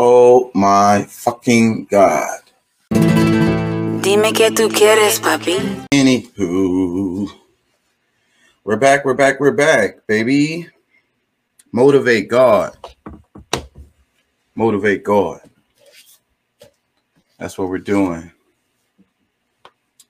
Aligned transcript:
Oh 0.00 0.52
my 0.54 1.06
fucking 1.08 1.86
god. 1.86 2.38
Dime 2.92 4.32
que 4.32 4.48
tú 4.52 4.70
quieres, 4.70 5.18
papi. 5.18 5.58
Anywho, 5.92 7.28
we're 8.62 8.76
back, 8.76 9.04
we're 9.04 9.14
back, 9.14 9.40
we're 9.40 9.50
back, 9.50 10.06
baby. 10.06 10.68
Motivate 11.72 12.28
God. 12.28 12.76
Motivate 14.54 15.02
God. 15.02 15.40
That's 17.36 17.58
what 17.58 17.68
we're 17.68 17.78
doing. 17.78 18.30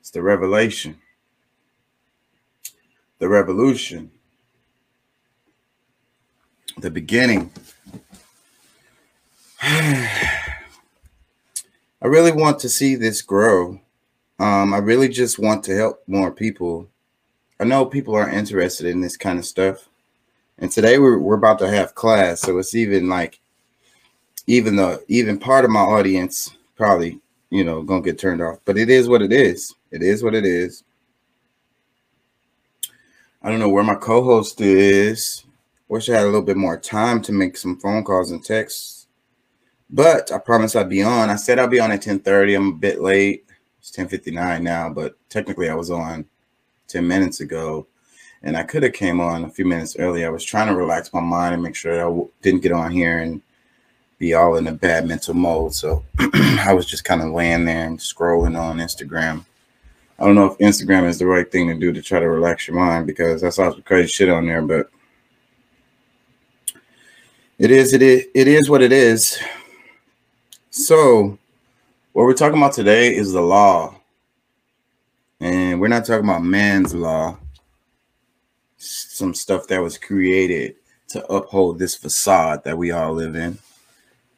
It's 0.01 0.11
the 0.11 0.21
revelation, 0.21 0.99
the 3.21 3.29
revolution, 3.31 4.11
the 6.77 6.91
beginning. 6.91 7.51
I 9.61 10.07
really 12.03 12.31
want 12.31 12.61
to 12.61 12.69
see 12.69 12.95
this 12.95 13.23
grow. 13.23 13.81
Um, 14.39 14.73
I 14.73 14.79
really 14.79 15.09
just 15.09 15.41
want 15.41 15.65
to 15.65 15.75
help 15.75 16.05
more 16.07 16.31
people. 16.31 16.89
I 17.59 17.65
know 17.65 17.85
people 17.85 18.15
are 18.15 18.31
interested 18.31 18.87
in 18.87 19.01
this 19.01 19.17
kind 19.17 19.37
of 19.37 19.45
stuff. 19.45 19.89
And 20.59 20.71
today 20.71 20.99
we're, 21.01 21.19
we're 21.19 21.35
about 21.35 21.59
to 21.59 21.69
have 21.69 21.97
class. 21.97 22.43
So 22.43 22.57
it's 22.59 22.77
even 22.77 23.09
like, 23.09 23.41
even 24.47 24.77
the, 24.77 25.05
even 25.09 25.41
part 25.41 25.65
of 25.65 25.73
my 25.73 25.81
audience 25.81 26.57
probably, 26.77 27.19
you 27.51 27.65
know, 27.65 27.83
gonna 27.83 28.01
get 28.01 28.17
turned 28.17 28.41
off, 28.41 28.61
but 28.65 28.79
it 28.79 28.89
is 28.89 29.09
what 29.09 29.23
it 29.23 29.33
is. 29.33 29.75
It 29.91 30.03
is 30.03 30.23
what 30.23 30.37
it 30.37 30.45
is. 30.45 30.85
I 33.43 33.51
don't 33.51 33.59
know 33.59 33.69
where 33.69 33.83
my 33.83 33.97
co-host 33.97 34.61
is. 34.61 35.45
Wish 35.89 36.09
I 36.09 36.15
had 36.15 36.23
a 36.23 36.27
little 36.27 36.43
bit 36.43 36.57
more 36.57 36.79
time 36.79 37.21
to 37.23 37.33
make 37.33 37.57
some 37.57 37.77
phone 37.81 38.05
calls 38.05 38.31
and 38.31 38.45
texts. 38.45 38.98
But 39.91 40.31
I 40.33 40.39
promised 40.39 40.77
I'd 40.77 40.89
be 40.89 41.03
on. 41.03 41.31
I 41.31 41.37
said 41.37 41.59
I'll 41.59 41.67
be 41.67 41.81
on 41.81 41.93
at 41.93 42.03
10:30. 42.03 42.55
I'm 42.55 42.69
a 42.69 42.73
bit 42.73 43.01
late. 43.01 43.45
It's 43.81 43.91
10:59 43.91 44.63
now, 44.63 44.89
but 44.91 45.17
technically 45.29 45.69
I 45.69 45.75
was 45.75 45.91
on 45.91 46.27
10 46.89 47.07
minutes 47.07 47.41
ago. 47.41 47.87
And 48.43 48.57
I 48.57 48.63
could 48.63 48.83
have 48.85 48.93
came 48.93 49.21
on 49.21 49.45
a 49.45 49.51
few 49.51 49.65
minutes 49.65 49.97
early. 49.99 50.25
I 50.25 50.29
was 50.29 50.45
trying 50.45 50.69
to 50.69 50.77
relax 50.77 51.13
my 51.13 51.21
mind 51.21 51.55
and 51.55 51.63
make 51.63 51.75
sure 51.75 51.95
I 51.95 52.05
w- 52.05 52.31
didn't 52.41 52.63
get 52.63 52.71
on 52.71 52.91
here 52.93 53.19
and 53.19 53.43
be 54.19 54.35
all 54.35 54.57
in 54.57 54.67
a 54.67 54.73
bad 54.73 55.07
mental 55.07 55.35
mode. 55.35 55.75
So 55.75 56.05
I 56.19 56.73
was 56.73 56.87
just 56.87 57.05
kind 57.05 57.21
of 57.21 57.33
laying 57.33 57.65
there 57.65 57.87
and 57.87 57.99
scrolling 57.99 58.59
on 58.59 58.79
Instagram. 58.79 59.45
I 60.19 60.25
don't 60.25 60.35
know 60.35 60.47
if 60.47 60.59
Instagram 60.59 61.07
is 61.07 61.19
the 61.19 61.27
right 61.27 61.51
thing 61.51 61.69
to 61.69 61.75
do 61.75 61.93
to 61.93 62.03
try 62.03 62.19
to 62.19 62.29
relax 62.29 62.67
your 62.67 62.77
mind 62.77 63.07
because 63.07 63.45
I 63.45 63.51
saw 63.51 63.71
some 63.71 63.83
crazy 63.83 64.09
shit 64.09 64.29
on 64.29 64.47
there, 64.47 64.63
but 64.63 64.91
it 67.59 67.71
is 67.71 67.93
it 67.93 68.03
is 68.03 68.27
it 68.35 68.49
is 68.49 68.69
what 68.69 68.83
it 68.83 68.93
is. 68.93 69.39
So 70.79 71.37
what 72.13 72.23
we're 72.23 72.35
talking 72.35 72.57
about 72.57 72.73
today 72.73 73.13
is 73.13 73.33
the 73.33 73.41
law. 73.41 74.01
And 75.41 75.81
we're 75.81 75.89
not 75.89 76.07
talking 76.07 76.25
about 76.25 76.45
man's 76.45 76.95
law. 76.95 77.37
Some 78.77 79.35
stuff 79.35 79.67
that 79.67 79.83
was 79.83 79.99
created 79.99 80.77
to 81.09 81.27
uphold 81.33 81.81
this 81.81 81.97
facade 81.97 82.63
that 82.63 82.79
we 82.79 82.93
all 82.93 83.13
live 83.13 83.35
in. 83.35 83.59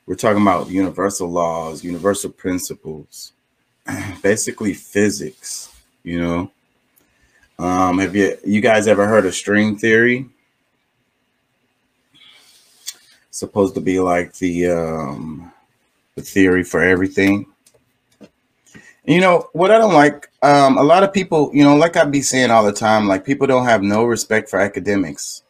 We're 0.06 0.14
talking 0.14 0.40
about 0.40 0.70
universal 0.70 1.28
laws, 1.28 1.84
universal 1.84 2.30
principles, 2.30 3.32
basically 4.22 4.72
physics, 4.72 5.78
you 6.04 6.22
know. 6.22 6.50
Um, 7.58 7.98
have 7.98 8.16
you 8.16 8.38
you 8.46 8.62
guys 8.62 8.88
ever 8.88 9.06
heard 9.06 9.26
of 9.26 9.34
string 9.34 9.76
theory? 9.76 10.26
Supposed 13.30 13.74
to 13.74 13.82
be 13.82 14.00
like 14.00 14.32
the 14.32 14.68
um 14.70 15.49
the 16.16 16.22
theory 16.22 16.64
for 16.64 16.82
everything. 16.82 17.46
You 19.04 19.20
know 19.20 19.48
what 19.52 19.70
I 19.70 19.78
don't 19.78 19.94
like? 19.94 20.30
Um, 20.42 20.78
a 20.78 20.82
lot 20.82 21.02
of 21.02 21.12
people, 21.12 21.50
you 21.52 21.64
know, 21.64 21.76
like 21.76 21.96
I 21.96 22.04
be 22.04 22.22
saying 22.22 22.50
all 22.50 22.64
the 22.64 22.72
time, 22.72 23.08
like 23.08 23.24
people 23.24 23.46
don't 23.46 23.64
have 23.64 23.82
no 23.82 24.04
respect 24.04 24.48
for 24.48 24.60
academics. 24.60 25.42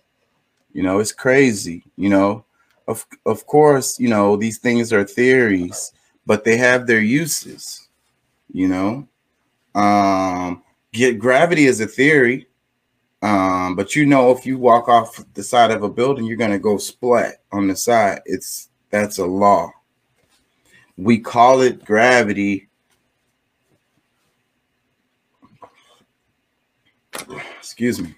You 0.72 0.82
know, 0.82 0.98
it's 0.98 1.12
crazy. 1.12 1.84
You 1.96 2.10
know, 2.10 2.44
of 2.86 3.06
of 3.26 3.46
course, 3.46 3.98
you 3.98 4.08
know 4.08 4.36
these 4.36 4.58
things 4.58 4.92
are 4.92 5.04
theories, 5.04 5.92
but 6.26 6.44
they 6.44 6.56
have 6.56 6.86
their 6.86 7.00
uses. 7.00 7.88
You 8.52 8.68
know, 8.68 9.08
um, 9.74 10.62
get 10.92 11.18
gravity 11.18 11.66
is 11.66 11.80
a 11.80 11.86
theory, 11.86 12.46
um, 13.22 13.76
but 13.76 13.94
you 13.94 14.06
know 14.06 14.30
if 14.30 14.46
you 14.46 14.58
walk 14.58 14.88
off 14.88 15.24
the 15.34 15.42
side 15.42 15.70
of 15.70 15.82
a 15.82 15.88
building, 15.88 16.24
you're 16.24 16.36
gonna 16.36 16.58
go 16.58 16.78
splat 16.78 17.42
on 17.52 17.68
the 17.68 17.76
side. 17.76 18.20
It's 18.26 18.70
that's 18.90 19.18
a 19.18 19.26
law. 19.26 19.70
We 20.96 21.18
call 21.18 21.60
it 21.62 21.84
gravity. 21.84 22.68
Excuse 27.58 28.00
me. 28.00 28.14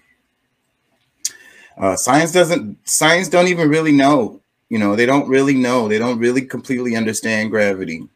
Uh, 1.77 1.95
science 1.95 2.31
doesn't. 2.31 2.77
Science 2.87 3.27
don't 3.27 3.47
even 3.47 3.69
really 3.69 3.91
know. 3.91 4.41
You 4.69 4.79
know, 4.79 4.95
they 4.95 5.05
don't 5.05 5.27
really 5.27 5.55
know. 5.55 5.87
They 5.87 5.99
don't 5.99 6.19
really 6.19 6.41
completely 6.41 6.95
understand 6.95 7.51
gravity. 7.51 8.07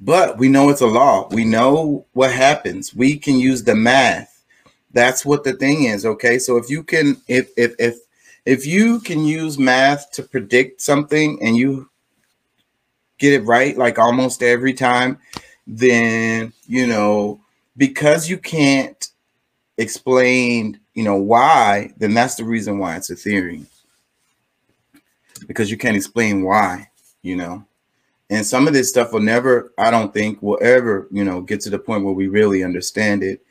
But 0.00 0.38
we 0.38 0.48
know 0.48 0.70
it's 0.70 0.80
a 0.80 0.86
law. 0.86 1.28
We 1.30 1.44
know 1.44 2.06
what 2.12 2.32
happens. 2.32 2.94
We 2.94 3.18
can 3.18 3.38
use 3.38 3.62
the 3.62 3.74
math. 3.74 4.44
That's 4.92 5.26
what 5.26 5.44
the 5.44 5.52
thing 5.52 5.84
is. 5.84 6.06
Okay. 6.06 6.38
So 6.38 6.56
if 6.56 6.70
you 6.70 6.82
can, 6.82 7.20
if 7.28 7.50
if 7.56 7.74
if 7.78 7.98
if 8.46 8.66
you 8.66 9.00
can 9.00 9.24
use 9.24 9.58
math 9.58 10.10
to 10.12 10.22
predict 10.22 10.80
something 10.80 11.38
and 11.42 11.56
you 11.56 11.90
get 13.20 13.32
it 13.32 13.44
right 13.44 13.78
like 13.78 14.00
almost 14.00 14.42
every 14.42 14.72
time, 14.72 15.18
then 15.68 16.52
you 16.66 16.88
know 16.88 17.40
because 17.76 18.28
you 18.28 18.36
can't 18.36 19.08
explain, 19.78 20.78
you 20.92 21.02
know, 21.02 21.16
why, 21.16 21.90
then 21.96 22.12
that's 22.12 22.34
the 22.34 22.44
reason 22.44 22.78
why 22.78 22.94
it's 22.96 23.08
a 23.08 23.16
theory. 23.16 23.64
Because 25.48 25.70
you 25.70 25.78
can't 25.78 25.96
explain 25.96 26.42
why, 26.44 26.90
you 27.22 27.36
know. 27.36 27.64
And 28.28 28.44
some 28.44 28.68
of 28.68 28.74
this 28.74 28.90
stuff 28.90 29.12
will 29.12 29.20
never, 29.20 29.72
I 29.78 29.90
don't 29.90 30.12
think, 30.12 30.42
will 30.42 30.58
ever, 30.60 31.08
you 31.10 31.24
know, 31.24 31.40
get 31.40 31.60
to 31.62 31.70
the 31.70 31.78
point 31.78 32.04
where 32.04 32.12
we 32.12 32.28
really 32.28 32.62
understand 32.62 33.22
it. 33.22 33.42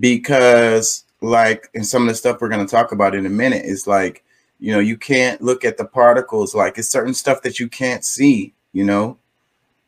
Because, 0.00 1.04
like, 1.20 1.68
in 1.74 1.84
some 1.84 2.02
of 2.02 2.08
the 2.08 2.14
stuff 2.14 2.40
we're 2.40 2.48
going 2.48 2.64
to 2.64 2.70
talk 2.70 2.92
about 2.92 3.14
in 3.14 3.26
a 3.26 3.30
minute, 3.30 3.66
is 3.66 3.86
like, 3.86 4.24
you 4.58 4.72
know, 4.72 4.80
you 4.80 4.96
can't 4.96 5.42
look 5.42 5.64
at 5.64 5.76
the 5.76 5.84
particles, 5.84 6.54
like, 6.54 6.78
it's 6.78 6.88
certain 6.88 7.12
stuff 7.12 7.42
that 7.42 7.60
you 7.60 7.68
can't 7.68 8.04
see, 8.04 8.53
you 8.74 8.84
know, 8.84 9.16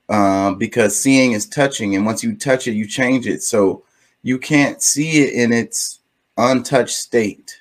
uh, 0.09 0.55
because 0.55 0.99
seeing 0.99 1.33
is 1.33 1.47
touching. 1.47 1.95
And 1.95 2.07
once 2.07 2.23
you 2.23 2.35
touch 2.35 2.67
it, 2.67 2.73
you 2.73 2.87
change 2.87 3.27
it. 3.27 3.43
So 3.43 3.83
you 4.23 4.39
can't 4.39 4.83
see 4.83 5.23
it 5.23 5.35
in 5.35 5.53
its 5.53 6.01
untouched 6.39 6.97
state. 6.97 7.61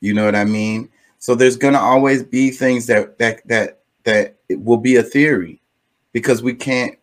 You 0.00 0.14
know 0.14 0.24
what 0.24 0.36
I 0.36 0.44
mean? 0.44 0.88
So 1.18 1.34
there's 1.34 1.56
to 1.74 1.80
always 1.80 2.22
be 2.22 2.50
things 2.50 2.86
that, 2.86 3.18
that, 3.18 3.46
that, 3.48 3.80
that 4.04 4.36
will 4.50 4.76
be 4.76 4.96
a 4.96 5.02
theory 5.02 5.60
because 6.12 6.42
we 6.42 6.54
can't 6.54 6.96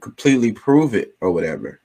completely 0.00 0.52
prove 0.52 0.94
it 0.94 1.16
or 1.20 1.32
whatever. 1.32 1.80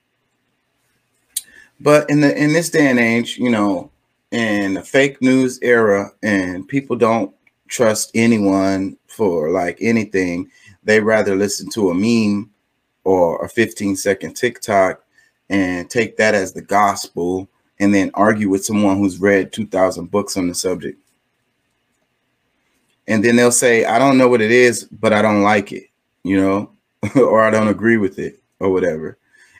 But 1.80 2.08
in 2.08 2.20
the 2.20 2.34
in 2.34 2.52
this 2.54 2.70
day 2.70 2.86
and 2.86 2.98
age, 2.98 3.36
you 3.36 3.50
know, 3.50 3.90
in 4.30 4.74
the 4.74 4.82
fake 4.82 5.20
news 5.20 5.58
era, 5.60 6.10
and 6.22 6.66
people 6.66 6.96
don't 6.96 7.34
trust 7.68 8.10
anyone 8.14 8.96
for 9.08 9.50
like 9.50 9.76
anything, 9.80 10.50
they 10.86 11.00
rather 11.00 11.36
listen 11.36 11.68
to 11.70 11.90
a 11.90 11.94
meme 11.94 12.50
or 13.04 13.44
a 13.44 13.48
15 13.48 13.96
second 13.96 14.34
TikTok 14.34 15.04
and 15.50 15.90
take 15.90 16.16
that 16.16 16.34
as 16.34 16.54
the 16.54 16.62
gospel 16.62 17.48
and 17.78 17.94
then 17.94 18.10
argue 18.14 18.48
with 18.48 18.64
someone 18.64 18.96
who's 18.96 19.20
read 19.20 19.52
2000 19.52 20.10
books 20.10 20.38
on 20.38 20.48
the 20.48 20.54
subject. 20.54 20.98
And 23.06 23.22
then 23.22 23.36
they'll 23.36 23.52
say, 23.52 23.84
I 23.84 23.98
don't 23.98 24.18
know 24.18 24.28
what 24.28 24.40
it 24.40 24.50
is, 24.50 24.84
but 24.84 25.12
I 25.12 25.20
don't 25.20 25.42
like 25.42 25.72
it 25.72 25.90
you 26.26 26.40
know, 26.40 26.72
or 27.14 27.42
I 27.42 27.50
don't 27.50 27.68
agree 27.68 27.96
with 27.96 28.18
it 28.18 28.40
or 28.58 28.70
whatever. 28.72 29.16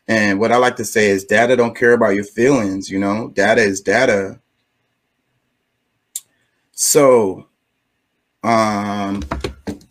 And 0.09 0.41
what 0.41 0.53
I 0.53 0.57
like 0.57 0.77
to 0.77 0.85
say 0.85 1.11
is 1.11 1.25
data 1.25 1.57
don't 1.57 1.77
care 1.77 1.93
about 1.93 2.15
your 2.15 2.25
feelings, 2.25 2.91
you 2.91 2.99
know, 2.99 3.29
data 3.29 3.61
is 3.63 3.81
data. 3.81 4.41
So, 6.73 7.47
um, 8.43 9.23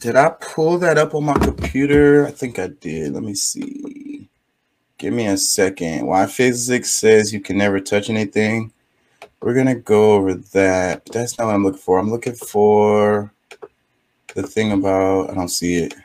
did 0.05 0.15
I 0.15 0.29
pull 0.29 0.77
that 0.77 0.99
up 0.99 1.15
on 1.15 1.23
my 1.23 1.33
computer? 1.33 2.27
I 2.27 2.31
think 2.31 2.59
I 2.59 2.67
did. 2.67 3.13
Let 3.13 3.23
me 3.23 3.33
see. 3.33 4.29
Give 4.99 5.11
me 5.11 5.25
a 5.25 5.35
second. 5.35 6.05
Why 6.05 6.27
physics 6.27 6.91
says 6.91 7.33
you 7.33 7.39
can 7.39 7.57
never 7.57 7.79
touch 7.79 8.11
anything. 8.11 8.71
We're 9.41 9.55
going 9.55 9.65
to 9.65 9.73
go 9.73 10.13
over 10.13 10.35
that. 10.35 11.07
That's 11.07 11.39
not 11.39 11.47
what 11.47 11.55
I'm 11.55 11.63
looking 11.63 11.79
for. 11.79 11.97
I'm 11.97 12.11
looking 12.11 12.35
for 12.35 13.33
the 14.35 14.43
thing 14.43 14.73
about, 14.73 15.31
I 15.31 15.33
don't 15.33 15.49
see 15.49 15.77
it. 15.77 15.95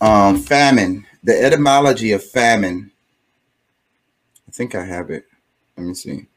Um, 0.00 0.38
famine, 0.38 1.06
the 1.22 1.38
etymology 1.38 2.12
of 2.12 2.24
famine. 2.24 2.90
I 4.48 4.52
think 4.52 4.74
I 4.74 4.86
have 4.86 5.10
it. 5.10 5.26
Let 5.76 5.86
me 5.86 5.92
see. 5.92 6.28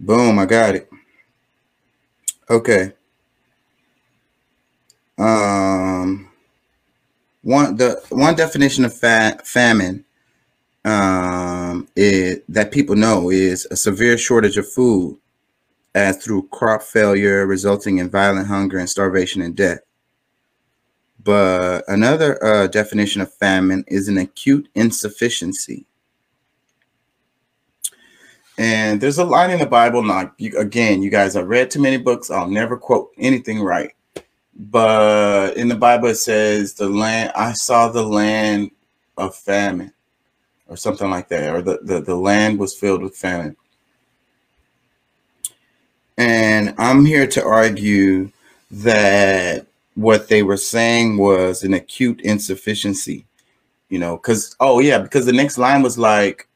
Boom, 0.00 0.40
I 0.40 0.46
got 0.46 0.74
it. 0.74 0.90
Okay. 2.50 2.94
Um, 5.18 6.30
one 7.42 7.76
the 7.76 8.00
one 8.10 8.36
definition 8.36 8.84
of 8.84 8.94
fa- 8.94 9.38
famine 9.44 10.04
um, 10.84 11.88
is, 11.96 12.40
that 12.48 12.72
people 12.72 12.96
know 12.96 13.30
is 13.30 13.66
a 13.70 13.76
severe 13.76 14.16
shortage 14.16 14.56
of 14.56 14.70
food, 14.70 15.18
as 15.94 16.22
through 16.22 16.48
crop 16.48 16.82
failure 16.82 17.46
resulting 17.46 17.98
in 17.98 18.10
violent 18.10 18.46
hunger 18.46 18.78
and 18.78 18.88
starvation 18.88 19.42
and 19.42 19.56
death. 19.56 19.80
But 21.22 21.84
another 21.88 22.42
uh, 22.44 22.66
definition 22.68 23.20
of 23.20 23.34
famine 23.34 23.84
is 23.88 24.08
an 24.08 24.18
acute 24.18 24.68
insufficiency. 24.74 25.84
And 28.56 29.00
there's 29.00 29.18
a 29.18 29.24
line 29.24 29.50
in 29.50 29.58
the 29.58 29.66
Bible. 29.66 30.02
Now, 30.02 30.32
you, 30.38 30.58
again, 30.58 31.02
you 31.02 31.10
guys, 31.10 31.34
have 31.34 31.48
read 31.48 31.70
too 31.70 31.80
many 31.80 31.96
books. 31.96 32.30
I'll 32.30 32.48
never 32.48 32.76
quote 32.76 33.10
anything 33.18 33.60
right. 33.60 33.92
But 34.58 35.56
in 35.56 35.68
the 35.68 35.76
Bible, 35.76 36.08
it 36.08 36.16
says, 36.16 36.74
"The 36.74 36.88
land 36.88 37.32
I 37.36 37.52
saw 37.52 37.88
the 37.88 38.02
land 38.02 38.72
of 39.16 39.36
famine," 39.36 39.92
or 40.66 40.76
something 40.76 41.08
like 41.08 41.28
that, 41.28 41.54
or 41.54 41.62
the 41.62 41.78
the, 41.82 42.00
the 42.00 42.16
land 42.16 42.58
was 42.58 42.76
filled 42.76 43.02
with 43.02 43.16
famine. 43.16 43.56
And 46.16 46.74
I'm 46.78 47.04
here 47.04 47.28
to 47.28 47.44
argue 47.44 48.32
that 48.72 49.66
what 49.94 50.28
they 50.28 50.42
were 50.42 50.56
saying 50.56 51.16
was 51.16 51.62
an 51.62 51.74
acute 51.74 52.20
insufficiency, 52.22 53.24
you 53.88 54.00
know, 54.00 54.16
because 54.16 54.56
oh 54.58 54.80
yeah, 54.80 54.98
because 54.98 55.24
the 55.24 55.32
next 55.32 55.58
line 55.58 55.82
was 55.82 55.96
like 55.96 56.48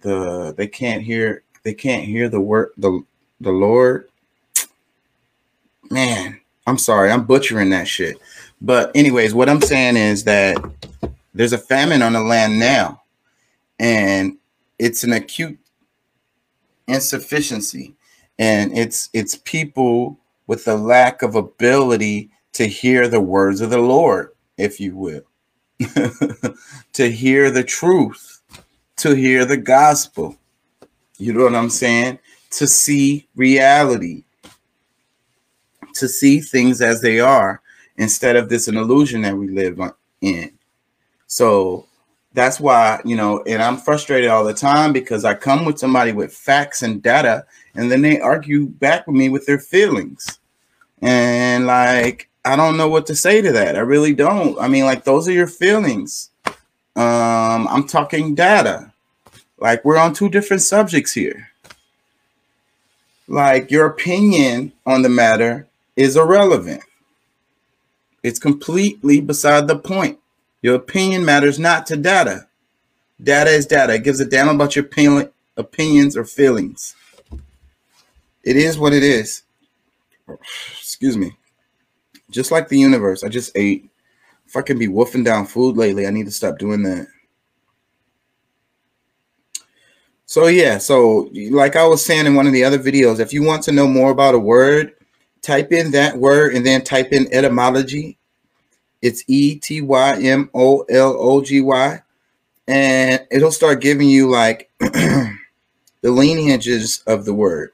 the 0.00 0.54
they 0.56 0.66
can't 0.66 1.02
hear 1.02 1.42
they 1.64 1.74
can't 1.74 2.04
hear 2.04 2.30
the 2.30 2.40
word 2.40 2.70
the 2.78 3.04
the 3.42 3.52
Lord. 3.52 4.08
Man, 5.90 6.40
I'm 6.66 6.78
sorry, 6.78 7.10
I'm 7.10 7.24
butchering 7.24 7.70
that 7.70 7.86
shit. 7.86 8.18
But 8.60 8.90
anyways, 8.94 9.34
what 9.34 9.48
I'm 9.48 9.60
saying 9.60 9.96
is 9.96 10.24
that 10.24 10.56
there's 11.34 11.52
a 11.52 11.58
famine 11.58 12.02
on 12.02 12.14
the 12.14 12.20
land 12.20 12.58
now, 12.58 13.02
and 13.78 14.36
it's 14.78 15.04
an 15.04 15.12
acute 15.12 15.58
insufficiency, 16.88 17.94
and 18.38 18.76
it's 18.76 19.10
it's 19.12 19.36
people 19.36 20.18
with 20.46 20.66
a 20.68 20.74
lack 20.74 21.22
of 21.22 21.34
ability 21.34 22.30
to 22.52 22.66
hear 22.66 23.08
the 23.08 23.20
words 23.20 23.60
of 23.60 23.70
the 23.70 23.78
Lord, 23.78 24.30
if 24.56 24.80
you 24.80 24.96
will, 24.96 25.22
to 26.92 27.10
hear 27.10 27.50
the 27.50 27.64
truth, 27.64 28.40
to 28.96 29.14
hear 29.14 29.44
the 29.44 29.56
gospel. 29.56 30.36
You 31.18 31.32
know 31.32 31.44
what 31.44 31.54
I'm 31.54 31.70
saying? 31.70 32.18
To 32.52 32.66
see 32.66 33.26
reality, 33.36 34.24
to 36.00 36.08
see 36.08 36.40
things 36.40 36.80
as 36.80 37.00
they 37.00 37.20
are 37.20 37.60
instead 37.96 38.36
of 38.36 38.48
this 38.48 38.68
an 38.68 38.76
illusion 38.76 39.22
that 39.22 39.36
we 39.36 39.48
live 39.48 39.80
in. 40.20 40.52
So 41.26 41.86
that's 42.34 42.60
why, 42.60 43.00
you 43.04 43.16
know, 43.16 43.42
and 43.46 43.62
I'm 43.62 43.78
frustrated 43.78 44.30
all 44.30 44.44
the 44.44 44.54
time 44.54 44.92
because 44.92 45.24
I 45.24 45.34
come 45.34 45.64
with 45.64 45.78
somebody 45.78 46.12
with 46.12 46.32
facts 46.32 46.82
and 46.82 47.02
data 47.02 47.46
and 47.74 47.90
then 47.90 48.02
they 48.02 48.20
argue 48.20 48.66
back 48.66 49.06
with 49.06 49.16
me 49.16 49.28
with 49.28 49.46
their 49.46 49.58
feelings. 49.58 50.38
And 51.00 51.66
like 51.66 52.28
I 52.44 52.54
don't 52.54 52.76
know 52.76 52.88
what 52.88 53.06
to 53.06 53.16
say 53.16 53.40
to 53.42 53.52
that. 53.52 53.74
I 53.74 53.80
really 53.80 54.14
don't. 54.14 54.56
I 54.60 54.68
mean, 54.68 54.84
like 54.84 55.04
those 55.04 55.26
are 55.28 55.32
your 55.32 55.48
feelings. 55.48 56.30
Um, 56.94 57.66
I'm 57.68 57.86
talking 57.86 58.34
data. 58.34 58.92
Like 59.58 59.84
we're 59.84 59.98
on 59.98 60.14
two 60.14 60.28
different 60.28 60.62
subjects 60.62 61.12
here. 61.12 61.48
Like 63.26 63.70
your 63.70 63.86
opinion 63.86 64.72
on 64.86 65.02
the 65.02 65.08
matter 65.08 65.66
is 65.96 66.16
irrelevant. 66.16 66.82
It's 68.22 68.38
completely 68.38 69.20
beside 69.20 69.68
the 69.68 69.78
point. 69.78 70.18
Your 70.62 70.74
opinion 70.74 71.24
matters 71.24 71.58
not 71.58 71.86
to 71.86 71.96
data. 71.96 72.48
Data 73.22 73.50
is 73.50 73.66
data. 73.66 73.94
It 73.94 74.04
gives 74.04 74.20
a 74.20 74.24
damn 74.24 74.48
about 74.48 74.76
your 74.76 74.84
opinion, 74.84 75.30
opinions 75.56 76.16
or 76.16 76.24
feelings. 76.24 76.94
It 78.42 78.56
is 78.56 78.78
what 78.78 78.92
it 78.92 79.02
is. 79.02 79.42
Excuse 80.78 81.16
me 81.16 81.36
just 82.30 82.50
like 82.50 82.68
the 82.68 82.78
universe. 82.78 83.24
I 83.24 83.28
just 83.28 83.52
ate. 83.56 83.90
If 84.46 84.56
I 84.56 84.62
can 84.62 84.78
be 84.78 84.88
wolfing 84.88 85.24
down 85.24 85.46
food 85.46 85.76
lately, 85.76 86.06
I 86.06 86.10
need 86.10 86.26
to 86.26 86.32
stop 86.32 86.58
doing 86.58 86.82
that. 86.82 87.08
So 90.26 90.46
yeah, 90.48 90.78
so 90.78 91.30
like 91.50 91.76
I 91.76 91.86
was 91.86 92.04
saying 92.04 92.26
in 92.26 92.34
one 92.34 92.46
of 92.46 92.52
the 92.52 92.64
other 92.64 92.78
videos, 92.78 93.20
if 93.20 93.32
you 93.32 93.42
want 93.42 93.62
to 93.64 93.72
know 93.72 93.86
more 93.86 94.10
about 94.10 94.34
a 94.34 94.38
word, 94.38 94.92
type 95.46 95.70
in 95.72 95.92
that 95.92 96.18
word 96.18 96.54
and 96.54 96.66
then 96.66 96.82
type 96.82 97.12
in 97.12 97.32
etymology. 97.32 98.18
It's 99.00 99.22
E 99.28 99.56
T 99.56 99.80
Y 99.80 100.20
M 100.20 100.50
O 100.52 100.80
L 100.90 101.16
O 101.18 101.40
G 101.42 101.60
Y, 101.60 102.02
and 102.66 103.26
it'll 103.30 103.52
start 103.52 103.80
giving 103.80 104.08
you 104.08 104.28
like 104.28 104.70
the 104.80 105.38
lineages 106.02 107.02
of 107.06 107.24
the 107.24 107.34
word. 107.34 107.72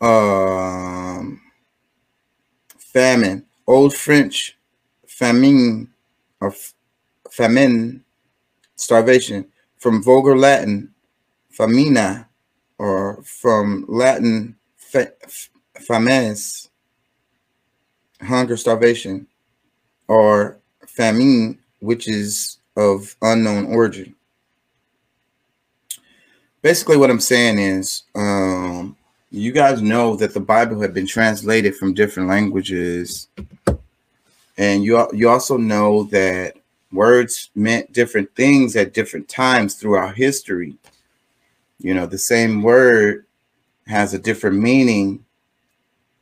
Um, 0.00 1.40
famine, 2.76 3.46
Old 3.66 3.94
French, 3.94 4.58
famine, 5.06 5.88
or 6.40 6.54
famine, 7.30 8.04
starvation, 8.76 9.46
from 9.78 10.02
Vulgar 10.02 10.36
Latin, 10.36 10.92
famina, 11.56 12.26
or 12.76 13.22
from 13.22 13.86
Latin, 13.88 14.56
fames, 15.86 16.70
hunger, 18.20 18.56
starvation, 18.56 19.26
or 20.08 20.58
famine, 20.86 21.58
which 21.80 22.08
is 22.08 22.58
of 22.76 23.14
unknown 23.22 23.66
origin. 23.66 24.14
Basically, 26.62 26.96
what 26.96 27.10
I'm 27.10 27.20
saying 27.20 27.58
is, 27.58 28.04
um, 28.14 28.96
you 29.30 29.52
guys 29.52 29.82
know 29.82 30.16
that 30.16 30.32
the 30.32 30.40
Bible 30.40 30.80
had 30.80 30.94
been 30.94 31.06
translated 31.06 31.76
from 31.76 31.92
different 31.92 32.28
languages, 32.28 33.28
and 34.56 34.84
you 34.84 35.06
you 35.12 35.28
also 35.28 35.56
know 35.56 36.04
that 36.04 36.54
words 36.92 37.50
meant 37.54 37.92
different 37.92 38.32
things 38.34 38.76
at 38.76 38.94
different 38.94 39.28
times 39.28 39.74
throughout 39.74 40.14
history. 40.14 40.76
You 41.80 41.92
know, 41.92 42.06
the 42.06 42.18
same 42.18 42.62
word 42.62 43.26
has 43.86 44.14
a 44.14 44.18
different 44.18 44.58
meaning 44.58 45.24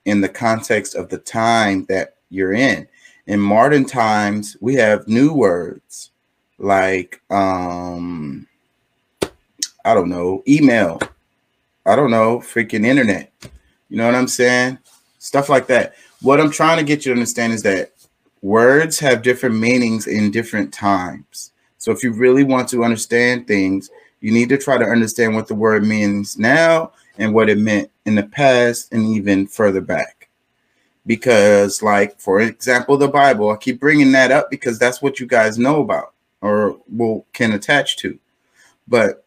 in 0.04 0.20
the 0.20 0.28
context 0.28 0.94
of 0.94 1.08
the 1.08 1.18
time 1.18 1.84
that 1.88 2.16
you're 2.30 2.52
in. 2.52 2.88
In 3.26 3.38
modern 3.38 3.84
times, 3.84 4.56
we 4.60 4.74
have 4.74 5.06
new 5.06 5.32
words 5.32 6.10
like 6.58 7.20
um 7.30 8.46
I 9.84 9.94
don't 9.94 10.08
know, 10.08 10.42
email 10.48 11.00
I 11.84 11.96
don't 11.96 12.10
know, 12.10 12.38
freaking 12.38 12.86
internet. 12.86 13.32
You 13.88 13.96
know 13.96 14.06
what 14.06 14.14
I'm 14.14 14.28
saying? 14.28 14.78
Stuff 15.18 15.48
like 15.48 15.66
that. 15.66 15.94
What 16.20 16.40
I'm 16.40 16.50
trying 16.50 16.78
to 16.78 16.84
get 16.84 17.04
you 17.04 17.12
to 17.12 17.18
understand 17.18 17.52
is 17.52 17.62
that 17.64 17.92
words 18.40 18.98
have 19.00 19.22
different 19.22 19.56
meanings 19.56 20.06
in 20.06 20.30
different 20.30 20.72
times. 20.72 21.50
So 21.78 21.90
if 21.90 22.04
you 22.04 22.12
really 22.12 22.44
want 22.44 22.68
to 22.70 22.84
understand 22.84 23.48
things, 23.48 23.90
you 24.20 24.30
need 24.30 24.48
to 24.50 24.58
try 24.58 24.78
to 24.78 24.84
understand 24.84 25.34
what 25.34 25.48
the 25.48 25.54
word 25.54 25.84
means 25.84 26.38
now 26.38 26.92
and 27.18 27.34
what 27.34 27.48
it 27.48 27.58
meant 27.58 27.90
in 28.06 28.14
the 28.14 28.22
past 28.22 28.92
and 28.92 29.06
even 29.06 29.46
further 29.46 29.80
back. 29.80 30.28
Because, 31.06 31.82
like, 31.82 32.18
for 32.20 32.40
example, 32.40 32.96
the 32.96 33.08
Bible, 33.08 33.50
I 33.50 33.56
keep 33.56 33.80
bringing 33.80 34.12
that 34.12 34.30
up 34.30 34.50
because 34.50 34.78
that's 34.78 35.02
what 35.02 35.18
you 35.18 35.26
guys 35.26 35.58
know 35.58 35.80
about 35.80 36.14
or 36.40 36.78
will 36.88 37.26
can 37.32 37.52
attach 37.52 37.96
to. 37.98 38.18
But 38.86 39.24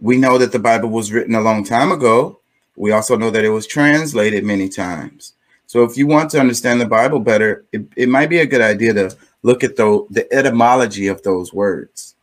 we 0.00 0.16
know 0.16 0.38
that 0.38 0.52
the 0.52 0.58
Bible 0.58 0.90
was 0.90 1.12
written 1.12 1.34
a 1.34 1.40
long 1.40 1.64
time 1.64 1.92
ago. 1.92 2.40
We 2.76 2.92
also 2.92 3.16
know 3.16 3.30
that 3.30 3.44
it 3.44 3.50
was 3.50 3.66
translated 3.66 4.44
many 4.44 4.68
times. 4.68 5.34
So 5.66 5.82
if 5.82 5.96
you 5.96 6.06
want 6.06 6.30
to 6.30 6.40
understand 6.40 6.80
the 6.80 6.86
Bible 6.86 7.20
better, 7.20 7.64
it, 7.72 7.86
it 7.96 8.08
might 8.08 8.28
be 8.28 8.40
a 8.40 8.46
good 8.46 8.60
idea 8.60 8.92
to 8.94 9.16
look 9.42 9.64
at 9.64 9.76
the, 9.76 10.06
the 10.10 10.32
etymology 10.32 11.08
of 11.08 11.22
those 11.22 11.52
words. 11.52 12.15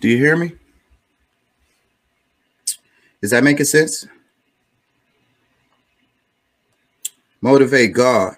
Do 0.00 0.08
you 0.08 0.16
hear 0.16 0.36
me? 0.36 0.52
Is 3.22 3.30
that 3.30 3.44
making 3.44 3.66
sense? 3.66 4.06
Motivate 7.40 7.92
God. 7.92 8.36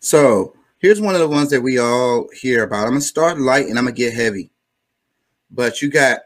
So 0.00 0.54
Here's 0.82 1.00
one 1.00 1.14
of 1.14 1.20
the 1.20 1.28
ones 1.28 1.48
that 1.50 1.60
we 1.60 1.78
all 1.78 2.28
hear 2.34 2.64
about. 2.64 2.86
I'm 2.86 2.94
gonna 2.94 3.00
start 3.00 3.38
light 3.38 3.68
and 3.68 3.78
I'm 3.78 3.84
gonna 3.84 3.94
get 3.94 4.14
heavy. 4.14 4.50
But 5.48 5.80
you 5.80 5.88
got 5.88 6.22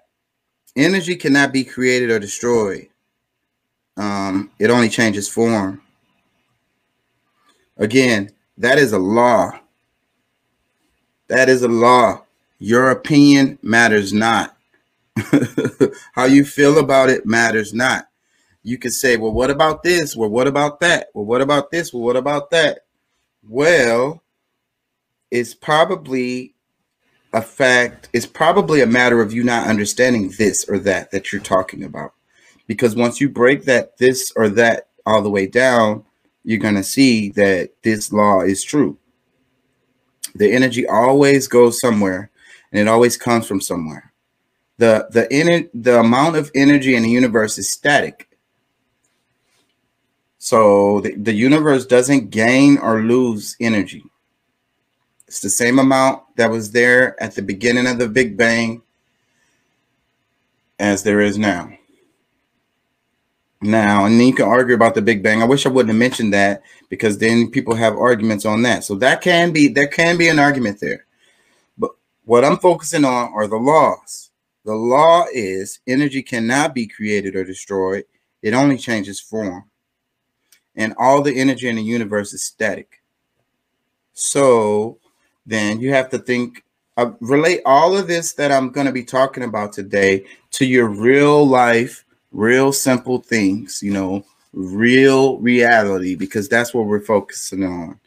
energy 0.74 1.14
cannot 1.14 1.52
be 1.52 1.62
created 1.62 2.10
or 2.10 2.18
destroyed. 2.18 2.88
Um, 3.98 4.50
it 4.58 4.70
only 4.70 4.88
changes 4.88 5.28
form. 5.28 5.82
Again, 7.76 8.30
that 8.56 8.78
is 8.78 8.94
a 8.94 8.98
law. 8.98 9.60
That 11.28 11.50
is 11.50 11.60
a 11.62 11.68
law. 11.68 12.24
Your 12.58 12.90
opinion 12.90 13.58
matters 13.62 14.12
not. 14.12 14.56
How 16.12 16.24
you 16.24 16.44
feel 16.44 16.78
about 16.78 17.10
it 17.10 17.26
matters 17.26 17.74
not. 17.74 18.08
You 18.62 18.78
could 18.78 18.92
say, 18.92 19.16
well, 19.16 19.32
what 19.32 19.50
about 19.50 19.82
this? 19.82 20.16
Well, 20.16 20.30
what 20.30 20.46
about 20.46 20.80
that? 20.80 21.08
Well, 21.14 21.24
what 21.24 21.40
about 21.40 21.70
this? 21.70 21.92
Well, 21.92 22.02
what 22.02 22.16
about 22.16 22.50
that? 22.50 22.80
Well, 23.48 24.22
it's 25.30 25.54
probably 25.54 26.54
a 27.32 27.42
fact, 27.42 28.08
it's 28.12 28.26
probably 28.26 28.80
a 28.80 28.86
matter 28.86 29.20
of 29.20 29.32
you 29.32 29.44
not 29.44 29.68
understanding 29.68 30.32
this 30.38 30.68
or 30.68 30.78
that 30.80 31.10
that 31.10 31.32
you're 31.32 31.42
talking 31.42 31.84
about. 31.84 32.14
Because 32.66 32.96
once 32.96 33.20
you 33.20 33.28
break 33.28 33.64
that 33.64 33.98
this 33.98 34.32
or 34.34 34.48
that 34.50 34.88
all 35.04 35.22
the 35.22 35.30
way 35.30 35.46
down, 35.46 36.04
you're 36.42 36.58
going 36.58 36.74
to 36.74 36.82
see 36.82 37.30
that 37.30 37.70
this 37.82 38.12
law 38.12 38.40
is 38.40 38.64
true. 38.64 38.98
The 40.34 40.52
energy 40.52 40.86
always 40.88 41.46
goes 41.46 41.78
somewhere 41.78 42.30
and 42.72 42.80
it 42.80 42.88
always 42.88 43.16
comes 43.16 43.46
from 43.46 43.60
somewhere. 43.60 44.12
The 44.78 45.08
the 45.10 45.32
in 45.32 45.70
the 45.74 46.00
amount 46.00 46.36
of 46.36 46.50
energy 46.54 46.94
in 46.94 47.02
the 47.02 47.10
universe 47.10 47.58
is 47.58 47.70
static. 47.70 48.28
So 50.38 51.00
the, 51.00 51.14
the 51.16 51.32
universe 51.32 51.86
doesn't 51.86 52.30
gain 52.30 52.78
or 52.78 53.00
lose 53.00 53.56
energy. 53.60 54.04
It's 55.26 55.40
the 55.40 55.50
same 55.50 55.78
amount 55.78 56.22
that 56.36 56.50
was 56.50 56.70
there 56.70 57.20
at 57.20 57.34
the 57.34 57.42
beginning 57.42 57.86
of 57.86 57.98
the 57.98 58.08
Big 58.08 58.36
Bang 58.36 58.82
as 60.78 61.02
there 61.02 61.20
is 61.20 61.36
now. 61.36 61.72
Now, 63.62 64.04
and 64.04 64.20
then 64.20 64.28
you 64.28 64.34
can 64.34 64.46
argue 64.46 64.74
about 64.74 64.94
the 64.94 65.02
Big 65.02 65.22
Bang. 65.22 65.42
I 65.42 65.46
wish 65.46 65.66
I 65.66 65.70
wouldn't 65.70 65.88
have 65.88 65.98
mentioned 65.98 66.32
that 66.34 66.62
because 66.90 67.18
then 67.18 67.50
people 67.50 67.74
have 67.74 67.96
arguments 67.96 68.44
on 68.44 68.62
that. 68.62 68.84
So 68.84 68.94
that 68.96 69.22
can 69.22 69.52
be 69.52 69.68
there 69.68 69.88
can 69.88 70.16
be 70.18 70.28
an 70.28 70.38
argument 70.38 70.78
there. 70.80 71.05
What 72.26 72.44
I'm 72.44 72.58
focusing 72.58 73.06
on 73.06 73.32
are 73.32 73.46
the 73.46 73.56
laws. 73.56 74.30
The 74.66 74.74
law 74.74 75.24
is 75.32 75.80
energy 75.86 76.22
cannot 76.22 76.74
be 76.74 76.86
created 76.86 77.34
or 77.36 77.44
destroyed. 77.44 78.04
It 78.42 78.52
only 78.52 78.76
changes 78.76 79.18
form. 79.18 79.64
And 80.74 80.94
all 80.98 81.22
the 81.22 81.34
energy 81.34 81.68
in 81.68 81.76
the 81.76 81.82
universe 81.82 82.34
is 82.34 82.44
static. 82.44 83.00
So 84.12 84.98
then 85.46 85.80
you 85.80 85.92
have 85.92 86.10
to 86.10 86.18
think 86.18 86.62
uh, 86.98 87.12
relate 87.20 87.62
all 87.64 87.96
of 87.96 88.06
this 88.08 88.32
that 88.34 88.52
I'm 88.52 88.70
going 88.70 88.86
to 88.86 88.92
be 88.92 89.04
talking 89.04 89.44
about 89.44 89.72
today 89.72 90.26
to 90.50 90.66
your 90.66 90.88
real 90.88 91.46
life 91.46 92.04
real 92.36 92.72
simple 92.72 93.18
things, 93.18 93.82
you 93.82 93.92
know, 93.92 94.24
real 94.52 95.38
reality, 95.38 96.14
because 96.14 96.48
that's 96.48 96.74
what 96.74 96.86
we're 96.86 97.00
focusing 97.00 97.64
on. 97.64 97.98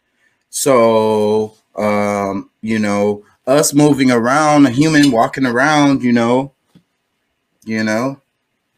So, 0.50 1.56
um, 1.76 2.50
you 2.62 2.80
know, 2.80 3.26
us 3.50 3.74
moving 3.74 4.12
around, 4.12 4.66
a 4.66 4.70
human 4.70 5.12
walking 5.12 5.46
around, 5.46 6.04
you 6.04 6.14
know, 6.14 6.54
you 7.66 7.84
know, 7.84 8.22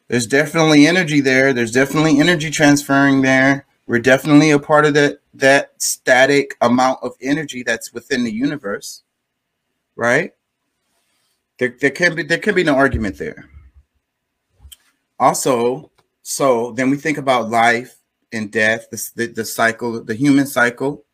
there's 0.08 0.28
definitely 0.28 0.88
energy 0.88 1.22
there. 1.22 1.54
There's 1.54 1.72
definitely 1.72 2.20
energy 2.20 2.50
transferring 2.50 3.22
there. 3.22 3.66
We're 3.88 4.00
definitely 4.00 4.52
a 4.52 4.60
part 4.60 4.86
of 4.86 4.94
that 4.96 5.20
that 5.34 5.82
static 5.82 6.58
amount 6.62 7.00
of 7.04 7.14
energy 7.22 7.64
that's 7.64 7.94
within 7.94 8.24
the 8.24 8.34
universe, 8.34 9.04
right? 9.96 10.34
There, 11.60 11.76
there 11.80 11.92
can 11.92 12.16
be 12.16 12.24
there 12.24 12.38
can 12.38 12.56
be 12.56 12.64
no 12.64 12.76
argument 12.76 13.18
there 13.18 13.50
also, 15.22 15.92
so 16.24 16.72
then 16.72 16.90
we 16.90 16.98
think 16.98 17.20
about 17.20 17.52
life 17.52 18.00
and 18.34 18.52
death, 18.52 18.90
the, 18.90 19.10
the, 19.16 19.28
the 19.28 19.46
cycle, 19.46 20.04
the 20.04 20.16
human 20.16 20.48
cycle. 20.48 21.06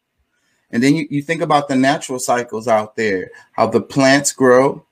And 0.71 0.83
then 0.83 0.95
you, 0.95 1.07
you 1.09 1.21
think 1.21 1.41
about 1.41 1.67
the 1.67 1.75
natural 1.75 2.19
cycles 2.19 2.67
out 2.67 2.95
there, 2.95 3.31
how 3.53 3.67
the 3.67 3.81
plants 3.81 4.31
grow 4.31 4.85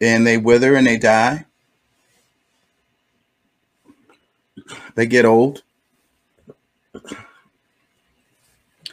and 0.00 0.26
they 0.26 0.36
wither 0.36 0.74
and 0.74 0.86
they 0.86 0.98
die. 0.98 1.46
They 4.94 5.06
get 5.06 5.24
old. 5.24 5.62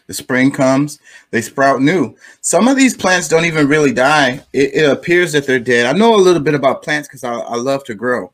The 0.06 0.14
spring 0.14 0.52
comes, 0.52 1.00
they 1.32 1.42
sprout 1.42 1.82
new. 1.82 2.16
Some 2.42 2.68
of 2.68 2.76
these 2.76 2.96
plants 2.96 3.30
don't 3.30 3.46
even 3.46 3.68
really 3.68 3.94
die. 3.94 4.44
It, 4.52 4.76
it 4.76 4.92
appears 4.92 5.32
that 5.32 5.48
they're 5.48 5.60
dead. 5.60 5.86
I 5.86 5.98
know 5.98 6.14
a 6.14 6.18
little 6.18 6.42
bit 6.42 6.54
about 6.54 6.84
plants 6.84 7.08
because 7.08 7.24
I, 7.24 7.34
I 7.34 7.56
love 7.56 7.86
to 7.86 7.96
grow. 7.96 8.34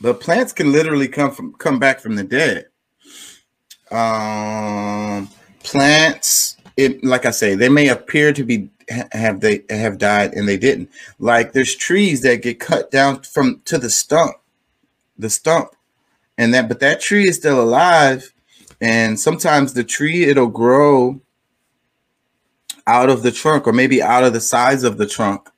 But 0.00 0.20
plants 0.20 0.52
can 0.52 0.72
literally 0.72 1.08
come 1.08 1.32
from 1.32 1.52
come 1.54 1.78
back 1.78 2.00
from 2.00 2.14
the 2.14 2.24
dead. 2.24 2.69
Um, 3.90 5.28
plants, 5.62 6.56
it 6.76 7.02
like 7.04 7.26
I 7.26 7.30
say, 7.30 7.54
they 7.54 7.68
may 7.68 7.88
appear 7.88 8.32
to 8.32 8.44
be 8.44 8.70
have 9.12 9.40
they 9.40 9.64
have 9.70 9.98
died 9.98 10.32
and 10.34 10.48
they 10.48 10.56
didn't. 10.56 10.90
Like 11.18 11.52
there's 11.52 11.74
trees 11.74 12.22
that 12.22 12.42
get 12.42 12.60
cut 12.60 12.90
down 12.90 13.22
from 13.22 13.60
to 13.66 13.78
the 13.78 13.90
stump, 13.90 14.36
the 15.18 15.30
stump, 15.30 15.70
and 16.38 16.54
that 16.54 16.68
but 16.68 16.80
that 16.80 17.00
tree 17.00 17.28
is 17.28 17.36
still 17.36 17.60
alive. 17.60 18.32
And 18.80 19.20
sometimes 19.20 19.74
the 19.74 19.84
tree 19.84 20.24
it'll 20.24 20.46
grow 20.46 21.20
out 22.86 23.10
of 23.10 23.22
the 23.22 23.30
trunk 23.30 23.66
or 23.66 23.72
maybe 23.72 24.02
out 24.02 24.24
of 24.24 24.32
the 24.32 24.40
sides 24.40 24.84
of 24.84 24.96
the 24.96 25.06
trunk 25.06 25.48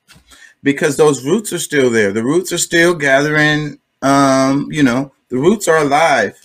because 0.61 0.97
those 0.97 1.25
roots 1.25 1.53
are 1.53 1.59
still 1.59 1.89
there. 1.89 2.11
The 2.11 2.23
roots 2.23 2.51
are 2.51 2.57
still 2.57 2.93
gathering 2.93 3.79
um, 4.03 4.67
you 4.69 4.83
know, 4.83 5.11
the 5.29 5.37
roots 5.37 5.67
are 5.67 5.77
alive, 5.77 6.37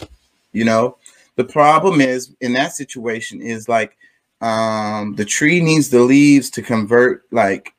you 0.53 0.65
know. 0.65 0.97
The 1.39 1.45
problem 1.45 2.01
is 2.01 2.35
in 2.41 2.53
that 2.55 2.73
situation 2.73 3.41
is 3.41 3.69
like 3.69 3.97
um 4.41 5.15
the 5.15 5.25
tree 5.25 5.61
needs 5.61 5.89
the 5.89 6.01
leaves 6.01 6.51
to 6.51 6.63
convert 6.63 7.33
like 7.33 7.75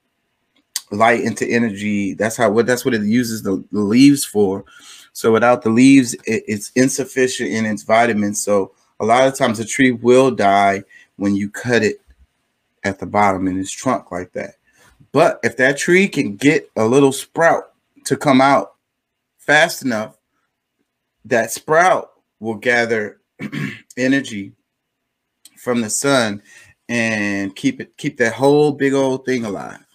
light 0.92 1.20
into 1.20 1.46
energy. 1.46 2.13
That's 2.13 2.38
how 2.38 2.50
what 2.51 2.66
that's 2.66 2.86
what 2.86 2.94
it 2.94 3.04
uses 3.04 3.44
the, 3.44 3.62
the 3.74 3.82
leaves 3.82 4.24
for. 4.24 4.63
So 5.12 5.34
without 5.34 5.62
the 5.62 5.72
leaves, 5.72 6.13
it, 6.13 6.44
it's 6.48 6.72
insufficient 6.78 7.50
in 7.50 7.66
its 7.66 7.84
vitamins. 7.84 8.42
So 8.42 8.72
a 9.01 9.06
lot 9.06 9.28
of 9.28 9.36
times 9.36 9.58
the 9.58 9.66
tree 9.66 9.92
will 9.92 10.32
die 10.32 10.86
when 11.18 11.36
you 11.36 11.50
cut 11.50 11.84
it 11.84 12.00
at 12.86 12.98
the 12.98 13.08
bottom 13.08 13.46
in 13.50 13.60
its 13.60 13.72
trunk 13.72 14.10
like 14.10 14.32
that. 14.32 14.56
But 15.12 15.42
if 15.44 15.58
that 15.58 15.78
tree 15.78 16.08
can 16.08 16.38
get 16.38 16.72
a 16.78 16.86
little 16.86 17.12
sprout 17.12 17.74
to 18.06 18.16
come 18.16 18.39
out 18.39 18.75
fast 19.38 19.82
enough, 19.84 20.18
that 21.25 21.51
sprout 21.51 22.12
will 22.39 22.56
gather 22.56 23.19
energy 23.98 24.53
from 25.58 25.81
the 25.81 25.89
sun 25.89 26.41
and 26.88 27.55
keep 27.55 27.79
it 27.81 27.96
keep 27.98 28.17
that 28.17 28.34
whole 28.34 28.72
big 28.72 28.93
old 28.93 29.25
thing 29.25 29.46
alive. 29.46 29.86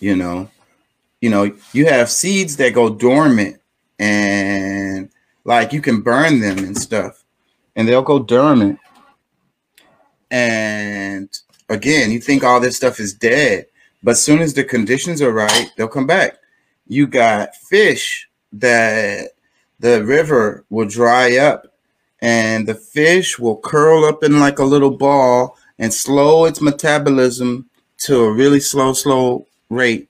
You 0.00 0.16
know, 0.16 0.50
you 1.20 1.30
know, 1.30 1.54
you 1.72 1.86
have 1.86 2.10
seeds 2.10 2.56
that 2.56 2.74
go 2.74 2.88
dormant 2.88 3.60
and 3.98 5.10
like 5.44 5.72
you 5.72 5.80
can 5.80 6.02
burn 6.02 6.40
them 6.40 6.58
and 6.58 6.76
stuff 6.76 7.24
and 7.76 7.88
they'll 7.88 8.02
go 8.02 8.18
dormant. 8.18 8.78
And 10.30 11.28
again, 11.68 12.10
you 12.10 12.20
think 12.20 12.44
all 12.44 12.60
this 12.60 12.76
stuff 12.76 13.00
is 13.00 13.14
dead, 13.14 13.66
but 14.02 14.16
soon 14.16 14.40
as 14.40 14.54
the 14.54 14.62
conditions 14.62 15.20
are 15.22 15.32
right, 15.32 15.70
they'll 15.76 15.88
come 15.88 16.06
back 16.06 16.38
you 16.88 17.06
got 17.06 17.54
fish 17.54 18.28
that 18.52 19.30
the 19.78 20.02
river 20.04 20.64
will 20.70 20.88
dry 20.88 21.36
up 21.36 21.67
and 22.20 22.66
the 22.66 22.74
fish 22.74 23.38
will 23.38 23.56
curl 23.56 24.04
up 24.04 24.24
in 24.24 24.40
like 24.40 24.58
a 24.58 24.64
little 24.64 24.96
ball 24.96 25.56
and 25.78 25.92
slow 25.92 26.44
its 26.44 26.60
metabolism 26.60 27.68
to 27.98 28.24
a 28.24 28.32
really 28.32 28.60
slow, 28.60 28.92
slow 28.92 29.46
rate 29.70 30.08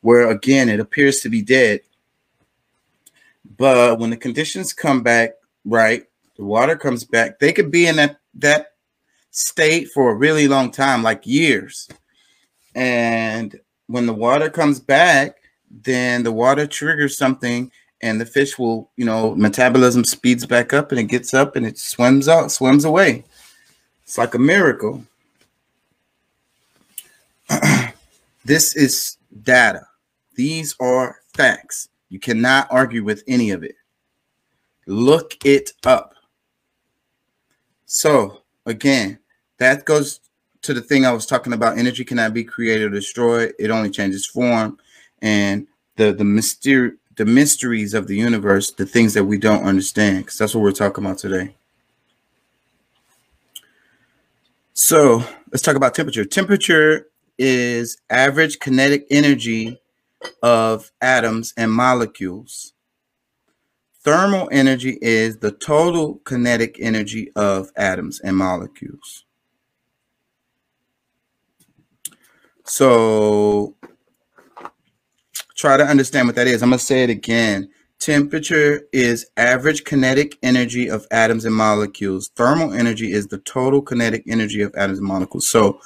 where 0.00 0.30
again 0.30 0.68
it 0.68 0.80
appears 0.80 1.20
to 1.20 1.28
be 1.28 1.42
dead. 1.42 1.80
But 3.56 3.98
when 3.98 4.10
the 4.10 4.16
conditions 4.16 4.72
come 4.72 5.02
back 5.02 5.34
right, 5.64 6.04
the 6.36 6.44
water 6.44 6.76
comes 6.76 7.04
back, 7.04 7.38
they 7.38 7.52
could 7.52 7.70
be 7.70 7.86
in 7.86 7.96
that 7.96 8.18
that 8.34 8.72
state 9.30 9.88
for 9.90 10.10
a 10.10 10.14
really 10.14 10.48
long 10.48 10.70
time, 10.70 11.02
like 11.02 11.26
years. 11.26 11.88
And 12.74 13.58
when 13.86 14.06
the 14.06 14.12
water 14.12 14.50
comes 14.50 14.80
back, 14.80 15.36
then 15.70 16.22
the 16.22 16.32
water 16.32 16.66
triggers 16.66 17.16
something 17.16 17.70
and 18.04 18.20
the 18.20 18.26
fish 18.26 18.58
will, 18.58 18.90
you 18.96 19.04
know, 19.06 19.34
metabolism 19.34 20.04
speeds 20.04 20.44
back 20.44 20.74
up 20.74 20.92
and 20.92 21.00
it 21.00 21.04
gets 21.04 21.32
up 21.32 21.56
and 21.56 21.64
it 21.64 21.78
swims 21.78 22.28
out, 22.28 22.52
swims 22.52 22.84
away. 22.84 23.24
It's 24.02 24.18
like 24.18 24.34
a 24.34 24.38
miracle. 24.38 25.02
this 28.44 28.76
is 28.76 29.16
data. 29.42 29.86
These 30.34 30.76
are 30.80 31.16
facts. 31.32 31.88
You 32.10 32.20
cannot 32.20 32.68
argue 32.70 33.02
with 33.02 33.24
any 33.26 33.52
of 33.52 33.64
it. 33.64 33.74
Look 34.86 35.42
it 35.46 35.72
up. 35.86 36.14
So, 37.86 38.42
again, 38.66 39.18
that 39.56 39.86
goes 39.86 40.20
to 40.60 40.74
the 40.74 40.82
thing 40.82 41.06
I 41.06 41.12
was 41.12 41.24
talking 41.24 41.54
about. 41.54 41.78
Energy 41.78 42.04
cannot 42.04 42.34
be 42.34 42.44
created 42.44 42.92
or 42.92 42.94
destroyed, 42.94 43.54
it 43.58 43.70
only 43.70 43.88
changes 43.88 44.26
form 44.26 44.78
and 45.22 45.66
the 45.96 46.12
the 46.12 46.24
mystery 46.24 46.92
the 47.16 47.24
mysteries 47.24 47.94
of 47.94 48.06
the 48.06 48.16
universe, 48.16 48.72
the 48.72 48.86
things 48.86 49.14
that 49.14 49.24
we 49.24 49.38
don't 49.38 49.64
understand, 49.64 50.24
because 50.24 50.38
that's 50.38 50.54
what 50.54 50.62
we're 50.62 50.72
talking 50.72 51.04
about 51.04 51.18
today. 51.18 51.54
So 54.72 55.22
let's 55.52 55.62
talk 55.62 55.76
about 55.76 55.94
temperature. 55.94 56.24
Temperature 56.24 57.06
is 57.38 57.98
average 58.10 58.58
kinetic 58.58 59.06
energy 59.10 59.80
of 60.42 60.90
atoms 61.00 61.54
and 61.56 61.70
molecules. 61.70 62.72
Thermal 64.02 64.48
energy 64.52 64.98
is 65.00 65.38
the 65.38 65.52
total 65.52 66.16
kinetic 66.24 66.76
energy 66.80 67.30
of 67.36 67.70
atoms 67.76 68.20
and 68.20 68.36
molecules. 68.36 69.24
So 72.64 73.76
try 75.64 75.78
to 75.78 75.84
understand 75.84 76.28
what 76.28 76.36
that 76.36 76.46
is. 76.46 76.62
I'm 76.62 76.68
going 76.68 76.78
to 76.78 76.84
say 76.84 77.04
it 77.04 77.10
again. 77.10 77.70
Temperature 77.98 78.82
is 78.92 79.26
average 79.38 79.84
kinetic 79.84 80.36
energy 80.42 80.88
of 80.88 81.06
atoms 81.10 81.46
and 81.46 81.54
molecules. 81.54 82.28
Thermal 82.36 82.74
energy 82.74 83.12
is 83.12 83.28
the 83.28 83.38
total 83.38 83.80
kinetic 83.80 84.24
energy 84.28 84.60
of 84.60 84.74
atoms 84.74 84.98
and 84.98 85.08
molecules. 85.08 85.48
So 85.48 85.80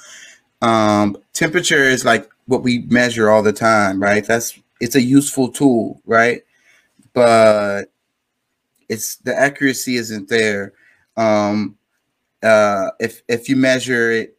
um, 0.61 1.15
temperature 1.31 1.83
is 1.83 2.03
like 2.03 2.29
what 2.45 2.61
we 2.61 2.79
measure 2.89 3.29
all 3.29 3.41
the 3.41 3.53
time, 3.53 4.03
right? 4.03 4.25
That's 4.25 4.59
it's 4.81 4.95
a 4.95 5.01
useful 5.01 5.49
tool, 5.49 6.01
right? 6.05 6.41
But 7.13 7.85
it's 8.89 9.15
the 9.17 9.33
accuracy 9.33 9.95
isn't 9.95 10.27
there. 10.27 10.73
Um, 11.15 11.77
uh, 12.43 12.91
if 12.99 13.21
if 13.29 13.47
you 13.47 13.55
measure 13.55 14.11
it 14.11 14.37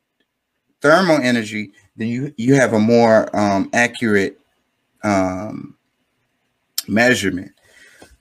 thermal 0.82 1.16
energy, 1.22 1.72
then 1.96 2.08
you 2.08 2.34
you 2.36 2.56
have 2.56 2.74
a 2.74 2.78
more 2.78 3.34
um, 3.34 3.70
accurate 3.72 4.39
um, 5.02 5.76
measurement. 6.88 7.52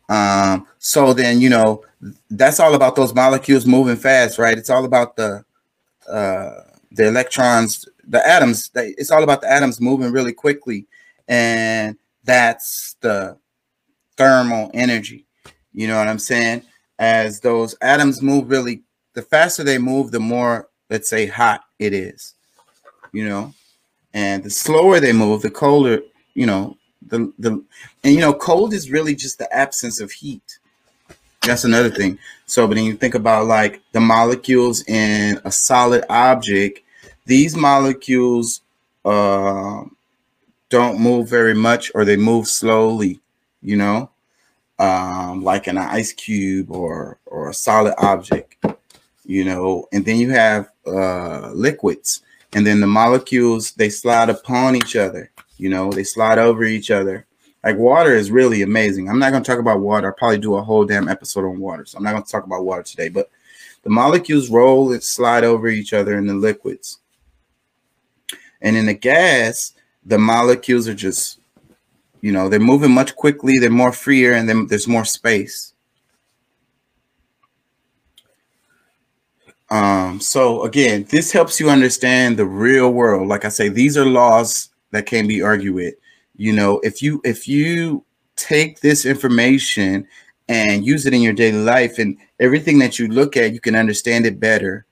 Um, 0.10 0.68
so 0.80 1.14
then 1.14 1.40
you 1.40 1.50
know 1.50 1.84
that's 2.30 2.60
all 2.60 2.74
about 2.74 2.96
those 2.96 3.14
molecules 3.14 3.66
moving 3.66 3.96
fast, 3.96 4.40
right? 4.40 4.58
It's 4.58 4.70
all 4.70 4.86
about 4.86 5.16
the 5.16 5.44
uh, 6.10 6.62
the 6.92 7.08
electrons, 7.08 7.88
the 8.08 8.26
atoms. 8.28 8.72
It's 8.76 9.12
all 9.12 9.24
about 9.24 9.42
the 9.42 9.52
atoms 9.52 9.80
moving 9.80 10.12
really 10.12 10.34
quickly, 10.34 10.88
and 11.28 11.98
that's 12.24 12.96
the 13.02 13.38
thermal 14.18 14.72
energy. 14.74 15.26
You 15.74 15.88
know 15.88 15.98
what 15.98 16.08
I'm 16.08 16.20
saying? 16.20 16.64
As 16.98 17.40
those 17.40 17.76
atoms 17.82 18.22
move 18.22 18.50
really, 18.50 18.84
the 19.14 19.22
faster 19.22 19.64
they 19.64 19.78
move, 19.78 20.12
the 20.12 20.20
more, 20.20 20.70
let's 20.90 21.10
say, 21.10 21.26
hot 21.26 21.62
it 21.78 21.94
is. 21.94 22.34
You 23.12 23.28
know, 23.28 23.54
and 24.14 24.44
the 24.44 24.50
slower 24.50 25.00
they 25.00 25.14
move, 25.14 25.42
the 25.42 25.52
colder. 25.52 26.02
You 26.40 26.48
know, 26.48 26.78
the 27.12 27.20
the 27.38 27.52
and 28.04 28.14
you 28.16 28.22
know, 28.22 28.34
cold 28.34 28.74
is 28.74 28.92
really 28.92 29.16
just 29.16 29.38
the 29.40 29.50
absence 29.54 30.00
of 30.00 30.12
heat. 30.12 30.60
That's 31.42 31.64
another 31.64 31.90
thing. 31.90 32.20
So, 32.46 32.68
but 32.68 32.76
then 32.76 32.86
you 32.86 32.96
think 32.96 33.16
about 33.16 33.48
like 33.48 33.82
the 33.92 34.00
molecules 34.02 34.84
in 34.88 35.40
a 35.46 35.52
solid 35.52 36.04
object, 36.10 36.80
these 37.26 37.56
molecules 37.56 38.62
uh, 39.06 39.84
don't 40.70 41.00
move 41.00 41.30
very 41.30 41.56
much 41.56 41.92
or 41.96 42.06
they 42.06 42.18
move 42.18 42.48
slowly, 42.48 43.20
you 43.62 43.78
know 43.78 44.10
um, 44.80 45.44
like 45.44 45.68
an 45.68 45.78
ice 45.78 46.14
cube 46.14 46.72
or 46.72 47.20
or 47.26 47.50
a 47.50 47.54
solid 47.54 47.94
object, 47.98 48.56
you 49.26 49.44
know. 49.44 49.88
And 49.92 50.06
then 50.06 50.18
you 50.18 50.32
have 50.32 50.70
uh, 50.88 51.52
liquids, 51.54 52.24
and 52.54 52.66
then 52.66 52.80
the 52.80 52.88
molecules 52.88 53.72
they 53.74 53.90
slide 53.90 54.30
upon 54.30 54.76
each 54.76 54.96
other. 54.96 55.32
You 55.60 55.70
know, 55.70 55.92
they 55.92 56.04
slide 56.04 56.40
over 56.40 56.64
each 56.64 56.90
other. 56.90 57.26
Like 57.64 57.78
water 57.78 58.16
is 58.16 58.32
really 58.32 58.62
amazing. 58.62 59.10
I'm 59.10 59.20
not 59.20 59.32
going 59.32 59.44
to 59.44 59.50
talk 59.50 59.60
about 59.60 59.82
water. 59.82 60.08
I'll 60.08 60.14
probably 60.14 60.38
do 60.40 60.56
a 60.56 60.64
whole 60.64 60.86
damn 60.86 61.08
episode 61.08 61.46
on 61.46 61.60
water. 61.60 61.86
So 61.86 61.98
I'm 61.98 62.04
not 62.04 62.14
going 62.14 62.24
to 62.24 62.32
talk 62.32 62.46
about 62.46 62.66
water 62.66 62.84
today. 62.84 63.10
But 63.10 63.30
the 63.84 63.90
molecules 63.90 64.50
roll 64.50 64.92
and 64.92 65.04
slide 65.04 65.44
over 65.44 65.68
each 65.68 65.94
other 65.94 66.18
in 66.18 66.26
the 66.26 66.34
liquids. 66.34 67.00
And 68.62 68.76
in 68.76 68.86
the 68.86 68.94
gas, 68.94 69.74
the 70.06 70.18
molecules 70.18 70.88
are 70.88 70.96
just 70.96 71.40
you 72.22 72.32
know, 72.32 72.50
they're 72.50 72.60
moving 72.60 72.92
much 72.92 73.16
quickly, 73.16 73.60
they're 73.60 73.70
more 73.70 73.94
freer, 73.94 74.34
and 74.34 74.48
then 74.48 74.68
there's 74.68 74.88
more 74.88 75.06
space. 75.06 75.74
Um, 79.70 80.20
so 80.20 80.64
again, 80.64 81.06
this 81.10 81.32
helps 81.32 81.60
you 81.60 81.70
understand 81.70 82.38
the 82.38 82.46
real 82.46 82.92
world. 82.92 83.28
Like 83.28 83.46
I 83.46 83.50
say, 83.50 83.70
these 83.70 83.98
are 83.98 84.06
laws 84.06 84.70
that 84.92 85.06
can't 85.06 85.28
be 85.28 85.42
argued 85.42 85.76
with. 85.76 85.96
You 86.36 86.54
know, 86.54 86.80
if 86.84 87.02
you 87.02 87.22
if 87.24 87.48
you 87.48 88.04
take 88.36 88.80
this 88.80 89.06
information 89.06 90.08
and 90.48 90.86
use 90.86 91.06
it 91.06 91.14
in 91.14 91.22
your 91.22 91.34
daily 91.34 91.60
life 91.60 92.00
and 92.00 92.18
everything 92.40 92.80
that 92.80 92.98
you 92.98 93.08
look 93.08 93.38
at, 93.38 93.54
you 93.54 93.60
can 93.60 93.76
understand 93.76 94.26
it 94.26 94.40
better 94.40 94.86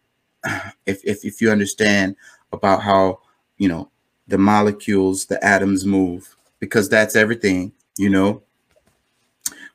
if 0.85 1.03
if, 1.03 1.23
if 1.25 1.41
you 1.41 1.49
understand 1.51 2.15
about 2.51 2.81
how 2.81 3.19
you 3.57 3.67
know 3.67 3.89
the 4.27 4.37
molecules, 4.37 5.25
the 5.25 5.43
atoms 5.43 5.85
move 5.85 6.35
because 6.59 6.89
that's 6.89 7.15
everything, 7.15 7.71
you 7.97 8.09
know. 8.09 8.41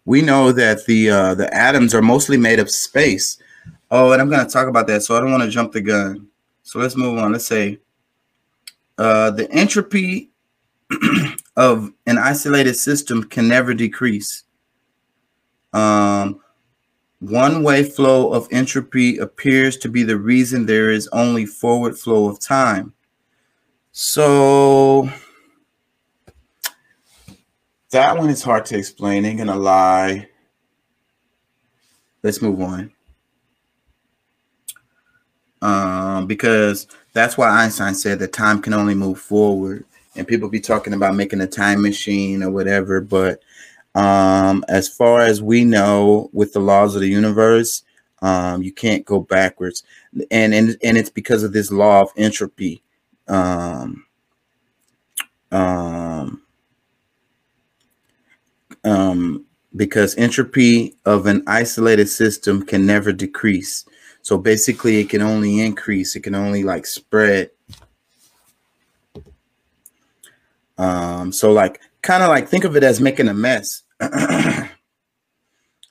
We 0.05 0.21
know 0.21 0.51
that 0.53 0.85
the 0.87 1.11
uh, 1.11 1.35
the 1.35 1.53
atoms 1.55 1.95
are 1.95 2.03
mostly 2.03 2.37
made 2.37 2.59
of 2.59 2.71
space. 2.71 3.39
Oh, 3.91 4.13
and 4.13 4.21
I'm 4.21 4.29
going 4.29 4.45
to 4.45 4.53
talk 4.53 4.69
about 4.69 4.87
that, 4.89 5.03
so 5.03 5.17
I 5.17 5.21
don't 5.21 5.31
want 5.31 5.45
to 5.45 5.51
jump 5.51 5.73
the 5.73 5.81
gun. 5.81 6.27
So 6.63 6.79
let's 6.79 6.97
move 6.97 7.19
on. 7.19 7.33
Let's 7.33 7.47
say 7.47 7.79
uh, 9.03 9.33
the 9.33 9.51
entropy 9.51 10.31
of 11.57 11.93
an 12.07 12.19
isolated 12.19 12.75
system 12.75 13.25
can 13.25 13.49
never 13.49 13.75
decrease. 13.75 14.45
Um, 15.73 16.41
one 17.19 17.65
way 17.65 17.83
flow 17.83 18.33
of 18.33 18.47
entropy 18.53 19.19
appears 19.19 19.77
to 19.79 19.89
be 19.89 20.05
the 20.05 20.17
reason 20.17 20.67
there 20.67 20.89
is 20.93 21.09
only 21.09 21.47
forward 21.47 21.99
flow 21.99 22.29
of 22.29 22.39
time. 22.39 22.93
So 23.91 25.11
that 27.91 28.17
one 28.17 28.31
is 28.31 28.45
hard 28.45 28.67
to 28.67 28.79
explain. 28.79 29.25
Ain't 29.25 29.39
gonna 29.39 29.57
lie. 29.57 30.29
Let's 32.23 32.41
move 32.41 32.61
on. 32.61 32.93
Um, 35.61 36.29
because 36.29 36.87
that's 37.13 37.37
why 37.37 37.49
Einstein 37.49 37.95
said 37.95 38.19
that 38.19 38.33
time 38.33 38.61
can 38.61 38.75
only 38.75 38.95
move 38.95 39.21
forward, 39.21 39.85
and 40.17 40.27
people 40.27 40.49
be 40.49 40.61
talking 40.61 40.95
about 40.95 41.15
making 41.15 41.41
a 41.41 41.47
time 41.47 41.83
machine 41.83 42.43
or 42.43 42.51
whatever. 42.51 43.01
But 43.01 43.43
um, 43.95 44.65
as 44.69 44.89
far 44.89 45.21
as 45.21 45.43
we 45.43 45.65
know, 45.65 46.31
with 46.33 46.53
the 46.53 46.61
laws 46.61 46.95
of 46.95 47.01
the 47.03 47.09
universe, 47.09 47.83
um, 48.23 48.63
you 48.63 48.73
can't 48.73 49.05
go 49.05 49.21
backwards, 49.21 49.83
and 50.31 50.55
and 50.55 50.77
and 50.83 50.97
it's 50.97 51.11
because 51.11 51.43
of 51.43 51.53
this 51.53 51.71
law 51.71 52.03
of 52.03 52.11
entropy. 52.17 52.83
Um, 53.29 54.07
um, 55.51 56.43
um, 58.85 59.45
because 59.77 60.17
entropy 60.17 60.97
of 61.05 61.27
an 61.27 61.43
isolated 61.47 62.09
system 62.09 62.65
can 62.65 62.87
never 62.87 63.13
decrease. 63.13 63.85
So 64.23 64.39
basically, 64.39 64.99
it 64.99 65.11
can 65.11 65.21
only 65.21 65.61
increase. 65.61 66.17
It 66.17 66.21
can 66.21 66.35
only 66.35 66.63
like 66.63 66.87
spread. 66.87 67.51
Um, 70.79 71.33
so 71.33 71.53
like 71.53 71.81
kind 72.03 72.23
of 72.23 72.29
like 72.29 72.49
think 72.49 72.65
of 72.65 72.77
it 72.77 72.85
as 72.85 73.01
making 73.01 73.29
a 73.29 73.35
mess. 73.35 73.83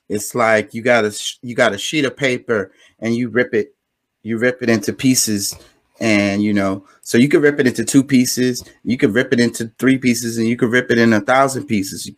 it's 0.08 0.34
like 0.34 0.74
you 0.74 0.82
got 0.82 1.04
a 1.04 1.36
you 1.42 1.54
got 1.54 1.74
a 1.74 1.78
sheet 1.78 2.04
of 2.04 2.16
paper 2.16 2.72
and 3.00 3.14
you 3.14 3.28
rip 3.28 3.54
it, 3.54 3.74
you 4.22 4.38
rip 4.38 4.62
it 4.62 4.70
into 4.70 4.92
pieces, 4.92 5.54
and 6.00 6.42
you 6.42 6.52
know, 6.54 6.86
so 7.02 7.18
you 7.18 7.28
could 7.28 7.42
rip 7.42 7.60
it 7.60 7.66
into 7.66 7.84
two 7.84 8.02
pieces, 8.02 8.64
you 8.82 8.96
could 8.96 9.14
rip 9.14 9.32
it 9.32 9.40
into 9.40 9.70
three 9.78 9.98
pieces, 9.98 10.38
and 10.38 10.46
you 10.46 10.56
could 10.56 10.70
rip 10.70 10.90
it 10.90 10.98
in 10.98 11.12
a 11.12 11.20
thousand 11.20 11.66
pieces. 11.66 12.10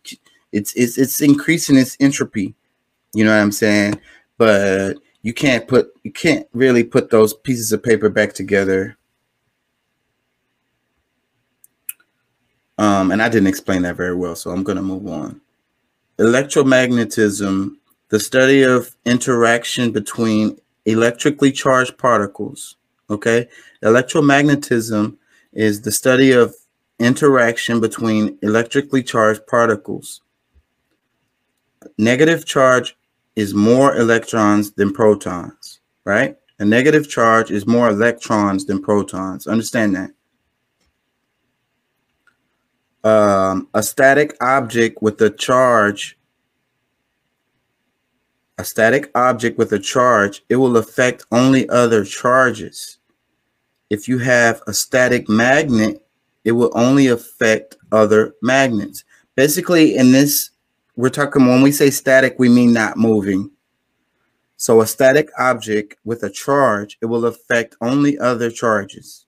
It's 0.51 0.73
it's 0.75 0.97
it's 0.97 1.21
increasing 1.21 1.77
its 1.77 1.97
entropy. 1.99 2.55
You 3.13 3.25
know 3.25 3.31
what 3.31 3.41
I'm 3.41 3.51
saying? 3.51 3.99
But 4.37 4.97
you 5.25 5.33
can't 5.33 5.67
put 5.67 5.91
you 6.03 6.11
can't 6.11 6.47
really 6.53 6.83
put 6.83 7.09
those 7.09 7.33
pieces 7.33 7.71
of 7.71 7.81
paper 7.81 8.09
back 8.09 8.33
together. 8.33 8.95
Um, 12.77 13.11
and 13.11 13.23
I 13.23 13.29
didn't 13.29 13.47
explain 13.47 13.81
that 13.81 13.95
very 13.95 14.15
well, 14.15 14.35
so 14.35 14.51
I'm 14.51 14.63
going 14.63 14.75
to 14.75 14.83
move 14.83 15.07
on. 15.07 15.41
Electromagnetism, 16.19 17.75
the 18.09 18.19
study 18.19 18.61
of 18.61 18.95
interaction 19.05 19.91
between 19.91 20.59
electrically 20.85 21.51
charged 21.51 21.97
particles. 21.97 22.75
Okay, 23.09 23.47
electromagnetism 23.83 25.17
is 25.53 25.81
the 25.81 25.91
study 25.91 26.33
of 26.33 26.53
interaction 26.99 27.79
between 27.79 28.37
electrically 28.43 29.01
charged 29.01 29.47
particles 29.47 30.21
negative 31.97 32.45
charge 32.45 32.97
is 33.35 33.53
more 33.53 33.95
electrons 33.95 34.71
than 34.71 34.93
protons, 34.93 35.79
right? 36.05 36.37
A 36.59 36.65
negative 36.65 37.09
charge 37.09 37.51
is 37.51 37.67
more 37.67 37.89
electrons 37.89 38.65
than 38.65 38.81
protons. 38.81 39.47
Understand 39.47 39.95
that. 39.95 40.11
Um, 43.03 43.67
a 43.73 43.83
static 43.83 44.35
object 44.41 45.01
with 45.01 45.21
a 45.21 45.29
charge, 45.29 46.17
a 48.57 48.63
static 48.63 49.11
object 49.15 49.57
with 49.57 49.73
a 49.73 49.79
charge, 49.79 50.43
it 50.49 50.55
will 50.55 50.77
affect 50.77 51.25
only 51.31 51.67
other 51.69 52.03
charges. 52.05 52.97
If 53.89 54.07
you 54.07 54.17
have 54.19 54.61
a 54.65 54.73
static 54.73 55.29
magnet 55.29 56.01
it 56.45 56.51
will 56.51 56.71
only 56.75 57.07
affect 57.07 57.75
other 57.91 58.35
magnets. 58.41 59.03
Basically, 59.35 59.97
in 59.97 60.11
this, 60.11 60.51
we're 60.95 61.09
talking 61.09 61.45
when 61.45 61.61
we 61.61 61.71
say 61.71 61.89
static, 61.89 62.35
we 62.37 62.49
mean 62.49 62.73
not 62.73 62.97
moving. 62.97 63.51
So 64.57 64.81
a 64.81 64.87
static 64.87 65.29
object 65.37 65.95
with 66.05 66.23
a 66.23 66.29
charge, 66.29 66.97
it 67.01 67.07
will 67.07 67.25
affect 67.25 67.75
only 67.81 68.17
other 68.17 68.49
charges. 68.49 69.25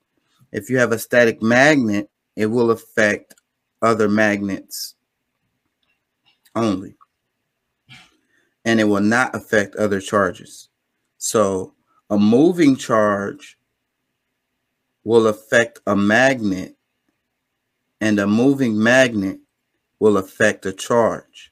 If 0.52 0.70
you 0.70 0.78
have 0.78 0.94
a 0.94 1.00
static 1.00 1.42
magnet, 1.42 2.10
it 2.36 2.46
will 2.46 2.72
affect 2.72 3.36
other 3.82 4.08
magnets 4.08 4.96
only. 6.56 6.96
And 8.64 8.80
it 8.80 8.86
will 8.86 9.02
not 9.02 9.36
affect 9.36 9.76
other 9.76 10.00
charges. 10.00 10.70
So 11.18 11.74
a 12.10 12.18
moving 12.18 12.76
charge 12.76 13.58
will 15.04 15.28
affect 15.28 15.80
a 15.88 15.96
magnet 15.96 16.76
and 18.00 18.20
a 18.20 18.28
moving 18.28 18.82
magnet 18.82 19.40
will 20.00 20.18
affect 20.18 20.66
a 20.66 20.72
charge. 20.72 21.52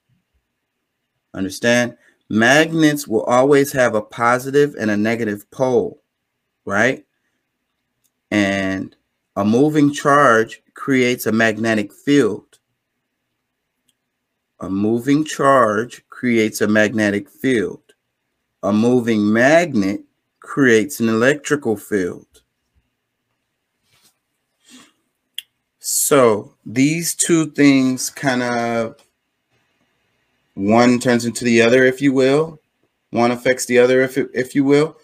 Understand? 1.36 1.98
Magnets 2.30 3.08
will 3.08 3.24
always 3.24 3.74
have 3.74 3.94
a 3.94 4.02
positive 4.02 4.74
and 4.80 4.90
a 4.90 4.98
negative 4.98 5.50
pole, 5.52 6.02
right? 6.64 7.06
And 8.32 8.96
a 9.36 9.46
moving 9.46 9.94
charge 9.94 10.64
creates 10.74 11.26
a 11.26 11.32
magnetic 11.32 11.94
field. 11.94 12.60
A 14.62 14.70
moving 14.70 15.26
charge 15.26 16.08
creates 16.10 16.62
a 16.62 16.68
magnetic 16.68 17.30
field. 17.30 17.82
A 18.64 18.72
moving 18.72 19.32
magnet 19.32 20.02
creates 20.40 21.00
an 21.00 21.10
electrical 21.10 21.76
field. 21.76 22.26
So 25.80 26.56
these 26.66 27.14
two 27.14 27.52
things 27.52 28.10
kind 28.10 28.42
of 28.42 29.05
one 30.56 31.00
turns 31.00 31.26
into 31.26 31.46
the 31.46 31.62
other, 31.62 31.84
if 31.84 32.02
you 32.02 32.14
will. 32.14 32.60
One 33.12 33.32
affects 33.32 33.66
the 33.66 33.78
other, 33.80 34.02
if 34.02 34.18
if 34.18 34.56
you 34.56 34.64
will. 34.64 34.98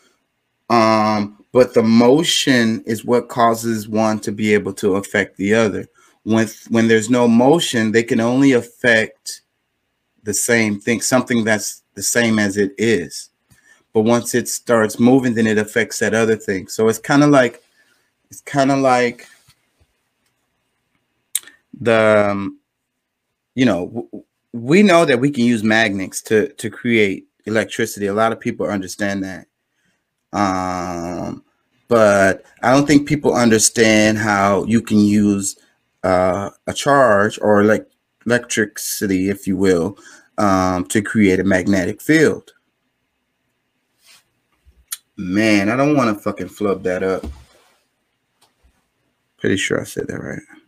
Um, 0.69 1.43
but 1.51 1.73
the 1.73 1.83
motion 1.83 2.81
is 2.85 3.05
what 3.05 3.29
causes 3.29 3.87
one 3.87 4.19
to 4.21 4.31
be 4.31 4.53
able 4.53 4.73
to 4.73 4.95
affect 4.95 5.37
the 5.37 5.53
other. 5.53 5.87
When 6.23 6.47
when 6.69 6.87
there's 6.87 7.09
no 7.09 7.27
motion, 7.27 7.91
they 7.91 8.03
can 8.03 8.19
only 8.19 8.53
affect 8.53 9.41
the 10.23 10.33
same 10.33 10.79
thing, 10.79 11.01
something 11.01 11.43
that's 11.43 11.83
the 11.95 12.03
same 12.03 12.39
as 12.39 12.57
it 12.57 12.73
is. 12.77 13.29
But 13.93 14.01
once 14.01 14.33
it 14.33 14.47
starts 14.47 14.99
moving, 14.99 15.33
then 15.33 15.47
it 15.47 15.57
affects 15.57 15.99
that 15.99 16.13
other 16.13 16.37
thing. 16.37 16.67
So 16.67 16.87
it's 16.87 16.99
kind 16.99 17.23
of 17.23 17.29
like 17.29 17.61
it's 18.29 18.41
kind 18.41 18.71
of 18.71 18.79
like 18.79 19.27
the 21.79 22.29
um, 22.31 22.59
you 23.55 23.65
know 23.65 24.25
we 24.53 24.83
know 24.83 25.05
that 25.05 25.19
we 25.19 25.31
can 25.31 25.45
use 25.45 25.63
magnets 25.63 26.21
to 26.23 26.49
to 26.53 26.69
create 26.69 27.27
electricity. 27.45 28.07
A 28.07 28.13
lot 28.13 28.31
of 28.31 28.39
people 28.39 28.65
understand 28.67 29.23
that. 29.23 29.47
Um 30.33 31.43
but 31.87 32.45
i 32.63 32.71
don't 32.71 32.87
think 32.87 33.05
people 33.05 33.35
understand 33.35 34.17
how 34.17 34.63
you 34.63 34.81
can 34.81 34.97
use 34.97 35.57
uh, 36.03 36.49
a 36.65 36.73
charge 36.73 37.37
or 37.41 37.63
like 37.65 37.85
electricity 38.25 39.29
if 39.29 39.45
you 39.45 39.57
will 39.57 39.97
um, 40.37 40.85
to 40.85 41.01
create 41.01 41.39
a 41.39 41.43
magnetic 41.43 42.01
field. 42.01 42.53
Man 45.17 45.69
i 45.69 45.75
don't 45.75 45.97
want 45.97 46.15
to 46.15 46.23
fucking 46.23 46.47
flub 46.47 46.83
that 46.83 47.03
up. 47.03 47.25
Pretty 49.37 49.57
sure 49.57 49.81
i 49.81 49.83
said 49.83 50.07
that 50.07 50.19
right 50.19 50.60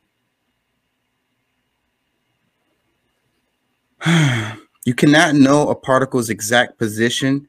you 4.86 4.94
cannot 4.94 5.36
know 5.36 5.70
a 5.70 5.76
particle's 5.76 6.30
exact 6.30 6.78
position 6.78 7.48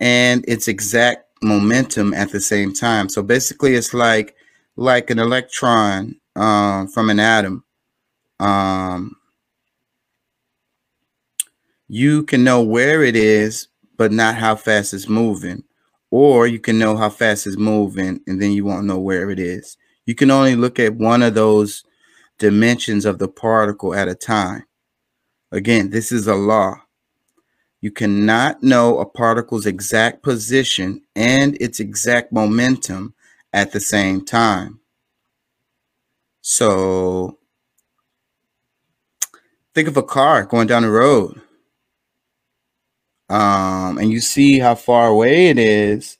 and 0.00 0.44
its 0.48 0.68
exact 0.68 1.26
momentum 1.42 2.14
at 2.14 2.30
the 2.30 2.40
same 2.40 2.72
time. 2.72 3.08
So 3.08 3.22
basically, 3.22 3.74
it's 3.74 3.92
like 3.92 4.34
like 4.76 5.10
an 5.10 5.18
electron 5.18 6.16
um, 6.36 6.88
from 6.88 7.10
an 7.10 7.20
atom. 7.20 7.64
Um, 8.40 9.16
you 11.88 12.22
can 12.24 12.42
know 12.42 12.62
where 12.62 13.02
it 13.02 13.16
is, 13.16 13.68
but 13.98 14.12
not 14.12 14.36
how 14.36 14.56
fast 14.56 14.94
it's 14.94 15.08
moving. 15.08 15.64
Or 16.10 16.46
you 16.46 16.58
can 16.58 16.78
know 16.78 16.96
how 16.96 17.10
fast 17.10 17.46
it's 17.46 17.56
moving, 17.56 18.20
and 18.26 18.40
then 18.40 18.52
you 18.52 18.64
won't 18.64 18.86
know 18.86 18.98
where 18.98 19.30
it 19.30 19.38
is. 19.38 19.76
You 20.06 20.14
can 20.14 20.30
only 20.30 20.56
look 20.56 20.78
at 20.78 20.94
one 20.94 21.22
of 21.22 21.34
those 21.34 21.84
dimensions 22.38 23.04
of 23.04 23.18
the 23.18 23.28
particle 23.28 23.94
at 23.94 24.08
a 24.08 24.14
time. 24.14 24.64
Again, 25.52 25.90
this 25.90 26.10
is 26.10 26.26
a 26.26 26.34
law. 26.34 26.82
You 27.82 27.90
cannot 27.90 28.62
know 28.62 28.98
a 28.98 29.04
particle's 29.04 29.66
exact 29.66 30.22
position 30.22 31.02
and 31.14 31.60
its 31.60 31.78
exact 31.78 32.32
momentum 32.32 33.14
at 33.52 33.72
the 33.72 33.80
same 33.80 34.24
time. 34.24 34.80
So 36.40 37.38
think 39.74 39.88
of 39.88 39.96
a 39.96 40.02
car 40.02 40.46
going 40.46 40.68
down 40.68 40.82
the 40.82 40.90
road. 40.90 41.40
Um, 43.28 43.98
and 43.98 44.10
you 44.10 44.20
see 44.20 44.58
how 44.58 44.74
far 44.74 45.08
away 45.08 45.48
it 45.48 45.58
is. 45.58 46.18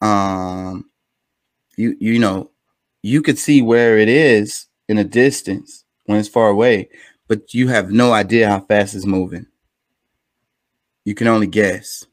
Um, 0.00 0.90
you 1.76 1.96
you 2.00 2.18
know, 2.18 2.50
you 3.02 3.22
could 3.22 3.38
see 3.38 3.62
where 3.62 3.98
it 3.98 4.08
is 4.08 4.66
in 4.88 4.98
a 4.98 5.04
distance 5.04 5.84
when 6.06 6.18
it's 6.18 6.28
far 6.28 6.48
away, 6.48 6.88
but 7.32 7.54
you 7.54 7.68
have 7.68 7.90
no 7.90 8.12
idea 8.12 8.46
how 8.46 8.60
fast 8.60 8.94
it's 8.94 9.06
moving. 9.06 9.46
You 11.06 11.14
can 11.14 11.28
only 11.28 11.46
guess. 11.46 12.04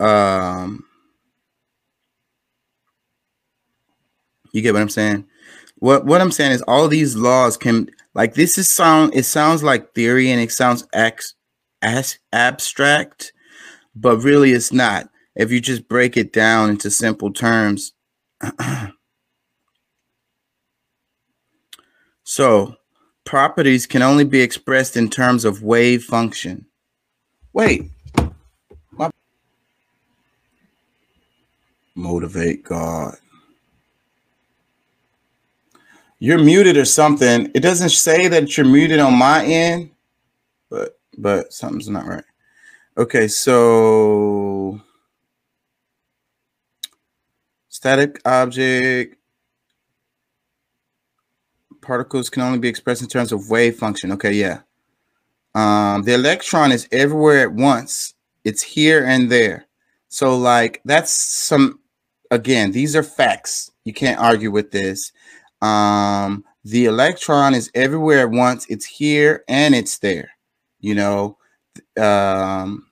Um, 0.00 0.86
you 4.54 4.62
get 4.62 4.72
what 4.72 4.80
I'm 4.80 4.88
saying? 4.88 5.26
What 5.76 6.06
what 6.06 6.22
I'm 6.22 6.30
saying 6.30 6.52
is 6.52 6.62
all 6.62 6.88
these 6.88 7.16
laws 7.16 7.58
can 7.58 7.90
like 8.14 8.32
this 8.32 8.56
is 8.56 8.70
sound 8.70 9.14
it 9.14 9.26
sounds 9.26 9.62
like 9.62 9.92
theory 9.92 10.30
and 10.30 10.40
it 10.40 10.52
sounds 10.52 10.88
ex, 10.94 11.34
as 11.82 12.18
abstract, 12.32 13.34
but 13.94 14.22
really 14.22 14.52
it's 14.52 14.72
not. 14.72 15.10
If 15.36 15.52
you 15.52 15.60
just 15.60 15.86
break 15.86 16.16
it 16.16 16.32
down 16.32 16.70
into 16.70 16.90
simple 16.90 17.30
terms. 17.30 17.92
so 22.24 22.79
properties 23.30 23.86
can 23.86 24.02
only 24.02 24.24
be 24.24 24.40
expressed 24.40 24.96
in 24.96 25.08
terms 25.08 25.44
of 25.44 25.62
wave 25.62 26.02
function. 26.02 26.66
Wait. 27.52 27.84
My 28.90 29.08
motivate 31.94 32.64
God. 32.64 33.14
You're 36.18 36.42
muted 36.42 36.76
or 36.76 36.84
something. 36.84 37.48
It 37.54 37.60
doesn't 37.60 37.90
say 37.90 38.26
that 38.26 38.56
you're 38.56 38.66
muted 38.66 38.98
on 38.98 39.16
my 39.16 39.44
end, 39.44 39.92
but 40.68 40.98
but 41.16 41.52
something's 41.52 41.88
not 41.88 42.08
right. 42.08 42.24
Okay, 42.98 43.28
so 43.28 44.80
static 47.68 48.20
object 48.24 49.19
particles 51.90 52.30
can 52.30 52.42
only 52.42 52.60
be 52.60 52.68
expressed 52.68 53.02
in 53.02 53.08
terms 53.08 53.32
of 53.32 53.50
wave 53.50 53.74
function. 53.74 54.12
Okay, 54.12 54.32
yeah. 54.32 54.60
Um, 55.56 56.02
the 56.02 56.14
electron 56.14 56.70
is 56.70 56.86
everywhere 56.92 57.40
at 57.40 57.52
once. 57.52 58.14
It's 58.44 58.62
here 58.62 59.04
and 59.04 59.28
there. 59.28 59.66
So 60.06 60.36
like 60.38 60.80
that's 60.84 61.10
some 61.10 61.80
again, 62.30 62.70
these 62.70 62.94
are 62.94 63.02
facts. 63.02 63.72
You 63.84 63.92
can't 63.92 64.20
argue 64.20 64.52
with 64.52 64.70
this. 64.70 65.10
Um, 65.62 66.44
the 66.64 66.84
electron 66.84 67.54
is 67.54 67.72
everywhere 67.74 68.20
at 68.20 68.30
once. 68.30 68.66
It's 68.68 68.86
here 68.86 69.42
and 69.48 69.74
it's 69.74 69.98
there. 69.98 70.30
You 70.78 70.94
know, 70.94 71.38
um, 72.00 72.86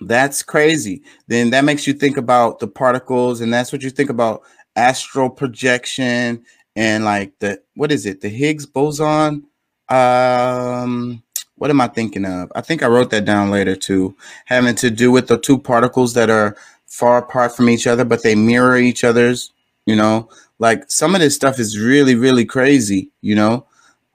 that's 0.00 0.42
crazy. 0.42 1.02
Then 1.26 1.50
that 1.50 1.66
makes 1.66 1.86
you 1.86 1.92
think 1.92 2.16
about 2.16 2.60
the 2.60 2.68
particles, 2.68 3.42
and 3.42 3.52
that's 3.52 3.72
what 3.72 3.82
you 3.82 3.90
think 3.90 4.08
about 4.08 4.40
astral 4.74 5.28
projection 5.28 6.46
and 6.76 7.04
like 7.04 7.38
the 7.38 7.62
what 7.74 7.92
is 7.92 8.06
it? 8.06 8.20
The 8.20 8.28
higgs 8.28 8.66
boson? 8.66 9.46
Um 9.88 11.22
what 11.56 11.70
am 11.70 11.80
i 11.80 11.86
thinking 11.86 12.24
of? 12.24 12.50
I 12.54 12.60
think 12.60 12.82
i 12.82 12.86
wrote 12.86 13.10
that 13.10 13.24
down 13.24 13.50
later 13.50 13.76
too. 13.76 14.16
Having 14.46 14.76
to 14.76 14.90
do 14.90 15.10
with 15.12 15.28
the 15.28 15.38
two 15.38 15.58
particles 15.58 16.14
that 16.14 16.30
are 16.30 16.56
far 16.86 17.18
apart 17.18 17.56
from 17.56 17.68
each 17.68 17.86
other 17.86 18.04
but 18.04 18.22
they 18.22 18.34
mirror 18.34 18.76
each 18.76 19.04
other's 19.04 19.52
you 19.86 19.96
know? 19.96 20.28
Like 20.58 20.90
some 20.90 21.14
of 21.14 21.20
this 21.20 21.34
stuff 21.34 21.58
is 21.58 21.78
really 21.78 22.14
really 22.14 22.44
crazy 22.44 23.10
you 23.20 23.34
know? 23.34 23.66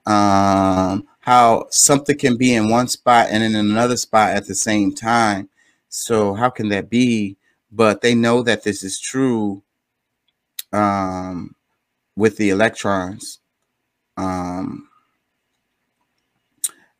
Um 0.06 1.06
how 1.20 1.66
something 1.70 2.16
can 2.16 2.36
be 2.38 2.54
in 2.54 2.70
one 2.70 2.88
spot 2.88 3.28
and 3.30 3.44
in 3.44 3.54
another 3.54 3.98
spot 3.98 4.30
at 4.30 4.46
the 4.46 4.54
same 4.54 4.94
time. 4.94 5.50
So 5.90 6.32
how 6.34 6.48
can 6.48 6.70
that 6.70 6.88
be? 6.88 7.36
But 7.70 8.00
they 8.00 8.14
know 8.14 8.42
that 8.42 8.64
this 8.64 8.82
is 8.82 8.98
true. 8.98 9.62
Um 10.72 11.54
with 12.18 12.36
the 12.36 12.50
electrons. 12.50 13.38
Um, 14.16 14.88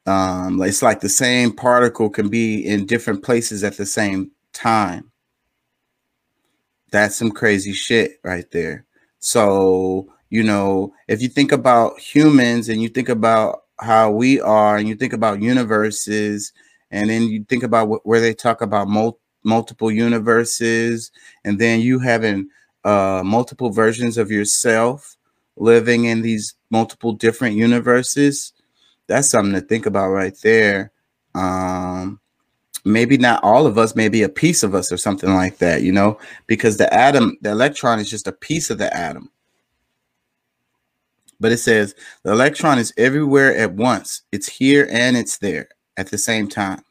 um, 0.06 0.62
it's 0.62 0.80
like 0.80 1.00
the 1.00 1.08
same 1.08 1.52
particle 1.52 2.08
can 2.08 2.28
be 2.28 2.64
in 2.64 2.86
different 2.86 3.24
places 3.24 3.64
at 3.64 3.76
the 3.76 3.84
same 3.84 4.30
time. 4.52 5.10
That's 6.92 7.16
some 7.16 7.32
crazy 7.32 7.72
shit 7.72 8.20
right 8.22 8.48
there. 8.52 8.86
So, 9.18 10.06
you 10.30 10.44
know, 10.44 10.94
if 11.08 11.20
you 11.20 11.28
think 11.28 11.50
about 11.50 11.98
humans 11.98 12.68
and 12.68 12.80
you 12.80 12.88
think 12.88 13.08
about 13.08 13.64
how 13.80 14.12
we 14.12 14.40
are 14.40 14.76
and 14.76 14.88
you 14.88 14.94
think 14.94 15.12
about 15.12 15.42
universes 15.42 16.52
and 16.92 17.10
then 17.10 17.24
you 17.24 17.44
think 17.48 17.64
about 17.64 17.88
what, 17.88 18.06
where 18.06 18.20
they 18.20 18.34
talk 18.34 18.62
about 18.62 18.88
mul- 18.88 19.18
multiple 19.42 19.90
universes 19.90 21.10
and 21.44 21.58
then 21.58 21.80
you 21.80 21.98
having 21.98 22.48
uh, 22.88 23.22
multiple 23.24 23.70
versions 23.70 24.16
of 24.16 24.30
yourself 24.30 25.16
living 25.56 26.04
in 26.04 26.22
these 26.22 26.54
multiple 26.70 27.12
different 27.12 27.56
universes 27.56 28.52
that's 29.06 29.28
something 29.28 29.54
to 29.54 29.60
think 29.60 29.86
about 29.86 30.08
right 30.08 30.36
there 30.42 30.92
um, 31.34 32.20
maybe 32.84 33.16
not 33.16 33.42
all 33.42 33.66
of 33.66 33.76
us 33.78 33.94
maybe 33.94 34.22
a 34.22 34.28
piece 34.28 34.62
of 34.62 34.74
us 34.74 34.90
or 34.92 34.96
something 34.96 35.34
like 35.34 35.58
that 35.58 35.82
you 35.82 35.92
know 35.92 36.18
because 36.46 36.76
the 36.76 36.92
atom 36.94 37.36
the 37.42 37.50
electron 37.50 37.98
is 37.98 38.08
just 38.08 38.26
a 38.26 38.32
piece 38.32 38.70
of 38.70 38.78
the 38.78 38.94
atom 38.96 39.30
but 41.40 41.52
it 41.52 41.58
says 41.58 41.94
the 42.22 42.32
electron 42.32 42.78
is 42.78 42.92
everywhere 42.96 43.56
at 43.56 43.72
once. 43.72 44.22
It's 44.32 44.48
here 44.48 44.88
and 44.90 45.16
it's 45.16 45.38
there 45.38 45.68
at 45.96 46.10
the 46.10 46.18
same 46.18 46.48
time. 46.48 46.82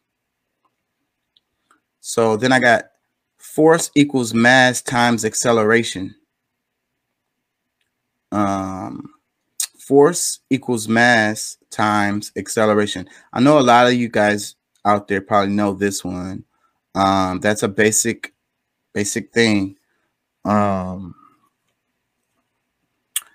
So 2.00 2.38
then 2.38 2.52
I 2.52 2.60
got 2.60 2.86
force 3.58 3.90
equals 3.96 4.36
mass 4.36 4.84
times 4.84 5.26
acceleration. 5.26 6.14
Um, 8.32 9.16
force 9.80 10.42
equals 10.52 10.88
mass 10.88 11.58
times 11.72 12.32
acceleration. 12.38 13.10
I 13.34 13.40
know 13.40 13.58
a 13.58 13.62
lot 13.62 13.88
of 13.88 13.94
you 13.94 14.10
guys 14.10 14.54
out 14.86 15.08
there 15.08 15.22
probably 15.22 15.56
know 15.56 15.74
this 15.74 16.06
one. 16.06 16.44
Um, 16.94 17.40
that's 17.40 17.64
a 17.64 17.68
basic, 17.68 18.32
basic 18.94 19.34
thing. 19.34 19.78
Um, 20.46 21.16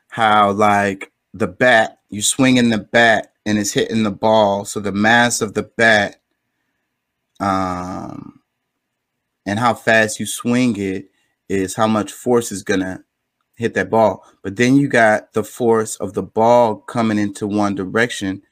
how 0.06 0.52
like 0.52 1.10
the 1.34 1.48
bat, 1.48 1.98
you 2.10 2.22
swing 2.22 2.58
in 2.58 2.70
the 2.70 2.78
bat 2.78 3.32
and 3.44 3.58
it's 3.58 3.72
hitting 3.72 4.04
the 4.04 4.12
ball. 4.12 4.66
So 4.66 4.78
the 4.78 4.92
mass 4.92 5.42
of 5.42 5.54
the 5.54 5.64
bat 5.64 6.20
um, 7.40 8.41
and 9.46 9.58
how 9.58 9.74
fast 9.74 10.20
you 10.20 10.26
swing 10.26 10.76
it 10.78 11.10
is 11.48 11.74
how 11.74 11.86
much 11.86 12.12
force 12.12 12.52
is 12.52 12.62
gonna 12.62 13.02
hit 13.56 13.74
that 13.74 13.90
ball. 13.90 14.24
But 14.42 14.56
then 14.56 14.76
you 14.76 14.88
got 14.88 15.32
the 15.32 15.44
force 15.44 15.96
of 15.96 16.14
the 16.14 16.22
ball 16.22 16.76
coming 16.76 17.18
into 17.18 17.46
one 17.46 17.74
direction, 17.74 18.42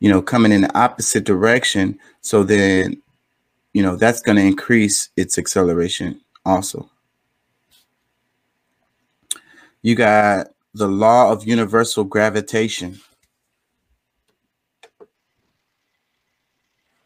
you 0.00 0.10
know, 0.10 0.22
coming 0.22 0.52
in 0.52 0.62
the 0.62 0.78
opposite 0.78 1.24
direction. 1.24 1.98
So 2.20 2.44
then, 2.44 3.00
you 3.72 3.82
know, 3.82 3.96
that's 3.96 4.20
gonna 4.20 4.42
increase 4.42 5.10
its 5.16 5.38
acceleration 5.38 6.20
also. 6.44 6.90
You 9.82 9.94
got 9.94 10.48
the 10.74 10.88
law 10.88 11.32
of 11.32 11.46
universal 11.46 12.04
gravitation. 12.04 13.00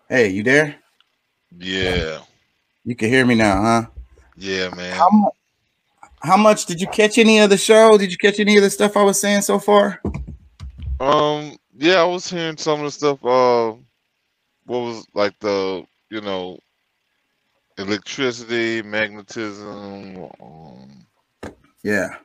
Hey, 0.08 0.28
you 0.28 0.42
there? 0.42 0.76
Yeah. 1.56 2.20
You 2.84 2.94
can 2.94 3.08
hear 3.08 3.24
me 3.24 3.34
now, 3.34 3.62
huh? 3.62 3.86
Yeah, 4.36 4.68
man. 4.74 4.94
How, 4.94 5.08
mu- 5.10 5.30
how 6.20 6.36
much 6.36 6.66
did 6.66 6.80
you 6.80 6.86
catch 6.88 7.18
any 7.18 7.38
of 7.38 7.50
the 7.50 7.56
show? 7.56 7.96
Did 7.96 8.10
you 8.10 8.18
catch 8.18 8.40
any 8.40 8.56
of 8.56 8.62
the 8.62 8.70
stuff 8.70 8.96
I 8.96 9.02
was 9.02 9.20
saying 9.20 9.42
so 9.42 9.58
far? 9.58 10.00
Um, 11.00 11.56
yeah, 11.76 11.96
I 11.96 12.04
was 12.04 12.28
hearing 12.30 12.56
some 12.56 12.80
of 12.80 12.84
the 12.86 12.90
stuff. 12.90 13.24
Uh, 13.24 13.74
what 14.66 14.78
was 14.80 15.06
like 15.14 15.38
the 15.40 15.84
you 16.10 16.20
know 16.20 16.58
electricity, 17.78 18.82
magnetism. 18.82 20.30
Um, 20.40 21.06
Yeah. 21.82 22.16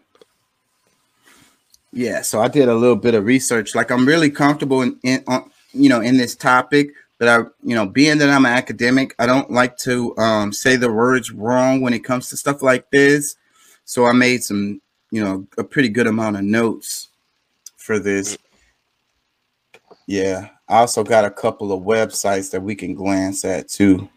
Yeah, 1.92 2.22
so 2.22 2.40
I 2.40 2.48
did 2.48 2.70
a 2.70 2.76
little 2.76 2.96
bit 2.96 3.16
of 3.16 3.26
research. 3.26 3.74
Like 3.74 3.90
I'm 3.90 4.06
really 4.06 4.30
comfortable 4.30 4.84
in, 4.84 5.00
in 5.04 5.24
on, 5.28 5.50
you 5.74 5.90
know 5.90 6.02
in 6.02 6.18
this 6.18 6.36
topic, 6.36 6.90
but 7.20 7.28
I 7.28 7.38
you 7.62 7.76
know 7.76 7.86
being 7.86 8.18
that 8.18 8.30
I'm 8.30 8.46
an 8.46 8.54
academic, 8.54 9.14
I 9.20 9.28
don't 9.28 9.52
like 9.52 9.78
to 9.80 10.18
um, 10.18 10.52
say 10.52 10.78
the 10.78 10.92
words 10.92 11.32
wrong 11.32 11.82
when 11.82 11.94
it 11.94 12.04
comes 12.04 12.30
to 12.30 12.38
stuff 12.38 12.64
like 12.64 12.90
this. 12.90 13.36
So 13.86 14.06
I 14.06 14.14
made 14.14 14.44
some 14.44 14.82
you 15.12 15.24
know 15.24 15.46
a 15.58 15.64
pretty 15.64 15.90
good 15.90 16.08
amount 16.08 16.38
of 16.38 16.44
notes 16.44 17.10
for 17.78 18.00
this. 18.00 18.38
Yeah, 20.08 20.50
I 20.68 20.78
also 20.78 21.04
got 21.04 21.26
a 21.26 21.32
couple 21.32 21.72
of 21.72 21.84
websites 21.84 22.50
that 22.52 22.62
we 22.62 22.74
can 22.74 22.96
glance 22.96 23.46
at 23.46 23.68
too. 23.68 24.10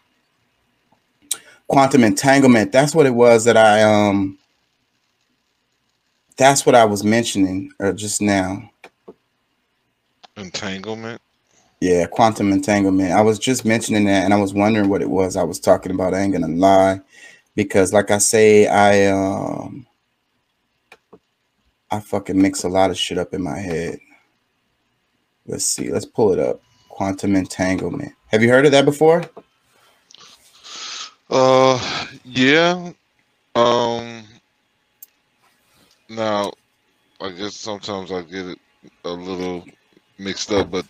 Quantum 1.67 2.03
entanglement. 2.03 2.71
That's 2.71 2.95
what 2.95 3.05
it 3.05 3.13
was 3.13 3.43
that 3.45 3.57
I 3.57 3.83
um 3.83 4.39
that's 6.37 6.65
what 6.65 6.73
I 6.73 6.85
was 6.85 7.03
mentioning 7.03 7.71
uh, 7.79 7.91
just 7.91 8.21
now. 8.21 8.69
entanglement. 10.37 11.21
Yeah, 11.83 12.05
quantum 12.05 12.53
entanglement. 12.53 13.11
I 13.11 13.19
was 13.19 13.37
just 13.37 13.65
mentioning 13.65 14.05
that 14.05 14.23
and 14.23 14.33
I 14.33 14.37
was 14.37 14.53
wondering 14.53 14.87
what 14.87 15.01
it 15.01 15.09
was 15.09 15.35
I 15.35 15.43
was 15.43 15.59
talking 15.59 15.91
about. 15.91 16.13
I 16.13 16.21
ain't 16.21 16.31
gonna 16.31 16.47
lie. 16.47 17.01
Because 17.55 17.91
like 17.91 18.09
I 18.09 18.19
say, 18.19 18.67
I 18.67 19.07
um 19.07 19.85
I 21.91 21.99
fucking 21.99 22.41
mix 22.41 22.63
a 22.63 22.69
lot 22.69 22.89
of 22.89 22.97
shit 22.97 23.17
up 23.17 23.33
in 23.33 23.43
my 23.43 23.59
head. 23.59 23.99
Let's 25.45 25.65
see, 25.65 25.91
let's 25.91 26.05
pull 26.05 26.31
it 26.31 26.39
up. 26.39 26.61
Quantum 26.87 27.35
entanglement. 27.35 28.13
Have 28.27 28.41
you 28.41 28.47
heard 28.47 28.65
of 28.65 28.71
that 28.71 28.85
before? 28.85 29.21
Uh, 31.29 32.07
yeah. 32.23 32.93
Um. 33.55 34.23
Now, 36.07 36.53
I 37.19 37.31
guess 37.31 37.57
sometimes 37.57 38.09
I 38.09 38.21
get 38.21 38.45
it 38.45 38.59
a 39.03 39.09
little 39.11 39.65
mixed 40.17 40.51
up, 40.51 40.71
but 40.71 40.85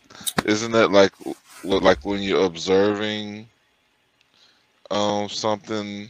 isn't 0.46 0.72
that 0.72 0.92
like 0.92 1.14
like 1.64 2.04
when 2.06 2.22
you're 2.22 2.46
observing 2.46 3.48
um 4.92 5.30
something 5.30 6.10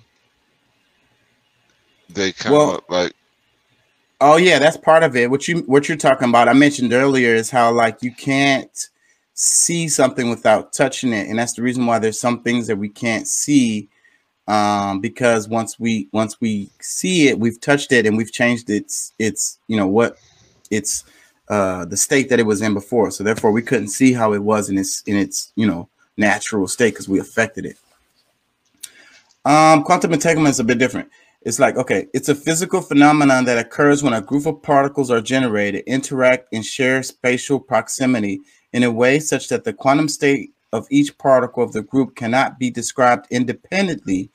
they 2.10 2.32
kind 2.32 2.56
of 2.56 2.62
Well, 2.62 2.84
like 2.90 3.14
Oh 4.26 4.38
yeah, 4.38 4.58
that's 4.58 4.78
part 4.78 5.04
of 5.04 5.18
it. 5.18 5.30
What 5.30 5.50
you 5.50 5.60
what 5.66 5.90
you're 5.90 5.98
talking 5.98 6.30
about, 6.30 6.48
I 6.48 6.54
mentioned 6.54 6.94
earlier, 6.94 7.36
is 7.36 7.52
how 7.52 7.74
like 7.74 8.02
you 8.02 8.14
can't 8.14 8.90
see 9.34 9.90
something 9.90 10.30
without 10.30 10.72
touching 10.72 11.12
it, 11.12 11.28
and 11.28 11.38
that's 11.38 11.52
the 11.52 11.62
reason 11.62 11.86
why 11.86 12.00
there's 12.00 12.22
some 12.22 12.42
things 12.42 12.68
that 12.68 12.78
we 12.78 12.88
can't 12.88 13.28
see, 13.28 13.90
um, 14.48 15.02
because 15.02 15.50
once 15.50 15.78
we 15.78 16.08
once 16.14 16.40
we 16.40 16.70
see 16.80 17.28
it, 17.28 17.38
we've 17.38 17.60
touched 17.60 17.92
it 17.92 18.06
and 18.06 18.16
we've 18.16 18.32
changed 18.32 18.70
its 18.70 19.12
its 19.20 19.60
you 19.68 19.76
know 19.76 19.88
what 19.88 20.16
its 20.72 21.04
uh 21.50 21.86
the 21.86 21.98
state 21.98 22.30
that 22.30 22.40
it 22.40 22.46
was 22.46 22.62
in 22.62 22.74
before. 22.74 23.12
So 23.12 23.24
therefore, 23.24 23.52
we 23.52 23.62
couldn't 23.62 23.90
see 23.90 24.14
how 24.14 24.34
it 24.34 24.44
was 24.44 24.70
in 24.70 24.78
its 24.78 25.02
in 25.04 25.18
its 25.18 25.52
you 25.56 25.68
know 25.68 25.90
natural 26.18 26.68
state 26.68 26.92
because 26.92 27.10
we 27.10 27.20
affected 27.20 27.66
it. 27.66 27.78
Um, 29.46 29.84
quantum 29.84 30.14
entanglement 30.14 30.54
is 30.54 30.60
a 30.60 30.64
bit 30.64 30.78
different. 30.78 31.10
It's 31.42 31.60
like, 31.60 31.76
okay, 31.76 32.08
it's 32.14 32.30
a 32.30 32.36
physical 32.36 32.82
phenomenon 32.82 33.44
that 33.46 33.58
occurs 33.58 34.02
when 34.02 34.14
a 34.14 34.22
group 34.22 34.46
of 34.46 34.62
particles 34.62 35.12
are 35.12 35.20
generated, 35.20 35.84
interact, 35.86 36.48
and 36.54 36.66
share 36.66 37.04
spatial 37.04 37.60
proximity 37.60 38.40
in 38.72 38.84
a 38.84 38.92
way 38.92 39.20
such 39.20 39.50
that 39.50 39.66
the 39.66 39.74
quantum 39.74 40.08
state 40.08 40.54
of 40.72 40.88
each 40.90 41.18
particle 41.18 41.62
of 41.62 41.74
the 41.74 41.82
group 41.82 42.16
cannot 42.16 42.58
be 42.58 42.70
described 42.70 43.28
independently 43.30 44.30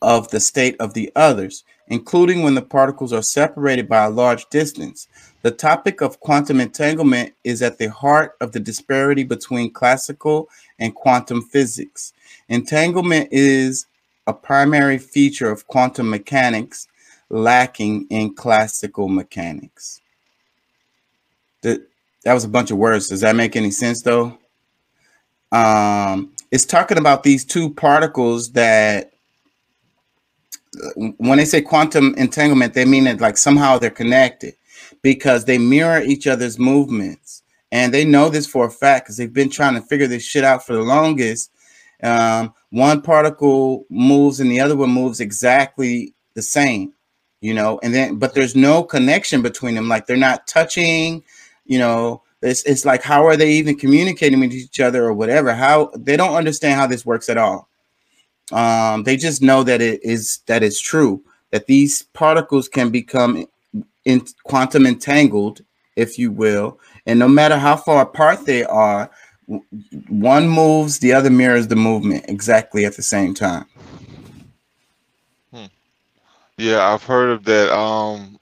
of 0.00 0.28
the 0.30 0.40
state 0.40 0.74
of 0.80 0.94
the 0.94 1.12
others, 1.14 1.64
including 1.92 2.42
when 2.42 2.54
the 2.54 2.62
particles 2.62 3.12
are 3.12 3.22
separated 3.22 3.86
by 3.86 4.06
a 4.06 4.10
large 4.10 4.48
distance. 4.48 5.08
The 5.42 5.50
topic 5.50 6.00
of 6.00 6.20
quantum 6.20 6.58
entanglement 6.58 7.34
is 7.44 7.60
at 7.60 7.76
the 7.76 7.90
heart 7.90 8.32
of 8.40 8.52
the 8.52 8.60
disparity 8.60 9.24
between 9.24 9.70
classical 9.70 10.48
and 10.78 10.94
quantum 10.94 11.42
physics. 11.42 12.14
Entanglement 12.48 13.28
is 13.30 13.84
a 14.26 14.32
primary 14.32 14.96
feature 14.96 15.50
of 15.50 15.66
quantum 15.66 16.08
mechanics 16.08 16.88
lacking 17.28 18.06
in 18.08 18.34
classical 18.34 19.08
mechanics. 19.08 20.00
That, 21.60 21.86
that 22.24 22.32
was 22.32 22.44
a 22.44 22.48
bunch 22.48 22.70
of 22.70 22.78
words. 22.78 23.10
Does 23.10 23.20
that 23.20 23.36
make 23.36 23.54
any 23.54 23.70
sense 23.70 24.00
though? 24.00 24.38
Um, 25.52 26.32
it's 26.50 26.64
talking 26.64 26.96
about 26.96 27.22
these 27.22 27.44
two 27.44 27.68
particles 27.74 28.52
that 28.52 29.12
when 31.18 31.38
they 31.38 31.44
say 31.44 31.62
quantum 31.62 32.14
entanglement, 32.16 32.74
they 32.74 32.84
mean 32.84 33.06
it 33.06 33.20
like 33.20 33.36
somehow 33.38 33.78
they're 33.78 33.90
connected 33.90 34.54
because 35.02 35.44
they 35.44 35.58
mirror 35.58 36.02
each 36.02 36.26
other's 36.26 36.58
movements. 36.58 37.42
And 37.72 37.94
they 37.94 38.04
know 38.04 38.28
this 38.30 38.46
for 38.46 38.66
a 38.66 38.70
fact 38.70 39.06
because 39.06 39.16
they've 39.18 39.32
been 39.32 39.50
trying 39.50 39.74
to 39.74 39.82
figure 39.82 40.06
this 40.06 40.24
shit 40.24 40.44
out 40.44 40.66
for 40.66 40.74
the 40.74 40.82
longest. 40.82 41.50
Um, 42.02 42.54
one 42.70 43.02
particle 43.02 43.86
moves 43.90 44.40
and 44.40 44.50
the 44.50 44.60
other 44.60 44.76
one 44.76 44.90
moves 44.90 45.20
exactly 45.20 46.14
the 46.34 46.42
same. 46.42 46.94
you 47.40 47.54
know, 47.54 47.80
and 47.82 47.94
then 47.94 48.18
but 48.18 48.34
there's 48.34 48.56
no 48.56 48.84
connection 48.84 49.42
between 49.42 49.74
them. 49.74 49.88
Like 49.88 50.06
they're 50.06 50.16
not 50.18 50.46
touching, 50.48 51.24
you 51.66 51.78
know. 51.78 52.22
It's 52.42 52.64
it's 52.64 52.84
like 52.84 53.02
how 53.02 53.26
are 53.26 53.36
they 53.36 53.52
even 53.54 53.76
communicating 53.76 54.40
with 54.40 54.52
each 54.52 54.80
other 54.80 55.04
or 55.04 55.14
whatever? 55.14 55.54
How 55.54 55.90
they 55.96 56.16
don't 56.16 56.36
understand 56.36 56.80
how 56.80 56.86
this 56.88 57.06
works 57.06 57.28
at 57.28 57.38
all. 57.38 57.68
Um, 58.52 59.04
they 59.04 59.16
just 59.16 59.42
know 59.42 59.62
that 59.62 59.80
it 59.80 60.04
is 60.04 60.40
that 60.46 60.62
it's 60.62 60.80
true 60.80 61.22
that 61.50 61.66
these 61.66 62.02
particles 62.02 62.68
can 62.68 62.90
become 62.90 63.46
in 64.04 64.26
quantum 64.44 64.86
entangled, 64.86 65.60
if 65.96 66.18
you 66.18 66.30
will, 66.30 66.78
and 67.06 67.18
no 67.18 67.28
matter 67.28 67.56
how 67.56 67.76
far 67.76 68.02
apart 68.02 68.44
they 68.46 68.64
are, 68.64 69.10
one 70.08 70.48
moves, 70.48 70.98
the 70.98 71.12
other 71.12 71.30
mirrors 71.30 71.68
the 71.68 71.76
movement 71.76 72.24
exactly 72.28 72.84
at 72.84 72.96
the 72.96 73.02
same 73.02 73.34
time. 73.34 73.66
Hmm. 75.52 75.66
Yeah, 76.58 76.86
I've 76.92 77.02
heard 77.02 77.30
of 77.30 77.44
that. 77.44 77.74
Um, 77.74 78.38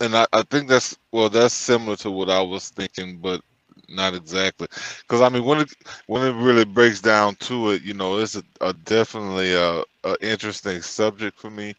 and 0.00 0.16
I, 0.16 0.26
I 0.32 0.42
think 0.42 0.68
that's 0.68 0.96
well, 1.12 1.28
that's 1.28 1.54
similar 1.54 1.96
to 1.96 2.10
what 2.10 2.30
I 2.30 2.40
was 2.40 2.70
thinking, 2.70 3.18
but 3.18 3.40
not 3.88 4.14
exactly. 4.14 4.68
Because 5.02 5.20
I 5.20 5.28
mean, 5.28 5.44
when 5.44 5.60
it 5.60 5.72
when 6.06 6.22
it 6.22 6.32
really 6.40 6.64
breaks 6.64 7.00
down 7.00 7.36
to 7.36 7.70
it, 7.70 7.82
you 7.82 7.94
know, 7.94 8.18
it's 8.18 8.36
a, 8.36 8.42
a 8.60 8.72
definitely 8.72 9.54
a, 9.54 9.82
a 10.04 10.16
interesting 10.20 10.82
subject 10.82 11.38
for 11.38 11.50
me. 11.50 11.74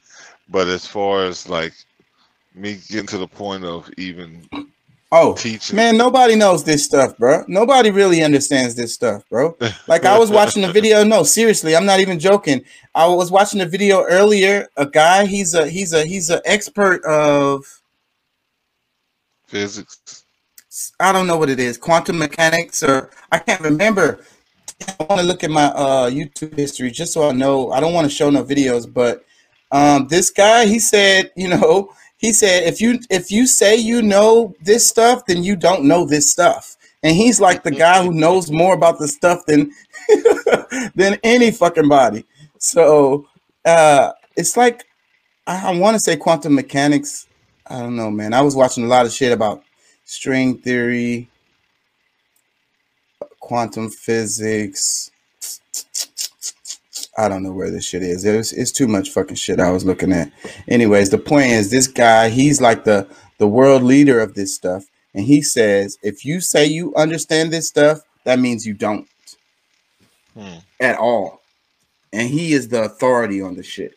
But 0.49 0.67
as 0.67 0.85
far 0.87 1.25
as 1.25 1.49
like 1.49 1.73
me 2.55 2.79
getting 2.89 3.07
to 3.07 3.17
the 3.17 3.27
point 3.27 3.63
of 3.63 3.89
even 3.97 4.47
Oh, 5.11 5.33
teaching. 5.35 5.77
man, 5.77 5.95
nobody 5.95 6.35
knows 6.35 6.65
this 6.65 6.83
stuff, 6.83 7.17
bro. 7.17 7.45
Nobody 7.47 7.91
really 7.91 8.23
understands 8.23 8.75
this 8.75 8.93
stuff, 8.93 9.23
bro. 9.29 9.55
Like 9.87 10.03
I 10.03 10.17
was 10.17 10.31
watching 10.31 10.61
the 10.63 10.71
video. 10.71 11.03
No, 11.05 11.23
seriously, 11.23 11.77
I'm 11.77 11.85
not 11.85 12.01
even 12.01 12.19
joking. 12.19 12.61
I 12.93 13.07
was 13.07 13.31
watching 13.31 13.61
a 13.61 13.65
video 13.65 14.03
earlier. 14.03 14.67
A 14.75 14.85
guy, 14.85 15.25
he's 15.25 15.53
a 15.53 15.69
he's 15.69 15.93
a 15.93 16.05
he's 16.05 16.29
an 16.29 16.41
expert 16.43 17.05
of 17.05 17.63
physics. 19.47 20.16
I 20.99 21.11
don't 21.11 21.27
know 21.27 21.37
what 21.37 21.49
it 21.49 21.59
is, 21.59 21.77
quantum 21.77 22.17
mechanics, 22.17 22.83
or 22.83 23.09
I 23.31 23.39
can't 23.39 23.61
remember. 23.61 24.23
I 24.99 25.05
want 25.05 25.21
to 25.21 25.27
look 25.27 25.43
at 25.43 25.49
my 25.49 25.65
uh, 25.65 26.09
YouTube 26.09 26.55
history 26.55 26.91
just 26.91 27.13
so 27.13 27.29
I 27.29 27.31
know. 27.31 27.71
I 27.71 27.79
don't 27.79 27.93
want 27.93 28.05
to 28.05 28.15
show 28.15 28.29
no 28.29 28.43
videos, 28.43 28.91
but 28.91 29.25
um, 29.71 30.07
this 30.07 30.29
guy, 30.29 30.65
he 30.65 30.79
said, 30.79 31.31
you 31.35 31.47
know, 31.47 31.91
he 32.17 32.33
said 32.33 32.63
if 32.63 32.81
you 32.81 32.99
if 33.09 33.31
you 33.31 33.47
say 33.47 33.75
you 33.75 34.01
know 34.01 34.55
this 34.61 34.87
stuff 34.87 35.25
then 35.25 35.43
you 35.43 35.55
don't 35.55 35.83
know 35.83 36.05
this 36.05 36.29
stuff 36.29 36.75
and 37.03 37.15
he's 37.15 37.39
like 37.39 37.63
the 37.63 37.71
guy 37.71 38.03
who 38.03 38.11
knows 38.11 38.51
more 38.51 38.73
about 38.73 38.99
the 38.99 39.07
stuff 39.07 39.45
than 39.45 39.71
than 40.95 41.17
any 41.23 41.51
fucking 41.51 41.87
body 41.87 42.25
so 42.57 43.27
uh 43.65 44.11
it's 44.35 44.57
like 44.57 44.83
i, 45.45 45.69
I 45.69 45.79
want 45.79 45.95
to 45.95 45.99
say 45.99 46.17
quantum 46.17 46.55
mechanics 46.55 47.27
i 47.67 47.79
don't 47.79 47.95
know 47.95 48.11
man 48.11 48.33
i 48.33 48.41
was 48.41 48.55
watching 48.55 48.83
a 48.83 48.87
lot 48.87 49.05
of 49.05 49.11
shit 49.11 49.31
about 49.31 49.63
string 50.07 50.57
theory 50.57 51.29
quantum 53.39 53.89
physics 53.89 55.11
I 57.17 57.27
don't 57.27 57.41
know 57.41 57.51
where 57.51 57.71
this 57.71 57.83
shit 57.83 58.03
is. 58.03 58.23
It 58.25 58.37
was, 58.37 58.53
it's 58.53 58.71
too 58.71 58.87
much 58.87 59.09
fucking 59.09 59.37
shit 59.37 59.59
I 59.59 59.71
was 59.71 59.83
looking 59.83 60.13
at. 60.13 60.31
Anyways, 60.67 61.09
the 61.09 61.17
point 61.17 61.47
is 61.47 61.71
this 61.71 61.87
guy, 61.87 62.29
he's 62.29 62.61
like 62.61 62.83
the 62.83 63.07
the 63.39 63.47
world 63.47 63.83
leader 63.83 64.19
of 64.19 64.35
this 64.35 64.53
stuff. 64.53 64.85
And 65.13 65.25
he 65.25 65.41
says, 65.41 65.97
if 66.03 66.23
you 66.23 66.39
say 66.41 66.65
you 66.65 66.93
understand 66.95 67.51
this 67.51 67.67
stuff, 67.67 68.01
that 68.23 68.39
means 68.39 68.67
you 68.67 68.75
don't 68.75 69.07
hmm. 70.35 70.57
at 70.79 70.97
all. 70.97 71.41
And 72.13 72.29
he 72.29 72.53
is 72.53 72.69
the 72.69 72.83
authority 72.83 73.41
on 73.41 73.55
the 73.55 73.63
shit. 73.63 73.93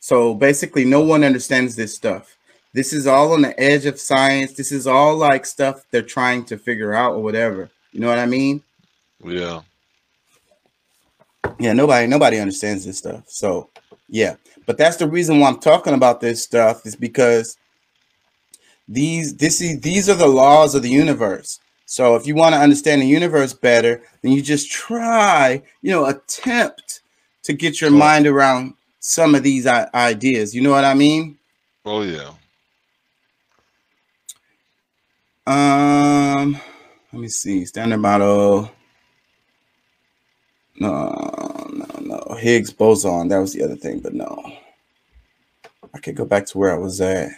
So 0.00 0.34
basically, 0.34 0.84
no 0.86 1.02
one 1.02 1.24
understands 1.24 1.76
this 1.76 1.94
stuff. 1.94 2.36
This 2.72 2.92
is 2.92 3.06
all 3.06 3.32
on 3.32 3.42
the 3.42 3.58
edge 3.58 3.86
of 3.86 3.98
science. 3.98 4.52
This 4.52 4.70
is 4.70 4.86
all 4.86 5.16
like 5.16 5.44
stuff 5.44 5.84
they're 5.90 6.02
trying 6.02 6.44
to 6.46 6.56
figure 6.56 6.92
out 6.92 7.14
or 7.14 7.22
whatever. 7.22 7.68
You 7.92 8.00
know 8.00 8.08
what 8.08 8.18
I 8.18 8.26
mean? 8.26 8.62
Yeah. 9.24 9.62
Yeah 11.58 11.72
nobody 11.72 12.06
nobody 12.06 12.38
understands 12.38 12.84
this 12.84 12.98
stuff. 12.98 13.24
So 13.28 13.70
yeah. 14.08 14.36
But 14.66 14.78
that's 14.78 14.96
the 14.96 15.08
reason 15.08 15.40
why 15.40 15.48
i'm 15.48 15.58
talking 15.58 15.94
about 15.94 16.20
this 16.20 16.44
stuff 16.44 16.86
is 16.86 16.94
because 16.94 17.58
these 18.88 19.34
this 19.36 19.60
is 19.60 19.80
these 19.80 20.08
are 20.08 20.14
the 20.14 20.28
laws 20.28 20.76
of 20.76 20.82
the 20.82 20.88
universe. 20.88 21.58
So 21.86 22.14
if 22.14 22.24
you 22.24 22.36
want 22.36 22.54
to 22.54 22.60
understand 22.60 23.02
the 23.02 23.06
universe 23.06 23.52
better 23.52 24.00
then 24.22 24.30
you 24.30 24.42
just 24.42 24.70
try 24.70 25.60
you 25.82 25.90
know 25.90 26.06
attempt 26.06 27.02
to 27.42 27.52
get 27.52 27.80
your 27.80 27.90
mind 27.90 28.28
around 28.28 28.74
some 29.00 29.34
of 29.34 29.42
these 29.42 29.66
ideas. 29.66 30.54
You 30.54 30.60
know 30.60 30.70
what 30.70 30.84
i 30.84 30.94
mean? 30.94 31.36
Oh 31.84 32.02
yeah 32.02 32.30
um 35.50 36.60
let 37.12 37.20
me 37.20 37.28
see 37.28 37.64
standard 37.64 37.98
model 37.98 38.70
no, 40.80 41.68
no, 41.72 41.86
no. 42.00 42.34
Higgs 42.36 42.72
boson. 42.72 43.28
That 43.28 43.38
was 43.38 43.52
the 43.52 43.62
other 43.62 43.76
thing, 43.76 44.00
but 44.00 44.14
no. 44.14 44.52
I 45.94 45.98
could 45.98 46.16
go 46.16 46.24
back 46.24 46.46
to 46.46 46.58
where 46.58 46.72
I 46.74 46.78
was 46.78 47.00
at. 47.02 47.30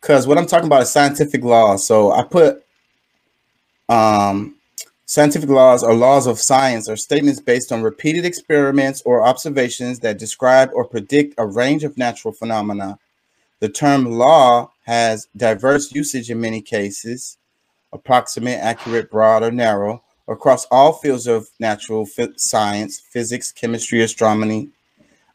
Because 0.00 0.26
what 0.26 0.36
I'm 0.36 0.46
talking 0.46 0.66
about 0.66 0.82
is 0.82 0.90
scientific 0.90 1.42
laws. 1.42 1.86
So 1.86 2.12
I 2.12 2.22
put 2.24 2.64
um, 3.88 4.56
scientific 5.06 5.48
laws 5.48 5.82
or 5.82 5.94
laws 5.94 6.26
of 6.26 6.38
science 6.38 6.88
are 6.88 6.96
statements 6.96 7.40
based 7.40 7.72
on 7.72 7.82
repeated 7.82 8.26
experiments 8.26 9.00
or 9.06 9.24
observations 9.24 10.00
that 10.00 10.18
describe 10.18 10.70
or 10.74 10.84
predict 10.84 11.34
a 11.38 11.46
range 11.46 11.82
of 11.82 11.96
natural 11.96 12.34
phenomena. 12.34 12.98
The 13.60 13.68
term 13.68 14.04
law 14.04 14.71
has 14.82 15.28
diverse 15.36 15.92
usage 15.92 16.30
in 16.30 16.40
many 16.40 16.60
cases, 16.60 17.38
approximate, 17.92 18.58
accurate, 18.58 19.10
broad, 19.10 19.42
or 19.42 19.50
narrow 19.50 20.02
across 20.28 20.64
all 20.66 20.92
fields 20.92 21.26
of 21.26 21.48
natural 21.58 22.06
science, 22.36 23.00
physics, 23.00 23.52
chemistry, 23.52 24.02
astronomy, 24.02 24.70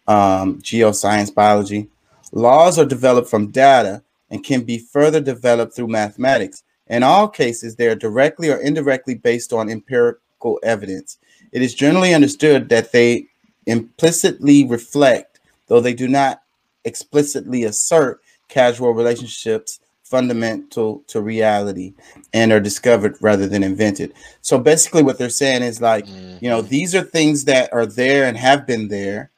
um, 0.08 0.60
geoscience, 0.62 1.34
biology. 1.34 1.88
Laws 2.32 2.78
are 2.80 2.86
developed 2.86 3.30
from 3.30 3.52
data 3.52 4.02
and 4.30 4.44
can 4.44 4.64
be 4.64 4.78
further 4.78 5.22
developed 5.22 5.76
through 5.76 5.88
mathematics. 5.88 6.64
In 6.88 7.04
all 7.04 7.28
cases, 7.28 7.76
they 7.76 7.88
are 7.88 7.96
directly 7.96 8.50
or 8.50 8.58
indirectly 8.58 9.16
based 9.16 9.54
on 9.54 9.70
empirical 9.70 10.60
evidence. 10.64 11.18
It 11.52 11.62
is 11.62 11.74
generally 11.74 12.14
understood 12.14 12.70
that 12.70 12.92
they 12.92 13.28
implicitly 13.66 14.66
reflect, 14.66 15.40
though 15.68 15.82
they 15.82 15.94
do 15.94 16.08
not 16.08 16.42
explicitly 16.86 17.64
assert, 17.64 18.22
causal 18.50 18.92
relationships 18.92 19.80
fundamental 20.10 21.04
to 21.08 21.22
reality 21.22 21.94
and 22.34 22.52
are 22.52 22.60
discovered 22.60 23.18
rather 23.20 23.48
than 23.48 23.64
invented. 23.64 24.14
So 24.42 24.58
basically, 24.58 25.04
what 25.04 25.18
they're 25.18 25.30
saying 25.30 25.64
is 25.64 25.82
like, 25.82 26.06
mm-hmm. 26.06 26.38
you 26.44 26.50
know, 26.50 26.62
these 26.62 26.96
are 26.96 27.02
things 27.02 27.46
that 27.46 27.72
are 27.74 27.86
there 27.86 28.26
and 28.26 28.38
have 28.38 28.66
been 28.66 28.88
there, 28.88 29.32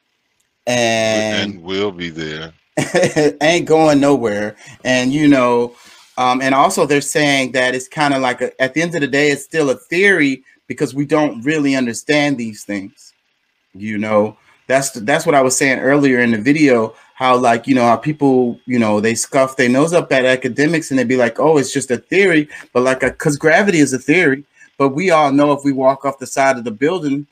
and, 0.67 1.53
and 1.53 1.63
will 1.63 1.91
be 1.91 2.09
there, 2.09 2.53
ain't 3.41 3.67
going 3.67 3.99
nowhere. 3.99 4.55
And 4.83 5.11
you 5.11 5.27
know, 5.27 5.75
um, 6.17 6.41
and 6.41 6.53
also 6.53 6.85
they're 6.85 7.01
saying 7.01 7.53
that 7.53 7.73
it's 7.73 7.87
kind 7.87 8.13
of 8.13 8.21
like 8.21 8.41
a, 8.41 8.61
at 8.61 8.73
the 8.73 8.81
end 8.81 8.95
of 8.95 9.01
the 9.01 9.07
day, 9.07 9.29
it's 9.29 9.43
still 9.43 9.69
a 9.69 9.75
theory 9.75 10.43
because 10.67 10.93
we 10.93 11.05
don't 11.05 11.41
really 11.41 11.75
understand 11.75 12.37
these 12.37 12.63
things. 12.63 13.13
You 13.73 13.97
know, 13.97 14.37
that's 14.67 14.91
that's 14.91 15.25
what 15.25 15.35
I 15.35 15.41
was 15.41 15.57
saying 15.57 15.79
earlier 15.79 16.19
in 16.19 16.31
the 16.31 16.37
video 16.37 16.93
how 17.19 17.35
like 17.35 17.67
you 17.67 17.75
know 17.75 17.83
how 17.83 17.97
people 17.97 18.57
you 18.65 18.79
know 18.79 19.01
they 19.01 19.13
scuff 19.13 19.57
their 19.57 19.67
nose 19.67 19.91
up 19.91 20.09
at 20.13 20.23
academics 20.23 20.89
and 20.89 20.97
they 20.97 21.03
be 21.03 21.17
like 21.17 21.37
oh 21.37 21.57
it's 21.57 21.73
just 21.73 21.91
a 21.91 21.97
theory. 21.97 22.47
But 22.71 22.83
like 22.83 23.01
because 23.01 23.35
gravity 23.35 23.79
is 23.79 23.91
a 23.91 23.99
theory 23.99 24.45
but 24.77 24.89
we 24.89 25.11
all 25.11 25.29
know 25.29 25.51
if 25.51 25.65
we 25.65 25.73
walk 25.73 26.05
off 26.05 26.17
the 26.17 26.25
side 26.25 26.57
of 26.57 26.63
the 26.63 26.71
building 26.71 27.27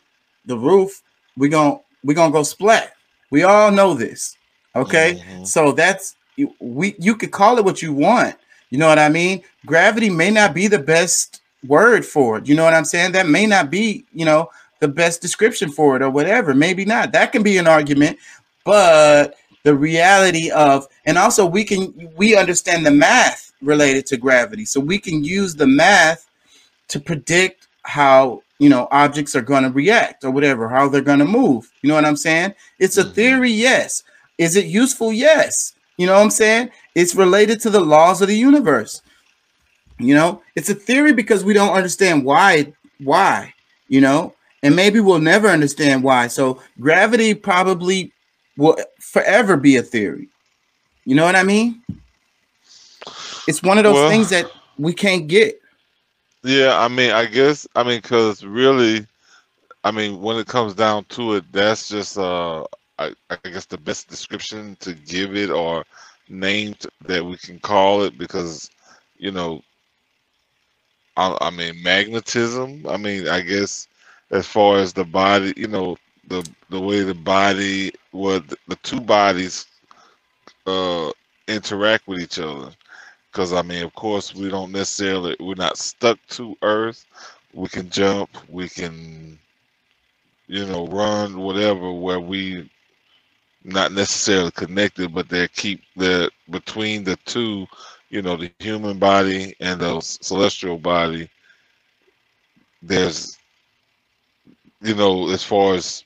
the 0.45 0.57
roof 0.57 1.01
we 1.37 1.47
gonna 1.47 1.79
we're 2.03 2.13
gonna 2.13 2.33
go 2.33 2.43
splat. 2.43 2.91
We 3.31 3.43
all 3.43 3.71
know 3.71 3.93
this 3.93 4.35
okay? 4.75 5.15
Mm-hmm. 5.15 5.45
so 5.45 5.71
that's 5.71 6.15
we 6.59 6.95
you 6.99 7.15
could 7.15 7.31
call 7.31 7.57
it 7.57 7.63
what 7.63 7.81
you 7.81 7.93
want. 7.93 8.35
You 8.69 8.79
know 8.79 8.89
what 8.89 8.99
i 8.99 9.07
mean? 9.07 9.41
Gravity 9.65 10.09
may 10.09 10.31
not 10.31 10.53
be 10.53 10.67
the 10.67 10.79
best 10.79 11.41
word 11.65 12.05
for 12.05 12.39
it. 12.39 12.47
You 12.49 12.55
know 12.55 12.65
what 12.65 12.73
i'm 12.73 12.83
saying? 12.83 13.13
That 13.13 13.29
may 13.29 13.45
not 13.45 13.71
be 13.71 14.03
you 14.13 14.25
know 14.25 14.49
the 14.81 14.89
best 14.89 15.21
description 15.21 15.71
for 15.71 15.95
it 15.95 16.01
or 16.01 16.09
whatever. 16.09 16.53
Maybe 16.53 16.83
not. 16.83 17.13
That 17.13 17.31
can 17.31 17.41
be 17.41 17.57
an 17.57 17.67
argument 17.67 18.19
but 18.67 19.35
the 19.63 19.75
reality 19.75 20.49
of 20.51 20.87
and 21.05 21.17
also 21.17 21.45
we 21.45 21.63
can 21.63 22.09
we 22.15 22.35
understand 22.35 22.85
the 22.85 22.91
math 22.91 23.53
related 23.61 24.05
to 24.07 24.17
gravity. 24.17 24.65
So 24.65 24.79
we 24.79 24.99
can 24.99 25.23
use 25.23 25.55
the 25.55 25.67
math 25.67 26.27
to 26.89 26.99
predict 26.99 27.67
how 27.83 28.41
you 28.59 28.69
know 28.69 28.87
objects 28.91 29.35
are 29.35 29.41
going 29.41 29.63
to 29.63 29.69
react 29.69 30.23
or 30.23 30.31
whatever 30.31 30.67
how 30.67 30.87
they're 30.87 31.01
going 31.01 31.19
to 31.19 31.25
move. 31.25 31.71
You 31.81 31.89
know 31.89 31.95
what 31.95 32.05
i'm 32.05 32.17
saying? 32.17 32.53
It's 32.79 32.97
a 32.97 33.03
mm-hmm. 33.03 33.13
theory 33.13 33.51
yes. 33.51 34.03
Is 34.37 34.55
it 34.55 34.65
useful? 34.65 35.11
Yes. 35.11 35.73
You 35.97 36.05
know 36.05 36.13
what 36.13 36.23
i'm 36.23 36.29
saying? 36.29 36.69
It's 36.95 37.15
related 37.15 37.59
to 37.61 37.69
the 37.69 37.79
laws 37.79 38.21
of 38.21 38.27
the 38.27 38.37
universe. 38.37 39.01
You 39.99 40.13
know? 40.13 40.43
It's 40.55 40.69
a 40.69 40.75
theory 40.75 41.11
because 41.11 41.43
we 41.43 41.53
don't 41.53 41.73
understand 41.73 42.23
why 42.23 42.73
why 42.99 43.53
you 43.87 44.01
know? 44.01 44.33
And 44.63 44.75
maybe 44.75 44.99
we'll 44.99 45.19
never 45.19 45.47
understand 45.47 46.03
why. 46.03 46.27
So 46.27 46.61
gravity 46.79 47.33
probably 47.33 48.11
will 48.57 48.77
forever 48.99 49.55
be 49.55 49.77
a 49.77 49.83
theory. 49.83 50.27
You 51.05 51.15
know 51.15 51.23
what 51.23 51.35
I 51.35 51.43
mean? 51.43 51.81
It's 53.47 53.63
one 53.63 53.77
of 53.77 53.83
those 53.85 53.93
Well- 53.95 54.09
things 54.09 54.29
that 54.29 54.51
we 54.77 54.93
can't 54.93 55.27
get. 55.27 55.61
Yeah, 56.43 56.79
I 56.79 56.87
mean, 56.87 57.11
I 57.11 57.25
guess, 57.25 57.67
I 57.75 57.83
mean, 57.83 57.99
because 58.01 58.43
really, 58.43 59.05
I 59.83 59.91
mean, 59.91 60.21
when 60.21 60.37
it 60.37 60.47
comes 60.47 60.73
down 60.73 61.05
to 61.05 61.35
it, 61.35 61.51
that's 61.51 61.89
just, 61.89 62.17
uh, 62.17 62.63
I, 62.99 63.13
I 63.29 63.37
guess, 63.43 63.65
the 63.65 63.77
best 63.77 64.07
description 64.07 64.77
to 64.81 64.93
give 64.93 65.35
it 65.35 65.49
or 65.49 65.85
name 66.29 66.75
that 67.05 67.25
we 67.25 67.37
can 67.37 67.59
call 67.59 68.03
it 68.03 68.17
because, 68.17 68.69
you 69.17 69.31
know, 69.31 69.61
I, 71.15 71.35
I 71.41 71.49
mean, 71.49 71.81
magnetism. 71.81 72.85
I 72.87 72.97
mean, 72.97 73.27
I 73.27 73.41
guess, 73.41 73.87
as 74.31 74.45
far 74.47 74.77
as 74.77 74.93
the 74.93 75.05
body, 75.05 75.53
you 75.57 75.67
know, 75.67 75.97
the 76.27 76.47
the 76.69 76.79
way 76.81 77.01
the 77.03 77.15
body, 77.15 77.91
what 78.11 78.47
the, 78.49 78.57
two 78.77 79.01
bodies, 79.01 79.67
uh, 80.67 81.11
interact 81.47 82.07
with 82.07 82.21
each 82.21 82.39
other 82.39 82.71
because 83.37 83.53
I 83.53 83.61
mean, 83.61 83.83
of 83.83 83.93
course, 83.93 84.33
we 84.33 84.49
don't 84.49 84.71
necessarily 84.71 85.35
we're 85.39 85.55
not 85.55 85.77
stuck 85.77 86.17
to 86.29 86.57
Earth. 86.63 87.05
We 87.53 87.67
can 87.67 87.89
jump, 87.91 88.31
we 88.49 88.67
can, 88.69 89.37
you 90.47 90.65
know, 90.65 90.87
run, 90.87 91.37
whatever. 91.39 91.91
Where 91.93 92.19
we 92.19 92.69
not 93.63 93.91
necessarily 93.93 94.51
connected, 94.51 95.13
but 95.13 95.29
they 95.29 95.47
keep 95.49 95.83
the 95.97 96.31
between 96.49 97.03
the 97.03 97.15
two, 97.25 97.67
you 98.09 98.23
know, 98.23 98.37
the 98.37 98.51
human 98.59 98.97
body 98.97 99.55
and 99.59 99.79
the 99.81 100.01
celestial 100.01 100.79
body. 100.79 101.29
There's, 102.81 103.37
you 104.81 104.95
know, 104.95 105.29
as 105.29 105.43
far 105.43 105.75
as 105.75 106.05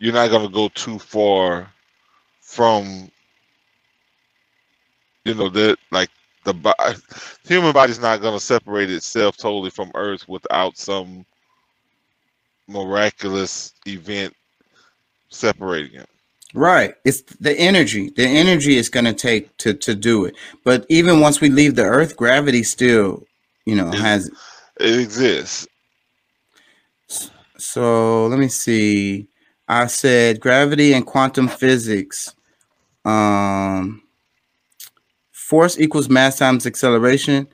you're 0.00 0.14
not 0.14 0.30
gonna 0.30 0.50
go 0.50 0.68
too 0.70 0.98
far 1.00 1.72
from, 2.42 3.10
you 5.24 5.34
know, 5.34 5.50
that 5.50 5.78
like 5.92 6.10
the 6.44 6.54
body, 6.54 6.96
human 7.46 7.72
body's 7.72 8.00
not 8.00 8.20
going 8.22 8.34
to 8.34 8.44
separate 8.44 8.90
itself 8.90 9.36
totally 9.36 9.70
from 9.70 9.92
earth 9.94 10.28
without 10.28 10.78
some 10.78 11.26
miraculous 12.68 13.74
event 13.86 14.34
separating 15.30 16.00
it 16.00 16.08
Right. 16.54 16.94
It's 17.04 17.22
the 17.40 17.52
energy. 17.58 18.10
The 18.10 18.26
energy 18.26 18.76
is 18.76 18.88
going 18.88 19.04
to 19.06 19.14
take 19.14 19.56
to 19.58 19.74
to 19.74 19.94
do 19.94 20.24
it. 20.24 20.34
But 20.64 20.84
even 20.88 21.20
once 21.20 21.40
we 21.40 21.48
leave 21.48 21.76
the 21.76 21.84
Earth, 21.84 22.16
gravity 22.16 22.64
still, 22.64 23.24
you 23.66 23.76
know, 23.76 23.92
Is- 23.92 24.00
has. 24.00 24.30
it 24.80 25.00
exists 25.00 25.68
So 27.58 28.26
let 28.28 28.38
me 28.40 28.48
see. 28.48 29.28
I 29.70 29.86
said 29.86 30.40
gravity 30.40 30.94
and 30.94 31.06
quantum 31.06 31.46
physics. 31.46 32.34
Um, 33.04 34.02
force 35.30 35.78
equals 35.78 36.08
mass 36.08 36.38
times 36.38 36.66
acceleration. 36.66 37.46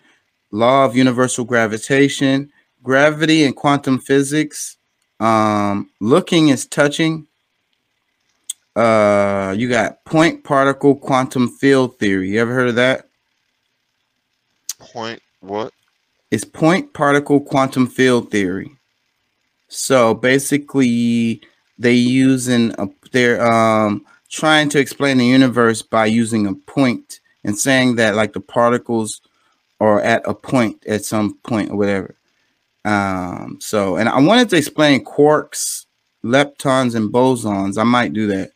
Law 0.50 0.86
of 0.86 0.96
universal 0.96 1.44
gravitation. 1.44 2.50
Gravity 2.82 3.44
and 3.44 3.54
quantum 3.54 3.98
physics. 3.98 4.78
Um, 5.20 5.90
looking 6.00 6.48
is 6.48 6.64
touching. 6.64 7.26
Uh, 8.74 9.54
you 9.54 9.68
got 9.68 10.02
point 10.06 10.42
particle 10.42 10.94
quantum 10.94 11.48
field 11.48 11.98
theory. 11.98 12.30
You 12.30 12.40
ever 12.40 12.54
heard 12.54 12.70
of 12.70 12.76
that? 12.76 13.08
point 14.78 15.20
what 15.40 15.70
It's 16.30 16.44
point 16.44 16.94
particle 16.94 17.40
quantum 17.40 17.86
field 17.86 18.30
theory. 18.30 18.70
So 19.68 20.14
basically, 20.14 21.42
they 21.78 21.92
using 21.92 22.74
a 22.78 22.88
they're 23.12 23.44
um 23.46 24.04
trying 24.28 24.68
to 24.70 24.78
explain 24.78 25.18
the 25.18 25.26
universe 25.26 25.82
by 25.82 26.06
using 26.06 26.46
a 26.46 26.54
point 26.54 27.20
and 27.44 27.58
saying 27.58 27.96
that 27.96 28.14
like 28.14 28.32
the 28.32 28.40
particles 28.40 29.20
are 29.80 30.00
at 30.00 30.22
a 30.26 30.34
point 30.34 30.84
at 30.86 31.04
some 31.04 31.34
point 31.44 31.70
or 31.70 31.76
whatever. 31.76 32.16
Um, 32.84 33.58
so 33.60 33.96
and 33.96 34.08
I 34.08 34.20
wanted 34.20 34.48
to 34.50 34.56
explain 34.56 35.04
quarks, 35.04 35.86
leptons, 36.24 36.94
and 36.94 37.12
bosons. 37.12 37.78
I 37.78 37.84
might 37.84 38.12
do 38.12 38.26
that. 38.28 38.52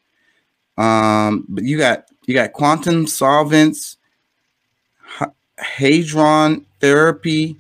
Um, 0.83 1.45
but 1.49 1.65
you 1.65 1.79
got 1.79 2.07
you 2.27 2.35
got 2.35 2.53
quantum 2.53 3.07
solvents, 3.07 3.97
hadron 5.59 6.67
therapy, 6.81 7.57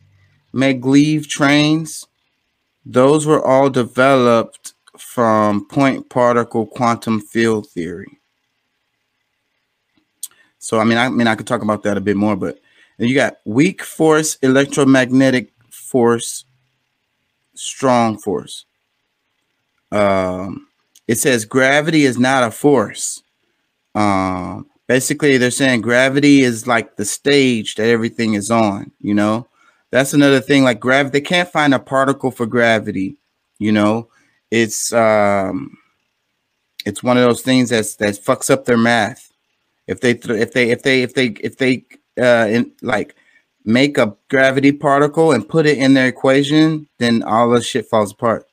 maglev 0.55 1.27
trains. 1.29 2.07
Those 2.87 3.27
were 3.27 3.45
all 3.45 3.69
developed 3.69 4.75
from 5.01 5.67
point 5.67 6.09
particle 6.09 6.67
quantum 6.67 7.21
field 7.21 7.69
theory. 7.69 8.21
So 10.59 10.79
I 10.79 10.85
mean, 10.85 10.99
I 10.99 11.09
mean, 11.09 11.27
I 11.27 11.35
could 11.35 11.47
talk 11.47 11.63
about 11.63 11.83
that 11.85 11.97
a 11.97 12.01
bit 12.01 12.17
more, 12.17 12.37
but 12.37 12.59
you 12.99 13.15
got 13.15 13.39
weak 13.45 13.83
force, 13.83 14.37
electromagnetic 14.43 15.53
force, 15.71 16.45
strong 17.55 18.19
force. 18.19 18.67
Um, 19.91 20.69
it 21.09 21.19
says 21.19 21.45
gravity 21.45 22.05
is 22.05 22.19
not 22.19 22.45
a 22.45 22.51
force. 22.51 23.23
Um, 23.95 24.69
basically, 24.87 25.39
they're 25.39 25.51
saying 25.51 25.81
gravity 25.81 26.43
is 26.43 26.67
like 26.67 26.97
the 26.97 27.05
stage 27.05 27.75
that 27.77 27.89
everything 27.89 28.35
is 28.35 28.51
on. 28.51 28.93
You 29.01 29.15
know, 29.15 29.49
that's 29.91 30.13
another 30.13 30.41
thing. 30.41 30.63
Like 30.63 30.79
gravity, 30.79 31.19
they 31.19 31.25
can't 31.25 31.51
find 31.51 31.75
a 31.75 31.79
particle 31.79 32.31
for 32.31 32.47
gravity. 32.47 33.17
You 33.59 33.73
know, 33.73 34.09
it's 34.51 34.93
um, 34.93 35.79
it's 36.87 37.03
one 37.03 37.17
of 37.17 37.23
those 37.23 37.43
things 37.43 37.71
that's 37.71 37.97
that 37.97 38.15
fucks 38.15 38.51
up 38.51 38.65
their 38.65 38.79
math. 38.79 39.31
If 39.87 40.01
they 40.01 40.15
th- 40.15 40.41
if 40.41 40.53
they 40.53 40.71
if 40.71 40.83
they 40.83 41.03
if 41.03 41.15
they 41.15 41.27
if 41.27 41.57
they 41.59 41.85
uh 42.21 42.47
in, 42.49 42.73
like 42.83 43.15
make 43.65 43.99
a 43.99 44.17
gravity 44.29 44.73
particle 44.73 45.33
and 45.33 45.49
put 45.49 45.67
it 45.67 45.79
in 45.79 45.95
their 45.95 46.09
equation, 46.09 46.89
then 46.99 47.23
all 47.23 47.51
the 47.51 47.63
shit 47.63 47.87
falls 47.87 48.13
apart. 48.13 48.47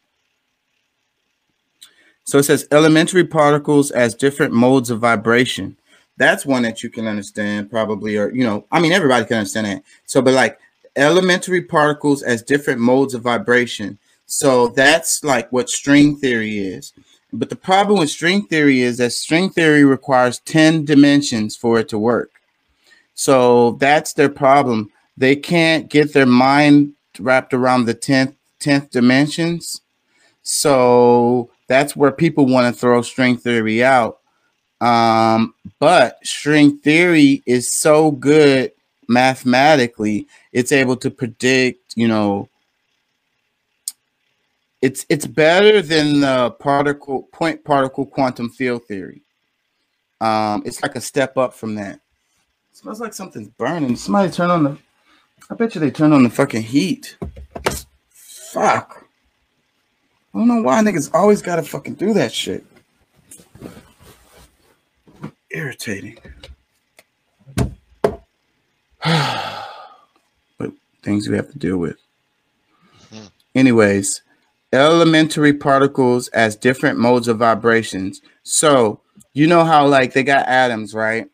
So 2.25 2.39
it 2.39 2.43
says 2.43 2.67
elementary 2.71 3.23
particles 3.23 3.89
as 3.89 4.13
different 4.13 4.53
modes 4.53 4.89
of 4.89 4.99
vibration. 4.99 5.77
That's 6.17 6.45
one 6.45 6.63
that 6.63 6.83
you 6.83 6.89
can 6.89 7.07
understand, 7.07 7.69
probably, 7.69 8.17
or 8.17 8.33
you 8.33 8.43
know, 8.43 8.65
I 8.71 8.81
mean, 8.81 8.91
everybody 8.91 9.25
can 9.25 9.37
understand 9.37 9.67
that. 9.67 9.83
So, 10.05 10.21
but 10.21 10.33
like 10.33 10.59
elementary 10.97 11.61
particles 11.61 12.23
as 12.23 12.41
different 12.41 12.81
modes 12.81 13.13
of 13.13 13.21
vibration. 13.21 13.97
So 14.27 14.67
that's 14.67 15.23
like 15.23 15.51
what 15.51 15.69
string 15.69 16.17
theory 16.17 16.59
is. 16.59 16.93
But 17.33 17.49
the 17.49 17.55
problem 17.55 17.99
with 17.99 18.09
string 18.09 18.45
theory 18.45 18.81
is 18.81 18.97
that 18.97 19.13
string 19.13 19.49
theory 19.49 19.83
requires 19.83 20.39
10 20.39 20.85
dimensions 20.85 21.55
for 21.55 21.79
it 21.79 21.89
to 21.89 21.97
work. 21.97 22.31
So 23.15 23.71
that's 23.71 24.13
their 24.13 24.29
problem. 24.29 24.91
They 25.17 25.35
can't 25.35 25.89
get 25.89 26.13
their 26.13 26.25
mind 26.25 26.93
wrapped 27.19 27.53
around 27.53 27.85
the 27.85 27.95
10th 27.95 28.35
10th 28.59 28.89
dimensions. 28.89 29.81
So 30.43 31.49
that's 31.67 31.95
where 31.95 32.11
people 32.11 32.45
want 32.45 32.73
to 32.73 32.79
throw 32.79 33.01
string 33.01 33.37
theory 33.37 33.83
out. 33.83 34.19
Um, 34.81 35.53
but 35.79 36.25
string 36.25 36.77
theory 36.77 37.43
is 37.45 37.71
so 37.71 38.11
good 38.11 38.71
mathematically, 39.07 40.27
it's 40.51 40.71
able 40.71 40.97
to 40.97 41.09
predict, 41.09 41.95
you 41.95 42.07
know, 42.07 42.49
it's 44.81 45.05
it's 45.09 45.25
better 45.25 45.81
than 45.81 46.21
the 46.21 46.51
particle 46.59 47.23
point 47.31 47.63
particle 47.63 48.05
quantum 48.05 48.49
field 48.49 48.85
theory. 48.85 49.21
Um, 50.21 50.63
it's 50.65 50.81
like 50.81 50.95
a 50.95 51.01
step 51.01 51.37
up 51.37 51.53
from 51.53 51.75
that. 51.75 51.99
smells 52.73 52.99
like 52.99 53.13
something's 53.13 53.49
burning. 53.49 53.95
Somebody 53.95 54.31
turn 54.31 54.49
on 54.49 54.63
the. 54.63 54.77
I 55.49 55.55
bet 55.55 55.75
you 55.75 55.81
they 55.81 55.91
turn 55.91 56.13
on 56.13 56.23
the 56.23 56.29
fucking 56.29 56.63
heat. 56.63 57.17
Fuck. 58.09 59.05
I 60.33 60.37
don't 60.37 60.47
know 60.47 60.61
why 60.61 60.81
niggas 60.81 61.13
always 61.13 61.41
gotta 61.41 61.63
fucking 61.63 61.95
do 61.95 62.13
that 62.13 62.31
shit. 62.31 62.65
Irritating. 65.49 66.17
but 70.57 70.71
things 71.01 71.27
we 71.27 71.35
have 71.35 71.51
to 71.51 71.57
deal 71.57 71.77
with. 71.77 71.97
Anyways, 73.55 74.21
elementary 74.73 75.53
particles 75.53 76.27
as 76.29 76.55
different 76.55 76.99
modes 76.99 77.27
of 77.27 77.37
vibrations. 77.37 78.21
So 78.43 79.01
you 79.33 79.47
know 79.47 79.63
how 79.63 79.87
like 79.87 80.13
they 80.13 80.23
got 80.23 80.47
atoms, 80.47 80.93
right? 80.93 81.27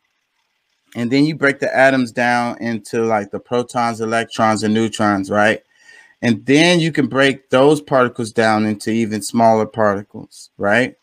And 0.95 1.11
then 1.11 1.25
you 1.25 1.35
break 1.35 1.59
the 1.59 1.75
atoms 1.75 2.11
down 2.11 2.57
into 2.61 3.03
like 3.03 3.31
the 3.31 3.39
protons, 3.39 3.99
electrons, 4.01 4.63
and 4.63 4.73
neutrons, 4.73 5.29
right? 5.31 5.63
And 6.21 6.45
then 6.45 6.79
you 6.79 6.91
can 6.91 7.07
break 7.07 7.49
those 7.49 7.81
particles 7.81 8.31
down 8.31 8.65
into 8.65 8.91
even 8.91 9.21
smaller 9.21 9.65
particles, 9.65 10.51
right? 10.57 10.95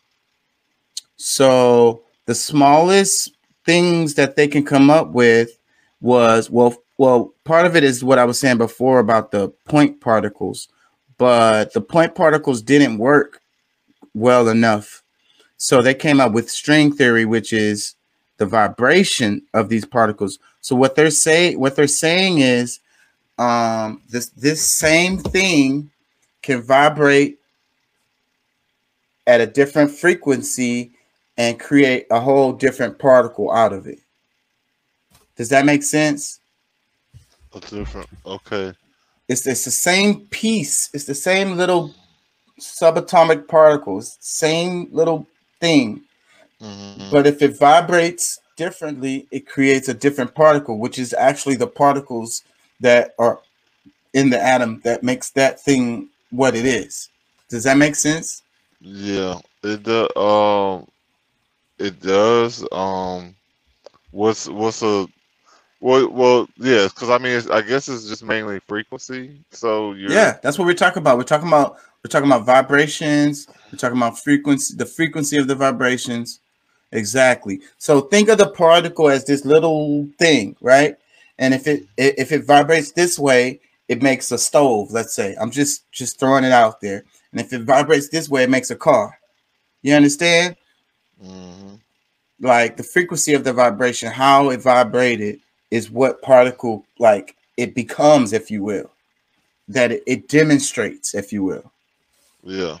So 1.17 2.03
the 2.25 2.33
smallest 2.33 3.35
things 3.65 4.15
that 4.15 4.35
they 4.35 4.47
can 4.47 4.65
come 4.65 4.89
up 4.89 5.11
with 5.11 5.59
was 5.99 6.49
well, 6.49 6.75
well, 6.97 7.33
part 7.43 7.65
of 7.65 7.75
it 7.75 7.83
is 7.83 8.03
what 8.03 8.17
I 8.19 8.25
was 8.25 8.39
saying 8.39 8.57
before 8.57 8.99
about 8.99 9.31
the 9.31 9.49
point 9.67 10.01
particles, 10.01 10.67
but 11.21 11.71
the 11.73 11.81
point 11.81 12.15
particles 12.15 12.63
didn't 12.63 12.97
work 12.97 13.43
well 14.15 14.47
enough. 14.47 15.03
So 15.57 15.83
they 15.83 15.93
came 15.93 16.19
up 16.19 16.31
with 16.31 16.49
string 16.49 16.91
theory, 16.91 17.25
which 17.25 17.53
is 17.53 17.93
the 18.37 18.47
vibration 18.47 19.43
of 19.53 19.69
these 19.69 19.85
particles. 19.85 20.39
So 20.61 20.75
what 20.75 20.95
they're 20.95 21.11
saying, 21.11 21.59
what 21.59 21.75
they're 21.75 21.85
saying 21.85 22.39
is, 22.39 22.79
um, 23.37 24.01
this 24.09 24.29
this 24.29 24.67
same 24.67 25.19
thing 25.19 25.91
can 26.41 26.63
vibrate 26.63 27.37
at 29.27 29.41
a 29.41 29.45
different 29.45 29.91
frequency 29.91 30.89
and 31.37 31.59
create 31.59 32.07
a 32.09 32.19
whole 32.19 32.51
different 32.51 32.97
particle 32.97 33.51
out 33.51 33.73
of 33.73 33.85
it. 33.85 33.99
Does 35.35 35.49
that 35.49 35.65
make 35.67 35.83
sense? 35.83 36.39
A 37.53 37.59
different. 37.59 38.09
Okay. 38.25 38.73
It's, 39.31 39.47
it's 39.47 39.65
the 39.65 39.71
same 39.71 40.27
piece. 40.27 40.89
It's 40.93 41.05
the 41.05 41.15
same 41.15 41.57
little 41.57 41.95
subatomic 42.59 43.47
particles, 43.47 44.17
same 44.21 44.89
little 44.91 45.27
thing. 45.61 46.03
hmm 46.61 47.11
But 47.11 47.27
if 47.27 47.41
it 47.41 47.57
vibrates 47.59 48.39
differently, 48.57 49.27
it 49.31 49.47
creates 49.47 49.89
a 49.89 49.93
different 49.93 50.35
particle, 50.35 50.79
which 50.79 50.99
is 50.99 51.13
actually 51.13 51.55
the 51.55 51.67
particles 51.67 52.43
that 52.81 53.11
are 53.19 53.39
in 54.13 54.29
the 54.29 54.41
atom 54.41 54.81
that 54.83 55.03
makes 55.03 55.31
that 55.31 55.61
thing 55.61 56.09
what 56.31 56.55
it 56.55 56.65
is. 56.65 57.09
Does 57.49 57.63
that 57.65 57.77
make 57.77 57.95
sense? 57.95 58.43
Yeah. 58.81 59.39
It 59.63 59.83
does. 59.83 60.09
Um. 60.15 60.87
It 61.79 61.99
does. 62.01 62.65
Um. 62.71 63.35
What's 64.11 64.47
what's 64.49 64.83
a 64.83 65.07
well, 65.81 66.09
well, 66.09 66.49
yeah, 66.57 66.87
because 66.87 67.09
I 67.09 67.17
mean, 67.17 67.33
it's, 67.37 67.49
I 67.49 67.61
guess 67.61 67.89
it's 67.89 68.07
just 68.07 68.23
mainly 68.23 68.59
frequency. 68.67 69.43
So 69.51 69.93
Yeah, 69.93 70.37
that's 70.41 70.59
what 70.59 70.65
we're 70.65 70.73
talking 70.75 71.01
about. 71.01 71.17
We're 71.17 71.23
talking 71.23 71.49
about 71.49 71.77
we're 72.03 72.09
talking 72.09 72.29
about 72.29 72.45
vibrations. 72.45 73.47
We're 73.71 73.79
talking 73.79 73.97
about 73.97 74.19
frequency, 74.19 74.75
the 74.75 74.85
frequency 74.85 75.37
of 75.37 75.47
the 75.47 75.55
vibrations. 75.55 76.39
Exactly. 76.91 77.61
So 77.77 78.01
think 78.01 78.29
of 78.29 78.37
the 78.37 78.49
particle 78.51 79.09
as 79.09 79.25
this 79.25 79.45
little 79.45 80.07
thing, 80.19 80.55
right? 80.61 80.95
And 81.39 81.53
if 81.53 81.67
it 81.67 81.85
if 81.97 82.31
it 82.31 82.45
vibrates 82.45 82.91
this 82.91 83.19
way, 83.19 83.61
it 83.89 84.03
makes 84.03 84.31
a 84.31 84.37
stove. 84.37 84.91
Let's 84.91 85.13
say 85.13 85.35
I'm 85.39 85.51
just 85.51 85.89
just 85.91 86.19
throwing 86.19 86.43
it 86.43 86.51
out 86.51 86.81
there. 86.81 87.05
And 87.31 87.41
if 87.41 87.53
it 87.53 87.63
vibrates 87.63 88.09
this 88.09 88.29
way, 88.29 88.43
it 88.43 88.49
makes 88.49 88.71
a 88.71 88.75
car. 88.75 89.19
You 89.83 89.95
understand? 89.95 90.57
hmm 91.21 91.75
Like 92.39 92.77
the 92.77 92.83
frequency 92.83 93.33
of 93.33 93.43
the 93.43 93.53
vibration, 93.53 94.11
how 94.11 94.49
it 94.49 94.61
vibrated, 94.61 95.39
is 95.71 95.89
what 95.89 96.21
particle 96.21 96.85
like 96.99 97.35
it 97.57 97.73
becomes, 97.73 98.33
if 98.33 98.51
you 98.51 98.63
will. 98.63 98.91
That 99.67 99.91
it, 99.91 100.03
it 100.05 100.27
demonstrates, 100.27 101.15
if 101.15 101.31
you 101.33 101.43
will. 101.43 101.71
yeah. 102.43 102.77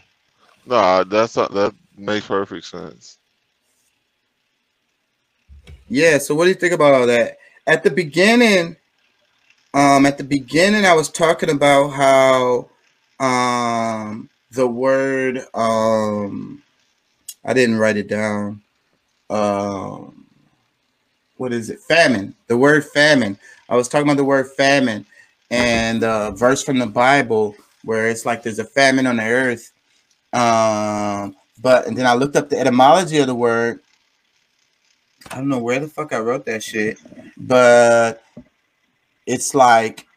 No, 0.65 1.03
that's 1.03 1.35
not, 1.37 1.53
that 1.53 1.73
makes 1.97 2.27
perfect 2.27 2.65
sense. 2.65 3.17
Yeah. 5.89 6.17
So 6.17 6.35
what 6.35 6.45
do 6.45 6.49
you 6.49 6.55
think 6.55 6.73
about 6.73 6.93
all 6.93 7.07
that? 7.07 7.37
At 7.67 7.83
the 7.83 7.91
beginning, 7.91 8.77
um, 9.73 10.05
at 10.05 10.17
the 10.17 10.23
beginning, 10.23 10.85
I 10.85 10.93
was 10.93 11.09
talking 11.09 11.49
about 11.49 11.89
how 11.89 12.69
um 13.19 14.29
the 14.51 14.67
word 14.67 15.45
um 15.53 16.61
I 17.45 17.53
didn't 17.53 17.77
write 17.77 17.97
it 17.97 18.07
down. 18.07 18.61
Um 19.29 20.20
what 21.41 21.51
is 21.51 21.69
it? 21.69 21.79
Famine. 21.79 22.35
The 22.47 22.55
word 22.55 22.85
famine. 22.85 23.37
I 23.67 23.75
was 23.75 23.87
talking 23.87 24.07
about 24.07 24.17
the 24.17 24.23
word 24.23 24.51
famine 24.51 25.05
and 25.49 26.03
a 26.03 26.31
verse 26.31 26.63
from 26.63 26.77
the 26.77 26.85
Bible 26.87 27.55
where 27.83 28.07
it's 28.07 28.25
like 28.25 28.43
there's 28.43 28.59
a 28.59 28.65
famine 28.65 29.07
on 29.07 29.17
the 29.17 29.23
earth. 29.23 29.71
Um, 30.33 31.35
but 31.61 31.87
and 31.87 31.97
then 31.97 32.05
I 32.05 32.13
looked 32.13 32.35
up 32.35 32.49
the 32.49 32.59
etymology 32.59 33.17
of 33.17 33.27
the 33.27 33.35
word 33.35 33.79
I 35.29 35.37
don't 35.37 35.49
know 35.49 35.59
where 35.59 35.79
the 35.79 35.87
fuck 35.87 36.13
I 36.13 36.19
wrote 36.19 36.45
that 36.45 36.63
shit, 36.63 36.99
but 37.37 38.23
it's 39.25 39.55
like 39.55 40.07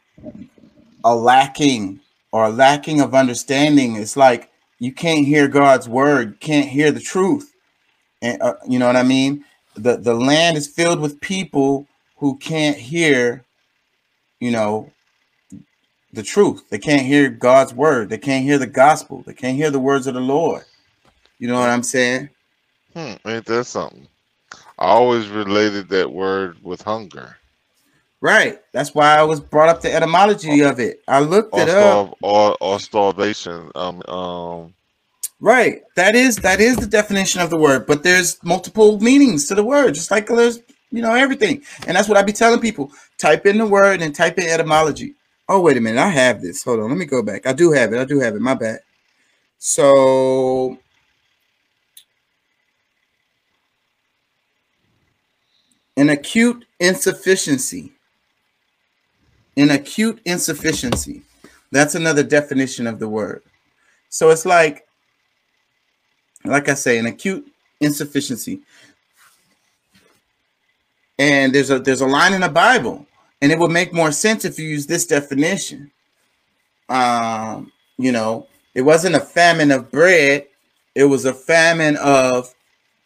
a 1.04 1.14
lacking 1.14 2.00
or 2.32 2.46
a 2.46 2.50
lacking 2.50 3.00
of 3.00 3.14
understanding. 3.14 3.96
It's 3.96 4.16
like 4.16 4.50
you 4.78 4.92
can't 4.92 5.26
hear 5.26 5.48
God's 5.48 5.88
word, 5.88 6.40
can't 6.40 6.68
hear 6.68 6.90
the 6.90 7.00
truth, 7.00 7.52
and 8.22 8.40
uh, 8.42 8.54
you 8.68 8.78
know 8.78 8.86
what 8.86 8.96
I 8.96 9.02
mean. 9.02 9.44
The 9.74 9.96
The 9.96 10.14
land 10.14 10.56
is 10.56 10.68
filled 10.68 11.00
with 11.00 11.20
people 11.20 11.86
who 12.16 12.36
can't 12.36 12.76
hear, 12.76 13.44
you 14.40 14.50
know, 14.50 14.90
the 16.12 16.22
truth. 16.22 16.68
They 16.70 16.78
can't 16.78 17.06
hear 17.06 17.28
God's 17.28 17.74
word. 17.74 18.08
They 18.08 18.18
can't 18.18 18.44
hear 18.44 18.58
the 18.58 18.66
gospel. 18.66 19.22
They 19.26 19.34
can't 19.34 19.56
hear 19.56 19.70
the 19.70 19.80
words 19.80 20.06
of 20.06 20.14
the 20.14 20.20
Lord. 20.20 20.64
You 21.38 21.48
know 21.48 21.58
what 21.58 21.70
I'm 21.70 21.82
saying? 21.82 22.30
Hmm, 22.94 23.14
ain't 23.26 23.46
that 23.46 23.64
something? 23.64 24.06
I 24.78 24.86
always 24.86 25.28
related 25.28 25.88
that 25.88 26.12
word 26.12 26.58
with 26.62 26.82
hunger 26.82 27.36
Right. 28.24 28.58
That's 28.72 28.94
why 28.94 29.18
I 29.18 29.22
was 29.22 29.38
brought 29.38 29.68
up 29.68 29.82
the 29.82 29.92
etymology 29.94 30.62
of 30.62 30.80
it. 30.80 31.02
I 31.06 31.20
looked 31.20 31.52
or 31.52 31.60
it 31.60 31.68
up. 31.68 31.76
starve 31.76 32.14
or, 32.22 32.56
or 32.58 32.80
starvation. 32.80 33.70
Um, 33.74 34.02
um, 34.08 34.74
Right. 35.40 35.82
That 35.96 36.14
is 36.14 36.36
that 36.36 36.60
is 36.60 36.76
the 36.76 36.86
definition 36.86 37.40
of 37.40 37.50
the 37.50 37.58
word, 37.58 37.86
but 37.86 38.02
there's 38.02 38.42
multiple 38.44 39.00
meanings 39.00 39.46
to 39.48 39.54
the 39.54 39.64
word, 39.64 39.94
just 39.94 40.10
like 40.10 40.26
there's 40.26 40.60
you 40.90 41.02
know 41.02 41.14
everything. 41.14 41.62
And 41.86 41.96
that's 41.96 42.08
what 42.08 42.16
I 42.16 42.22
be 42.22 42.32
telling 42.32 42.60
people. 42.60 42.90
Type 43.18 43.46
in 43.46 43.58
the 43.58 43.66
word 43.66 44.00
and 44.00 44.14
type 44.14 44.38
in 44.38 44.48
etymology. 44.48 45.14
Oh, 45.48 45.60
wait 45.60 45.76
a 45.76 45.80
minute. 45.80 46.00
I 46.00 46.08
have 46.08 46.40
this. 46.40 46.62
Hold 46.62 46.80
on. 46.80 46.88
Let 46.88 46.98
me 46.98 47.04
go 47.04 47.22
back. 47.22 47.46
I 47.46 47.52
do 47.52 47.72
have 47.72 47.92
it. 47.92 47.98
I 48.00 48.04
do 48.04 48.20
have 48.20 48.34
it. 48.34 48.40
My 48.40 48.54
bad. 48.54 48.80
So 49.58 50.78
an 55.96 56.10
acute 56.10 56.64
insufficiency. 56.80 57.92
An 59.56 59.70
acute 59.70 60.20
insufficiency. 60.24 61.22
That's 61.70 61.94
another 61.94 62.22
definition 62.22 62.86
of 62.86 62.98
the 62.98 63.08
word. 63.08 63.42
So 64.08 64.30
it's 64.30 64.46
like, 64.46 64.86
like 66.44 66.68
I 66.68 66.74
say, 66.74 66.98
an 66.98 67.06
acute 67.06 67.46
insufficiency. 67.80 68.60
And 71.18 71.54
there's 71.54 71.70
a 71.70 71.78
there's 71.78 72.00
a 72.00 72.06
line 72.06 72.32
in 72.32 72.40
the 72.40 72.48
Bible, 72.48 73.06
and 73.40 73.52
it 73.52 73.58
would 73.58 73.70
make 73.70 73.92
more 73.92 74.10
sense 74.10 74.44
if 74.44 74.58
you 74.58 74.68
use 74.68 74.86
this 74.86 75.06
definition. 75.06 75.90
Um, 76.88 77.72
you 77.96 78.10
know, 78.10 78.48
it 78.74 78.82
wasn't 78.82 79.14
a 79.14 79.20
famine 79.20 79.70
of 79.70 79.90
bread, 79.90 80.46
it 80.94 81.04
was 81.04 81.24
a 81.24 81.32
famine 81.32 81.96
of 81.96 82.52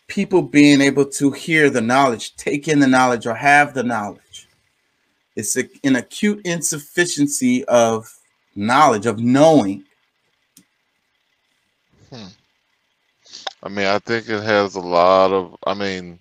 people 0.06 0.40
being 0.40 0.80
able 0.80 1.04
to 1.04 1.30
hear 1.30 1.68
the 1.68 1.82
knowledge, 1.82 2.34
take 2.36 2.66
in 2.66 2.80
the 2.80 2.86
knowledge, 2.86 3.26
or 3.26 3.34
have 3.34 3.74
the 3.74 3.82
knowledge. 3.82 4.48
It's 5.36 5.56
a, 5.56 5.68
an 5.84 5.96
acute 5.96 6.40
insufficiency 6.44 7.64
of 7.66 8.12
knowledge, 8.56 9.06
of 9.06 9.20
knowing. 9.20 9.84
I 13.62 13.68
mean, 13.68 13.86
I 13.86 13.98
think 13.98 14.28
it 14.28 14.42
has 14.42 14.76
a 14.76 14.80
lot 14.80 15.32
of. 15.32 15.56
I 15.66 15.74
mean, 15.74 16.18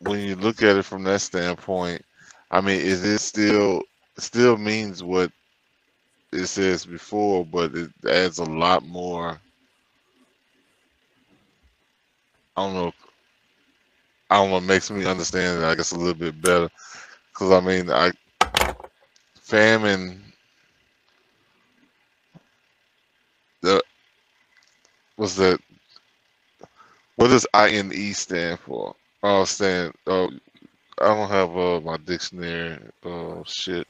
when 0.00 0.20
you 0.20 0.36
look 0.36 0.62
at 0.62 0.76
it 0.76 0.84
from 0.84 1.04
that 1.04 1.20
standpoint, 1.20 2.04
I 2.50 2.60
mean, 2.60 2.80
is 2.80 3.04
it 3.04 3.18
still 3.20 3.82
still 4.18 4.56
means 4.56 5.02
what 5.02 5.32
it 6.32 6.46
says 6.46 6.84
before, 6.86 7.44
but 7.46 7.74
it 7.74 7.90
adds 8.08 8.38
a 8.38 8.44
lot 8.44 8.84
more. 8.86 9.40
I 12.56 12.62
don't 12.64 12.74
know. 12.74 12.92
I 14.30 14.36
don't 14.36 14.50
know. 14.50 14.60
Makes 14.60 14.90
me 14.90 15.06
understand 15.06 15.62
it. 15.62 15.66
I 15.66 15.74
guess 15.76 15.92
a 15.92 15.98
little 15.98 16.14
bit 16.14 16.40
better, 16.42 16.68
because 17.32 17.52
I 17.52 17.60
mean, 17.60 17.90
I 17.90 18.12
famine. 19.40 20.22
The 23.62 23.82
was 25.18 25.36
that 25.36 25.60
what 27.16 27.28
does 27.28 27.46
INE 27.52 28.14
stand 28.14 28.60
for? 28.60 28.94
Oh, 29.24 29.44
stand. 29.44 29.92
Oh, 30.06 30.30
I 31.00 31.06
don't 31.06 31.28
have 31.28 31.56
uh, 31.56 31.80
my 31.80 31.96
dictionary. 31.98 32.78
Oh 33.04 33.42
shit. 33.44 33.86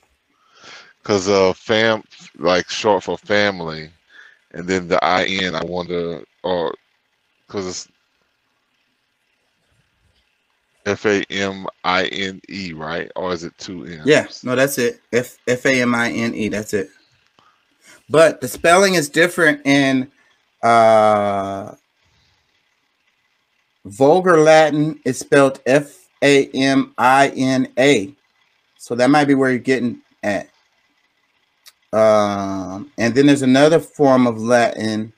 Cause 1.03 1.29
uh, 1.29 1.53
fam 1.53 2.03
like 2.39 2.69
short 2.69 3.05
for 3.05 3.17
family, 3.19 3.91
and 4.53 4.67
then 4.67 4.89
the 4.89 4.99
IN. 5.03 5.55
I 5.55 5.65
wonder, 5.65 6.23
or 6.43 6.75
cause 7.49 7.67
it's 7.67 7.89
F 10.87 11.07
A 11.07 11.23
M 11.31 11.67
I 11.85 12.07
N 12.07 12.41
E, 12.49 12.73
right? 12.73 13.11
Or 13.17 13.33
is 13.33 13.45
it 13.45 13.57
two 13.59 13.85
N? 13.85 14.03
Yeah, 14.05 14.27
no, 14.43 14.57
that's 14.57 14.79
it. 14.79 15.01
F 15.13 15.39
F 15.47 15.67
A 15.67 15.83
M 15.83 15.95
I 15.95 16.11
N 16.11 16.35
E. 16.35 16.49
That's 16.49 16.75
it. 16.75 16.91
But 18.11 18.41
the 18.41 18.49
spelling 18.49 18.95
is 18.95 19.09
different 19.09 19.65
in 19.67 20.11
uh 20.63 21.75
vulgar 23.85 24.39
Latin. 24.41 25.01
is 25.05 25.19
spelled 25.19 25.61
F 25.67 26.09
A 26.23 26.49
M 26.51 26.95
I 26.99 27.29
N 27.37 27.69
A. 27.79 28.15
So 28.79 28.95
that 28.95 29.11
might 29.11 29.27
be 29.27 29.35
where 29.35 29.51
you're 29.51 29.59
getting 29.59 30.01
at. 30.23 30.49
Um, 31.93 32.93
and 32.99 33.15
then 33.15 33.27
there's 33.27 33.43
another 33.43 33.81
form 33.81 34.27
of 34.27 34.39
Latin 34.39 35.13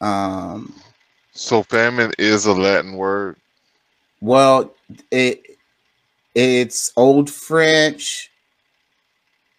Um, 0.00 0.72
So 1.32 1.62
famine 1.64 2.12
is 2.18 2.46
a 2.46 2.52
Latin 2.52 2.94
word. 2.96 3.36
well, 4.20 4.74
it 5.10 5.42
it's 6.34 6.92
old 6.96 7.30
French. 7.30 8.30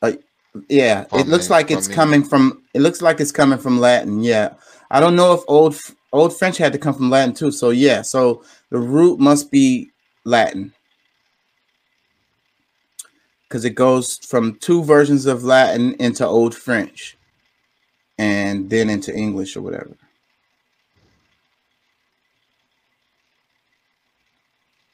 Uh, 0.02 0.14
yeah, 0.70 1.06
it 1.14 1.28
looks 1.28 1.50
like 1.50 1.72
it's 1.72 1.88
coming 1.88 2.24
from. 2.24 2.64
It 2.74 2.82
looks 2.82 3.02
like 3.02 3.20
it's 3.20 3.32
coming 3.32 3.58
from 3.60 3.80
Latin. 3.80 4.24
Yeah, 4.24 4.54
I 4.90 5.00
don't 5.00 5.16
know 5.16 5.34
if 5.34 5.42
old 5.48 5.76
old 6.14 6.38
French 6.38 6.58
had 6.58 6.74
to 6.74 6.80
come 6.80 6.94
from 6.94 7.10
Latin 7.10 7.34
too. 7.34 7.52
So 7.52 7.70
yeah, 7.70 8.02
so 8.02 8.44
the 8.70 8.80
root 8.80 9.20
must 9.20 9.52
be 9.52 9.92
Latin 10.24 10.74
because 13.48 13.66
it 13.66 13.76
goes 13.76 14.18
from 14.18 14.56
two 14.56 14.84
versions 14.84 15.26
of 15.26 15.44
Latin 15.44 15.96
into 16.00 16.26
old 16.26 16.54
French, 16.54 17.18
and 18.18 18.70
then 18.70 18.90
into 18.90 19.16
English 19.16 19.56
or 19.56 19.62
whatever. 19.62 19.96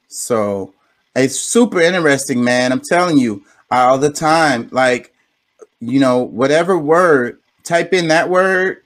So 0.07 0.75
it's 1.15 1.39
super 1.39 1.81
interesting, 1.81 2.43
man. 2.43 2.71
I'm 2.71 2.81
telling 2.81 3.17
you, 3.17 3.43
all 3.71 3.97
the 3.97 4.11
time. 4.11 4.69
Like, 4.71 5.13
you 5.79 5.99
know, 5.99 6.19
whatever 6.19 6.77
word, 6.77 7.39
type 7.63 7.93
in 7.93 8.07
that 8.09 8.29
word, 8.29 8.82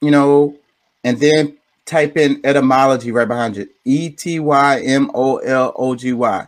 you 0.00 0.10
know, 0.10 0.56
and 1.04 1.18
then 1.20 1.56
type 1.86 2.16
in 2.16 2.40
etymology 2.44 3.10
right 3.10 3.28
behind 3.28 3.56
it. 3.56 3.70
E 3.84 4.10
T 4.10 4.38
Y 4.38 4.80
M 4.80 5.10
O 5.14 5.38
L 5.38 5.72
O 5.76 5.94
G 5.94 6.12
Y. 6.12 6.46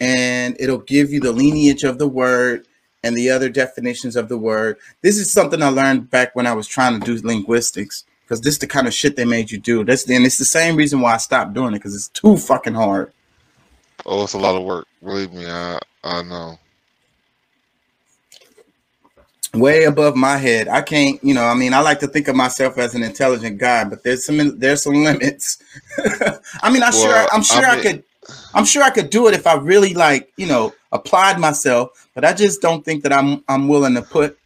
And 0.00 0.56
it'll 0.58 0.78
give 0.78 1.10
you 1.10 1.20
the 1.20 1.32
lineage 1.32 1.84
of 1.84 1.98
the 1.98 2.08
word 2.08 2.66
and 3.02 3.16
the 3.16 3.30
other 3.30 3.48
definitions 3.48 4.16
of 4.16 4.28
the 4.28 4.38
word. 4.38 4.76
This 5.02 5.18
is 5.18 5.30
something 5.30 5.62
I 5.62 5.68
learned 5.68 6.10
back 6.10 6.34
when 6.34 6.46
I 6.46 6.52
was 6.52 6.66
trying 6.66 6.98
to 6.98 7.06
do 7.06 7.26
linguistics 7.26 8.04
because 8.22 8.40
this 8.40 8.54
is 8.54 8.58
the 8.58 8.66
kind 8.66 8.86
of 8.86 8.94
shit 8.94 9.16
they 9.16 9.24
made 9.24 9.50
you 9.50 9.58
do. 9.58 9.84
That's 9.84 10.08
and 10.08 10.24
it's 10.24 10.38
the 10.38 10.44
same 10.44 10.76
reason 10.76 11.00
why 11.00 11.14
I 11.14 11.18
stopped 11.18 11.54
doing 11.54 11.74
it 11.74 11.78
because 11.78 11.94
it's 11.94 12.08
too 12.08 12.36
fucking 12.36 12.74
hard. 12.74 13.12
Oh, 14.06 14.24
it's 14.24 14.32
a 14.32 14.38
lot 14.38 14.56
of 14.56 14.64
work. 14.64 14.86
Believe 15.02 15.32
me, 15.32 15.46
I 15.46 15.78
I 16.02 16.22
know. 16.22 16.58
Way 19.56 19.84
above 19.84 20.16
my 20.16 20.36
head. 20.36 20.68
I 20.68 20.82
can't, 20.82 21.22
you 21.22 21.34
know, 21.34 21.44
I 21.44 21.54
mean, 21.54 21.74
I 21.74 21.80
like 21.80 22.00
to 22.00 22.06
think 22.06 22.28
of 22.28 22.36
myself 22.36 22.78
as 22.78 22.94
an 22.94 23.02
intelligent 23.02 23.58
guy, 23.58 23.84
but 23.84 24.02
there's 24.02 24.26
some 24.26 24.58
there's 24.58 24.82
some 24.82 24.94
limits. 24.94 25.62
I 26.62 26.70
mean, 26.70 26.82
I 26.82 26.90
sure 26.90 27.26
I'm 27.32 27.42
sure 27.42 27.64
I 27.64 27.78
I, 27.78 27.82
could 27.82 28.04
I'm 28.54 28.64
sure 28.64 28.82
I 28.82 28.90
could 28.90 29.10
do 29.10 29.28
it 29.28 29.34
if 29.34 29.46
I 29.46 29.54
really 29.54 29.94
like, 29.94 30.32
you 30.36 30.46
know, 30.46 30.72
applied 30.92 31.38
myself, 31.38 32.08
but 32.14 32.24
I 32.24 32.32
just 32.32 32.60
don't 32.60 32.84
think 32.84 33.02
that 33.02 33.12
I'm 33.12 33.44
I'm 33.48 33.68
willing 33.68 33.94
to 33.94 34.02
put 34.02 34.38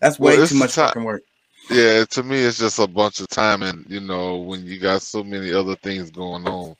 that's 0.00 0.18
way 0.18 0.36
Well, 0.36 0.46
too 0.46 0.54
much 0.56 0.74
fucking 0.74 1.04
work. 1.04 1.22
Yeah, 1.70 2.04
to 2.06 2.22
me, 2.22 2.38
it's 2.38 2.58
just 2.58 2.78
a 2.78 2.86
bunch 2.86 3.20
of 3.20 3.28
time, 3.28 3.62
and 3.62 3.84
you 3.88 4.00
know, 4.00 4.36
when 4.36 4.64
you 4.64 4.78
got 4.78 5.02
so 5.02 5.22
many 5.22 5.52
other 5.52 5.76
things 5.76 6.10
going 6.10 6.48
on, 6.48 6.76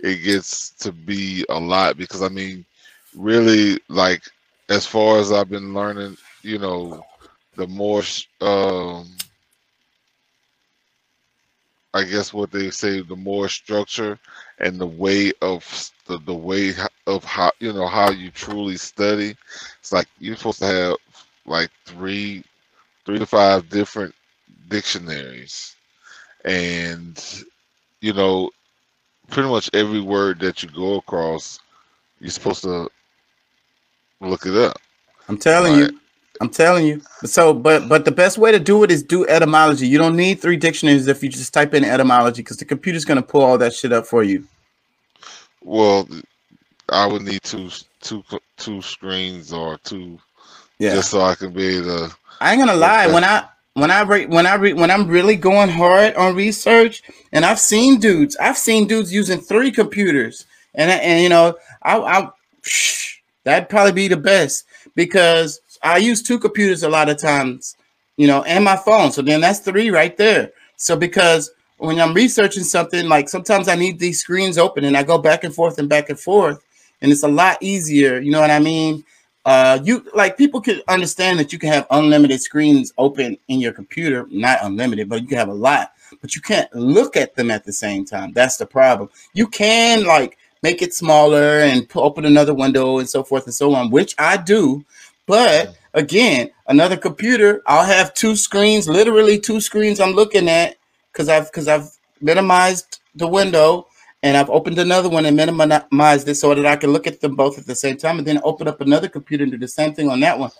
it 0.00 0.24
gets 0.24 0.70
to 0.70 0.90
be 0.90 1.44
a 1.48 1.58
lot. 1.58 1.96
Because 1.96 2.22
I 2.22 2.28
mean, 2.28 2.64
really, 3.16 3.78
like 3.88 4.22
as 4.68 4.86
far 4.86 5.18
as 5.18 5.30
I've 5.30 5.50
been 5.50 5.74
learning, 5.74 6.16
you 6.42 6.58
know, 6.58 7.04
the 7.56 7.66
more, 7.68 8.02
um, 8.40 9.08
I 11.94 12.04
guess 12.04 12.32
what 12.32 12.52
they 12.52 12.70
say, 12.70 13.02
the 13.02 13.16
more 13.16 13.48
structure 13.48 14.18
and 14.58 14.78
the 14.80 14.86
way 14.86 15.32
of 15.42 15.90
the, 16.06 16.18
the 16.18 16.34
way 16.34 16.72
of 17.06 17.24
how 17.24 17.52
you 17.60 17.72
know 17.72 17.88
how 17.88 18.10
you 18.10 18.30
truly 18.30 18.76
study. 18.76 19.36
It's 19.80 19.92
like 19.92 20.08
you're 20.18 20.36
supposed 20.36 20.60
to 20.60 20.66
have 20.66 20.96
like 21.46 21.70
three, 21.86 22.44
three 23.06 23.18
to 23.18 23.26
five 23.26 23.68
different 23.70 24.14
dictionaries 24.68 25.76
and 26.44 27.44
you 28.00 28.12
know 28.12 28.50
pretty 29.30 29.48
much 29.48 29.70
every 29.74 30.00
word 30.00 30.40
that 30.40 30.62
you 30.62 30.68
go 30.70 30.96
across 30.96 31.60
you're 32.20 32.30
supposed 32.30 32.62
to 32.62 32.88
look 34.20 34.46
it 34.46 34.54
up 34.56 34.78
I'm 35.28 35.38
telling 35.38 35.74
Right. 35.74 35.76
you. 35.76 36.00
I'm 36.42 36.50
telling 36.50 36.86
you. 36.86 37.00
So, 37.24 37.54
but 37.54 37.88
but 37.88 38.04
the 38.04 38.10
best 38.10 38.36
way 38.36 38.50
to 38.50 38.58
do 38.58 38.82
it 38.82 38.90
is 38.90 39.02
do 39.04 39.24
etymology. 39.28 39.86
You 39.86 39.98
don't 39.98 40.16
need 40.16 40.40
three 40.40 40.56
dictionaries 40.56 41.06
if 41.06 41.22
you 41.22 41.28
just 41.28 41.54
type 41.54 41.72
in 41.72 41.84
etymology 41.84 42.42
because 42.42 42.56
the 42.56 42.64
computer's 42.64 43.04
gonna 43.04 43.22
pull 43.22 43.42
all 43.42 43.58
that 43.58 43.72
shit 43.72 43.92
up 43.92 44.06
for 44.06 44.24
you. 44.24 44.44
well 45.62 46.08
i 46.88 47.06
would 47.06 47.22
need 47.22 47.40
two 47.44 47.70
two 48.00 48.24
two 48.56 48.82
screens 48.82 49.52
or 49.52 49.78
two 49.84 50.18
Yeah. 50.80 50.94
just 50.96 51.10
so 51.12 51.20
i 51.20 51.36
can 51.36 51.52
be 51.52 51.78
the. 51.78 52.12
I 52.40 52.50
ain't 52.52 52.60
gonna 52.60 52.74
lie. 52.74 53.06
When 53.06 53.22
I 53.22 53.44
when 53.74 53.90
I 53.92 54.02
re, 54.02 54.26
when 54.26 54.46
I 54.46 54.54
re, 54.56 54.72
when 54.72 54.90
I'm 54.90 55.06
really 55.06 55.36
going 55.36 55.70
hard 55.70 56.14
on 56.16 56.34
research, 56.34 57.02
and 57.32 57.44
I've 57.44 57.60
seen 57.60 58.00
dudes, 58.00 58.36
I've 58.36 58.58
seen 58.58 58.88
dudes 58.88 59.14
using 59.14 59.40
three 59.40 59.70
computers, 59.70 60.44
and 60.74 60.90
and 60.90 61.22
you 61.22 61.28
know, 61.28 61.54
I, 61.84 61.98
I 62.00 62.30
that'd 63.44 63.68
probably 63.70 63.92
be 63.92 64.08
the 64.08 64.16
best 64.16 64.64
because 64.96 65.60
I 65.82 65.98
use 65.98 66.22
two 66.22 66.38
computers 66.38 66.82
a 66.82 66.88
lot 66.88 67.08
of 67.08 67.18
times, 67.18 67.76
you 68.16 68.26
know, 68.26 68.42
and 68.44 68.64
my 68.64 68.76
phone. 68.76 69.12
So 69.12 69.22
then 69.22 69.40
that's 69.40 69.60
three 69.60 69.90
right 69.90 70.16
there. 70.16 70.52
So 70.76 70.96
because 70.96 71.50
when 71.78 72.00
I'm 72.00 72.14
researching 72.14 72.64
something, 72.64 73.08
like 73.08 73.28
sometimes 73.28 73.68
I 73.68 73.74
need 73.74 73.98
these 73.98 74.20
screens 74.20 74.58
open, 74.58 74.84
and 74.84 74.96
I 74.96 75.02
go 75.02 75.18
back 75.18 75.44
and 75.44 75.54
forth 75.54 75.78
and 75.78 75.88
back 75.88 76.10
and 76.10 76.18
forth, 76.20 76.64
and 77.00 77.12
it's 77.12 77.24
a 77.24 77.28
lot 77.28 77.58
easier. 77.60 78.20
You 78.20 78.30
know 78.32 78.40
what 78.40 78.50
I 78.50 78.60
mean? 78.60 79.04
uh 79.44 79.78
you 79.82 80.06
like 80.14 80.36
people 80.36 80.60
could 80.60 80.82
understand 80.88 81.38
that 81.38 81.52
you 81.52 81.58
can 81.58 81.68
have 81.70 81.86
unlimited 81.90 82.40
screens 82.40 82.92
open 82.98 83.36
in 83.48 83.60
your 83.60 83.72
computer 83.72 84.26
not 84.30 84.58
unlimited 84.62 85.08
but 85.08 85.20
you 85.20 85.26
can 85.26 85.38
have 85.38 85.48
a 85.48 85.54
lot 85.54 85.92
but 86.20 86.36
you 86.36 86.40
can't 86.42 86.72
look 86.74 87.16
at 87.16 87.34
them 87.34 87.50
at 87.50 87.64
the 87.64 87.72
same 87.72 88.04
time 88.04 88.32
that's 88.32 88.56
the 88.56 88.66
problem 88.66 89.08
you 89.34 89.46
can 89.48 90.04
like 90.04 90.38
make 90.62 90.80
it 90.80 90.94
smaller 90.94 91.58
and 91.60 91.88
open 91.96 92.24
another 92.24 92.54
window 92.54 92.98
and 92.98 93.08
so 93.08 93.24
forth 93.24 93.44
and 93.46 93.54
so 93.54 93.74
on 93.74 93.90
which 93.90 94.14
i 94.18 94.36
do 94.36 94.84
but 95.26 95.74
again 95.94 96.50
another 96.68 96.96
computer 96.96 97.62
i'll 97.66 97.84
have 97.84 98.14
two 98.14 98.34
screens 98.34 98.88
literally 98.88 99.38
two 99.38 99.60
screens 99.60 100.00
i'm 100.00 100.12
looking 100.12 100.48
at 100.48 100.76
because 101.12 101.28
i've 101.28 101.46
because 101.46 101.68
i've 101.68 101.90
minimized 102.20 103.00
the 103.14 103.28
window 103.28 103.86
and 104.22 104.36
I've 104.36 104.50
opened 104.50 104.78
another 104.78 105.08
one 105.08 105.26
and 105.26 105.36
minimized 105.36 106.28
it 106.28 106.36
so 106.36 106.54
that 106.54 106.64
I 106.64 106.76
can 106.76 106.92
look 106.92 107.06
at 107.06 107.20
them 107.20 107.34
both 107.34 107.58
at 107.58 107.66
the 107.66 107.74
same 107.74 107.96
time 107.96 108.18
and 108.18 108.26
then 108.26 108.40
open 108.44 108.68
up 108.68 108.80
another 108.80 109.08
computer 109.08 109.42
and 109.42 109.52
do 109.52 109.58
the 109.58 109.68
same 109.68 109.94
thing 109.94 110.08
on 110.08 110.20
that 110.20 110.38
one. 110.38 110.50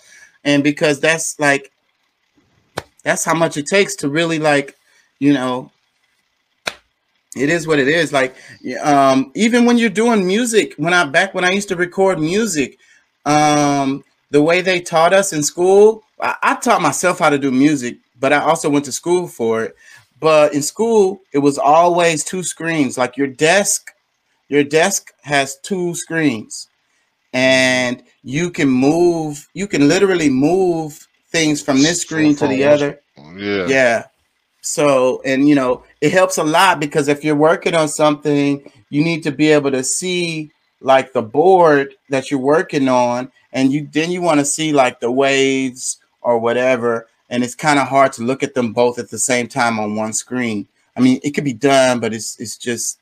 And 0.45 0.65
because 0.65 1.01
that's 1.01 1.39
like 1.39 1.71
that's 3.05 3.25
how 3.25 3.35
much 3.35 3.57
it 3.57 3.67
takes 3.67 3.95
to 3.97 4.09
really 4.09 4.39
like, 4.39 4.77
you 5.21 5.33
know, 5.33 5.71
it 7.37 7.49
is 7.49 7.67
what 7.67 7.79
it 7.79 7.89
is. 7.89 8.13
Like 8.13 8.35
um 8.83 9.31
even 9.37 9.65
when 9.65 9.79
you're 9.79 9.91
doing 9.91 10.27
music, 10.27 10.75
when 10.77 10.93
I 10.93 11.05
back 11.05 11.33
when 11.33 11.45
I 11.45 11.51
used 11.51 11.69
to 11.69 11.77
record 11.77 12.19
music, 12.19 12.79
um 13.25 14.03
the 14.33 14.43
way 14.43 14.63
they 14.63 14.81
taught 14.81 15.13
us 15.13 15.35
in 15.35 15.43
school, 15.43 16.03
I, 16.21 16.35
I 16.43 16.55
taught 16.57 16.81
myself 16.81 17.19
how 17.19 17.29
to 17.29 17.39
do 17.39 17.51
music, 17.51 17.99
but 18.19 18.33
I 18.33 18.39
also 18.39 18.71
went 18.71 18.87
to 18.87 18.93
school 18.93 19.29
for 19.29 19.63
it. 19.63 19.77
But 20.21 20.55
in 20.55 20.63
school, 20.63 21.21
it 21.33 21.39
was 21.39 21.59
always 21.59 22.25
two 22.25 22.43
screens. 22.43 22.97
Like 22.97 23.19
your 23.19 23.27
desk, 23.27 23.91
your 24.49 24.65
desk 24.65 25.13
has 25.23 25.59
two 25.59 25.95
screens, 25.95 26.69
and 27.35 28.03
you 28.25 28.51
can 28.51 28.69
move. 28.69 29.47
You 29.53 29.67
can 29.67 29.87
literally 29.87 30.31
move 30.31 31.07
things 31.29 31.61
from 31.61 31.83
this 31.83 32.01
screen 32.01 32.35
to 32.37 32.47
the 32.47 32.65
other. 32.65 33.01
yeah 33.37 33.67
Yeah. 33.69 34.07
So, 34.63 35.21
and 35.27 35.47
you 35.47 35.55
know, 35.57 35.83
it 36.01 36.13
helps 36.13 36.39
a 36.39 36.45
lot 36.45 36.81
because 36.81 37.09
if 37.09 37.23
you're 37.23 37.37
working 37.37 37.75
on 37.75 37.89
something, 37.89 38.71
you 38.89 39.05
need 39.05 39.25
to 39.25 39.33
be 39.33 39.49
able 39.51 39.73
to 39.73 39.85
see 39.85 40.53
like 40.83 41.13
the 41.13 41.23
board 41.23 41.95
that 42.09 42.31
you're 42.31 42.41
working 42.41 42.89
on, 42.89 43.31
and 43.53 43.73
you 43.73 43.89
then 43.93 44.11
you 44.11 44.23
want 44.23 44.41
to 44.41 44.45
see 44.45 44.73
like 44.73 45.01
the 45.01 45.11
waves 45.11 45.99
or 46.21 46.39
whatever. 46.39 47.09
And 47.31 47.43
it's 47.43 47.55
kind 47.55 47.79
of 47.79 47.89
hard 47.89 48.13
to 48.15 48.23
look 48.23 48.43
at 48.43 48.55
them 48.55 48.73
both 48.73 48.99
at 48.99 49.09
the 49.09 49.19
same 49.19 49.49
time 49.49 49.81
on 49.81 49.97
one 49.97 50.13
screen. 50.13 50.69
I 50.97 51.01
mean, 51.01 51.19
it 51.23 51.31
could 51.31 51.45
be 51.45 51.55
done, 51.55 52.01
but 52.01 52.13
it's 52.13 52.39
it's 52.39 52.57
just 52.57 52.99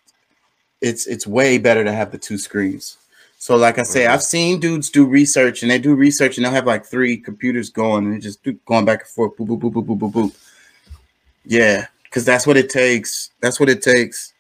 it's 0.81 1.07
it's 1.07 1.27
way 1.27 1.59
better 1.59 1.83
to 1.83 1.93
have 1.93 2.13
the 2.13 2.19
two 2.19 2.39
screens. 2.39 2.97
So, 3.39 3.57
like 3.57 3.79
I 3.79 3.85
say. 3.85 4.07
I've 4.07 4.23
seen 4.23 4.61
dudes 4.61 4.91
do 4.91 5.07
research, 5.07 5.63
and 5.63 5.71
they 5.71 5.79
do 5.79 5.95
research, 5.95 6.37
and 6.37 6.45
they'll 6.45 6.53
have 6.53 6.67
like 6.67 6.85
three 6.85 7.17
computers 7.17 7.71
going, 7.71 8.05
and 8.05 8.15
they 8.15 8.19
just 8.19 8.43
do, 8.43 8.53
going 8.67 8.85
back 8.85 9.01
and 9.01 9.09
forth, 9.09 9.35
boop, 9.39 9.49
boop, 9.49 9.61
boop, 9.61 9.73
boop, 9.73 9.87
boop, 9.87 9.99
boop, 9.99 10.13
boop. 10.13 10.37
Yeah, 11.47 11.87
because 12.05 12.27
that's 12.27 12.47
what 12.47 12.59
it 12.59 12.69
takes. 12.69 13.31
That's 13.41 13.59
what 13.59 13.71
it 13.71 13.81
takes. 13.83 14.35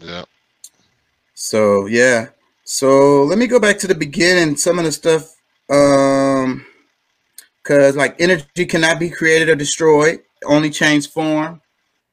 yeah 0.00 0.24
So 1.42 1.86
yeah. 1.86 2.28
So 2.64 3.24
let 3.24 3.38
me 3.38 3.46
go 3.46 3.58
back 3.58 3.78
to 3.78 3.86
the 3.86 3.94
beginning. 3.94 4.56
Some 4.56 4.78
of 4.78 4.84
the 4.84 4.92
stuff, 4.92 5.34
um, 5.70 6.66
because 7.62 7.96
like 7.96 8.20
energy 8.20 8.66
cannot 8.66 9.00
be 9.00 9.08
created 9.08 9.48
or 9.48 9.54
destroyed, 9.56 10.20
only 10.44 10.68
change 10.68 11.08
form, 11.08 11.62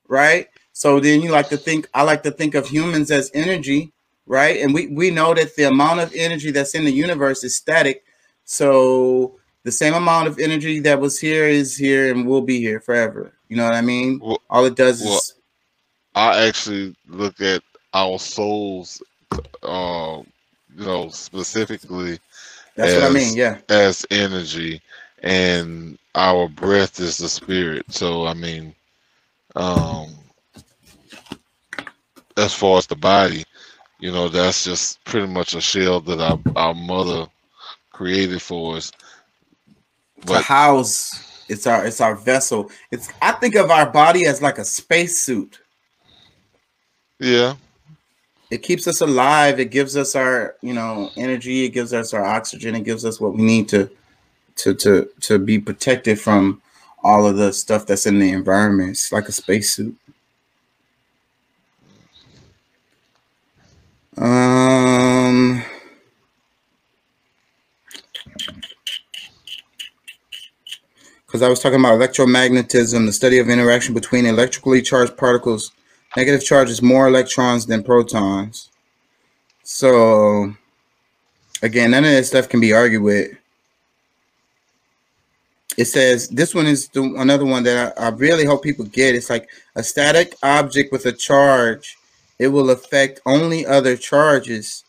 right? 0.08 0.48
So 0.72 1.02
then 1.02 1.22
you 1.22 1.32
like 1.32 1.50
to 1.50 1.58
think. 1.58 1.90
I 1.94 2.04
like 2.04 2.24
to 2.24 2.32
think 2.32 2.56
of 2.56 2.68
humans 2.68 3.12
as 3.12 3.30
energy, 3.34 3.92
right? 4.26 4.62
And 4.62 4.74
we 4.74 4.88
we 4.88 5.12
know 5.12 5.34
that 5.34 5.58
the 5.58 5.64
amount 5.64 6.00
of 6.00 6.14
energy 6.16 6.52
that's 6.52 6.74
in 6.74 6.86
the 6.86 6.92
universe 6.92 7.44
is 7.44 7.58
static. 7.58 8.06
So 8.46 9.38
the 9.64 9.74
same 9.74 9.94
amount 9.94 10.30
of 10.30 10.40
energy 10.40 10.80
that 10.80 11.02
was 11.02 11.20
here 11.20 11.50
is 11.50 11.76
here 11.76 12.14
and 12.14 12.26
will 12.26 12.44
be 12.44 12.60
here 12.62 12.80
forever. 12.80 13.34
You 13.50 13.58
know 13.58 13.66
what 13.66 13.74
I 13.74 13.82
mean? 13.82 14.22
Well, 14.24 14.42
All 14.50 14.64
it 14.64 14.78
does 14.78 15.02
well, 15.04 15.18
is 15.18 15.34
I 16.16 16.48
actually 16.48 16.96
look 17.08 17.42
at 17.42 17.62
our 17.94 18.20
souls, 18.20 19.02
uh, 19.64 20.22
you 20.76 20.86
know, 20.86 21.10
specifically 21.10 22.20
that's 22.76 22.94
what 22.94 23.04
I 23.04 23.10
mean. 23.10 23.36
Yeah. 23.36 23.58
as 23.70 24.06
energy, 24.12 24.82
and 25.24 25.98
our 26.16 26.48
breath 26.48 27.00
is 27.00 27.18
the 27.18 27.30
spirit. 27.30 27.86
So 27.90 28.26
I 28.28 28.34
mean, 28.34 28.74
um, 29.56 30.16
as 32.38 32.54
far 32.54 32.78
as 32.78 32.88
the 32.88 32.96
body, 32.96 33.44
you 34.00 34.12
know, 34.12 34.28
that's 34.28 34.64
just 34.64 35.04
pretty 35.06 35.28
much 35.28 35.56
a 35.56 35.62
shell 35.62 36.00
that 36.02 36.20
our 36.20 36.40
our 36.56 36.74
mother 36.74 37.28
created 37.92 38.42
for 38.42 38.78
us. 38.78 38.92
To 40.26 40.40
house 40.40 41.28
it's 41.50 41.66
our 41.66 41.86
it's 41.86 42.02
our 42.02 42.16
vessel. 42.16 42.70
It's 42.92 43.12
I 43.22 43.34
think 43.34 43.56
of 43.56 43.72
our 43.72 43.90
body 43.90 44.26
as 44.26 44.42
like 44.42 44.58
a 44.58 44.66
spacesuit. 44.66 45.60
yeah, 47.20 47.56
It 48.50 48.64
keeps 48.64 48.88
us 48.88 49.02
alive. 49.02 49.60
It 49.60 49.72
gives 49.72 49.98
us 49.98 50.16
our, 50.16 50.56
you 50.62 50.74
know, 50.74 51.12
energy. 51.18 51.66
It 51.66 51.70
gives 51.70 51.94
us 51.94 52.14
our 52.14 52.24
oxygen. 52.24 52.76
It 52.76 52.84
gives 52.86 53.04
us 53.04 53.20
what 53.20 53.34
we 53.34 53.44
need 53.44 53.68
to 53.70 53.90
to 54.58 54.74
to 54.76 55.10
to 55.22 55.40
be 55.40 55.60
protected 55.60 56.20
from 56.20 56.62
all 57.04 57.28
of 57.28 57.38
the 57.38 57.54
stuff 57.54 57.86
that's 57.86 58.06
in 58.06 58.20
the 58.20 58.32
environment. 58.32 58.92
It's 58.92 59.12
like 59.12 59.28
a 59.28 59.32
spacesuit. 59.32 59.96
Um 64.18 65.64
because 71.26 71.42
I 71.42 71.50
was 71.50 71.60
talking 71.60 71.80
about 71.80 72.00
electromagnetism, 72.00 73.06
the 73.06 73.12
study 73.12 73.38
of 73.40 73.50
interaction 73.50 73.94
between 73.94 74.26
electrically 74.26 74.82
charged 74.82 75.18
particles. 75.18 75.72
Negative 76.18 76.44
charge 76.44 76.72
is 76.72 76.82
more 76.82 77.08
electrons 77.08 77.68
than 77.68 77.84
protons. 77.84 78.72
So, 79.62 80.52
again, 81.62 81.92
none 81.92 82.06
of 82.06 82.10
this 82.10 82.30
stuff 82.30 82.50
can 82.50 82.60
be 82.60 82.74
argued 82.74 83.04
with. 83.04 83.38
It 85.78 85.86
says 85.86 86.28
this 86.30 86.56
one 86.56 86.66
is 86.66 86.88
the, 86.88 87.04
another 87.04 87.46
one 87.46 87.62
that 87.66 87.96
I, 88.00 88.08
I 88.08 88.10
really 88.10 88.46
hope 88.46 88.64
people 88.64 88.86
get. 88.86 89.14
It's 89.14 89.30
like 89.30 89.48
a 89.76 89.84
static 89.84 90.34
object 90.42 90.92
with 90.92 91.06
a 91.06 91.12
charge, 91.12 92.00
it 92.40 92.48
will 92.48 92.72
affect 92.72 93.20
only 93.28 93.64
other 93.68 93.96
charges. 93.96 94.86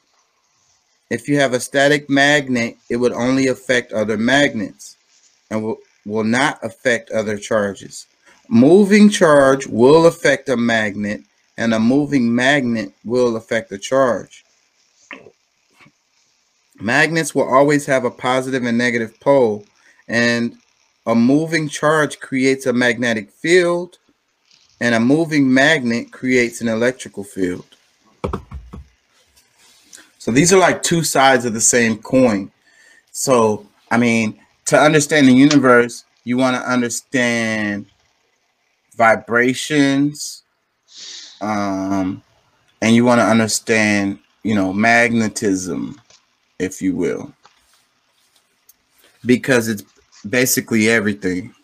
If 1.10 1.28
you 1.28 1.38
have 1.40 1.52
a 1.52 1.60
static 1.60 2.08
magnet, 2.08 2.78
it 2.88 2.96
would 2.96 3.12
only 3.12 3.48
affect 3.48 3.92
other 3.92 4.16
magnets 4.16 4.96
and 5.50 5.62
will, 5.62 5.76
will 6.06 6.24
not 6.24 6.58
affect 6.64 7.10
other 7.10 7.36
charges. 7.36 8.06
Moving 8.48 9.10
charge 9.10 9.66
will 9.66 10.06
affect 10.06 10.48
a 10.48 10.56
magnet, 10.56 11.20
and 11.58 11.74
a 11.74 11.78
moving 11.78 12.34
magnet 12.34 12.92
will 13.04 13.36
affect 13.36 13.70
a 13.72 13.78
charge. 13.78 14.44
Magnets 16.80 17.34
will 17.34 17.48
always 17.48 17.84
have 17.86 18.06
a 18.06 18.10
positive 18.10 18.64
and 18.64 18.78
negative 18.78 19.20
pole, 19.20 19.66
and 20.08 20.56
a 21.06 21.14
moving 21.14 21.68
charge 21.68 22.20
creates 22.20 22.64
a 22.64 22.72
magnetic 22.72 23.30
field, 23.30 23.98
and 24.80 24.94
a 24.94 25.00
moving 25.00 25.52
magnet 25.52 26.10
creates 26.10 26.62
an 26.62 26.68
electrical 26.68 27.24
field. 27.24 27.66
So 30.18 30.30
these 30.30 30.54
are 30.54 30.58
like 30.58 30.82
two 30.82 31.02
sides 31.02 31.44
of 31.44 31.52
the 31.52 31.60
same 31.60 31.98
coin. 31.98 32.50
So, 33.12 33.66
I 33.90 33.98
mean, 33.98 34.40
to 34.66 34.78
understand 34.78 35.28
the 35.28 35.32
universe, 35.32 36.04
you 36.24 36.36
want 36.38 36.56
to 36.56 36.70
understand 36.70 37.86
vibrations, 38.98 40.42
um, 41.40 42.22
and 42.82 42.94
you 42.94 43.04
want 43.04 43.20
to 43.20 43.24
understand, 43.24 44.18
you 44.42 44.54
know, 44.54 44.72
magnetism, 44.72 45.98
if 46.58 46.82
you 46.82 46.94
will, 46.94 47.32
because 49.24 49.68
it's 49.68 49.84
basically 50.28 50.90
everything. 50.90 51.54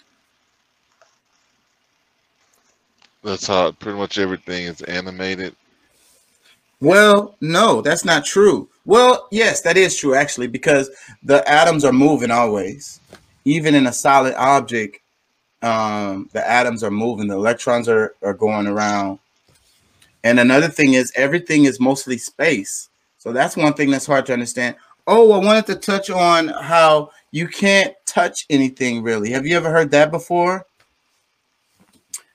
that's 3.24 3.46
how 3.46 3.72
pretty 3.72 3.98
much 3.98 4.18
everything 4.18 4.66
is 4.66 4.82
animated. 4.82 5.56
Well, 6.80 7.36
no, 7.40 7.80
that's 7.80 8.04
not 8.04 8.24
true. 8.24 8.68
Well, 8.84 9.28
yes, 9.30 9.62
that 9.62 9.76
is 9.78 9.96
true 9.96 10.14
actually, 10.14 10.48
because 10.48 10.90
the 11.22 11.48
atoms 11.50 11.84
are 11.84 11.92
moving 11.92 12.30
always. 12.30 13.00
Even 13.46 13.74
in 13.74 13.86
a 13.86 13.92
solid 13.92 14.34
object, 14.34 14.98
um, 15.64 16.28
the 16.32 16.46
atoms 16.48 16.84
are 16.84 16.90
moving, 16.90 17.26
the 17.26 17.34
electrons 17.34 17.88
are, 17.88 18.14
are 18.22 18.34
going 18.34 18.66
around. 18.66 19.18
And 20.22 20.38
another 20.38 20.68
thing 20.68 20.92
is 20.92 21.10
everything 21.16 21.64
is 21.64 21.80
mostly 21.80 22.18
space. 22.18 22.90
So 23.18 23.32
that's 23.32 23.56
one 23.56 23.72
thing 23.72 23.90
that's 23.90 24.06
hard 24.06 24.26
to 24.26 24.34
understand. 24.34 24.76
Oh, 25.06 25.32
I 25.32 25.38
wanted 25.38 25.66
to 25.66 25.76
touch 25.76 26.10
on 26.10 26.48
how 26.48 27.10
you 27.30 27.48
can't 27.48 27.94
touch 28.04 28.44
anything 28.50 29.02
really. 29.02 29.30
Have 29.30 29.46
you 29.46 29.56
ever 29.56 29.70
heard 29.70 29.90
that 29.92 30.10
before? 30.10 30.66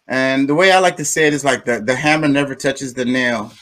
And 0.08 0.50
the 0.50 0.56
way 0.56 0.72
I 0.72 0.80
like 0.80 0.98
to 0.98 1.06
say 1.06 1.28
it 1.28 1.34
is 1.34 1.46
like 1.46 1.66
the, 1.66 1.82
the 1.82 1.96
hammer 1.96 2.28
never 2.28 2.56
touches 2.56 2.96
the 2.96 3.06
nail. 3.06 3.54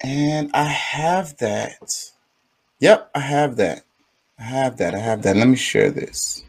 And 0.00 0.50
I 0.54 0.64
have 0.64 1.36
that. 1.38 2.12
Yep, 2.80 3.10
I 3.14 3.20
have 3.20 3.56
that. 3.56 3.82
I 4.38 4.42
have 4.42 4.78
that. 4.78 4.94
I 4.94 4.98
have 4.98 5.22
that. 5.22 5.36
Let 5.36 5.48
me 5.48 5.56
share 5.56 5.90
this. 5.90 6.45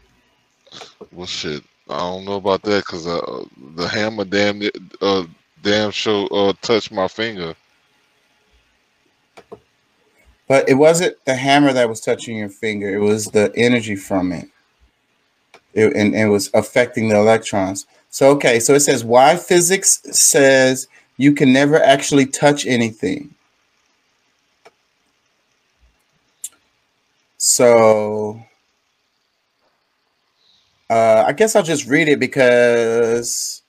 Well, 1.12 1.26
shit, 1.26 1.62
I 1.88 1.98
don't 1.98 2.24
know 2.24 2.34
about 2.36 2.62
that 2.62 2.84
because 2.84 3.06
uh, 3.06 3.44
the 3.76 3.88
hammer 3.88 4.24
damn 4.24 4.62
uh 5.00 5.24
damn 5.62 5.90
show 5.90 6.26
uh 6.28 6.52
touched 6.62 6.92
my 6.92 7.08
finger. 7.08 7.54
But 10.48 10.68
it 10.68 10.74
wasn't 10.74 11.16
the 11.26 11.34
hammer 11.36 11.72
that 11.72 11.88
was 11.88 12.00
touching 12.00 12.36
your 12.36 12.48
finger, 12.50 12.94
it 12.94 13.00
was 13.00 13.26
the 13.26 13.52
energy 13.56 13.96
from 13.96 14.32
it. 14.32 14.48
It- 15.74 15.94
and 15.96 16.14
it 16.14 16.26
was 16.26 16.50
affecting 16.54 17.08
the 17.08 17.16
electrons. 17.16 17.86
So, 18.10 18.30
okay, 18.32 18.60
so 18.60 18.74
it 18.74 18.80
says 18.80 19.04
why 19.04 19.36
physics 19.36 20.00
says 20.10 20.88
you 21.16 21.32
can 21.34 21.52
never 21.52 21.82
actually 21.82 22.26
touch 22.26 22.66
anything. 22.66 23.34
So, 27.38 28.40
uh, 30.90 31.24
I 31.26 31.32
guess 31.32 31.56
I'll 31.56 31.62
just 31.62 31.86
read 31.88 32.08
it 32.08 32.20
because 32.20 33.62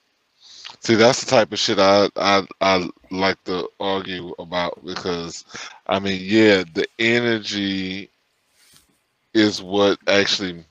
See, 0.81 0.95
that's 0.95 1.23
the 1.23 1.29
type 1.29 1.51
of 1.51 1.59
shit 1.59 1.79
I 1.79 2.09
I 2.15 2.47
I 2.61 2.89
like 3.11 3.43
to 3.45 3.69
argue 3.79 4.33
about 4.39 4.83
because 4.85 5.45
I 5.87 5.99
mean, 5.99 6.21
yeah, 6.23 6.63
the 6.73 6.87
energy 6.99 8.09
is 9.33 9.61
what 9.61 9.99
actually, 10.07 10.63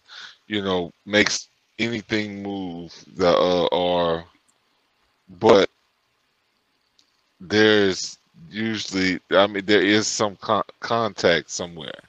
you 0.46 0.62
know, 0.62 0.92
makes 1.06 1.48
anything 1.78 2.42
move 2.42 2.94
the 3.16 3.28
uh, 3.28 3.66
or 3.66 4.24
but 5.40 5.68
there's 7.40 8.18
usually 8.50 9.20
I 9.30 9.46
mean 9.46 9.66
there 9.66 9.82
is 9.82 10.06
some 10.06 10.36
con- 10.36 10.64
contact 10.80 11.50
somewhere. 11.50 12.00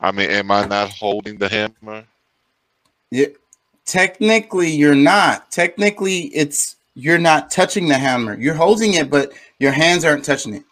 I 0.00 0.12
mean, 0.12 0.30
am 0.30 0.50
I 0.50 0.66
not 0.66 0.90
holding 0.90 1.38
the 1.38 1.48
hammer? 1.48 2.04
Yeah, 3.10 3.28
technically 3.86 4.70
you're 4.70 4.94
not. 4.94 5.50
Technically, 5.50 6.26
it's 6.34 6.76
you're 6.94 7.18
not 7.18 7.50
touching 7.50 7.88
the 7.88 7.98
hammer. 7.98 8.38
You're 8.38 8.54
holding 8.54 8.94
it, 8.94 9.10
but 9.10 9.32
your 9.58 9.72
hands 9.72 10.04
aren't 10.04 10.24
touching 10.24 10.54
it. 10.54 10.64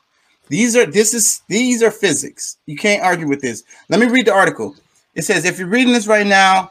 These 0.49 0.77
are 0.77 0.87
this 0.87 1.15
is 1.15 1.43
these 1.49 1.83
are 1.83 1.91
physics. 1.91 2.59
You 2.67 2.77
can't 2.77 3.03
argue 3.03 3.29
with 3.29 3.41
this. 3.41 3.65
Let 3.89 4.01
me 4.01 4.07
read 4.07 4.27
the 4.27 4.35
article. 4.35 4.77
It 5.15 5.23
says 5.23 5.45
if 5.45 5.59
you're 5.59 5.69
reading 5.69 5.93
this 5.93 6.07
right 6.07 6.27
now, 6.27 6.71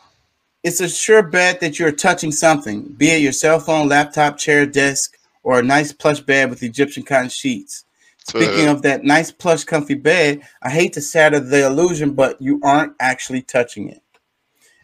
it's 0.64 0.82
a 0.82 0.90
sure 0.90 1.24
bet 1.24 1.60
that 1.62 1.80
you're 1.80 1.92
touching 1.92 2.32
something, 2.32 2.84
be 2.84 3.10
it 3.10 3.22
your 3.22 3.32
cell 3.32 3.60
phone, 3.60 3.88
laptop, 3.90 4.38
chair, 4.38 4.66
desk, 4.66 5.18
or 5.44 5.60
a 5.60 5.64
nice 5.64 5.92
plush 5.92 6.20
bed 6.20 6.50
with 6.50 6.62
Egyptian 6.62 7.04
cotton 7.04 7.30
sheets. 7.30 7.86
Speaking 8.28 8.68
of 8.68 8.84
that 8.84 9.04
nice 9.04 9.32
plush 9.32 9.64
comfy 9.64 9.96
bed, 9.96 10.42
I 10.62 10.70
hate 10.70 10.94
to 10.94 11.02
shatter 11.02 11.40
the 11.40 11.66
illusion, 11.66 12.14
but 12.14 12.40
you 12.40 12.60
aren't 12.64 12.94
actually 13.00 13.42
touching 13.42 13.90
it. 13.90 14.01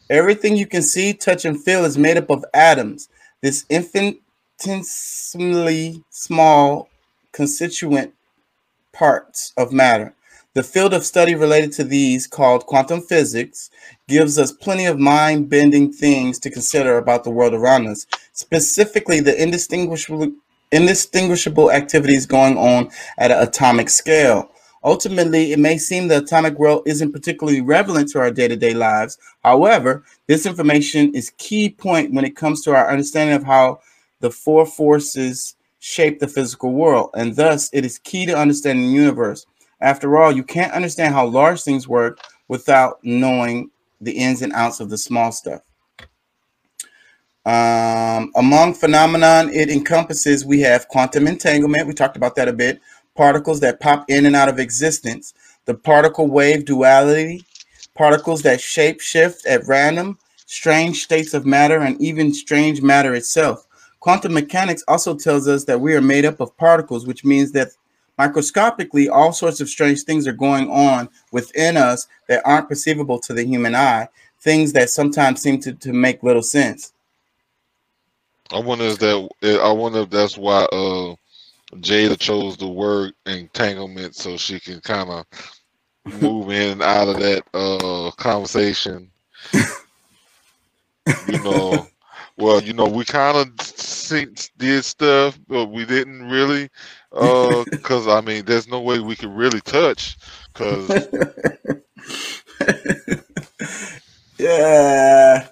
Everything 0.09 0.55
you 0.55 0.65
can 0.65 0.81
see, 0.81 1.13
touch, 1.13 1.45
and 1.45 1.61
feel 1.61 1.83
is 1.83 1.97
made 1.97 2.15
up 2.17 2.29
of 2.29 2.45
atoms. 2.53 3.09
This 3.41 3.65
infinitesimally 3.69 6.03
small 6.09 6.87
constituent 7.33 8.13
parts 8.93 9.51
of 9.57 9.73
matter. 9.73 10.13
The 10.53 10.63
field 10.63 10.93
of 10.93 11.05
study 11.05 11.35
related 11.35 11.73
to 11.73 11.83
these, 11.83 12.25
called 12.25 12.65
quantum 12.65 13.01
physics, 13.01 13.69
gives 14.07 14.39
us 14.39 14.51
plenty 14.51 14.85
of 14.85 14.97
mind 14.97 15.49
bending 15.49 15.93
things 15.93 16.39
to 16.39 16.49
consider 16.49 16.97
about 16.97 17.23
the 17.23 17.29
world 17.29 17.53
around 17.53 17.85
us, 17.87 18.07
specifically 18.33 19.19
the 19.19 19.39
indistinguishable, 19.39 20.31
indistinguishable 20.71 21.71
activities 21.71 22.25
going 22.25 22.57
on 22.57 22.89
at 23.19 23.29
an 23.29 23.39
atomic 23.39 23.87
scale. 23.89 24.49
Ultimately, 24.87 25.51
it 25.51 25.59
may 25.59 25.77
seem 25.77 26.07
the 26.07 26.19
atomic 26.19 26.57
world 26.57 26.83
isn't 26.85 27.11
particularly 27.11 27.59
relevant 27.59 28.09
to 28.11 28.19
our 28.19 28.31
day-to-day 28.31 28.73
lives. 28.73 29.17
However, 29.43 30.05
this 30.27 30.45
information 30.45 31.13
is 31.13 31.33
key 31.37 31.69
point 31.69 32.13
when 32.13 32.23
it 32.23 32.37
comes 32.37 32.61
to 32.61 32.73
our 32.73 32.89
understanding 32.89 33.35
of 33.35 33.43
how 33.43 33.81
the 34.21 34.31
four 34.31 34.65
forces 34.65 35.57
shape 35.79 36.19
the 36.19 36.27
physical 36.29 36.71
world, 36.71 37.09
and 37.15 37.35
thus 37.35 37.69
it 37.73 37.83
is 37.83 37.99
key 37.99 38.25
to 38.27 38.37
understanding 38.37 38.87
the 38.87 38.93
universe. 38.93 39.45
After 39.81 40.17
all, 40.17 40.31
you 40.31 40.45
can't 40.45 40.71
understand 40.71 41.13
how 41.13 41.25
large 41.27 41.63
things 41.63 41.85
work 41.85 42.21
without 42.47 42.99
knowing 43.03 43.69
the 43.99 44.13
ins 44.13 44.41
and 44.41 44.53
outs 44.53 44.79
of 44.79 44.89
the 44.89 44.97
small 44.97 45.33
stuff. 45.33 45.63
Um, 47.45 48.31
among 48.35 48.73
phenomenon 48.73 49.49
it 49.49 49.69
encompasses, 49.69 50.45
we 50.45 50.61
have 50.61 50.87
quantum 50.87 51.27
entanglement. 51.27 51.87
We 51.87 51.93
talked 51.93 52.17
about 52.17 52.35
that 52.35 52.47
a 52.47 52.53
bit. 52.53 52.81
Particles 53.17 53.59
that 53.61 53.79
pop 53.79 54.05
in 54.09 54.27
and 54.27 54.35
out 54.35 54.47
of 54.47 54.59
existence. 54.59 55.33
The 55.65 55.73
particle 55.73 56.27
wave 56.27 56.65
duality. 56.65 57.43
Particles 57.95 58.43
that 58.43 58.61
shape 58.61 59.01
shift 59.01 59.45
at 59.47 59.67
random. 59.67 60.19
Strange 60.45 61.03
states 61.03 61.33
of 61.33 61.45
matter 61.45 61.79
and 61.79 61.99
even 61.99 62.31
strange 62.31 62.81
matter 62.81 63.15
itself. 63.15 63.67
Quantum 63.99 64.33
mechanics 64.33 64.83
also 64.87 65.15
tells 65.15 65.47
us 65.47 65.65
that 65.65 65.81
we 65.81 65.95
are 65.95 66.01
made 66.01 66.25
up 66.25 66.39
of 66.39 66.55
particles, 66.57 67.07
which 67.07 67.25
means 67.25 67.51
that 67.53 67.69
microscopically 68.19 69.09
all 69.09 69.33
sorts 69.33 69.59
of 69.59 69.67
strange 69.67 70.03
things 70.03 70.27
are 70.27 70.33
going 70.33 70.69
on 70.69 71.09
within 71.31 71.75
us 71.75 72.07
that 72.27 72.43
aren't 72.45 72.69
perceivable 72.69 73.19
to 73.19 73.33
the 73.33 73.43
human 73.43 73.75
eye. 73.75 74.07
Things 74.41 74.73
that 74.73 74.91
sometimes 74.91 75.41
seem 75.41 75.59
to, 75.61 75.73
to 75.73 75.91
make 75.91 76.21
little 76.21 76.43
sense. 76.43 76.93
I 78.51 78.59
wonder 78.59 78.85
if 78.85 78.99
that. 78.99 79.29
I 79.61 79.71
wonder 79.71 80.01
if 80.01 80.09
that's 80.11 80.37
why 80.37 80.65
uh, 80.71 81.15
Jada 81.75 82.17
chose 82.17 82.57
the 82.57 82.67
word 82.67 83.13
entanglement 83.25 84.15
so 84.15 84.37
she 84.37 84.59
can 84.59 84.79
kind 84.81 85.09
of 85.09 85.25
move 86.21 86.49
in 86.49 86.71
and 86.71 86.81
out 86.81 87.09
of 87.09 87.19
that 87.19 87.43
uh, 87.53 88.11
conversation. 88.11 89.11
you 89.53 91.39
know, 91.43 91.87
well, 92.37 92.61
you 92.61 92.73
know, 92.73 92.87
we 92.87 93.03
kind 93.03 93.37
of 93.37 93.55
did 94.57 94.85
stuff, 94.85 95.37
but 95.47 95.65
we 95.65 95.85
didn't 95.85 96.29
really, 96.29 96.69
because 97.11 98.07
uh, 98.07 98.17
I 98.17 98.21
mean, 98.21 98.45
there's 98.45 98.67
no 98.67 98.81
way 98.81 98.99
we 98.99 99.15
could 99.15 99.31
really 99.31 99.61
touch, 99.61 100.17
because. 100.53 100.89
yeah. 104.37 105.47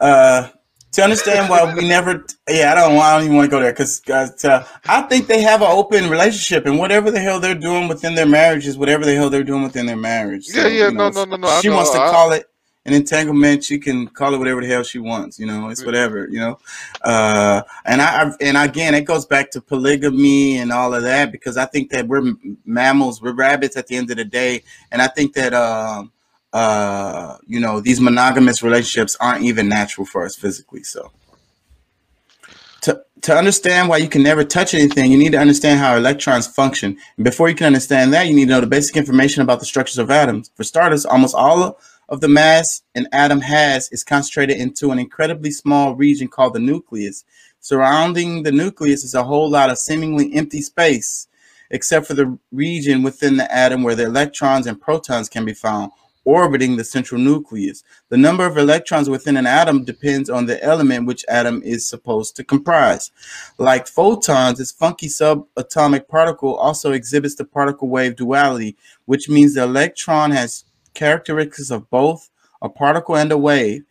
Uh 0.00 0.48
to 0.94 1.02
understand 1.02 1.50
why 1.50 1.74
we 1.74 1.86
never 1.86 2.24
yeah 2.48 2.72
i 2.72 2.74
don't, 2.74 2.96
I 2.96 3.16
don't 3.16 3.24
even 3.24 3.36
want 3.36 3.46
to 3.46 3.50
go 3.50 3.60
there 3.60 3.72
because 3.72 4.00
uh, 4.08 4.66
i 4.86 5.02
think 5.02 5.26
they 5.26 5.42
have 5.42 5.60
an 5.60 5.70
open 5.70 6.08
relationship 6.08 6.66
and 6.66 6.78
whatever 6.78 7.10
the 7.10 7.20
hell 7.20 7.40
they're 7.40 7.54
doing 7.54 7.88
within 7.88 8.14
their 8.14 8.26
marriage 8.26 8.66
is 8.66 8.78
whatever 8.78 9.04
the 9.04 9.14
hell 9.14 9.28
they're 9.28 9.44
doing 9.44 9.62
within 9.62 9.86
their 9.86 9.96
marriage. 9.96 10.46
So, 10.46 10.60
yeah 10.60 10.66
yeah 10.68 10.88
you 10.88 10.94
know, 10.94 11.10
no, 11.10 11.24
no 11.24 11.36
no 11.36 11.48
no 11.48 11.60
she 11.60 11.68
wants 11.68 11.90
to 11.90 12.00
I, 12.00 12.10
call 12.10 12.32
it 12.32 12.48
an 12.86 12.92
entanglement 12.92 13.64
she 13.64 13.78
can 13.78 14.06
call 14.06 14.34
it 14.34 14.38
whatever 14.38 14.60
the 14.60 14.66
hell 14.66 14.82
she 14.82 14.98
wants 14.98 15.38
you 15.38 15.46
know 15.46 15.68
it's 15.68 15.84
whatever 15.84 16.28
you 16.30 16.38
know. 16.38 16.58
Uh, 17.02 17.62
and 17.86 18.00
I, 18.00 18.30
and 18.40 18.56
again 18.56 18.94
it 18.94 19.02
goes 19.02 19.26
back 19.26 19.50
to 19.52 19.60
polygamy 19.60 20.58
and 20.58 20.70
all 20.70 20.94
of 20.94 21.02
that 21.02 21.32
because 21.32 21.56
i 21.56 21.64
think 21.64 21.90
that 21.90 22.06
we're 22.06 22.34
mammals 22.64 23.20
we're 23.20 23.34
rabbits 23.34 23.76
at 23.76 23.86
the 23.86 23.96
end 23.96 24.10
of 24.10 24.18
the 24.18 24.24
day 24.24 24.62
and 24.92 25.00
i 25.00 25.08
think 25.08 25.32
that 25.34 25.54
um 25.54 26.12
uh, 26.54 27.36
you 27.48 27.58
know, 27.58 27.80
these 27.80 28.00
monogamous 28.00 28.62
relationships 28.62 29.16
aren't 29.18 29.44
even 29.44 29.68
natural 29.68 30.06
for 30.06 30.24
us 30.24 30.36
physically. 30.36 30.84
So, 30.84 31.10
to, 32.82 33.02
to 33.22 33.36
understand 33.36 33.88
why 33.88 33.96
you 33.96 34.08
can 34.08 34.22
never 34.22 34.44
touch 34.44 34.72
anything, 34.72 35.10
you 35.10 35.18
need 35.18 35.32
to 35.32 35.38
understand 35.38 35.80
how 35.80 35.96
electrons 35.96 36.46
function. 36.46 36.96
And 37.16 37.24
before 37.24 37.48
you 37.48 37.56
can 37.56 37.66
understand 37.66 38.12
that, 38.12 38.28
you 38.28 38.34
need 38.34 38.44
to 38.44 38.50
know 38.52 38.60
the 38.60 38.68
basic 38.68 38.96
information 38.96 39.42
about 39.42 39.58
the 39.58 39.66
structures 39.66 39.98
of 39.98 40.12
atoms. 40.12 40.52
For 40.54 40.62
starters, 40.62 41.04
almost 41.04 41.34
all 41.34 41.76
of 42.08 42.20
the 42.20 42.28
mass 42.28 42.82
an 42.94 43.08
atom 43.10 43.40
has 43.40 43.90
is 43.90 44.04
concentrated 44.04 44.56
into 44.56 44.92
an 44.92 45.00
incredibly 45.00 45.50
small 45.50 45.96
region 45.96 46.28
called 46.28 46.54
the 46.54 46.60
nucleus. 46.60 47.24
Surrounding 47.58 48.44
the 48.44 48.52
nucleus 48.52 49.02
is 49.02 49.14
a 49.14 49.24
whole 49.24 49.50
lot 49.50 49.70
of 49.70 49.78
seemingly 49.78 50.32
empty 50.34 50.60
space, 50.60 51.26
except 51.68 52.06
for 52.06 52.14
the 52.14 52.38
region 52.52 53.02
within 53.02 53.38
the 53.38 53.52
atom 53.52 53.82
where 53.82 53.96
the 53.96 54.04
electrons 54.04 54.68
and 54.68 54.80
protons 54.80 55.28
can 55.28 55.44
be 55.44 55.54
found 55.54 55.90
orbiting 56.24 56.76
the 56.76 56.84
central 56.84 57.20
nucleus. 57.20 57.82
The 58.08 58.16
number 58.16 58.46
of 58.46 58.56
electrons 58.56 59.08
within 59.08 59.36
an 59.36 59.46
atom 59.46 59.84
depends 59.84 60.30
on 60.30 60.46
the 60.46 60.62
element 60.62 61.06
which 61.06 61.24
atom 61.28 61.62
is 61.62 61.88
supposed 61.88 62.36
to 62.36 62.44
comprise. 62.44 63.10
Like 63.58 63.86
photons, 63.86 64.58
this 64.58 64.72
funky 64.72 65.08
subatomic 65.08 66.08
particle 66.08 66.54
also 66.56 66.92
exhibits 66.92 67.34
the 67.34 67.44
particle 67.44 67.88
wave 67.88 68.16
duality, 68.16 68.76
which 69.04 69.28
means 69.28 69.54
the 69.54 69.62
electron 69.64 70.30
has 70.30 70.64
characteristics 70.94 71.70
of 71.70 71.90
both 71.90 72.30
a 72.62 72.68
particle 72.68 73.16
and 73.16 73.30
a 73.30 73.38
wave. 73.38 73.84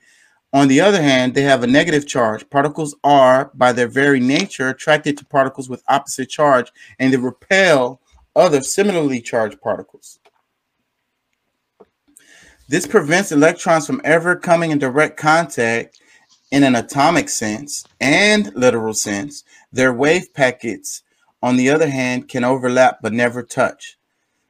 On 0.54 0.68
the 0.68 0.82
other 0.82 1.02
hand, 1.02 1.34
they 1.34 1.42
have 1.42 1.64
a 1.64 1.68
negative 1.68 2.08
charge. 2.08 2.48
Particles 2.50 2.96
are, 3.04 3.52
by 3.56 3.72
their 3.74 3.88
very 3.88 4.20
nature, 4.20 4.70
attracted 4.70 5.18
to 5.18 5.26
particles 5.26 5.68
with 5.68 5.84
opposite 5.88 6.30
charge, 6.30 6.72
and 7.00 7.12
they 7.12 7.18
repel 7.18 8.00
other 8.36 8.62
similarly 8.62 9.20
charged 9.20 9.60
particles. 9.62 10.20
This 12.70 12.88
prevents 12.88 13.32
electrons 13.32 13.86
from 13.86 14.02
ever 14.06 14.38
coming 14.38 14.72
in 14.72 14.80
direct 14.80 15.18
contact 15.18 16.00
in 16.50 16.64
an 16.64 16.76
atomic 16.76 17.28
sense 17.28 17.84
and 18.00 18.54
literal 18.56 18.94
sense. 18.94 19.44
Their 19.74 19.94
wave 19.94 20.34
packets, 20.34 21.04
on 21.42 21.58
the 21.58 21.70
other 21.70 21.90
hand, 21.90 22.30
can 22.30 22.46
overlap 22.46 23.00
but 23.02 23.12
never 23.12 23.44
touch. 23.44 23.98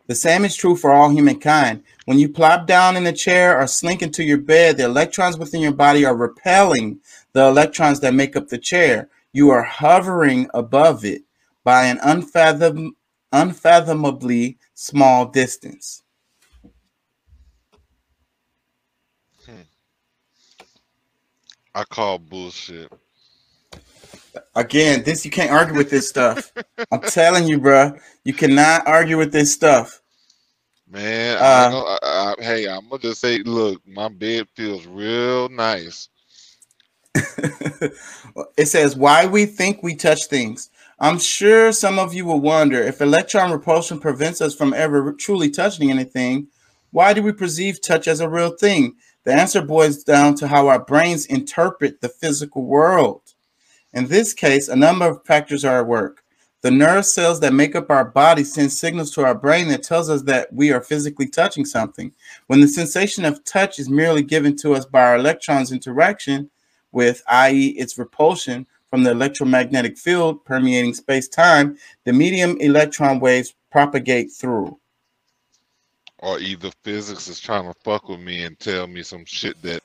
The 0.05 0.13
same 0.13 0.45
is 0.45 0.55
true 0.55 0.75
for 0.75 0.91
all 0.91 1.09
humankind. 1.09 1.81
When 2.05 2.19
you 2.19 2.29
plop 2.29 2.67
down 2.67 2.97
in 2.97 3.07
a 3.07 3.13
chair 3.13 3.59
or 3.59 3.65
slink 3.65 4.03
into 4.03 4.23
your 4.23 4.37
bed, 4.37 4.77
the 4.77 4.83
electrons 4.83 5.37
within 5.37 5.61
your 5.61 5.73
body 5.73 6.05
are 6.05 6.15
repelling 6.15 6.99
the 7.31 7.47
electrons 7.47 7.99
that 8.01 8.13
make 8.13 8.35
up 8.35 8.47
the 8.47 8.59
chair. 8.59 9.09
You 9.31 9.49
are 9.49 9.63
hovering 9.63 10.49
above 10.53 11.03
it 11.03 11.23
by 11.63 11.85
an 11.85 11.97
unfathom, 11.99 12.91
unfathomably 13.31 14.59
small 14.75 15.25
distance. 15.25 16.02
I 21.75 21.83
call 21.83 22.19
bullshit. 22.19 22.91
Again, 24.55 25.03
this 25.03 25.25
you 25.25 25.31
can't 25.31 25.51
argue 25.51 25.75
with 25.75 25.89
this 25.89 26.07
stuff. 26.07 26.51
I'm 26.91 27.01
telling 27.01 27.47
you, 27.47 27.59
bro, 27.59 27.93
you 28.23 28.33
cannot 28.33 28.87
argue 28.87 29.17
with 29.17 29.31
this 29.31 29.53
stuff. 29.53 30.01
Man, 30.89 31.37
uh, 31.37 31.41
I 31.41 31.69
know, 31.71 31.85
I, 31.85 31.97
I, 32.03 32.43
hey, 32.43 32.67
I'm 32.67 32.87
gonna 32.87 33.01
just 33.01 33.21
say, 33.21 33.39
look, 33.39 33.81
my 33.87 34.09
bed 34.09 34.47
feels 34.55 34.85
real 34.85 35.49
nice. 35.49 36.09
it 37.15 38.67
says 38.67 38.95
why 38.95 39.25
we 39.25 39.45
think 39.45 39.81
we 39.81 39.95
touch 39.95 40.25
things. 40.25 40.69
I'm 40.99 41.17
sure 41.17 41.71
some 41.71 41.97
of 41.97 42.13
you 42.13 42.25
will 42.25 42.39
wonder 42.39 42.81
if 42.81 43.01
electron 43.01 43.51
repulsion 43.51 43.99
prevents 43.99 44.41
us 44.41 44.53
from 44.55 44.73
ever 44.73 45.13
truly 45.13 45.49
touching 45.49 45.89
anything. 45.89 46.47
Why 46.91 47.13
do 47.13 47.23
we 47.23 47.31
perceive 47.31 47.81
touch 47.81 48.07
as 48.07 48.19
a 48.19 48.29
real 48.29 48.51
thing? 48.51 48.95
The 49.25 49.33
answer 49.33 49.61
boils 49.61 50.03
down 50.03 50.35
to 50.35 50.47
how 50.49 50.67
our 50.67 50.83
brains 50.83 51.25
interpret 51.27 52.01
the 52.01 52.09
physical 52.09 52.65
world. 52.65 53.21
In 53.93 54.07
this 54.07 54.33
case, 54.33 54.67
a 54.67 54.75
number 54.75 55.05
of 55.05 55.25
factors 55.25 55.63
are 55.63 55.79
at 55.79 55.87
work. 55.87 56.23
The 56.61 56.71
nerve 56.71 57.05
cells 57.05 57.39
that 57.39 57.53
make 57.53 57.75
up 57.75 57.89
our 57.89 58.05
body 58.05 58.43
send 58.43 58.71
signals 58.71 59.11
to 59.11 59.23
our 59.23 59.35
brain 59.35 59.69
that 59.69 59.83
tells 59.83 60.09
us 60.09 60.23
that 60.23 60.51
we 60.51 60.71
are 60.71 60.81
physically 60.81 61.27
touching 61.27 61.65
something. 61.65 62.11
When 62.47 62.59
the 62.59 62.67
sensation 62.67 63.23
of 63.23 63.43
touch 63.43 63.79
is 63.79 63.89
merely 63.89 64.23
given 64.23 64.55
to 64.57 64.73
us 64.73 64.85
by 64.85 65.03
our 65.03 65.15
electrons' 65.15 65.71
interaction 65.71 66.49
with, 66.91 67.23
i.e., 67.27 67.67
its 67.69 67.97
repulsion 67.97 68.65
from 68.89 69.03
the 69.03 69.11
electromagnetic 69.11 69.97
field 69.97 70.43
permeating 70.45 70.93
space-time, 70.93 71.77
the 72.03 72.13
medium 72.13 72.57
electron 72.59 73.19
waves 73.19 73.53
propagate 73.71 74.31
through 74.31 74.77
or 76.23 76.39
either 76.39 76.71
physics 76.83 77.27
is 77.27 77.39
trying 77.39 77.65
to 77.65 77.77
fuck 77.81 78.07
with 78.07 78.19
me 78.19 78.43
and 78.45 78.57
tell 78.57 78.87
me 78.87 79.03
some 79.03 79.25
shit 79.25 79.61
that 79.61 79.83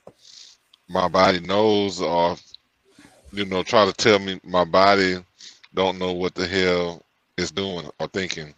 my 0.87 1.07
body 1.07 1.41
knows 1.41 2.01
or 2.01 2.37
you 3.33 3.43
know 3.45 3.61
try 3.61 3.85
to 3.85 3.91
tell 3.91 4.17
me 4.19 4.39
my 4.43 4.63
body 4.63 5.17
don't 5.73 5.99
know 5.99 6.13
what 6.13 6.33
the 6.33 6.47
hell 6.47 7.03
is 7.37 7.51
doing 7.51 7.89
or 7.99 8.07
thinking. 8.07 8.53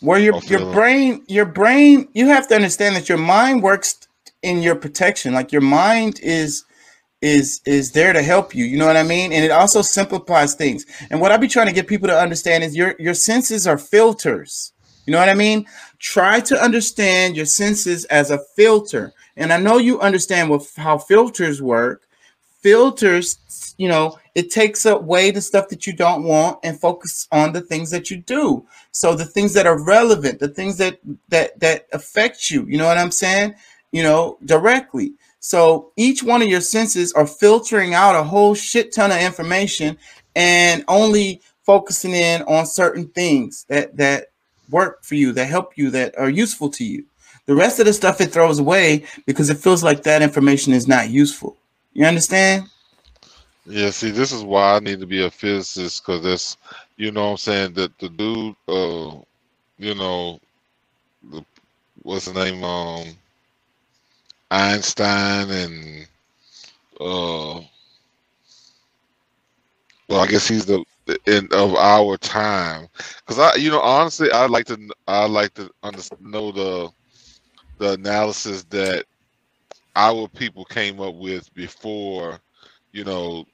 Well 0.00 0.18
your 0.18 0.38
your 0.44 0.72
brain 0.72 1.22
your 1.28 1.44
brain 1.44 2.08
you 2.14 2.26
have 2.28 2.48
to 2.48 2.54
understand 2.54 2.96
that 2.96 3.10
your 3.10 3.18
mind 3.18 3.62
works 3.62 4.08
in 4.42 4.62
your 4.62 4.74
protection. 4.74 5.34
Like 5.34 5.52
your 5.52 5.60
mind 5.60 6.20
is 6.22 6.64
is 7.20 7.60
is 7.66 7.92
there 7.92 8.14
to 8.14 8.22
help 8.22 8.54
you. 8.54 8.64
You 8.64 8.78
know 8.78 8.86
what 8.86 8.96
i 8.96 9.02
mean? 9.02 9.30
And 9.30 9.44
it 9.44 9.50
also 9.50 9.82
simplifies 9.82 10.54
things. 10.54 10.86
And 11.10 11.20
what 11.20 11.32
i 11.32 11.36
be 11.36 11.48
trying 11.48 11.66
to 11.66 11.74
get 11.74 11.86
people 11.86 12.08
to 12.08 12.18
understand 12.18 12.64
is 12.64 12.74
your 12.74 12.94
your 12.98 13.14
senses 13.14 13.66
are 13.66 13.76
filters 13.76 14.72
you 15.06 15.12
know 15.12 15.18
what 15.18 15.28
I 15.28 15.34
mean? 15.34 15.66
Try 15.98 16.40
to 16.40 16.62
understand 16.62 17.36
your 17.36 17.46
senses 17.46 18.04
as 18.06 18.30
a 18.30 18.38
filter. 18.56 19.12
And 19.36 19.52
I 19.52 19.58
know 19.58 19.78
you 19.78 20.00
understand 20.00 20.50
what 20.50 20.66
how 20.76 20.98
filters 20.98 21.62
work. 21.62 22.06
Filters, 22.60 23.74
you 23.78 23.88
know, 23.88 24.18
it 24.34 24.50
takes 24.50 24.84
away 24.84 25.30
the 25.30 25.40
stuff 25.40 25.68
that 25.68 25.86
you 25.86 25.94
don't 25.94 26.24
want 26.24 26.58
and 26.62 26.78
focus 26.78 27.26
on 27.32 27.52
the 27.52 27.62
things 27.62 27.90
that 27.90 28.10
you 28.10 28.18
do. 28.18 28.66
So 28.92 29.14
the 29.14 29.24
things 29.24 29.54
that 29.54 29.66
are 29.66 29.82
relevant, 29.82 30.40
the 30.40 30.48
things 30.48 30.76
that 30.76 30.98
that 31.28 31.58
that 31.60 31.86
affect 31.92 32.50
you, 32.50 32.66
you 32.66 32.76
know 32.76 32.86
what 32.86 32.98
I'm 32.98 33.10
saying? 33.10 33.54
You 33.92 34.02
know, 34.02 34.38
directly. 34.44 35.14
So 35.40 35.92
each 35.96 36.22
one 36.22 36.42
of 36.42 36.48
your 36.48 36.60
senses 36.60 37.14
are 37.14 37.26
filtering 37.26 37.94
out 37.94 38.14
a 38.14 38.22
whole 38.22 38.54
shit 38.54 38.92
ton 38.92 39.10
of 39.10 39.20
information 39.20 39.96
and 40.36 40.84
only 40.86 41.40
focusing 41.64 42.12
in 42.12 42.42
on 42.42 42.66
certain 42.66 43.08
things 43.08 43.64
that 43.68 43.96
that 43.96 44.29
work 44.70 45.02
for 45.04 45.14
you, 45.14 45.32
that 45.32 45.46
help 45.46 45.76
you, 45.76 45.90
that 45.90 46.16
are 46.18 46.30
useful 46.30 46.70
to 46.70 46.84
you. 46.84 47.04
The 47.46 47.54
rest 47.54 47.80
of 47.80 47.86
the 47.86 47.92
stuff 47.92 48.20
it 48.20 48.32
throws 48.32 48.58
away 48.58 49.04
because 49.26 49.50
it 49.50 49.58
feels 49.58 49.82
like 49.82 50.02
that 50.04 50.22
information 50.22 50.72
is 50.72 50.86
not 50.86 51.10
useful. 51.10 51.56
You 51.92 52.06
understand? 52.06 52.68
Yeah, 53.66 53.90
see, 53.90 54.10
this 54.10 54.32
is 54.32 54.42
why 54.42 54.76
I 54.76 54.80
need 54.80 55.00
to 55.00 55.06
be 55.06 55.24
a 55.24 55.30
physicist 55.30 56.04
because 56.04 56.22
that's, 56.22 56.56
you 56.96 57.10
know 57.12 57.24
what 57.24 57.30
I'm 57.32 57.36
saying, 57.36 57.72
that 57.74 57.98
the 57.98 58.08
dude, 58.08 58.56
uh, 58.68 59.18
you 59.78 59.94
know, 59.94 60.40
the, 61.30 61.44
what's 62.02 62.26
the 62.26 62.44
name, 62.44 62.64
um, 62.64 63.06
Einstein 64.50 65.50
and, 65.50 66.06
uh, 67.00 67.60
well, 70.08 70.20
I 70.20 70.26
guess 70.26 70.48
he's 70.48 70.66
the, 70.66 70.84
the 71.10 71.34
end 71.34 71.52
of 71.52 71.74
our 71.74 72.16
time. 72.16 72.88
Because 73.18 73.38
I, 73.38 73.54
you 73.56 73.70
know, 73.70 73.80
honestly, 73.80 74.30
I 74.30 74.46
like 74.46 74.66
to, 74.66 74.78
I 75.06 75.26
like 75.26 75.54
to 75.54 75.70
know 76.20 76.52
the, 76.52 76.90
the 77.78 77.92
analysis 77.92 78.64
that 78.64 79.04
our 79.96 80.28
people 80.28 80.64
came 80.64 81.00
up 81.00 81.14
with 81.14 81.52
before, 81.54 82.40
you 82.92 83.04
know, 83.04 83.44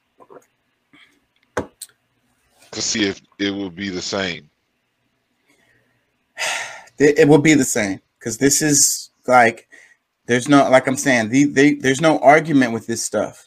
to 2.71 2.81
see 2.81 3.07
if 3.07 3.21
it 3.39 3.51
would 3.51 3.75
be 3.75 3.89
the 3.89 4.01
same. 4.01 4.49
It, 6.99 7.27
will 7.27 7.37
be 7.37 7.53
the 7.53 7.63
same 7.63 8.01
because 8.17 8.39
this 8.39 8.63
is 8.63 9.11
like 9.27 9.67
there's 10.25 10.49
no 10.49 10.67
like 10.67 10.87
I'm 10.87 10.97
saying 10.97 11.29
the, 11.29 11.45
they, 11.45 11.75
there's 11.75 12.01
no 12.01 12.17
argument 12.21 12.73
with 12.73 12.87
this 12.87 13.05
stuff. 13.05 13.46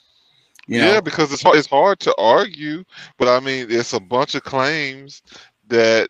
You 0.70 0.80
know? 0.80 0.96
Yeah, 0.96 1.00
because 1.00 1.32
it's 1.32 1.42
hard, 1.42 1.58
it's 1.58 1.68
hard 1.68 2.00
to 2.00 2.14
argue, 2.18 2.84
but 3.18 3.28
I 3.28 3.40
mean, 3.40 3.66
it's 3.70 3.92
a 3.92 4.00
bunch 4.00 4.34
of 4.34 4.42
claims 4.44 5.22
that 5.68 6.08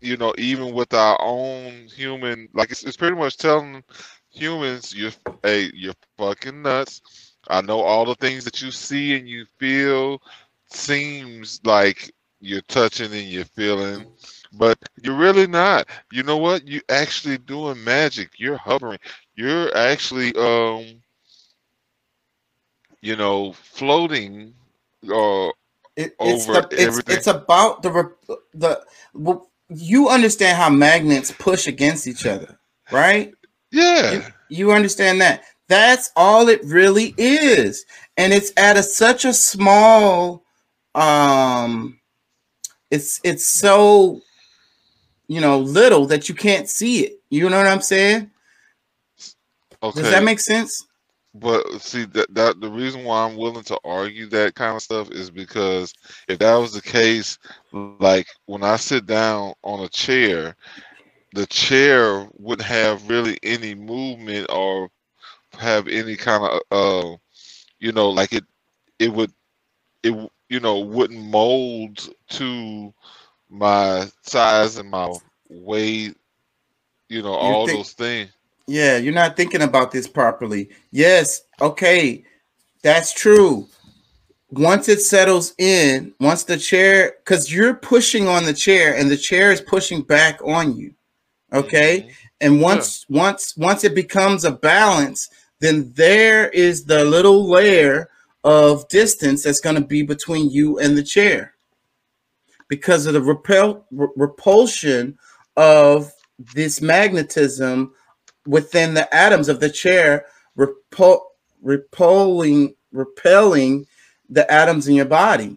you 0.00 0.16
know, 0.16 0.34
even 0.38 0.72
with 0.74 0.94
our 0.94 1.16
own 1.20 1.86
human, 1.94 2.48
like 2.54 2.70
it's, 2.70 2.84
it's 2.84 2.96
pretty 2.96 3.16
much 3.16 3.36
telling 3.38 3.82
humans, 4.30 4.94
you're 4.94 5.12
hey, 5.42 5.70
you're 5.74 5.94
fucking 6.18 6.62
nuts. 6.62 7.00
I 7.48 7.60
know 7.62 7.80
all 7.80 8.04
the 8.04 8.14
things 8.16 8.44
that 8.44 8.60
you 8.62 8.70
see 8.70 9.16
and 9.16 9.28
you 9.28 9.46
feel 9.58 10.22
seems 10.66 11.60
like 11.64 12.10
you're 12.40 12.62
touching 12.62 13.12
and 13.12 13.26
you're 13.28 13.44
feeling, 13.44 14.06
but 14.52 14.78
you're 15.02 15.16
really 15.16 15.46
not. 15.46 15.88
You 16.12 16.22
know 16.24 16.38
what? 16.38 16.66
You're 16.66 16.82
actually 16.88 17.38
doing 17.38 17.82
magic. 17.84 18.30
You're 18.38 18.56
hovering. 18.58 18.98
You're 19.36 19.74
actually 19.76 20.34
um 20.36 21.00
you 23.02 23.16
know 23.16 23.52
floating 23.52 24.54
uh 25.12 25.48
It, 25.96 26.14
it's 26.20 26.48
over 26.48 26.52
the 26.52 26.68
it's 26.70 26.82
everything. 26.82 27.16
it's 27.16 27.26
about 27.26 27.82
the 27.82 28.12
the 28.54 28.80
well, 29.12 29.50
you 29.68 30.08
understand 30.08 30.56
how 30.56 30.70
magnets 30.70 31.30
push 31.30 31.66
against 31.66 32.06
each 32.06 32.24
other, 32.24 32.58
right? 32.90 33.34
yeah. 33.70 34.12
You, 34.12 34.22
you 34.48 34.72
understand 34.72 35.20
that? 35.20 35.44
That's 35.68 36.10
all 36.16 36.48
it 36.48 36.60
really 36.64 37.14
is, 37.18 37.84
and 38.16 38.32
it's 38.32 38.52
at 38.56 38.76
a 38.76 38.82
such 38.82 39.24
a 39.24 39.32
small 39.32 40.44
um 40.94 41.98
it's 42.90 43.18
it's 43.24 43.46
so 43.46 44.20
you 45.26 45.40
know 45.40 45.58
little 45.58 46.06
that 46.06 46.28
you 46.28 46.34
can't 46.34 46.68
see 46.68 47.04
it. 47.04 47.20
You 47.30 47.48
know 47.48 47.56
what 47.56 47.66
I'm 47.66 47.80
saying? 47.80 48.30
Okay. 49.82 50.00
Does 50.00 50.10
that 50.10 50.22
make 50.22 50.38
sense? 50.38 50.86
But 51.34 51.80
see 51.80 52.04
that 52.04 52.34
that 52.34 52.60
the 52.60 52.70
reason 52.70 53.04
why 53.04 53.24
I'm 53.26 53.36
willing 53.36 53.64
to 53.64 53.78
argue 53.84 54.26
that 54.28 54.54
kind 54.54 54.76
of 54.76 54.82
stuff 54.82 55.10
is 55.10 55.30
because 55.30 55.94
if 56.28 56.38
that 56.38 56.56
was 56.56 56.74
the 56.74 56.82
case, 56.82 57.38
like 57.72 58.08
when 58.46 58.62
I 58.62 58.76
sit 58.76 59.06
down 59.06 59.34
on 59.42 59.62
a 59.64 59.88
chair, 59.88 60.56
the 61.32 61.46
chair 61.46 62.28
wouldn't 62.34 62.66
have 62.66 63.08
really 63.08 63.38
any 63.42 63.74
movement 63.74 64.46
or 64.50 64.90
have 65.58 65.88
any 65.88 66.16
kind 66.16 66.44
of 66.44 66.60
uh 66.70 67.16
you 67.78 67.92
know 67.92 68.10
like 68.10 68.32
it 68.32 68.44
it 68.98 69.12
would 69.12 69.32
it 70.02 70.12
you 70.48 70.60
know 70.60 70.80
wouldn't 70.80 71.24
mold 71.24 72.08
to 72.30 72.92
my 73.48 74.06
size 74.22 74.76
and 74.78 74.90
my 74.90 75.10
weight 75.48 76.16
you 77.08 77.22
know 77.22 77.34
all 77.34 77.66
think- 77.66 77.68
those 77.68 77.92
things 77.92 78.30
Yeah, 78.66 78.96
you're 78.96 79.12
not 79.12 79.36
thinking 79.36 79.62
about 79.62 79.90
this 79.90 80.06
properly. 80.06 80.70
Yes, 80.90 81.42
okay, 81.60 82.24
that's 82.82 83.12
true. 83.12 83.68
Once 84.50 84.88
it 84.88 85.00
settles 85.00 85.54
in, 85.58 86.14
once 86.20 86.44
the 86.44 86.56
chair, 86.56 87.14
because 87.24 87.52
you're 87.52 87.74
pushing 87.74 88.28
on 88.28 88.44
the 88.44 88.52
chair 88.52 88.94
and 88.96 89.10
the 89.10 89.16
chair 89.16 89.50
is 89.50 89.60
pushing 89.62 90.02
back 90.02 90.40
on 90.44 90.76
you. 90.76 90.94
Okay. 91.52 92.02
Mhm. 92.02 92.14
And 92.40 92.60
once 92.60 93.06
once 93.08 93.56
once 93.56 93.84
it 93.84 93.94
becomes 93.94 94.44
a 94.44 94.50
balance, 94.52 95.28
then 95.60 95.92
there 95.94 96.48
is 96.50 96.84
the 96.84 97.04
little 97.04 97.48
layer 97.48 98.08
of 98.44 98.88
distance 98.88 99.44
that's 99.44 99.60
going 99.60 99.76
to 99.76 99.84
be 99.86 100.02
between 100.02 100.50
you 100.50 100.78
and 100.78 100.98
the 100.98 101.02
chair 101.02 101.54
because 102.68 103.06
of 103.06 103.14
the 103.14 103.22
repel 103.22 103.86
re- 103.92 104.08
repulsion 104.16 105.16
of 105.56 106.12
this 106.54 106.80
magnetism 106.80 107.92
within 108.46 108.94
the 108.94 109.12
atoms 109.14 109.48
of 109.48 109.60
the 109.60 109.70
chair 109.70 110.26
repul- 110.56 111.22
repelling 111.62 112.74
repelling 112.92 113.86
the 114.28 114.50
atoms 114.50 114.88
in 114.88 114.94
your 114.94 115.04
body 115.04 115.56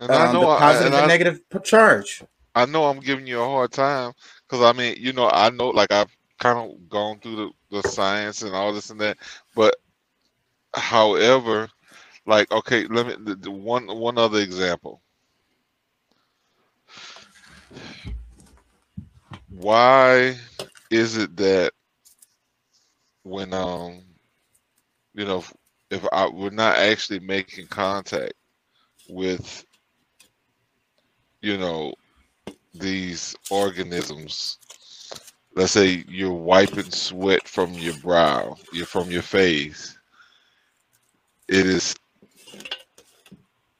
and 0.00 0.10
I 0.10 0.26
um, 0.26 0.34
know 0.34 0.40
the 0.40 0.46
I, 0.46 0.58
positive 0.58 0.86
and 0.86 0.94
and 0.94 1.04
I, 1.04 1.08
negative 1.08 1.40
charge 1.62 2.22
I 2.58 2.66
know 2.66 2.86
I'm 2.86 2.98
giving 2.98 3.26
you 3.26 3.40
a 3.40 3.44
hard 3.44 3.70
time 3.70 4.12
because 4.42 4.64
I 4.64 4.76
mean, 4.76 4.96
you 4.98 5.12
know, 5.12 5.30
I 5.30 5.50
know 5.50 5.68
like 5.68 5.92
I've 5.92 6.10
kind 6.40 6.58
of 6.58 6.88
gone 6.88 7.20
through 7.20 7.36
the, 7.36 7.50
the 7.70 7.88
science 7.88 8.42
and 8.42 8.52
all 8.52 8.72
this 8.72 8.90
and 8.90 9.00
that, 9.00 9.18
but 9.54 9.76
however, 10.74 11.68
like 12.26 12.50
okay, 12.50 12.84
let 12.88 13.06
me 13.06 13.14
the, 13.20 13.36
the 13.36 13.50
one 13.50 13.86
one 13.86 14.18
other 14.18 14.40
example. 14.40 15.00
Why 19.50 20.36
is 20.90 21.16
it 21.16 21.36
that 21.36 21.72
when 23.24 23.52
um 23.52 24.00
you 25.14 25.24
know 25.24 25.38
if, 25.38 25.52
if 25.90 26.06
I 26.12 26.28
we're 26.28 26.50
not 26.50 26.76
actually 26.76 27.20
making 27.20 27.66
contact 27.66 28.34
with 29.08 29.64
you 31.40 31.58
know 31.58 31.94
these 32.74 33.34
organisms 33.50 34.58
let's 35.54 35.72
say 35.72 36.04
you're 36.08 36.32
wiping 36.32 36.90
sweat 36.90 37.46
from 37.48 37.72
your 37.74 37.94
brow 37.94 38.56
you're 38.72 38.86
from 38.86 39.10
your 39.10 39.22
face 39.22 39.98
it 41.48 41.66
is 41.66 41.96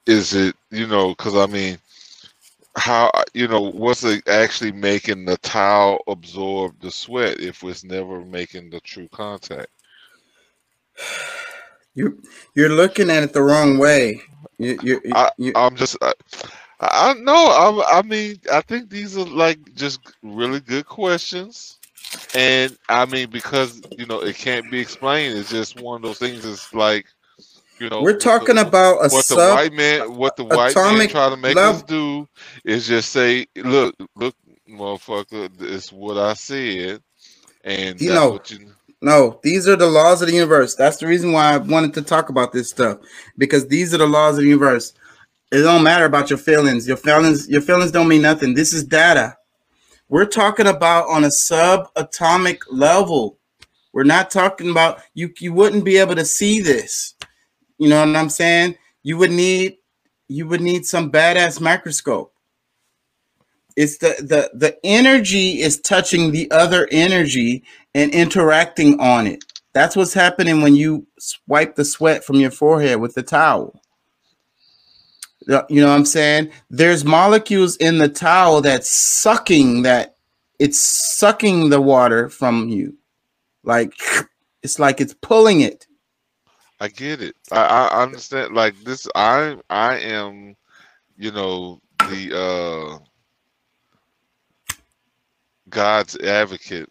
is 0.05 0.33
it 0.33 0.55
you 0.71 0.87
know 0.87 1.09
because 1.09 1.35
i 1.35 1.45
mean 1.45 1.77
how 2.79 3.11
you 3.35 3.47
know 3.49 3.61
what's 3.61 4.03
it 4.05 4.27
actually 4.29 4.73
making 4.73 5.25
the 5.25 5.37
towel 5.39 5.99
absorb 6.07 6.79
the 6.81 6.91
sweat 6.91 7.41
if 7.41 7.63
it's 7.63 7.85
never 7.85 8.25
making 8.25 8.71
the 8.71 8.81
true 8.81 9.09
contact? 9.11 9.69
You 11.95 12.21
you're 12.55 12.69
looking 12.69 13.09
at 13.11 13.23
it 13.23 13.33
the 13.33 13.43
wrong 13.43 13.77
way. 13.79 14.21
You, 14.59 14.79
you, 14.83 15.01
I- 15.13 15.31
you, 15.37 15.55
i'm 15.55 15.75
just 15.75 15.97
i, 16.01 16.13
I 16.81 17.13
know 17.15 17.81
I, 17.83 17.99
I 17.99 18.03
mean 18.03 18.37
i 18.51 18.61
think 18.61 18.89
these 18.89 19.17
are 19.17 19.25
like 19.25 19.59
just 19.75 20.01
really 20.23 20.61
good 20.61 20.85
questions. 20.87 21.79
And 22.33 22.77
i 22.89 23.05
mean 23.05 23.31
because 23.31 23.83
you 23.97 24.05
know 24.07 24.21
it 24.21 24.37
can't 24.37 24.69
be 24.69 24.79
explained. 24.79 25.37
It's 25.37 25.49
just 25.51 25.77
one 25.77 25.97
of 25.97 26.03
those 26.03 26.19
things 26.19 26.45
it's 26.45 26.73
like 26.73 27.07
you 27.79 27.89
know 27.89 28.01
we're 28.01 28.17
talking 28.17 28.55
the, 28.55 28.67
about 28.67 28.97
a 28.97 29.09
what 29.09 29.11
the 29.11 29.21
sub 29.21 29.55
white 29.55 29.73
man 29.73 30.15
what 30.15 30.35
the 30.35 30.43
white 30.43 30.57
man 30.57 30.69
atomic 30.69 31.09
try 31.11 31.29
to 31.29 31.37
make 31.37 31.57
us 31.57 31.81
do 31.83 32.27
is 32.65 32.87
just 32.87 33.11
say 33.11 33.45
look 33.55 33.95
look 34.15 34.35
motherfucker 34.69 35.49
it's 35.61 35.91
what 35.91 36.17
i 36.17 36.33
said 36.33 37.01
and 37.63 37.99
You 37.99 38.09
know, 38.09 38.39
you 38.47 38.73
No, 39.01 39.39
these 39.43 39.67
are 39.67 39.75
the 39.75 39.87
laws 39.87 40.21
of 40.21 40.27
the 40.27 40.33
universe. 40.33 40.75
That's 40.75 40.97
the 40.97 41.07
reason 41.07 41.31
why 41.31 41.53
I 41.53 41.57
wanted 41.57 41.93
to 41.95 42.01
talk 42.01 42.29
about 42.29 42.51
this 42.51 42.69
stuff 42.69 42.99
because 43.37 43.67
these 43.67 43.93
are 43.93 43.97
the 43.97 44.07
laws 44.07 44.37
of 44.37 44.43
the 44.43 44.49
universe. 44.49 44.93
It 45.51 45.61
don't 45.61 45.83
matter 45.83 46.05
about 46.05 46.29
your 46.29 46.39
feelings. 46.39 46.87
Your 46.87 46.97
feelings, 46.97 47.49
your 47.49 47.61
feelings 47.61 47.91
don't 47.91 48.07
mean 48.07 48.21
nothing. 48.21 48.53
This 48.53 48.73
is 48.73 48.83
data. 48.83 49.37
We're 50.09 50.25
talking 50.25 50.67
about 50.67 51.07
on 51.07 51.23
a 51.23 51.27
subatomic 51.27 52.59
level. 52.69 53.37
We're 53.93 54.03
not 54.03 54.31
talking 54.31 54.69
about 54.69 55.01
you. 55.13 55.33
You 55.39 55.53
wouldn't 55.53 55.85
be 55.85 55.97
able 55.97 56.15
to 56.15 56.25
see 56.25 56.61
this. 56.61 57.15
You 57.79 57.89
know 57.89 58.05
what 58.05 58.15
I'm 58.15 58.29
saying? 58.29 58.75
You 59.03 59.17
would 59.17 59.31
need 59.31 59.77
you 60.27 60.47
would 60.47 60.61
need 60.61 60.85
some 60.85 61.11
badass 61.11 61.59
microscope. 61.59 62.33
It's 63.75 63.97
the 63.97 64.15
the 64.19 64.51
the 64.53 64.77
energy 64.83 65.61
is 65.61 65.79
touching 65.79 66.31
the 66.31 66.51
other 66.51 66.87
energy 66.91 67.63
and 67.95 68.13
interacting 68.13 68.99
on 68.99 69.25
it. 69.25 69.43
That's 69.73 69.95
what's 69.95 70.13
happening 70.13 70.61
when 70.61 70.75
you 70.75 71.07
swipe 71.19 71.75
the 71.75 71.85
sweat 71.85 72.23
from 72.23 72.35
your 72.35 72.51
forehead 72.51 72.99
with 72.99 73.15
the 73.15 73.23
towel. 73.23 73.81
You 75.47 75.81
know 75.81 75.87
what 75.87 75.95
I'm 75.95 76.05
saying? 76.05 76.51
There's 76.69 77.05
molecules 77.05 77.75
in 77.77 77.97
the 77.97 78.09
towel 78.09 78.61
that's 78.61 78.89
sucking 78.89 79.83
that 79.83 80.15
it's 80.59 80.79
sucking 81.17 81.69
the 81.69 81.81
water 81.81 82.29
from 82.29 82.69
you. 82.69 82.97
Like 83.63 83.93
it's 84.63 84.79
like 84.79 85.01
it's 85.01 85.15
pulling 85.21 85.61
it. 85.61 85.87
I 86.79 86.89
get 86.89 87.21
it. 87.21 87.35
I, 87.51 87.89
I 87.89 88.03
understand. 88.03 88.55
Like 88.55 88.75
this, 88.83 89.07
I 89.15 89.57
I 89.69 89.97
am, 89.99 90.55
you 91.17 91.31
know, 91.31 91.81
the 91.99 92.99
uh 92.99 93.05
God's 95.69 96.17
advocate 96.17 96.89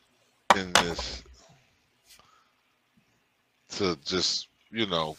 in 0.56 0.72
this 0.74 1.24
to 3.70 3.96
just 4.04 4.48
you 4.70 4.86
know 4.86 5.16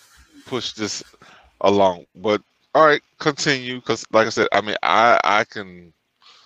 push 0.47 0.73
this 0.73 1.03
along. 1.61 2.05
But 2.15 2.41
all 2.75 2.85
right, 2.85 3.01
continue 3.19 3.75
because, 3.79 4.05
like 4.11 4.27
I 4.27 4.31
said, 4.31 4.47
I 4.51 4.61
mean, 4.61 4.75
I 4.83 5.19
I 5.23 5.43
can. 5.45 5.93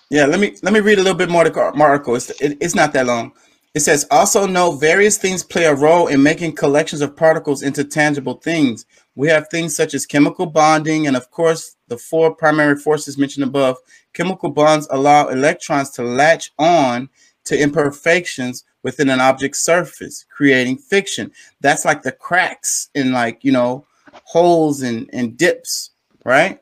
Yeah, 0.10 0.26
let 0.26 0.40
me 0.40 0.56
let 0.64 0.74
me 0.74 0.80
read 0.82 1.00
a 1.00 1.04
little 1.04 1.18
bit 1.18 1.30
more 1.30 1.44
the 1.44 1.52
article. 1.82 2.16
It's 2.16 2.30
it, 2.42 2.58
it's 2.62 2.76
not 2.76 2.94
that 2.94 3.06
long. 3.08 3.34
It 3.74 3.80
says 3.80 4.06
also 4.12 4.46
know 4.46 4.74
various 4.74 5.18
things 5.18 5.44
play 5.44 5.66
a 5.66 5.74
role 5.74 6.08
in 6.08 6.22
making 6.22 6.54
collections 6.54 7.02
of 7.02 7.16
particles 7.16 7.64
into 7.64 7.84
tangible 7.84 8.36
things. 8.36 8.86
We 9.16 9.30
have 9.30 9.48
things 9.50 9.76
such 9.76 9.96
as 9.96 10.06
chemical 10.06 10.46
bonding, 10.46 11.08
and 11.08 11.16
of 11.16 11.32
course, 11.32 11.76
the 11.88 11.98
four 11.98 12.36
primary 12.36 12.76
forces 12.76 13.18
mentioned 13.18 13.46
above. 13.46 13.78
Chemical 14.14 14.52
bonds 14.52 14.88
allow 14.92 15.28
electrons 15.30 15.90
to 15.92 16.04
latch 16.04 16.52
on 16.60 17.10
to 17.46 17.60
imperfections 17.60 18.64
within 18.84 19.10
an 19.10 19.20
object's 19.20 19.62
surface, 19.62 20.24
creating 20.30 20.78
fiction. 20.78 21.32
That's 21.62 21.84
like 21.84 22.04
the 22.04 22.12
cracks 22.12 22.90
in 22.94 23.12
like, 23.12 23.44
you 23.44 23.52
know, 23.52 23.88
holes 24.24 24.84
and, 24.84 25.10
and 25.14 25.36
dips, 25.36 25.92
right? 26.24 26.62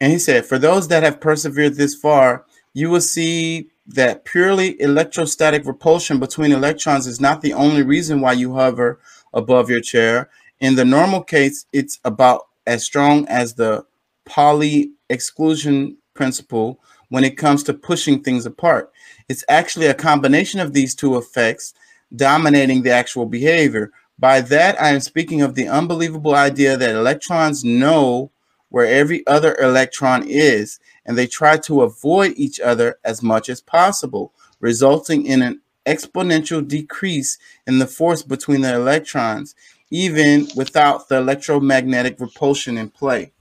And 0.00 0.12
he 0.12 0.18
said, 0.18 0.46
for 0.46 0.58
those 0.58 0.86
that 0.88 1.02
have 1.02 1.20
persevered 1.20 1.74
this 1.74 1.94
far, 1.94 2.46
you 2.74 2.90
will 2.90 3.00
see 3.00 3.70
that 3.86 4.24
purely 4.24 4.80
electrostatic 4.80 5.66
repulsion 5.66 6.18
between 6.18 6.52
electrons 6.52 7.06
is 7.06 7.20
not 7.20 7.42
the 7.42 7.52
only 7.52 7.82
reason 7.82 8.20
why 8.20 8.32
you 8.32 8.54
hover 8.54 9.00
above 9.32 9.68
your 9.68 9.80
chair. 9.80 10.30
In 10.60 10.76
the 10.76 10.84
normal 10.84 11.22
case, 11.22 11.66
it's 11.72 11.98
about 12.04 12.42
as 12.66 12.84
strong 12.84 13.26
as 13.28 13.54
the 13.54 13.84
Pauli 14.24 14.92
exclusion 15.10 15.98
principle 16.14 16.80
when 17.08 17.24
it 17.24 17.36
comes 17.36 17.62
to 17.64 17.74
pushing 17.74 18.22
things 18.22 18.46
apart. 18.46 18.90
It's 19.28 19.44
actually 19.48 19.86
a 19.86 19.94
combination 19.94 20.60
of 20.60 20.72
these 20.72 20.94
two 20.94 21.16
effects 21.16 21.74
dominating 22.14 22.82
the 22.82 22.90
actual 22.90 23.26
behavior. 23.26 23.92
By 24.18 24.40
that, 24.42 24.80
I 24.80 24.90
am 24.90 25.00
speaking 25.00 25.42
of 25.42 25.54
the 25.54 25.68
unbelievable 25.68 26.34
idea 26.34 26.76
that 26.76 26.94
electrons 26.94 27.64
know 27.64 28.30
where 28.74 28.86
every 28.86 29.24
other 29.28 29.54
electron 29.60 30.24
is, 30.26 30.80
and 31.06 31.16
they 31.16 31.28
try 31.28 31.56
to 31.56 31.82
avoid 31.82 32.32
each 32.36 32.58
other 32.58 32.98
as 33.04 33.22
much 33.22 33.48
as 33.48 33.60
possible, 33.60 34.34
resulting 34.58 35.24
in 35.24 35.42
an 35.42 35.60
exponential 35.86 36.66
decrease 36.66 37.38
in 37.68 37.78
the 37.78 37.86
force 37.86 38.22
between 38.22 38.62
the 38.62 38.74
electrons, 38.74 39.54
even 39.92 40.48
without 40.56 41.08
the 41.08 41.16
electromagnetic 41.16 42.18
repulsion 42.18 42.76
in 42.76 42.90
play. 42.90 43.32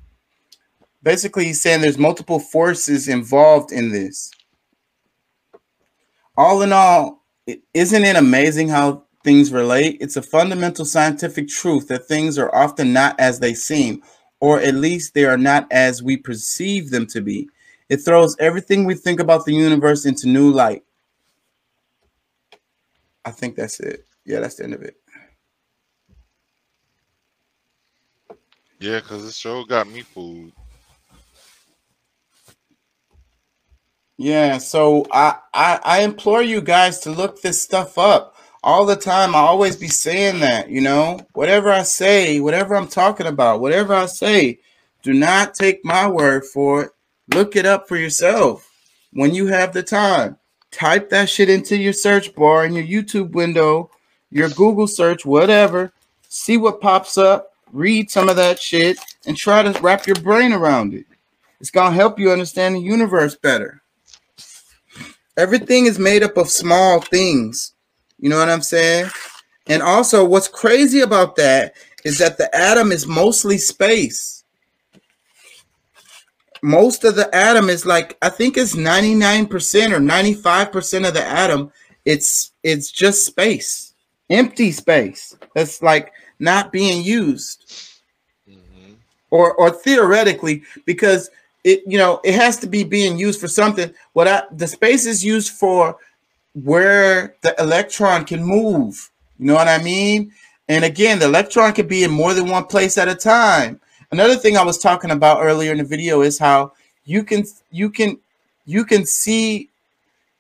Basically, 1.01 1.45
he's 1.45 1.63
saying 1.63 1.81
there's 1.81 1.97
multiple 1.97 2.39
forces 2.39 3.07
involved 3.07 3.71
in 3.71 3.91
this 3.91 4.31
all 6.37 6.61
in 6.61 6.71
all, 6.71 7.23
isn't 7.73 8.03
it 8.03 8.15
amazing 8.15 8.69
how 8.69 9.05
things 9.23 9.51
relate? 9.51 9.97
It's 9.99 10.17
a 10.17 10.21
fundamental 10.21 10.85
scientific 10.85 11.47
truth 11.47 11.87
that 11.87 12.07
things 12.07 12.37
are 12.37 12.53
often 12.53 12.93
not 12.93 13.19
as 13.19 13.39
they 13.39 13.55
seem, 13.55 14.03
or 14.43 14.59
at 14.59 14.75
least 14.75 15.13
they 15.13 15.23
are 15.23 15.37
not 15.37 15.65
as 15.71 16.03
we 16.03 16.17
perceive 16.17 16.89
them 16.89 17.07
to 17.07 17.21
be. 17.21 17.47
It 17.87 17.99
throws 17.99 18.35
everything 18.39 18.83
we 18.83 18.93
think 18.93 19.21
about 19.21 19.45
the 19.45 19.53
universe 19.53 20.05
into 20.05 20.27
new 20.27 20.51
light. 20.51 20.83
I 23.23 23.31
think 23.31 23.55
that's 23.55 23.79
it. 23.79 24.05
Yeah, 24.25 24.41
that's 24.41 24.55
the 24.55 24.65
end 24.65 24.73
of 24.73 24.81
it. 24.81 24.97
Yeah, 28.81 28.99
because 28.99 29.23
the 29.23 29.31
show 29.31 29.63
got 29.63 29.87
me 29.87 30.01
fooled. 30.01 30.51
Yeah, 34.17 34.57
so 34.57 35.05
I, 35.09 35.37
I 35.53 35.79
I 35.83 36.01
implore 36.01 36.41
you 36.41 36.59
guys 36.59 36.99
to 36.99 37.11
look 37.11 37.41
this 37.41 37.63
stuff 37.63 37.97
up 37.97 38.35
all 38.63 38.85
the 38.85 38.95
time. 38.95 39.35
I 39.35 39.39
always 39.39 39.75
be 39.75 39.87
saying 39.87 40.39
that, 40.39 40.69
you 40.69 40.81
know, 40.81 41.19
whatever 41.33 41.71
I 41.71 41.83
say, 41.83 42.39
whatever 42.39 42.75
I'm 42.75 42.87
talking 42.87 43.27
about, 43.27 43.61
whatever 43.61 43.93
I 43.93 44.05
say, 44.05 44.59
do 45.01 45.13
not 45.13 45.53
take 45.53 45.83
my 45.83 46.07
word 46.07 46.45
for 46.45 46.83
it. 46.83 46.91
Look 47.33 47.55
it 47.55 47.65
up 47.65 47.87
for 47.87 47.97
yourself 47.97 48.69
when 49.11 49.33
you 49.33 49.47
have 49.47 49.73
the 49.73 49.83
time. 49.83 50.37
Type 50.71 51.09
that 51.09 51.29
shit 51.29 51.49
into 51.49 51.77
your 51.77 51.93
search 51.93 52.33
bar 52.35 52.65
in 52.65 52.73
your 52.73 52.85
YouTube 52.85 53.31
window, 53.31 53.91
your 54.31 54.49
Google 54.49 54.87
search, 54.87 55.25
whatever. 55.25 55.91
See 56.29 56.57
what 56.57 56.81
pops 56.81 57.17
up, 57.17 57.51
read 57.71 58.09
some 58.09 58.29
of 58.29 58.35
that 58.37 58.59
shit, 58.59 58.97
and 59.27 59.37
try 59.37 59.61
to 59.61 59.79
wrap 59.81 60.07
your 60.07 60.15
brain 60.15 60.51
around 60.51 60.93
it. 60.93 61.05
It's 61.59 61.69
gonna 61.69 61.95
help 61.95 62.19
you 62.19 62.31
understand 62.31 62.75
the 62.75 62.79
universe 62.79 63.35
better 63.35 63.83
everything 65.37 65.85
is 65.85 65.99
made 65.99 66.23
up 66.23 66.37
of 66.37 66.49
small 66.49 67.01
things. 67.01 67.72
You 68.23 68.29
know 68.29 68.39
what 68.39 68.49
I'm 68.49 68.61
saying? 68.61 69.09
And 69.67 69.83
also, 69.83 70.23
what's 70.23 70.47
crazy 70.47 71.01
about 71.01 71.35
that 71.35 71.73
is 72.05 72.19
that 72.19 72.37
the 72.37 72.49
atom 72.55 72.93
is 72.93 73.05
mostly 73.05 73.57
space. 73.57 74.45
Most 76.61 77.03
of 77.03 77.17
the 77.17 77.29
atom 77.35 77.69
is 77.69 77.85
like 77.85 78.17
I 78.21 78.29
think 78.29 78.55
it's 78.55 78.77
99% 78.77 79.51
or 79.91 79.99
95% 79.99 81.05
of 81.05 81.13
the 81.13 81.21
atom. 81.21 81.73
It's 82.05 82.53
it's 82.63 82.93
just 82.93 83.25
space, 83.25 83.93
empty 84.29 84.71
space 84.71 85.35
that's 85.53 85.81
like 85.81 86.13
not 86.39 86.71
being 86.71 87.03
used, 87.03 87.73
mm-hmm. 88.49 88.93
or 89.31 89.53
or 89.55 89.69
theoretically 89.69 90.63
because 90.85 91.29
it 91.65 91.83
you 91.85 91.97
know 91.97 92.21
it 92.23 92.35
has 92.35 92.55
to 92.59 92.67
be 92.67 92.85
being 92.85 93.19
used 93.19 93.41
for 93.41 93.49
something 93.49 93.93
what 94.13 94.29
I, 94.29 94.43
the 94.53 94.67
space 94.67 95.05
is 95.05 95.25
used 95.25 95.51
for 95.51 95.97
where 96.53 97.35
the 97.41 97.55
electron 97.59 98.25
can 98.25 98.43
move. 98.43 99.09
You 99.39 99.47
know 99.47 99.55
what 99.55 99.67
i 99.67 99.81
mean? 99.81 100.31
And 100.69 100.85
again 100.85 101.19
the 101.19 101.25
electron 101.25 101.73
can 101.73 101.87
be 101.87 102.03
in 102.03 102.11
more 102.11 102.33
than 102.33 102.47
one 102.47 102.65
place 102.65 102.97
at 102.97 103.07
a 103.07 103.15
time. 103.15 103.79
Another 104.11 104.35
thing 104.35 104.57
i 104.57 104.63
was 104.63 104.77
talking 104.77 105.11
about 105.11 105.41
earlier 105.41 105.71
in 105.71 105.79
the 105.79 105.83
video 105.83 106.21
is 106.21 106.37
how 106.37 106.73
you 107.05 107.23
can 107.23 107.43
you 107.71 107.89
can 107.89 108.19
you 108.65 108.85
can 108.85 109.05
see 109.05 109.69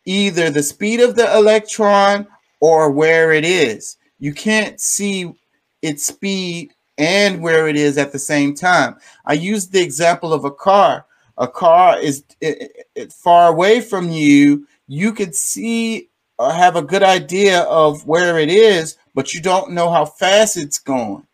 either 0.05 0.49
the 0.49 0.63
speed 0.63 0.99
of 0.99 1.15
the 1.15 1.35
electron 1.35 2.27
or 2.59 2.91
where 2.91 3.31
it 3.31 3.43
is. 3.43 3.97
You 4.19 4.33
can't 4.33 4.79
see 4.79 5.33
its 5.81 6.05
speed 6.05 6.73
and 6.97 7.41
where 7.41 7.67
it 7.67 7.75
is 7.75 7.97
at 7.97 8.11
the 8.11 8.19
same 8.19 8.53
time. 8.53 8.95
I 9.25 9.33
used 9.33 9.71
the 9.71 9.81
example 9.81 10.33
of 10.33 10.45
a 10.45 10.51
car. 10.51 11.05
A 11.37 11.47
car 11.47 11.99
is 11.99 12.23
it, 12.39 12.87
it, 12.95 13.11
far 13.11 13.49
away 13.49 13.81
from 13.81 14.11
you, 14.11 14.67
you 14.87 15.11
could 15.13 15.33
see 15.33 16.09
or 16.37 16.51
have 16.51 16.75
a 16.75 16.81
good 16.81 17.03
idea 17.03 17.61
of 17.61 18.05
where 18.07 18.39
it 18.39 18.49
is, 18.49 18.97
but 19.13 19.33
you 19.33 19.41
don't 19.41 19.71
know 19.71 19.89
how 19.89 20.05
fast 20.05 20.57
it's 20.57 20.79
going. 20.79 21.25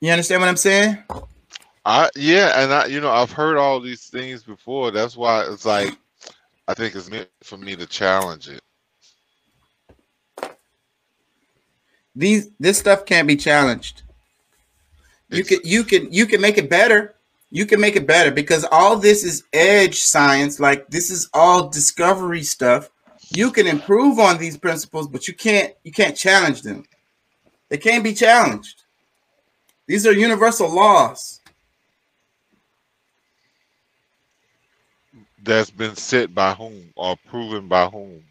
You 0.00 0.10
understand 0.10 0.42
what 0.42 0.48
I'm 0.48 0.56
saying? 0.56 0.98
I 1.86 2.10
yeah, 2.14 2.62
and 2.62 2.72
I 2.72 2.86
you 2.86 3.00
know 3.00 3.10
I've 3.10 3.32
heard 3.32 3.56
all 3.56 3.80
these 3.80 4.08
things 4.08 4.42
before. 4.42 4.90
That's 4.90 5.16
why 5.16 5.44
it's 5.46 5.64
like 5.64 5.96
I 6.68 6.74
think 6.74 6.94
it's 6.94 7.10
meant 7.10 7.28
for 7.42 7.56
me 7.56 7.76
to 7.76 7.86
challenge 7.86 8.48
it. 8.48 8.60
These 12.14 12.50
this 12.60 12.78
stuff 12.78 13.06
can't 13.06 13.28
be 13.28 13.36
challenged 13.36 14.02
you 15.34 15.44
can 15.44 15.58
you 15.64 15.84
can 15.84 16.12
you 16.12 16.26
can 16.26 16.40
make 16.40 16.58
it 16.58 16.70
better 16.70 17.14
you 17.54 17.66
can 17.66 17.80
make 17.80 17.94
it 17.94 18.04
better 18.04 18.32
because 18.32 18.66
all 18.72 18.96
this 18.96 19.22
is 19.22 19.44
edge 19.52 20.00
science. 20.00 20.58
Like 20.58 20.88
this 20.88 21.08
is 21.08 21.30
all 21.32 21.68
discovery 21.68 22.42
stuff. 22.42 22.90
You 23.30 23.52
can 23.52 23.68
improve 23.68 24.18
on 24.18 24.38
these 24.38 24.56
principles 24.56 25.06
but 25.06 25.28
you 25.28 25.34
can't 25.34 25.72
you 25.84 25.92
can't 25.92 26.16
challenge 26.16 26.62
them. 26.62 26.84
They 27.68 27.78
can't 27.78 28.02
be 28.02 28.12
challenged. 28.12 28.82
These 29.86 30.04
are 30.04 30.12
universal 30.12 30.68
laws. 30.68 31.40
That's 35.40 35.70
been 35.70 35.94
set 35.94 36.34
by 36.34 36.54
whom 36.54 36.92
or 36.96 37.16
proven 37.28 37.68
by 37.68 37.86
whom? 37.86 38.24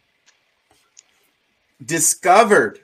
Discovered. 1.86 2.80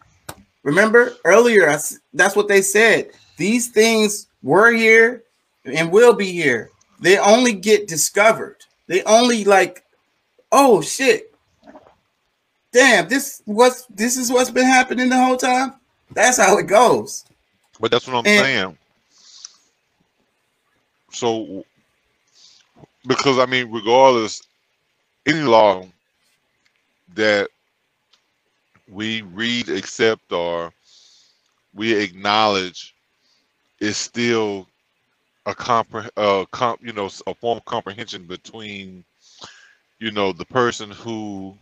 Remember 0.62 1.16
earlier 1.26 1.68
I, 1.68 1.78
that's 2.14 2.34
what 2.34 2.48
they 2.48 2.62
said. 2.62 3.10
These 3.36 3.68
things 3.68 4.28
were 4.42 4.72
here 4.72 5.24
and 5.64 5.90
will 5.90 6.14
be 6.14 6.32
here. 6.32 6.70
They 7.00 7.18
only 7.18 7.52
get 7.52 7.88
discovered. 7.88 8.56
They 8.86 9.02
only 9.04 9.44
like, 9.44 9.84
oh 10.52 10.80
shit. 10.82 11.34
Damn, 12.72 13.08
this 13.08 13.42
what's 13.46 13.86
this 13.86 14.16
is 14.16 14.30
what's 14.30 14.50
been 14.50 14.66
happening 14.66 15.08
the 15.08 15.16
whole 15.16 15.36
time. 15.36 15.74
That's 16.12 16.38
how 16.38 16.58
it 16.58 16.64
goes. 16.66 17.24
But 17.80 17.90
that's 17.90 18.06
what 18.06 18.16
I'm 18.16 18.26
And- 18.26 18.44
saying. 18.44 18.76
So, 21.12 21.64
because 23.06 23.38
I 23.40 23.46
mean, 23.46 23.70
regardless, 23.72 24.42
any 25.26 25.40
law 25.40 25.84
that 27.14 27.48
we 28.88 29.22
read, 29.22 29.68
accept, 29.68 30.30
or 30.32 30.72
we 31.74 31.92
acknowledge 31.92 32.94
is 33.80 33.96
still 33.96 34.68
a 35.46 35.54
compre- 35.54 36.10
uh, 36.16 36.44
comp, 36.50 36.80
you 36.82 36.92
know, 36.92 37.08
a 37.26 37.34
form 37.34 37.58
of 37.58 37.64
comprehension 37.64 38.24
between, 38.24 39.04
you 39.98 40.10
know, 40.10 40.32
the 40.32 40.44
person 40.44 40.90
who 40.90 41.56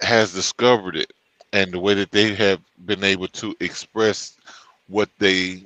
has 0.00 0.32
discovered 0.34 0.96
it 0.96 1.12
and 1.52 1.72
the 1.72 1.78
way 1.78 1.94
that 1.94 2.10
they 2.10 2.34
have 2.34 2.60
been 2.86 3.04
able 3.04 3.28
to 3.28 3.54
express 3.60 4.36
what 4.88 5.08
they 5.18 5.64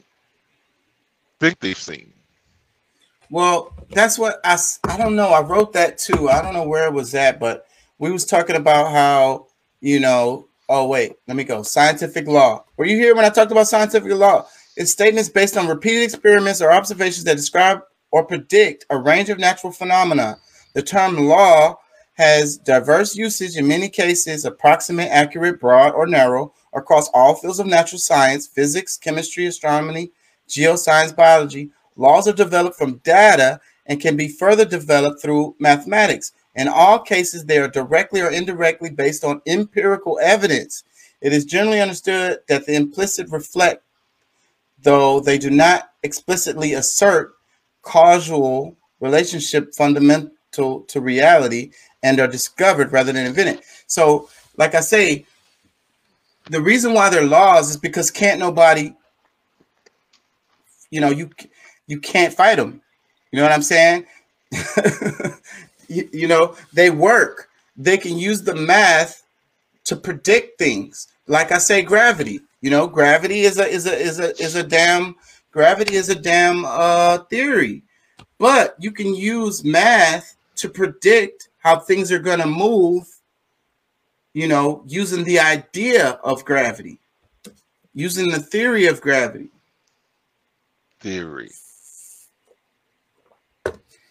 think 1.40 1.58
they've 1.60 1.78
seen. 1.78 2.12
Well, 3.30 3.72
that's 3.90 4.18
what 4.18 4.40
I 4.44 4.58
I 4.84 4.96
don't 4.96 5.16
know. 5.16 5.28
I 5.28 5.42
wrote 5.42 5.72
that 5.74 5.98
too. 5.98 6.28
I 6.28 6.42
don't 6.42 6.54
know 6.54 6.66
where 6.66 6.86
it 6.86 6.92
was 6.92 7.14
at, 7.14 7.38
but 7.38 7.66
we 7.98 8.10
was 8.10 8.24
talking 8.24 8.56
about 8.56 8.90
how, 8.90 9.46
you 9.80 10.00
know, 10.00 10.46
oh 10.68 10.86
wait, 10.86 11.16
let 11.26 11.36
me 11.36 11.44
go. 11.44 11.62
Scientific 11.62 12.26
law. 12.26 12.64
Were 12.76 12.86
you 12.86 12.96
here 12.96 13.14
when 13.14 13.24
I 13.24 13.30
talked 13.30 13.52
about 13.52 13.68
scientific 13.68 14.12
law? 14.12 14.46
It's 14.78 14.92
statements 14.92 15.28
based 15.28 15.56
on 15.56 15.66
repeated 15.66 16.04
experiments 16.04 16.62
or 16.62 16.70
observations 16.70 17.24
that 17.24 17.36
describe 17.36 17.80
or 18.12 18.24
predict 18.24 18.86
a 18.90 18.96
range 18.96 19.28
of 19.28 19.40
natural 19.40 19.72
phenomena. 19.72 20.38
The 20.72 20.82
term 20.82 21.16
law 21.16 21.80
has 22.14 22.58
diverse 22.58 23.16
usage 23.16 23.56
in 23.56 23.66
many 23.66 23.88
cases, 23.88 24.44
approximate, 24.44 25.08
accurate, 25.08 25.58
broad, 25.58 25.94
or 25.94 26.06
narrow, 26.06 26.54
across 26.72 27.08
all 27.12 27.34
fields 27.34 27.58
of 27.58 27.66
natural 27.66 27.98
science, 27.98 28.46
physics, 28.46 28.96
chemistry, 28.96 29.46
astronomy, 29.46 30.12
geoscience, 30.48 31.14
biology. 31.14 31.72
Laws 31.96 32.28
are 32.28 32.32
developed 32.32 32.78
from 32.78 32.98
data 32.98 33.58
and 33.86 34.00
can 34.00 34.16
be 34.16 34.28
further 34.28 34.64
developed 34.64 35.20
through 35.20 35.56
mathematics. 35.58 36.30
In 36.54 36.68
all 36.68 37.00
cases, 37.00 37.44
they 37.44 37.58
are 37.58 37.66
directly 37.66 38.20
or 38.20 38.30
indirectly 38.30 38.90
based 38.90 39.24
on 39.24 39.42
empirical 39.44 40.20
evidence. 40.22 40.84
It 41.20 41.32
is 41.32 41.44
generally 41.44 41.80
understood 41.80 42.38
that 42.48 42.66
the 42.66 42.76
implicit 42.76 43.28
reflect, 43.30 43.82
though 44.82 45.20
they 45.20 45.38
do 45.38 45.50
not 45.50 45.90
explicitly 46.02 46.74
assert 46.74 47.34
causal 47.82 48.76
relationship 49.00 49.74
fundamental 49.74 50.30
to 50.88 51.00
reality 51.00 51.70
and 52.02 52.20
are 52.20 52.28
discovered 52.28 52.92
rather 52.92 53.12
than 53.12 53.26
invented. 53.26 53.62
So, 53.86 54.28
like 54.56 54.74
I 54.74 54.80
say, 54.80 55.26
the 56.50 56.60
reason 56.60 56.94
why 56.94 57.10
they're 57.10 57.24
laws 57.24 57.70
is 57.70 57.76
because 57.76 58.10
can't 58.10 58.40
nobody, 58.40 58.94
you 60.90 61.00
know, 61.00 61.10
you 61.10 61.30
you 61.86 62.00
can't 62.00 62.34
fight 62.34 62.56
them. 62.56 62.82
You 63.30 63.38
know 63.38 63.42
what 63.42 63.52
I'm 63.52 63.62
saying? 63.62 64.06
you, 65.88 66.08
you 66.12 66.28
know, 66.28 66.54
they 66.72 66.90
work. 66.90 67.48
They 67.76 67.96
can 67.96 68.18
use 68.18 68.42
the 68.42 68.54
math 68.54 69.22
to 69.84 69.96
predict 69.96 70.58
things. 70.58 71.08
Like 71.26 71.52
I 71.52 71.58
say, 71.58 71.82
gravity. 71.82 72.40
You 72.60 72.70
know, 72.70 72.86
gravity 72.86 73.40
is 73.40 73.58
a 73.58 73.66
is 73.66 73.86
a 73.86 73.96
is 73.96 74.18
a 74.18 74.36
is 74.42 74.54
a 74.56 74.62
damn 74.62 75.14
gravity 75.52 75.94
is 75.94 76.08
a 76.08 76.14
damn 76.14 76.64
uh 76.64 77.18
theory. 77.30 77.82
But 78.38 78.76
you 78.78 78.90
can 78.90 79.14
use 79.14 79.64
math 79.64 80.36
to 80.56 80.68
predict 80.68 81.50
how 81.58 81.78
things 81.78 82.10
are 82.10 82.18
gonna 82.18 82.46
move, 82.46 83.08
you 84.34 84.48
know, 84.48 84.82
using 84.86 85.24
the 85.24 85.38
idea 85.38 86.18
of 86.24 86.44
gravity, 86.44 86.98
using 87.94 88.28
the 88.28 88.40
theory 88.40 88.86
of 88.86 89.00
gravity. 89.00 89.50
Theory. 91.00 91.50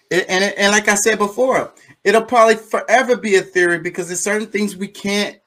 It- 0.10 0.26
and 0.30 0.44
it- 0.44 0.56
and 0.58 0.72
like 0.72 0.88
I 0.88 0.96
said 0.96 1.18
before, 1.18 1.74
it'll 2.06 2.24
probably 2.24 2.56
forever 2.56 3.18
be 3.18 3.36
a 3.36 3.42
theory 3.42 3.80
because 3.80 4.08
there's 4.08 4.22
certain 4.22 4.48
things 4.48 4.78
we 4.78 4.88
can't 4.88 5.38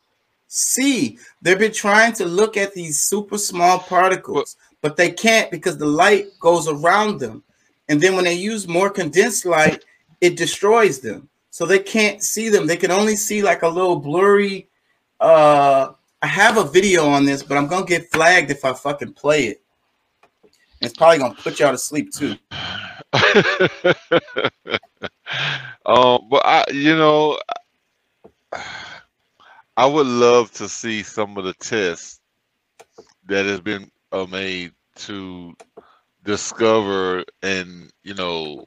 see. 0.50 1.16
They've 1.40 1.58
been 1.58 1.72
trying 1.72 2.12
to 2.14 2.26
look 2.26 2.56
at 2.56 2.74
these 2.74 3.00
super 3.00 3.38
small 3.38 3.78
particles, 3.78 4.56
but 4.82 4.96
they 4.96 5.10
can't 5.12 5.50
because 5.50 5.78
the 5.78 5.86
light 5.86 6.26
goes 6.40 6.68
around 6.68 7.20
them. 7.20 7.42
And 7.88 8.00
then 8.00 8.14
when 8.14 8.24
they 8.24 8.34
use 8.34 8.68
more 8.68 8.90
condensed 8.90 9.46
light, 9.46 9.84
it 10.20 10.36
destroys 10.36 11.00
them. 11.00 11.28
So 11.50 11.66
they 11.66 11.78
can't 11.78 12.22
see 12.22 12.48
them. 12.48 12.66
They 12.66 12.76
can 12.76 12.90
only 12.90 13.16
see 13.16 13.42
like 13.42 13.62
a 13.62 13.68
little 13.68 13.96
blurry. 13.96 14.68
Uh, 15.18 15.92
I 16.22 16.26
have 16.26 16.58
a 16.58 16.64
video 16.64 17.06
on 17.06 17.24
this, 17.24 17.42
but 17.42 17.56
I'm 17.56 17.66
gonna 17.66 17.86
get 17.86 18.10
flagged 18.10 18.50
if 18.50 18.64
I 18.64 18.72
fucking 18.72 19.14
play 19.14 19.44
it. 19.46 19.62
It's 20.80 20.96
probably 20.96 21.18
gonna 21.18 21.34
put 21.34 21.58
y'all 21.60 21.72
to 21.72 21.78
sleep 21.78 22.12
too. 22.12 22.36
um, 25.86 26.28
but 26.30 26.42
I, 26.44 26.64
you 26.72 26.96
know, 26.96 27.38
I 28.52 28.89
would 29.86 30.06
love 30.06 30.52
to 30.54 30.68
see 30.68 31.02
some 31.02 31.36
of 31.38 31.44
the 31.44 31.54
tests 31.54 32.20
that 33.26 33.46
has 33.46 33.60
been 33.60 33.90
uh, 34.12 34.26
made 34.26 34.72
to 34.96 35.54
discover 36.24 37.24
and 37.42 37.90
you 38.04 38.14
know 38.14 38.66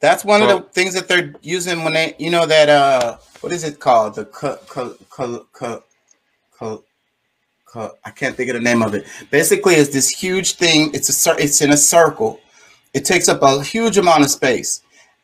That's 0.00 0.24
one 0.24 0.42
of 0.42 0.48
the 0.48 0.60
things 0.72 0.94
that 0.94 1.08
they're 1.08 1.34
using 1.42 1.84
when 1.84 1.94
they, 1.94 2.14
you 2.18 2.30
know, 2.30 2.46
that 2.46 2.68
uh, 2.68 3.18
what 3.40 3.52
is 3.52 3.64
it 3.64 3.80
called? 3.80 4.16
The 4.16 4.26
cu- 4.26 4.56
cu- 4.68 4.96
cu- 5.10 5.46
cu- 5.52 5.82
cu- 6.52 6.84
cu- 7.66 7.90
I 8.04 8.10
can't 8.10 8.36
think 8.36 8.50
of 8.50 8.54
the 8.56 8.60
name 8.62 8.82
of 8.82 8.94
it. 8.94 9.06
Basically, 9.30 9.74
it's 9.74 9.92
this 9.92 10.10
huge 10.10 10.52
thing. 10.54 10.90
It's 10.94 11.08
a 11.08 11.12
cir- 11.14 11.38
it's 11.38 11.62
in 11.62 11.72
a 11.72 11.76
circle. 11.76 12.40
It 12.94 13.04
takes 13.04 13.28
up 13.28 13.42
a 13.42 13.62
huge 13.62 13.98
amount 13.98 14.24
of 14.24 14.30
space, 14.30 14.82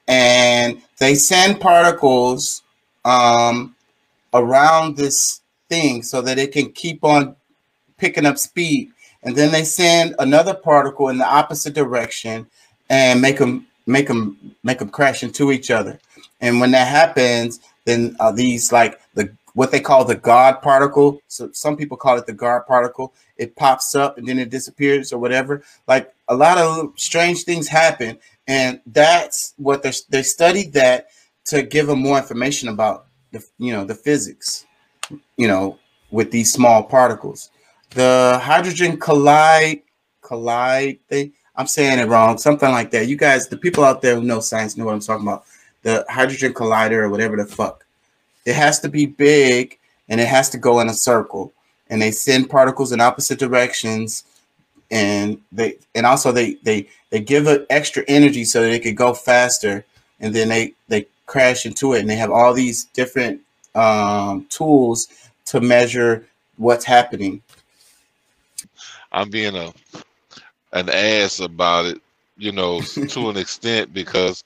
and 0.09 0.83
they 0.99 1.15
send 1.15 1.61
particles 1.61 2.63
um, 3.05 3.77
around 4.35 4.97
this 4.97 5.41
thing 5.69 6.03
so 6.03 6.21
that 6.23 6.39
it 6.39 6.53
can 6.53 6.73
keep 6.73 7.05
on 7.05 7.37
picking 7.97 8.27
up 8.27 8.39
speed. 8.39 8.91
And 9.23 9.37
then 9.37 9.53
they 9.53 9.65
send 9.65 10.15
another 10.19 10.55
particle 10.55 11.09
in 11.09 11.19
the 11.19 11.27
opposite 11.27 11.75
direction 11.75 12.47
and 12.89 13.21
make 13.21 13.39
them 13.39 13.67
make 13.87 14.09
them 14.09 14.57
make 14.63 14.79
them 14.79 14.89
crash 14.89 15.23
into 15.23 15.53
each 15.53 15.71
other. 15.71 16.01
And 16.41 16.61
when 16.61 16.71
that 16.71 16.89
happens, 16.89 17.61
then 17.85 18.17
uh, 18.19 18.33
these 18.33 18.73
like 18.73 19.01
the 19.15 19.31
what 19.55 19.71
they 19.71 19.81
call 19.81 20.05
the 20.05 20.17
God 20.17 20.63
particle. 20.63 21.21
So 21.29 21.51
some 21.53 21.77
people 21.77 21.97
call 21.97 22.17
it 22.17 22.27
the 22.27 22.33
God 22.33 22.67
particle. 22.67 23.13
It 23.37 23.57
pops 23.57 23.95
up 23.95 24.17
and 24.17 24.27
then 24.27 24.39
it 24.39 24.51
disappears 24.51 25.13
or 25.13 25.19
whatever. 25.19 25.63
Like 25.87 26.13
a 26.29 26.35
lot 26.35 26.59
of 26.59 26.93
strange 26.97 27.45
things 27.45 27.69
happen, 27.69 28.19
and 28.49 28.81
that's 28.87 29.55
what 29.57 29.83
they 29.83 29.93
they 30.09 30.23
studied 30.23 30.73
that 30.75 31.09
to 31.47 31.63
give 31.63 31.87
them 31.87 32.01
more 32.01 32.19
information 32.19 32.69
about 32.69 33.07
the 33.33 33.45
you 33.59 33.73
know 33.73 33.85
the 33.85 33.95
physics, 33.95 34.67
you 35.37 35.49
know, 35.49 35.79
with 36.11 36.31
these 36.31 36.53
small 36.53 36.83
particles. 36.83 37.51
The 37.91 38.41
hydrogen 38.43 38.99
collide 38.99 39.83
collide 40.23 40.99
thing. 41.09 41.33
I'm 41.57 41.67
saying 41.67 41.99
it 41.99 42.09
wrong, 42.09 42.39
something 42.39 42.71
like 42.71 42.91
that. 42.93 43.09
You 43.09 43.17
guys, 43.17 43.49
the 43.49 43.57
people 43.57 43.85
out 43.85 44.01
there 44.01 44.15
who 44.15 44.23
know 44.23 44.41
science 44.41 44.77
know 44.77 44.87
what 44.87 44.95
I'm 44.95 45.01
talking 45.01 45.27
about. 45.27 45.45
The 45.83 46.05
hydrogen 46.09 46.55
collider 46.55 47.03
or 47.03 47.11
whatever 47.11 47.37
the 47.37 47.45
fuck. 47.45 47.85
It 48.47 48.55
has 48.55 48.81
to 48.81 48.89
be 48.89 49.07
big 49.07 49.79
and 50.09 50.21
it 50.21 50.29
has 50.29 50.51
to 50.51 50.59
go 50.59 50.81
in 50.81 50.89
a 50.89 50.95
circle. 50.95 51.53
And 51.89 52.01
they 52.01 52.13
send 52.13 52.49
particles 52.51 52.93
in 52.93 53.01
opposite 53.01 53.39
directions, 53.39 54.25
and 54.91 55.41
they 55.51 55.79
and 55.95 56.07
also 56.07 56.31
they 56.31 56.55
they 56.63 56.89
they 57.11 57.21
give 57.21 57.49
it 57.49 57.67
extra 57.69 58.05
energy 58.07 58.45
so 58.45 58.63
that 58.63 58.73
it 58.73 58.83
could 58.83 58.97
go 58.97 59.13
faster. 59.13 59.85
And 60.21 60.33
then 60.33 60.49
they 60.49 60.75
they 60.87 61.07
crash 61.31 61.65
into 61.65 61.93
it, 61.93 62.01
and 62.01 62.11
they 62.11 62.17
have 62.17 62.33
all 62.33 62.53
these 62.53 62.87
different 62.87 63.41
um, 63.77 64.45
tools 64.51 65.07
to 65.45 65.61
measure 65.61 66.27
what's 66.57 66.85
happening. 66.85 67.41
I'm 69.13 69.31
being 69.31 69.55
a 69.55 69.73
an 70.73 70.89
ass 70.89 71.39
about 71.39 71.87
it, 71.87 72.03
you 72.37 72.51
know, 72.51 72.81
to 73.11 73.31
an 73.31 73.37
extent 73.37 73.95
because, 73.95 74.43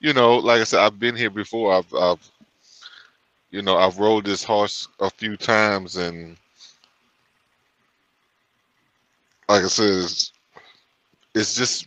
you 0.00 0.14
know, 0.14 0.36
like 0.38 0.62
I 0.62 0.64
said, 0.64 0.80
I've 0.80 0.98
been 0.98 1.14
here 1.14 1.28
before. 1.28 1.74
I've, 1.74 1.94
I've, 1.94 2.30
you 3.50 3.60
know, 3.60 3.76
I've 3.76 3.98
rode 3.98 4.24
this 4.24 4.42
horse 4.42 4.88
a 5.00 5.10
few 5.10 5.36
times, 5.36 5.96
and 5.96 6.38
like 9.46 9.64
I 9.64 9.68
said, 9.68 9.90
it's, 9.90 10.32
it's 11.34 11.54
just 11.54 11.86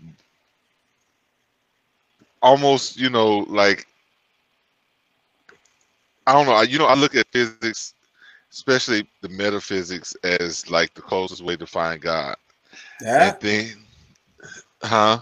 almost, 2.43 2.99
you 2.99 3.09
know, 3.09 3.39
like 3.49 3.88
I 6.27 6.33
don't 6.33 6.45
know. 6.45 6.53
I, 6.53 6.63
you 6.63 6.77
know, 6.77 6.87
I 6.87 6.95
look 6.95 7.15
at 7.15 7.27
physics, 7.31 7.95
especially 8.51 9.07
the 9.21 9.29
metaphysics, 9.29 10.15
as 10.23 10.69
like 10.69 10.93
the 10.93 11.01
closest 11.01 11.43
way 11.43 11.55
to 11.55 11.65
find 11.65 12.01
God 12.01 12.35
Yeah. 13.01 13.29
And 13.29 13.41
then, 13.41 13.75
huh? 14.83 15.19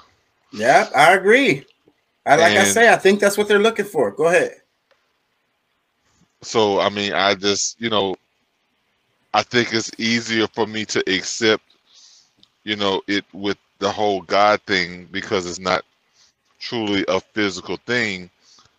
Yeah, 0.53 0.89
I 0.95 1.13
agree. 1.13 1.65
I 2.25 2.35
like 2.37 2.57
I 2.57 2.63
say, 2.63 2.91
I 2.91 2.97
think 2.97 3.19
that's 3.19 3.37
what 3.37 3.47
they're 3.47 3.59
looking 3.59 3.85
for. 3.85 4.11
Go 4.11 4.27
ahead. 4.27 4.55
So 6.41 6.79
I 6.79 6.89
mean, 6.89 7.13
I 7.13 7.35
just 7.35 7.79
you 7.79 7.89
know, 7.89 8.15
I 9.33 9.43
think 9.43 9.73
it's 9.73 9.91
easier 9.99 10.47
for 10.47 10.65
me 10.65 10.85
to 10.85 10.99
accept, 11.13 11.63
you 12.63 12.75
know, 12.75 13.01
it 13.07 13.25
with 13.33 13.57
the 13.79 13.91
whole 13.91 14.21
God 14.21 14.61
thing 14.63 15.07
because 15.11 15.45
it's 15.45 15.59
not 15.59 15.83
truly 16.59 17.05
a 17.09 17.19
physical 17.19 17.77
thing, 17.85 18.29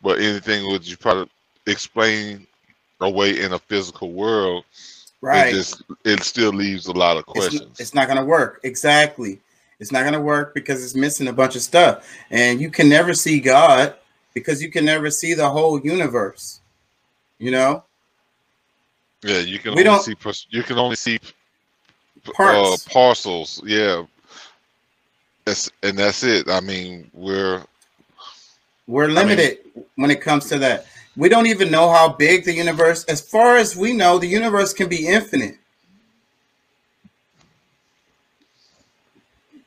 but 0.03 0.21
anything 0.21 0.73
which 0.73 0.89
you 0.89 0.97
probably 0.97 1.31
explain 1.67 2.47
away 3.01 3.41
in 3.41 3.53
a 3.53 3.59
physical 3.59 4.13
world, 4.13 4.65
Right. 5.21 5.49
it 5.49 5.53
just 5.53 5.83
it 6.05 6.23
still 6.23 6.53
leaves 6.53 6.87
a 6.87 6.93
lot 6.93 7.17
of 7.17 7.27
questions. 7.27 7.81
it's 7.81 7.95
not 7.95 8.07
going 8.07 8.19
to 8.19 8.25
work. 8.25 8.61
Exactly. 8.63 9.41
It's 9.81 9.93
not 9.93 10.03
going 10.03 10.15
to 10.15 10.21
work 10.21 10.55
because 10.55 10.83
it's 10.83 10.95
missing 10.95 11.29
a 11.29 11.33
bunch 11.33 11.57
of 11.57 11.63
stuff. 11.63 12.09
And 12.31 12.61
you 12.61 12.71
can 12.71 12.89
never 12.89 13.13
see 13.13 13.41
God 13.41 13.95
because 14.35 14.63
you 14.63 14.71
can 14.71 14.85
never 14.85 15.11
see 15.11 15.35
the 15.35 15.49
whole 15.49 15.81
universe. 15.81 16.61
You 17.39 17.51
know, 17.51 17.85
yeah, 19.23 19.41
you 19.41 19.59
can 19.59 19.75
we 19.75 19.87
only 19.87 20.03
see 20.03 20.15
you 20.51 20.63
can 20.63 20.79
only 20.79 20.97
see 20.97 21.19
uh, 22.39 22.77
parcels. 22.91 23.61
Yeah. 23.65 24.05
That's 25.45 25.71
and 25.83 25.99
that's 25.99 26.23
it. 26.23 26.49
I 26.49 26.61
mean, 26.61 27.11
we're 27.13 27.63
we're 28.87 29.09
limited 29.09 29.59
when 29.97 30.11
it 30.11 30.21
comes 30.21 30.49
to 30.49 30.59
that. 30.59 30.87
We 31.17 31.29
don't 31.29 31.47
even 31.47 31.71
know 31.71 31.91
how 31.91 32.11
big 32.13 32.45
the 32.45 32.53
universe, 32.53 33.05
as 33.05 33.21
far 33.21 33.57
as 33.57 33.75
we 33.75 33.93
know, 33.93 34.19
the 34.19 34.27
universe 34.27 34.73
can 34.75 34.89
be 34.89 35.07
infinite. 35.07 35.57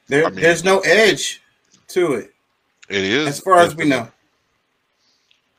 There, 0.08 0.26
I 0.26 0.30
mean- 0.30 0.42
there's 0.42 0.64
no 0.64 0.80
edge 0.80 1.42
to 1.90 2.14
it. 2.14 2.34
it 2.88 3.04
is 3.04 3.28
as 3.28 3.40
far 3.40 3.60
as 3.60 3.76
we 3.76 3.86
know. 3.86 4.12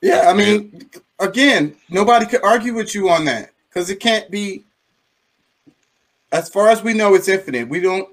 Yeah, 0.00 0.28
I 0.28 0.32
mean, 0.32 0.88
again, 1.18 1.76
nobody 1.88 2.24
could 2.26 2.42
argue 2.42 2.74
with 2.74 2.94
you 2.94 3.10
on 3.10 3.24
that 3.26 3.50
because 3.68 3.90
it 3.90 4.00
can't 4.00 4.30
be. 4.30 4.64
As 6.32 6.48
far 6.48 6.68
as 6.68 6.82
we 6.82 6.94
know, 6.94 7.14
it's 7.14 7.28
infinite. 7.28 7.68
We 7.68 7.80
don't, 7.80 8.08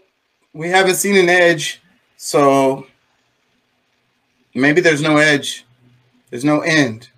we 0.54 0.68
haven't 0.70 0.96
seen 0.96 1.16
an 1.16 1.30
edge, 1.30 1.82
so 2.18 2.88
maybe 4.56 4.82
there's 4.82 5.02
no 5.04 5.18
edge. 5.18 5.66
There's 6.30 6.44
no 6.44 6.62
end. 6.62 7.10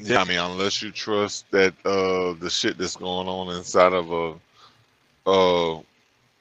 Yeah, 0.00 0.22
I 0.22 0.24
mean, 0.24 0.38
unless 0.38 0.82
you 0.82 0.90
trust 0.90 1.50
that 1.50 1.74
uh 1.84 2.32
the 2.40 2.50
shit 2.50 2.78
that's 2.78 2.96
going 2.96 3.28
on 3.28 3.54
inside 3.56 3.92
of 3.92 4.10
a 4.10 5.30
uh 5.30 5.82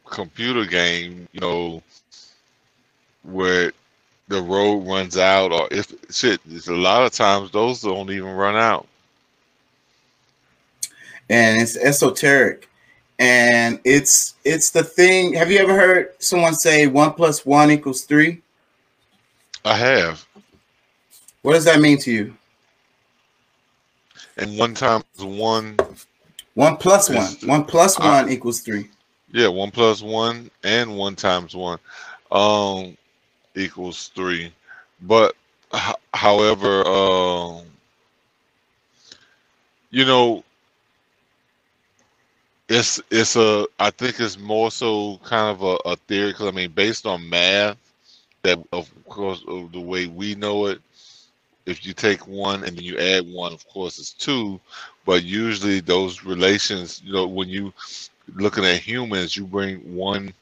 computer 0.09 0.65
game, 0.65 1.27
you 1.33 1.41
know, 1.41 1.83
where 3.23 3.71
the 4.27 4.41
road 4.41 4.87
runs 4.87 5.17
out, 5.17 5.51
or 5.51 5.67
if 5.71 5.93
shit, 6.09 6.39
it's 6.49 6.67
a 6.67 6.73
lot 6.73 7.03
of 7.03 7.11
times 7.11 7.51
those 7.51 7.81
don't 7.81 8.09
even 8.11 8.31
run 8.31 8.55
out. 8.55 8.87
and 11.29 11.61
it's 11.61 11.77
esoteric. 11.77 12.69
And 13.19 13.79
it's 13.83 14.35
it's 14.45 14.71
the 14.71 14.83
thing 14.83 15.33
have 15.33 15.51
you 15.51 15.59
ever 15.59 15.75
heard 15.75 16.13
someone 16.19 16.55
say 16.55 16.87
one 16.87 17.13
plus 17.13 17.45
one 17.45 17.69
equals 17.69 18.03
three? 18.03 18.41
I 19.65 19.75
have, 19.75 20.25
what 21.41 21.53
does 21.53 21.65
that 21.65 21.81
mean 21.81 21.97
to 21.99 22.11
you 22.11 22.35
and 24.39 24.57
one 24.57 24.75
times 24.75 25.05
one, 25.19 25.77
one 26.55 26.77
plus 26.77 27.09
one 27.09 27.35
one 27.47 27.65
I- 27.99 28.07
one 28.09 28.29
equals 28.31 28.61
three 28.61 28.89
yeah, 29.31 29.47
one 29.47 29.71
plus 29.71 30.01
one 30.01 30.49
and 30.63 30.97
one 30.97 31.15
times 31.15 31.55
one, 31.55 31.79
um, 32.31 32.97
equals 33.55 34.09
three. 34.15 34.53
But 35.01 35.35
h- 35.73 35.95
however, 36.13 36.85
um, 36.87 37.63
you 39.91 40.05
know, 40.05 40.43
it's 42.69 43.01
it's 43.11 43.35
a 43.35 43.67
I 43.79 43.91
think 43.91 44.19
it's 44.19 44.39
more 44.39 44.71
so 44.71 45.19
kind 45.23 45.49
of 45.49 45.63
a, 45.63 45.89
a 45.91 45.95
theory 45.97 46.31
because 46.31 46.47
I 46.47 46.51
mean 46.51 46.71
based 46.71 47.05
on 47.05 47.29
math 47.29 47.77
that 48.43 48.59
of 48.73 48.91
course 49.05 49.43
of 49.47 49.71
the 49.73 49.81
way 49.81 50.07
we 50.07 50.35
know 50.35 50.67
it 50.67 50.81
if 51.65 51.85
you 51.85 51.93
take 51.93 52.27
one 52.27 52.63
and 52.63 52.77
then 52.77 52.83
you 52.83 52.97
add 52.97 53.27
one 53.27 53.53
of 53.53 53.67
course 53.67 53.99
it's 53.99 54.13
two 54.13 54.59
but 55.05 55.23
usually 55.23 55.79
those 55.79 56.23
relations 56.23 57.01
you 57.05 57.13
know 57.13 57.27
when 57.27 57.49
you 57.49 57.73
looking 58.35 58.65
at 58.65 58.77
humans 58.77 59.35
you 59.37 59.45
bring 59.45 59.79
one 59.95 60.33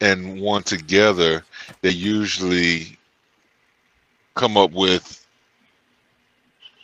and 0.00 0.40
one 0.40 0.62
together 0.62 1.44
they 1.82 1.90
usually 1.90 2.96
come 4.34 4.56
up 4.56 4.72
with 4.72 5.26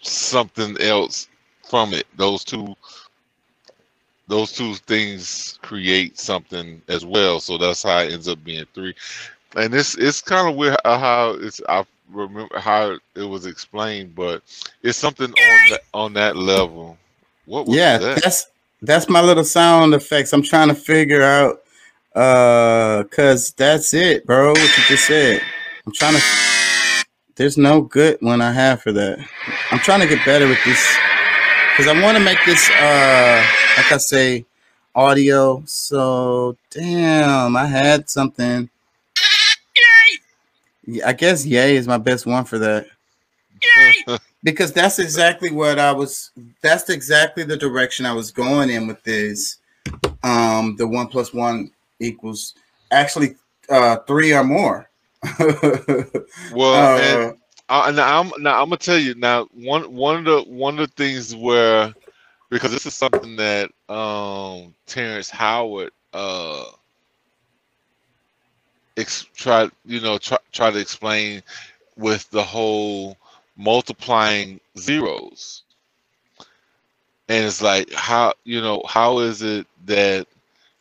something 0.03 0.77
else 0.81 1.29
from 1.69 1.93
it. 1.95 2.07
Those 2.17 2.45
two 2.45 2.75
those 4.29 4.53
two 4.53 4.75
things 4.75 5.59
create 5.63 6.19
something 6.19 6.83
as 6.89 7.05
well. 7.05 7.41
So 7.41 7.57
that's 7.59 7.83
how 7.83 8.01
it 8.01 8.13
ends 8.13 8.29
up 8.29 8.45
being 8.45 8.67
three 8.75 8.95
and 9.57 9.75
it's 9.75 9.97
it's 9.97 10.21
kind 10.21 10.49
of 10.49 10.57
weird 10.57 10.77
how- 10.85 10.99
how 10.99 11.31
it's 11.31 11.61
i 11.69 11.85
remember 12.11 12.59
how 12.59 12.97
it 13.17 13.23
was 13.23 13.47
explained 13.47 14.15
but 14.15 14.43
it's 14.83 14.97
something 14.99 15.31
on 15.31 15.71
that 15.71 15.81
on 15.95 16.13
that 16.15 16.37
level. 16.37 16.97
What 17.47 17.67
was 17.67 17.77
yeah 17.77 17.99
that? 17.99 18.23
that's 18.23 18.47
that's 18.83 19.09
my 19.09 19.21
little 19.21 19.45
sound 19.45 19.93
effects. 19.95 20.33
I'm 20.33 20.43
trying 20.43 20.69
to 20.69 20.75
figure 20.75 21.23
out 21.23 21.63
uh 22.15 23.03
because 23.05 23.53
that's 23.53 23.93
it 23.95 24.27
bro 24.27 24.51
what 24.51 24.59
you 24.79 24.85
just 24.89 25.07
said. 25.07 25.43
I'm 25.87 25.93
trying 25.93 26.15
to 26.15 26.23
there's 27.37 27.57
no 27.59 27.83
good 27.83 28.19
one 28.21 28.41
i 28.41 28.53
have 28.53 28.83
for 28.83 28.93
that. 28.93 29.19
I'm 29.71 29.79
trying 29.79 30.01
to 30.01 30.07
get 30.07 30.25
better 30.25 30.47
with 30.49 30.63
this 30.65 30.97
because 31.77 31.87
i 31.87 32.03
want 32.03 32.17
to 32.19 32.25
make 32.25 32.39
this 32.47 32.69
uh 32.71 33.45
like 33.77 33.93
i 33.93 33.97
say 33.99 34.45
audio. 34.95 35.63
So 35.67 36.57
damn 36.71 37.55
i 37.57 37.67
had 37.67 38.09
something. 38.09 38.63
yeah, 38.63 38.78
i 41.05 41.13
guess 41.13 41.45
yay 41.45 41.77
is 41.77 41.87
my 41.89 41.99
best 41.99 42.27
one 42.27 42.45
for 42.45 42.59
that 42.59 42.87
Yay! 43.77 44.19
because 44.43 44.73
that's 44.73 44.99
exactly 44.99 45.51
what 45.51 45.79
I 45.79 45.93
was. 45.93 46.31
That's 46.63 46.89
exactly 46.91 47.45
the 47.45 47.57
direction 47.57 48.07
I 48.07 48.13
was 48.13 48.31
going 48.31 48.71
in 48.71 48.87
with 48.87 49.03
this. 49.03 49.59
Um, 50.23 50.77
the 50.77 50.87
one 50.87 51.09
plus 51.09 51.33
one 51.33 51.71
equals 52.01 52.55
actually 52.91 53.37
uh 53.69 53.99
three 54.07 54.33
or 54.33 54.45
more. 54.45 54.91
well 55.41 56.75
Uh, 56.75 56.99
and 56.99 57.35
Uh, 57.69 57.91
now 57.91 58.21
I'm 58.21 58.43
now 58.43 58.63
I'm 58.63 58.69
gonna 58.69 58.77
tell 58.77 58.99
you 58.99 59.15
now 59.15 59.47
one 59.53 59.93
one 59.93 60.19
of 60.19 60.25
the 60.25 60.43
one 60.51 60.79
of 60.79 60.89
the 60.89 60.95
things 60.95 61.35
where 61.35 61.93
because 62.51 62.73
this 62.73 62.87
is 62.87 62.95
something 62.95 63.37
that 63.37 63.71
um 63.89 64.75
Terrence 64.87 65.29
Howard 65.29 65.91
uh 66.15 66.65
ex- 68.99 69.27
tried 69.37 69.71
you 69.87 70.01
know 70.01 70.19
try, 70.19 70.39
try 70.53 70.71
to 70.73 70.79
explain 70.81 71.43
with 71.97 72.31
the 72.31 72.45
whole 72.45 73.17
multiplying 73.57 74.61
zeros. 74.79 75.65
And 77.29 77.47
it's 77.47 77.63
like 77.63 77.93
how 77.93 78.35
you 78.45 78.61
know 78.61 78.83
how 78.89 79.21
is 79.21 79.43
it 79.43 79.67
that 79.87 80.27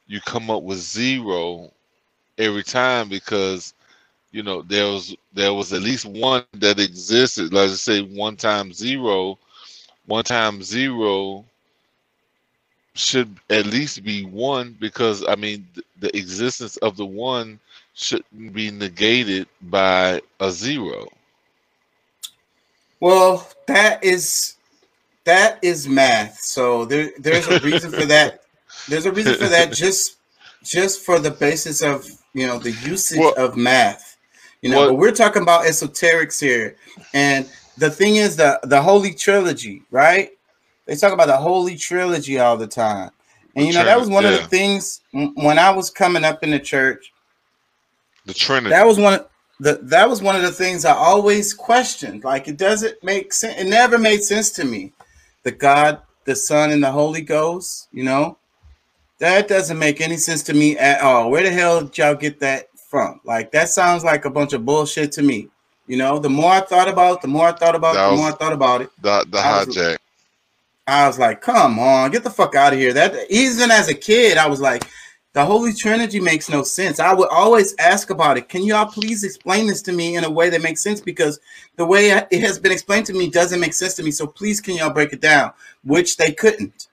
you 0.07 0.21
come 0.21 0.49
up 0.51 0.63
with 0.63 0.79
zero 0.79 1.71
every 2.37 2.63
time? 2.63 3.09
Because 3.09 3.73
you 4.31 4.43
know 4.43 4.61
there 4.63 4.85
was 4.85 5.15
there 5.33 5.53
was 5.53 5.73
at 5.73 5.81
least 5.81 6.05
one 6.05 6.43
that 6.43 6.63
existed. 6.65 7.37
Let's 7.37 7.65
say 7.65 7.85
one 7.87 8.21
times 8.21 8.61
zero 8.63 9.37
one 10.05 10.23
times 10.23 10.65
zero 10.65 11.45
should 12.93 13.37
at 13.49 13.65
least 13.65 14.03
be 14.03 14.23
one 14.25 14.75
because 14.79 15.23
i 15.27 15.35
mean 15.35 15.67
th- 15.73 15.85
the 15.99 16.15
existence 16.17 16.77
of 16.77 16.97
the 16.97 17.05
one 17.05 17.59
shouldn't 17.97 18.53
be 18.53 18.71
negated 18.71 19.47
by 19.63 20.21
a 20.39 20.51
zero 20.51 21.07
well, 22.99 23.47
that 23.67 24.03
is 24.03 24.55
that 25.25 25.59
is 25.61 25.87
math. 25.87 26.39
So 26.39 26.85
there 26.85 27.11
there's 27.19 27.47
a 27.47 27.59
reason 27.59 27.91
for 27.91 28.05
that. 28.05 28.43
There's 28.87 29.05
a 29.05 29.11
reason 29.11 29.35
for 29.35 29.47
that 29.47 29.71
just 29.71 30.17
just 30.63 31.01
for 31.01 31.19
the 31.19 31.31
basis 31.31 31.81
of 31.81 32.07
you 32.33 32.47
know 32.47 32.59
the 32.59 32.71
usage 32.71 33.19
Well- 33.19 33.33
of 33.37 33.55
math. 33.55 34.17
You 34.61 34.71
know, 34.71 34.87
Well- 34.87 34.97
we're 34.97 35.11
talking 35.11 35.43
about 35.43 35.65
esoterics 35.65 36.39
here. 36.39 36.75
And 37.13 37.47
the 37.77 37.91
thing 37.91 38.15
is 38.15 38.35
the 38.35 38.59
the 38.63 38.81
holy 38.81 39.13
trilogy, 39.13 39.83
right? 39.91 40.31
They 40.85 40.95
talk 40.95 41.13
about 41.13 41.27
the 41.27 41.37
holy 41.37 41.75
trilogy 41.75 42.39
all 42.39 42.57
the 42.57 42.67
time. 42.67 43.11
And 43.55 43.67
you 43.67 43.73
know, 43.73 43.83
that 43.83 43.99
was 43.99 44.09
one 44.09 44.25
of 44.25 44.31
the 44.31 44.47
things 44.47 45.01
when 45.11 45.59
I 45.59 45.71
was 45.71 45.89
coming 45.89 46.23
up 46.23 46.43
in 46.43 46.51
the 46.51 46.59
church, 46.59 47.11
the 48.27 48.33
trinity 48.33 48.69
that 48.69 48.85
was 48.85 48.97
one 48.99 49.13
of 49.15 49.27
the 49.59 49.79
that 49.83 50.07
was 50.07 50.21
one 50.21 50.35
of 50.35 50.43
the 50.43 50.51
things 50.51 50.85
I 50.85 50.93
always 50.93 51.53
questioned. 51.53 52.23
Like 52.23 52.47
it 52.47 52.57
doesn't 52.57 53.03
make 53.03 53.33
sense. 53.33 53.59
It 53.59 53.65
never 53.67 53.97
made 53.97 54.21
sense 54.23 54.51
to 54.51 54.63
me. 54.65 54.93
The 55.43 55.51
God, 55.51 55.99
the 56.25 56.35
Son, 56.35 56.71
and 56.71 56.83
the 56.83 56.91
Holy 56.91 57.21
Ghost. 57.21 57.87
You 57.91 58.03
know, 58.03 58.37
That 59.19 59.47
doesn't 59.47 59.79
make 59.79 59.99
any 60.01 60.17
sense 60.17 60.43
to 60.43 60.53
me 60.53 60.77
at 60.77 61.01
all. 61.01 61.31
Where 61.31 61.41
the 61.43 61.49
hell 61.51 61.81
did 61.81 61.97
y'all 61.97 62.13
get 62.15 62.39
that 62.41 62.67
from? 62.89 63.19
Like 63.23 63.51
that 63.53 63.69
sounds 63.69 64.03
like 64.03 64.25
a 64.25 64.29
bunch 64.29 64.53
of 64.53 64.63
bullshit 64.65 65.11
to 65.13 65.23
me. 65.23 65.47
You 65.87 65.97
know, 65.97 66.19
the 66.19 66.29
more 66.29 66.51
I 66.51 66.61
thought 66.61 66.89
about 66.89 67.15
it, 67.15 67.21
the 67.21 67.27
more 67.29 67.47
I 67.47 67.53
thought 67.53 67.73
about 67.75 67.95
it, 67.95 67.99
the 68.11 68.17
more 68.17 68.27
I 68.29 68.31
thought 68.33 68.53
about 68.53 68.81
it. 68.81 68.89
The 69.01 69.25
the 69.29 69.39
I 69.39 69.63
was- 69.65 69.75
hijack. 69.75 69.97
I 70.89 71.05
was 71.07 71.19
like, 71.19 71.41
come 71.41 71.79
on, 71.79 72.11
get 72.11 72.23
the 72.23 72.29
fuck 72.29 72.55
out 72.55 72.71
of 72.71 72.79
here. 72.79 72.93
That 72.93 73.13
even 73.29 73.71
as 73.71 73.89
a 73.89 73.93
kid, 73.93 74.37
I 74.37 74.47
was 74.47 74.61
like, 74.61 74.85
the 75.37 75.45
Holy 75.45 75.71
Trinity 75.71 76.19
makes 76.19 76.49
no 76.49 76.63
sense. 76.63 76.99
I 76.99 77.13
would 77.13 77.29
always 77.29 77.75
ask 77.77 78.09
about 78.09 78.39
it. 78.39 78.49
Can 78.49 78.63
y'all 78.63 78.87
please 78.87 79.23
explain 79.23 79.67
this 79.67 79.83
to 79.83 79.91
me 79.91 80.15
in 80.15 80.23
a 80.23 80.31
way 80.31 80.49
that 80.49 80.63
makes 80.63 80.81
sense? 80.81 80.99
Because 80.99 81.39
the 81.75 81.85
way 81.85 82.09
it 82.09 82.41
has 82.41 82.57
been 82.57 82.71
explained 82.71 83.05
to 83.05 83.13
me 83.13 83.29
doesn't 83.29 83.59
make 83.59 83.75
sense 83.75 83.93
to 83.93 84.03
me. 84.03 84.09
So 84.09 84.25
please, 84.25 84.59
can 84.59 84.75
y'all 84.77 84.89
break 84.89 85.13
it 85.13 85.21
down? 85.21 85.53
Which 85.83 86.17
they 86.17 86.31
couldn't. 86.31 86.87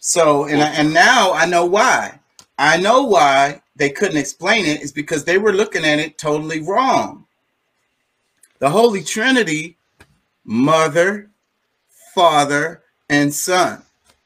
So 0.00 0.46
and 0.46 0.60
I, 0.60 0.70
and 0.70 0.92
now 0.92 1.32
I 1.32 1.46
know 1.46 1.64
why. 1.64 2.18
I 2.58 2.76
know 2.76 3.04
why 3.04 3.62
they 3.76 3.90
couldn't 3.90 4.16
explain 4.16 4.66
it 4.66 4.82
is 4.82 4.90
because 4.90 5.22
they 5.22 5.38
were 5.38 5.52
looking 5.52 5.84
at 5.84 6.00
it 6.00 6.18
totally 6.18 6.58
wrong. 6.60 7.24
The 8.58 8.70
Holy 8.70 9.04
Trinity, 9.04 9.76
Mother, 10.44 11.30
Father, 12.16 12.82
and 13.08 13.32
Son, 13.32 13.84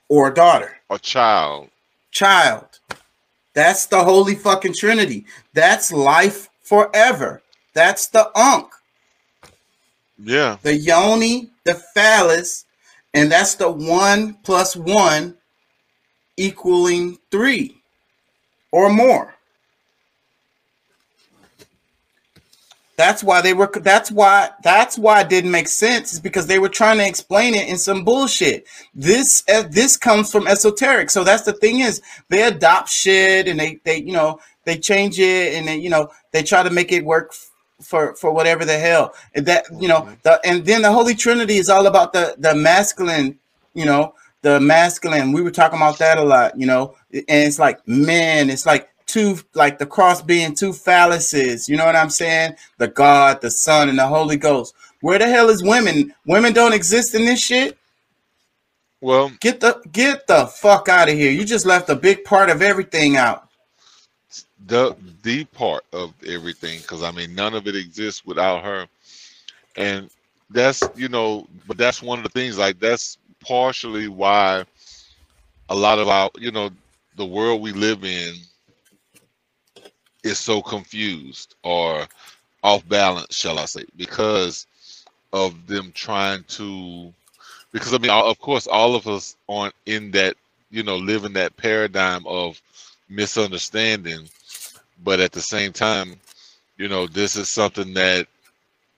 or 0.09 0.31
daughter, 0.31 0.79
A 0.89 0.99
child. 0.99 1.69
child. 2.11 2.78
That's 3.59 3.86
the 3.86 4.05
Holy 4.05 4.36
fucking 4.36 4.74
Trinity. 4.78 5.26
That's 5.52 5.90
life 5.90 6.48
forever. 6.62 7.43
That's 7.74 8.06
the 8.06 8.30
Ankh, 8.36 8.70
Yeah. 10.16 10.59
the 10.62 10.76
Yoni, 10.76 11.51
the 11.64 11.74
Phallus, 11.93 12.66
and 13.12 13.32
that's 13.32 13.56
the 13.56 13.68
one 13.68 14.35
plus 14.44 14.76
one 14.76 15.39
equaling 16.36 17.18
three 17.32 17.82
or 18.70 18.90
more. 18.90 19.35
That's 22.99 23.23
why 23.23 23.41
they 23.41 23.55
were. 23.55 23.70
That's 23.73 24.11
why. 24.11 24.51
That's 24.65 24.99
why 24.99 25.20
it 25.20 25.29
didn't 25.29 25.53
make 25.53 25.69
sense. 25.69 26.12
Is 26.12 26.19
because 26.19 26.49
they 26.49 26.59
were 26.59 26.69
trying 26.69 26.99
to 26.99 27.07
explain 27.07 27.55
it 27.55 27.69
in 27.69 27.79
some 27.79 28.03
bullshit. 28.03 28.66
This 28.93 29.45
uh, 29.49 29.62
this 29.70 29.97
comes 29.97 30.33
from 30.33 30.49
esoteric. 30.49 31.09
So 31.09 31.23
that's 31.23 31.45
the 31.45 31.53
thing 31.53 31.79
is 31.79 32.03
they 32.29 32.43
adopt 32.43 32.89
shit 32.89 33.47
and 33.47 33.61
they 33.61 33.79
they 33.85 33.99
you 33.99 34.12
know 34.12 34.41
they 34.65 34.77
change 34.77 35.20
it 35.20 35.55
and 35.55 35.69
they 35.69 35.77
you 35.77 35.91
know 35.91 36.11
they 36.33 36.43
try 36.43 36.65
to 36.65 36.70
make 36.70 36.91
it 36.91 37.05
work 37.05 37.35
for 37.81 38.16
for 38.16 38.33
whatever 38.33 38.65
the 38.65 38.77
hell 38.77 39.15
and 39.33 39.47
that 39.47 39.66
you 39.79 39.87
know 39.87 40.09
the 40.25 40.41
and 40.45 40.66
then 40.66 40.83
the 40.83 40.91
Holy 40.91 41.15
Trinity 41.15 41.59
is 41.59 41.69
all 41.69 41.87
about 41.87 42.12
the 42.12 42.35
the 42.39 42.53
masculine. 42.57 43.39
You 43.75 43.85
know 43.85 44.15
the 44.43 44.59
masculine. 44.59 45.31
We 45.31 45.43
were 45.43 45.53
talking 45.53 45.79
about 45.79 45.99
that 45.99 46.19
a 46.19 46.25
lot. 46.25 46.59
You 46.59 46.66
know 46.66 46.97
and 47.12 47.25
it's 47.29 47.61
like 47.61 47.87
man, 47.87 48.51
It's 48.51 48.66
like 48.66 48.91
two 49.09 49.39
like 49.55 49.78
the 49.78 49.86
cross 49.86 50.22
being 50.22 50.55
two 50.55 50.70
phalluses. 50.70 51.68
You 51.68 51.76
know 51.76 51.86
what 51.86 51.97
I'm 51.97 52.10
saying? 52.10 52.55
The 52.78 52.89
God, 52.89 53.40
the 53.43 53.51
Son, 53.51 53.90
and 53.90 53.98
the 53.98 54.06
Holy 54.09 54.36
Ghost. 54.39 54.74
Where 55.02 55.18
the 55.18 55.28
hell 55.28 55.51
is 55.51 55.64
women? 55.64 56.14
Women 56.26 56.52
don't 56.55 56.74
exist 56.74 57.14
in 57.16 57.26
this 57.26 57.40
shit. 57.43 57.78
Well, 59.01 59.32
Get 59.40 59.60
the 59.60 59.80
get 59.93 60.26
the 60.26 60.47
fuck 60.47 60.89
out 60.89 61.09
of 61.09 61.16
here. 61.16 61.32
You 61.32 61.44
just 61.44 61.66
left 61.66 61.90
a 61.90 61.97
big 61.97 62.24
part 62.24 62.51
of 62.51 62.62
everything 62.62 63.16
out. 63.16 63.48
the 64.66 64.97
the 65.22 65.44
part 65.47 65.85
of 65.93 66.12
everything 66.26 66.80
because 66.80 67.02
I 67.02 67.10
mean 67.12 67.35
none 67.35 67.55
of 67.55 67.66
it 67.68 67.76
exists 67.76 68.24
without 68.26 68.64
her, 68.64 68.86
and 69.76 70.10
that's 70.51 70.82
you 70.97 71.09
know, 71.09 71.47
but 71.66 71.76
that's 71.78 72.02
one 72.02 72.18
of 72.18 72.24
the 72.24 72.30
things 72.30 72.59
like 72.59 72.80
that's 72.80 73.18
partially 73.40 74.09
why 74.09 74.64
a 75.68 75.74
lot 75.74 75.98
of 75.98 76.09
our 76.09 76.30
you 76.39 76.51
know 76.51 76.70
the 77.16 77.26
world 77.26 77.62
we 77.62 77.72
live 77.72 78.05
in 78.05 78.35
is 80.29 80.39
so 80.39 80.63
confused 80.63 81.55
or 81.63 82.07
off 82.63 82.89
balance, 82.89 83.35
shall 83.37 83.59
I 83.59 83.65
say, 83.67 83.85
because 83.97 84.67
of 85.33 85.67
them 85.67 85.93
trying 85.95 86.45
to 86.45 87.13
because 87.73 87.93
I 87.93 87.99
mean 87.99 88.11
of 88.11 88.39
course 88.41 88.67
all 88.67 88.95
of 88.95 89.07
us 89.07 89.37
aren't 89.49 89.75
in 89.87 90.11
that 90.13 90.37
you 90.71 90.83
know 90.83 90.97
live 90.97 91.25
in 91.25 91.35
that 91.35 91.57
paradigm 91.57 92.27
of 92.27 92.61
misunderstanding 93.09 94.29
but 95.05 95.21
at 95.21 95.33
the 95.33 95.41
same 95.41 95.73
time 95.73 96.17
you 96.79 96.89
know 96.89 97.07
this 97.07 97.37
is 97.37 97.49
something 97.49 97.95
that 97.95 98.27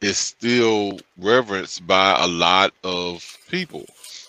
is 0.01 0.19
still 0.19 0.99
reverenced 1.19 1.87
by 1.87 2.17
a 2.19 2.27
lot 2.27 2.73
of 2.85 3.37
people. 3.49 3.85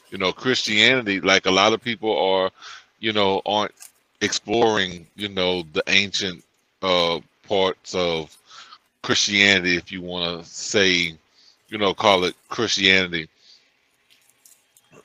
You 0.09 0.17
know 0.17 0.33
christianity 0.33 1.21
like 1.21 1.45
a 1.45 1.51
lot 1.51 1.73
of 1.73 1.83
people 1.83 2.17
are 2.17 2.51
you 2.99 3.13
know 3.13 3.41
aren't 3.45 3.73
exploring 4.21 5.07
you 5.15 5.29
know 5.29 5.63
the 5.73 5.83
ancient 5.87 6.43
uh 6.81 7.19
parts 7.47 7.95
of 7.95 8.37
christianity 9.01 9.75
if 9.75 9.91
you 9.91 10.01
want 10.01 10.43
to 10.43 10.49
say 10.49 11.17
you 11.69 11.77
know 11.77 11.93
call 11.93 12.23
it 12.23 12.35
christianity 12.49 13.27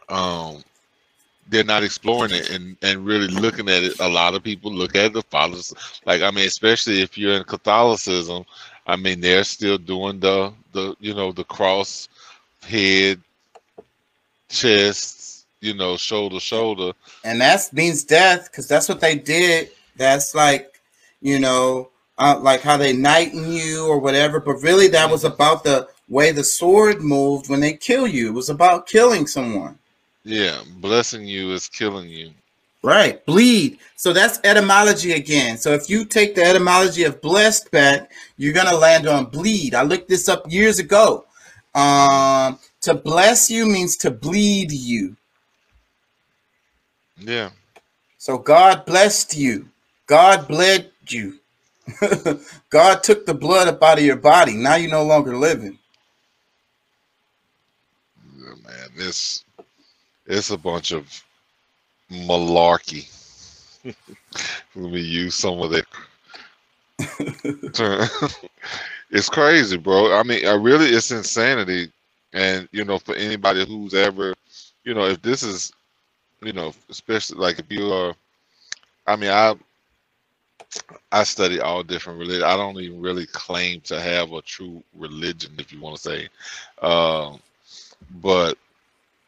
um 0.09 0.63
they're 1.49 1.65
not 1.65 1.85
exploring 1.85 2.33
it 2.33 2.51
and, 2.51 2.77
and 2.83 3.07
really 3.07 3.29
looking 3.29 3.69
at 3.69 3.85
it. 3.85 4.01
A 4.01 4.09
lot 4.09 4.35
of 4.35 4.43
people 4.43 4.73
look 4.73 4.97
at 4.97 5.13
the 5.13 5.23
fathers 5.23 5.73
like 6.05 6.21
I 6.21 6.33
mean, 6.33 6.47
especially 6.47 7.03
if 7.03 7.17
you're 7.17 7.37
in 7.37 7.45
Catholicism, 7.45 8.45
I 8.87 8.97
mean 8.97 9.21
they're 9.21 9.45
still 9.45 9.79
doing 9.79 10.19
the 10.19 10.53
the 10.73 10.97
you 10.99 11.15
know 11.15 11.31
the 11.31 11.45
cross 11.45 12.09
head, 12.63 13.21
chest, 14.49 15.47
you 15.61 15.75
know, 15.75 15.97
shoulder 15.97 16.41
shoulder. 16.41 16.93
And 17.25 17.41
that 17.41 17.73
means 17.73 18.05
death, 18.05 18.51
because 18.51 18.69
that's 18.69 18.89
what 18.89 19.01
they 19.01 19.17
did. 19.17 19.71
That's 19.97 20.35
like, 20.35 20.76
you 21.27 21.41
know, 21.41 21.91
uh, 22.19 22.39
like 22.41 22.61
how 22.61 22.77
they 22.77 22.93
knighten 22.93 23.51
you 23.51 23.85
or 23.89 23.99
whatever. 23.99 24.39
But 24.39 24.63
really, 24.63 24.87
that 24.89 25.11
was 25.11 25.25
about 25.25 25.65
the 25.65 25.89
way 26.09 26.31
the 26.31 26.45
sword 26.45 27.03
moved 27.03 27.51
when 27.51 27.59
they 27.59 27.73
kill 27.73 28.07
you. 28.07 28.29
It 28.29 28.35
was 28.35 28.49
about 28.49 28.87
killing 28.87 29.27
someone. 29.27 29.77
Yeah, 30.23 30.63
blessing 30.77 31.27
you 31.27 31.53
is 31.53 31.69
killing 31.69 32.09
you. 32.09 32.31
Right, 32.85 33.27
bleed. 33.27 33.81
So 33.97 34.13
that's 34.13 34.39
etymology 34.45 35.15
again. 35.15 35.59
So 35.59 35.73
if 35.73 35.91
you 35.91 36.05
take 36.05 36.37
the 36.37 36.45
etymology 36.45 37.03
of 37.03 37.21
blessed 37.21 37.73
back, 37.73 38.13
you're 38.37 38.53
gonna 38.53 38.77
land 38.77 39.09
on 39.09 39.25
bleed. 39.25 39.75
I 39.75 39.83
looked 39.83 40.09
this 40.09 40.29
up 40.29 40.45
years 40.49 40.79
ago. 40.79 41.25
Um, 41.75 42.61
to 42.83 42.95
bless 42.95 43.51
you 43.51 43.67
means 43.67 43.97
to 43.97 44.13
bleed 44.13 44.71
you. 44.71 45.17
Yeah, 47.19 47.51
So 48.17 48.39
God 48.39 48.87
blessed 48.87 49.37
you. 49.37 49.69
God 50.07 50.47
bled 50.47 50.93
you. 51.13 51.39
God 52.71 53.03
took 53.03 53.27
the 53.27 53.35
blood 53.35 53.69
up 53.69 53.83
out 53.83 53.99
of 53.99 54.05
your 54.05 54.17
body. 54.17 54.55
Now 54.55 54.75
you're 54.75 54.91
no 54.91 55.05
longer 55.05 55.37
living. 55.37 55.79
yeah, 58.39 58.55
man, 58.65 58.89
it's 58.97 59.45
it's 60.27 60.51
a 60.51 60.59
bunch 60.59 60.93
of 60.93 61.23
malarkey. 62.11 63.09
Let 63.85 64.93
me 64.93 65.01
use 65.01 65.35
some 65.35 65.61
of 65.61 65.71
that. 65.71 65.87
it's 69.11 69.29
crazy, 69.29 69.77
bro. 69.77 70.19
I 70.19 70.23
mean, 70.23 70.47
I 70.47 70.55
really, 70.55 70.89
it's 70.89 71.11
insanity. 71.11 71.93
And 72.33 72.69
you 72.73 72.85
know, 72.85 72.99
for 72.99 73.15
anybody 73.15 73.65
who's 73.65 73.95
ever, 73.95 74.35
you 74.85 74.95
know, 74.95 75.05
if 75.07 75.23
this 75.23 75.43
is, 75.43 75.73
you 76.43 76.53
know, 76.53 76.73
especially 76.91 77.39
like 77.39 77.59
if 77.59 77.71
you 77.71 77.93
are, 77.93 78.15
I 79.07 79.17
mean, 79.17 79.31
I 79.31 79.55
I 81.13 81.25
study 81.25 81.61
all 81.61 81.83
different 81.83 82.19
religions. 82.19 82.45
I 82.45 82.57
don't 82.57 82.79
even 82.81 83.01
really 83.01 83.27
claim 83.27 83.81
to 83.83 84.01
have 84.01 84.33
a 84.33 84.43
true 84.43 84.83
religion, 84.95 85.53
if 85.59 85.73
you 85.73 85.81
want 85.81 85.97
to 85.97 86.03
say. 86.03 86.29
Um, 86.83 87.41
but 88.21 88.59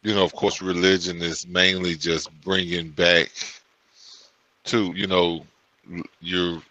you 0.03 0.15
know, 0.15 0.25
of 0.25 0.33
course, 0.33 0.63
religion 0.63 1.23
is 1.23 1.47
mainly 1.47 1.95
just 1.95 2.31
bringing 2.43 2.91
back 2.91 3.31
to 4.65 4.93
you 4.95 5.07
know, 5.07 5.45
you're 6.21 6.63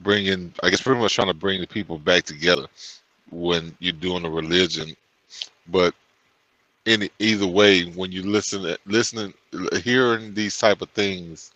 bringing. 0.00 0.52
I 0.62 0.70
guess 0.70 0.82
pretty 0.82 1.00
much 1.00 1.14
trying 1.14 1.28
to 1.28 1.34
bring 1.34 1.60
the 1.60 1.66
people 1.66 1.98
back 1.98 2.24
together 2.24 2.66
when 3.30 3.74
you're 3.80 3.92
doing 3.92 4.24
a 4.24 4.30
religion. 4.30 4.94
But 5.68 5.94
in 6.84 7.08
either 7.18 7.46
way, 7.46 7.84
when 7.84 8.12
you 8.12 8.22
listen, 8.22 8.76
listening, 8.86 9.32
hearing 9.82 10.34
these 10.34 10.58
type 10.58 10.82
of 10.82 10.90
things, 10.90 11.52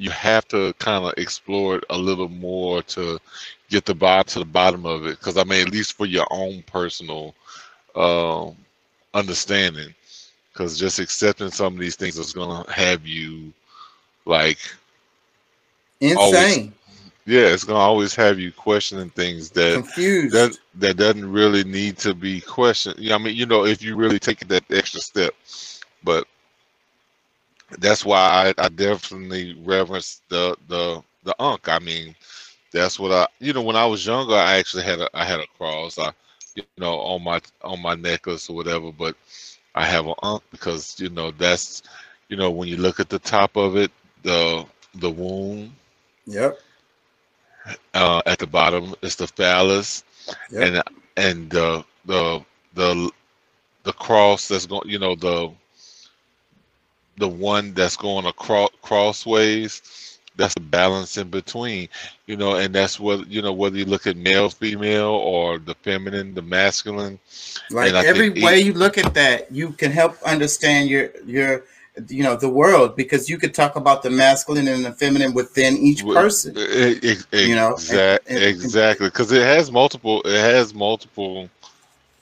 you 0.00 0.08
have 0.08 0.48
to 0.48 0.72
kind 0.78 1.04
of 1.04 1.12
explore 1.18 1.76
it 1.76 1.84
a 1.90 1.98
little 1.98 2.30
more 2.30 2.82
to 2.82 3.18
get 3.68 3.84
the 3.84 3.94
bottom 3.94 4.24
to 4.32 4.38
the 4.38 4.44
bottom 4.46 4.86
of 4.86 5.04
it. 5.04 5.18
Because 5.18 5.36
I 5.36 5.44
mean, 5.44 5.66
at 5.66 5.72
least 5.72 5.92
for 5.92 6.06
your 6.06 6.26
own 6.30 6.62
personal 6.62 7.34
um, 7.94 8.56
understanding. 9.12 9.94
Because 10.52 10.78
just 10.78 11.00
accepting 11.00 11.50
some 11.50 11.74
of 11.74 11.78
these 11.78 11.96
things 11.96 12.16
is 12.16 12.32
gonna 12.32 12.64
have 12.72 13.06
you 13.06 13.52
like, 14.24 14.58
Insane. 16.00 16.72
yeah, 17.26 17.48
it's 17.48 17.64
gonna 17.64 17.78
always 17.78 18.14
have 18.14 18.38
you 18.38 18.52
questioning 18.52 19.10
things 19.10 19.50
that 19.50 19.74
Confused. 19.74 20.34
that 20.34 20.56
that 20.76 20.96
doesn't 20.96 21.30
really 21.30 21.62
need 21.62 21.98
to 21.98 22.14
be 22.14 22.40
questioned. 22.40 22.98
Yeah, 22.98 23.16
I 23.16 23.18
mean, 23.18 23.36
you 23.36 23.44
know, 23.44 23.66
if 23.66 23.82
you 23.82 23.96
really 23.96 24.18
take 24.18 24.48
that 24.48 24.64
extra 24.70 25.00
step, 25.00 25.34
but 26.02 26.26
that's 27.78 28.04
why 28.04 28.52
I, 28.58 28.64
I 28.64 28.68
definitely 28.68 29.54
reverence 29.64 30.22
the 30.28 30.56
the 30.68 31.02
the 31.24 31.34
ankh. 31.40 31.68
I 31.68 31.78
mean, 31.78 32.14
that's 32.72 32.98
what 32.98 33.12
I 33.12 33.26
you 33.38 33.52
know 33.52 33.62
when 33.62 33.76
I 33.76 33.86
was 33.86 34.04
younger 34.06 34.34
I 34.34 34.56
actually 34.58 34.84
had 34.84 35.00
a 35.00 35.08
I 35.14 35.24
had 35.24 35.40
a 35.40 35.46
cross. 35.58 35.98
I 35.98 36.12
you 36.54 36.64
know 36.64 36.82
on 36.82 37.06
my 37.06 37.24
on 37.44 37.64
my 37.64 37.94
necklace 37.94 38.32
or 38.32 38.38
whatever, 38.40 38.76
but 38.76 39.02
I 39.64 39.74
have 39.76 39.96
an 39.96 40.04
ankh 40.22 40.42
because 40.50 40.98
you 40.98 41.08
know 41.08 41.30
that's 41.30 41.82
you 42.28 42.36
know 42.36 42.50
when 42.50 42.68
you 42.68 42.76
look 42.76 42.98
at 43.00 43.08
the 43.08 43.18
top 43.18 43.56
of 43.56 43.76
it, 43.76 43.90
the 44.22 44.64
the 44.94 45.10
womb. 45.10 45.74
Yep. 46.26 46.58
Uh, 47.94 48.22
at 48.26 48.38
the 48.38 48.46
bottom 48.46 48.94
is 49.02 49.16
the 49.16 49.26
phallus, 49.26 50.04
Yep. 50.50 50.70
and 50.70 50.82
and 51.16 51.50
the 51.50 51.84
the 52.04 52.44
the 52.74 53.10
the 53.84 53.92
cross 53.92 54.48
that's 54.48 54.66
going 54.66 54.88
you 54.88 54.98
know 54.98 55.14
the 55.14 55.50
the 57.20 57.28
one 57.28 57.72
that's 57.74 57.96
going 57.96 58.26
across 58.26 58.70
crossways 58.82 60.18
that's 60.36 60.54
the 60.54 60.60
balance 60.60 61.16
in 61.18 61.28
between 61.28 61.88
you 62.26 62.36
know 62.36 62.52
and 62.56 62.74
that's 62.74 62.98
what 62.98 63.26
you 63.28 63.42
know 63.42 63.52
whether 63.52 63.76
you 63.76 63.84
look 63.84 64.06
at 64.06 64.16
male 64.16 64.48
female 64.48 65.14
or 65.32 65.58
the 65.58 65.74
feminine 65.86 66.34
the 66.34 66.42
masculine. 66.42 67.18
Like 67.70 67.92
every 68.10 68.30
way 68.30 68.58
each- 68.58 68.66
you 68.66 68.72
look 68.72 68.96
at 68.98 69.14
that 69.14 69.52
you 69.52 69.66
can 69.72 69.90
help 69.92 70.12
understand 70.34 70.88
your 70.88 71.10
your 71.26 71.64
you 72.08 72.22
know 72.22 72.36
the 72.36 72.48
world 72.48 72.96
because 72.96 73.28
you 73.28 73.36
could 73.36 73.52
talk 73.52 73.76
about 73.76 74.02
the 74.02 74.10
masculine 74.10 74.66
and 74.68 74.84
the 74.84 74.92
feminine 74.92 75.34
within 75.34 75.76
each 75.76 76.02
person. 76.06 76.56
e- 76.56 76.98
e- 77.12 77.48
You 77.50 77.54
know, 77.56 77.72
exact- 77.72 78.28
and- 78.28 78.38
and- 78.38 78.46
exactly 78.54 79.08
because 79.08 79.30
it 79.32 79.42
has 79.42 79.70
multiple 79.70 80.22
it 80.24 80.40
has 80.40 80.72
multiple 80.72 81.50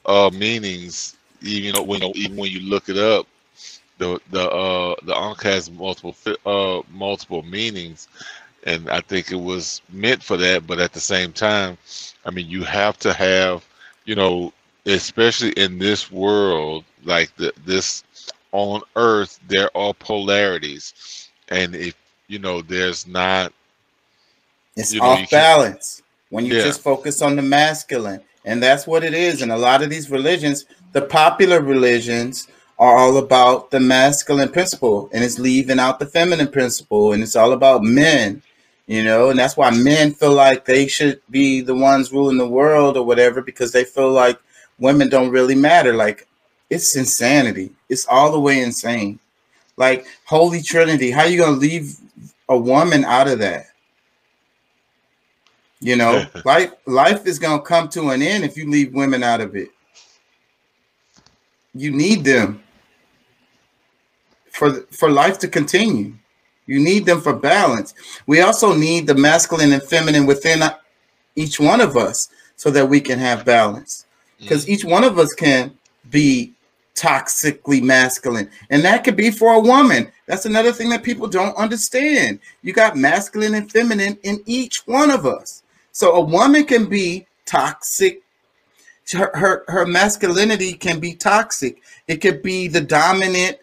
uh 0.06 0.30
meanings 0.32 1.16
even 1.42 1.74
though 1.74 1.82
when 1.90 2.02
even 2.16 2.36
when 2.36 2.50
you 2.50 2.60
look 2.60 2.88
it 2.88 2.96
up 2.98 3.26
the 3.98 4.20
the 4.30 4.50
uh 4.50 4.94
the 5.04 5.16
ankh 5.16 5.42
has 5.42 5.70
multiple 5.70 6.16
uh 6.46 6.82
multiple 6.92 7.42
meanings 7.42 8.08
and 8.64 8.88
i 8.90 9.00
think 9.00 9.30
it 9.32 9.40
was 9.40 9.82
meant 9.90 10.22
for 10.22 10.36
that 10.36 10.66
but 10.66 10.78
at 10.80 10.92
the 10.92 11.00
same 11.00 11.32
time 11.32 11.76
i 12.24 12.30
mean 12.30 12.48
you 12.48 12.62
have 12.64 12.98
to 12.98 13.12
have 13.12 13.64
you 14.04 14.14
know 14.14 14.52
especially 14.86 15.50
in 15.52 15.78
this 15.78 16.10
world 16.10 16.84
like 17.04 17.34
the, 17.36 17.52
this 17.66 18.04
on 18.52 18.80
earth 18.96 19.38
there 19.48 19.70
are 19.76 19.94
polarities 19.94 21.28
and 21.50 21.74
if 21.74 21.94
you 22.28 22.38
know 22.38 22.62
there's 22.62 23.06
not 23.06 23.52
it's 24.76 24.94
you 24.94 25.00
know, 25.00 25.06
off 25.06 25.30
balance 25.30 26.02
when 26.30 26.44
you 26.46 26.54
Yeah. 26.54 26.62
just 26.62 26.82
focus 26.82 27.22
on 27.22 27.36
the 27.36 27.42
masculine 27.42 28.20
and 28.44 28.62
that's 28.62 28.86
what 28.86 29.04
it 29.04 29.14
is 29.14 29.42
and 29.42 29.52
a 29.52 29.56
lot 29.58 29.82
of 29.82 29.90
these 29.90 30.10
religions 30.10 30.64
the 30.92 31.02
popular 31.02 31.60
religions 31.60 32.48
are 32.78 32.96
all 32.96 33.18
about 33.18 33.70
the 33.70 33.80
masculine 33.80 34.50
principle 34.50 35.10
and 35.12 35.24
it's 35.24 35.38
leaving 35.38 35.78
out 35.78 35.98
the 35.98 36.06
feminine 36.06 36.48
principle 36.48 37.12
and 37.12 37.22
it's 37.22 37.36
all 37.36 37.52
about 37.52 37.82
men 37.82 38.42
you 38.88 39.04
know? 39.04 39.30
And 39.30 39.38
that's 39.38 39.56
why 39.56 39.70
men 39.70 40.14
feel 40.14 40.32
like 40.32 40.64
they 40.64 40.88
should 40.88 41.20
be 41.30 41.60
the 41.60 41.74
ones 41.74 42.10
ruling 42.12 42.38
the 42.38 42.48
world 42.48 42.96
or 42.96 43.04
whatever 43.04 43.40
because 43.40 43.70
they 43.70 43.84
feel 43.84 44.10
like 44.10 44.40
women 44.80 45.08
don't 45.08 45.30
really 45.30 45.54
matter. 45.54 45.94
Like 45.94 46.26
it's 46.68 46.96
insanity. 46.96 47.70
It's 47.88 48.06
all 48.06 48.32
the 48.32 48.40
way 48.40 48.60
insane. 48.60 49.20
Like 49.76 50.06
holy 50.24 50.62
trinity 50.62 51.12
how 51.12 51.24
you 51.24 51.38
gonna 51.38 51.56
leave 51.56 51.96
a 52.48 52.58
woman 52.58 53.04
out 53.04 53.28
of 53.28 53.38
that? 53.38 53.66
You 55.80 55.94
know? 55.94 56.26
Life 56.44 56.72
life 56.86 57.26
is 57.26 57.38
gonna 57.38 57.62
come 57.62 57.88
to 57.90 58.08
an 58.08 58.22
end 58.22 58.42
if 58.42 58.56
you 58.56 58.68
leave 58.68 58.94
women 58.94 59.22
out 59.22 59.40
of 59.40 59.54
it. 59.54 59.68
You 61.74 61.92
need 61.92 62.24
them 62.24 62.62
for 64.58 64.80
for 64.90 65.08
life 65.08 65.38
to 65.38 65.48
continue. 65.48 66.12
You 66.66 66.80
need 66.80 67.06
them 67.06 67.20
for 67.20 67.32
balance. 67.32 67.94
We 68.26 68.40
also 68.40 68.74
need 68.74 69.06
the 69.06 69.14
masculine 69.14 69.72
and 69.72 69.82
feminine 69.82 70.26
within 70.26 70.62
uh, 70.62 70.76
each 71.36 71.58
one 71.58 71.80
of 71.80 71.96
us 71.96 72.28
so 72.56 72.70
that 72.72 72.86
we 72.86 73.00
can 73.00 73.18
have 73.18 73.44
balance. 73.44 74.04
Because 74.38 74.66
mm. 74.66 74.70
each 74.70 74.84
one 74.84 75.04
of 75.04 75.18
us 75.18 75.32
can 75.32 75.72
be 76.10 76.52
toxically 76.94 77.80
masculine. 77.80 78.50
And 78.70 78.84
that 78.84 79.04
could 79.04 79.16
be 79.16 79.30
for 79.30 79.54
a 79.54 79.60
woman. 79.60 80.10
That's 80.26 80.44
another 80.44 80.72
thing 80.72 80.90
that 80.90 81.04
people 81.04 81.28
don't 81.28 81.56
understand. 81.56 82.40
You 82.62 82.72
got 82.72 82.96
masculine 82.96 83.54
and 83.54 83.70
feminine 83.70 84.18
in 84.24 84.42
each 84.44 84.86
one 84.86 85.10
of 85.10 85.24
us. 85.24 85.62
So 85.92 86.12
a 86.12 86.20
woman 86.20 86.64
can 86.64 86.86
be 86.86 87.26
toxic. 87.46 88.22
Her, 89.12 89.30
her 89.34 89.64
her 89.68 89.86
masculinity 89.86 90.74
can 90.74 91.00
be 91.00 91.14
toxic. 91.14 91.80
It 92.08 92.16
could 92.16 92.42
be 92.42 92.68
the 92.68 92.82
dominant 92.82 93.58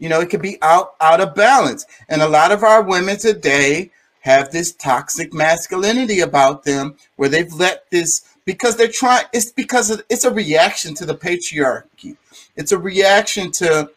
you 0.00 0.08
know 0.08 0.20
it 0.20 0.30
could 0.30 0.42
be 0.42 0.58
out 0.62 0.94
out 1.00 1.20
of 1.20 1.36
balance. 1.36 1.86
And 2.08 2.22
a 2.22 2.28
lot 2.28 2.50
of 2.50 2.64
our 2.64 2.82
women 2.82 3.18
today 3.18 3.92
have 4.22 4.50
this 4.50 4.72
toxic 4.72 5.32
masculinity 5.32 6.20
about 6.20 6.64
them 6.64 6.96
where 7.16 7.28
they've 7.28 7.52
let 7.52 7.88
this 7.90 8.24
because 8.44 8.76
they're 8.76 8.88
trying 8.88 9.26
it's 9.32 9.52
because 9.52 9.90
of, 9.90 10.02
it's 10.08 10.24
a 10.24 10.32
reaction 10.32 10.94
to 10.94 11.06
the 11.06 11.14
patriarchy. 11.14 12.16
It's 12.56 12.72
a 12.72 12.78
reaction 12.78 13.52
to 13.52 13.90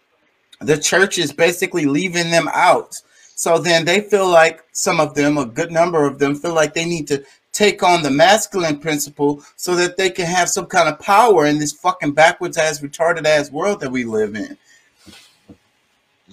the 0.60 0.78
churches 0.78 1.34
basically 1.34 1.86
leaving 1.86 2.30
them 2.30 2.48
out. 2.54 3.02
So 3.36 3.58
then 3.58 3.86
they 3.86 4.02
feel 4.02 4.30
like 4.30 4.64
some 4.74 5.00
of 5.00 5.16
them 5.16 5.38
a 5.38 5.46
good 5.46 5.72
number 5.72 6.06
of 6.06 6.20
them 6.20 6.36
feel 6.36 6.54
like 6.54 6.74
they 6.74 6.86
need 6.86 7.08
to 7.08 7.24
take 7.54 7.84
on 7.84 8.04
the 8.04 8.12
masculine 8.12 8.80
principle 8.80 9.44
so 9.56 9.76
that 9.76 9.96
they 9.96 10.10
can 10.10 10.26
have 10.26 10.50
some 10.50 10.66
kind 10.66 10.90
of 10.90 11.00
power 11.00 11.46
in 11.46 11.60
this 11.60 11.72
fucking 11.72 12.12
backwards 12.12 12.58
ass 12.58 12.82
retarded 12.82 13.26
ass 13.26 13.52
world 13.52 13.80
that 13.80 13.92
we 13.92 14.04
live 14.04 14.36
in 14.36 14.58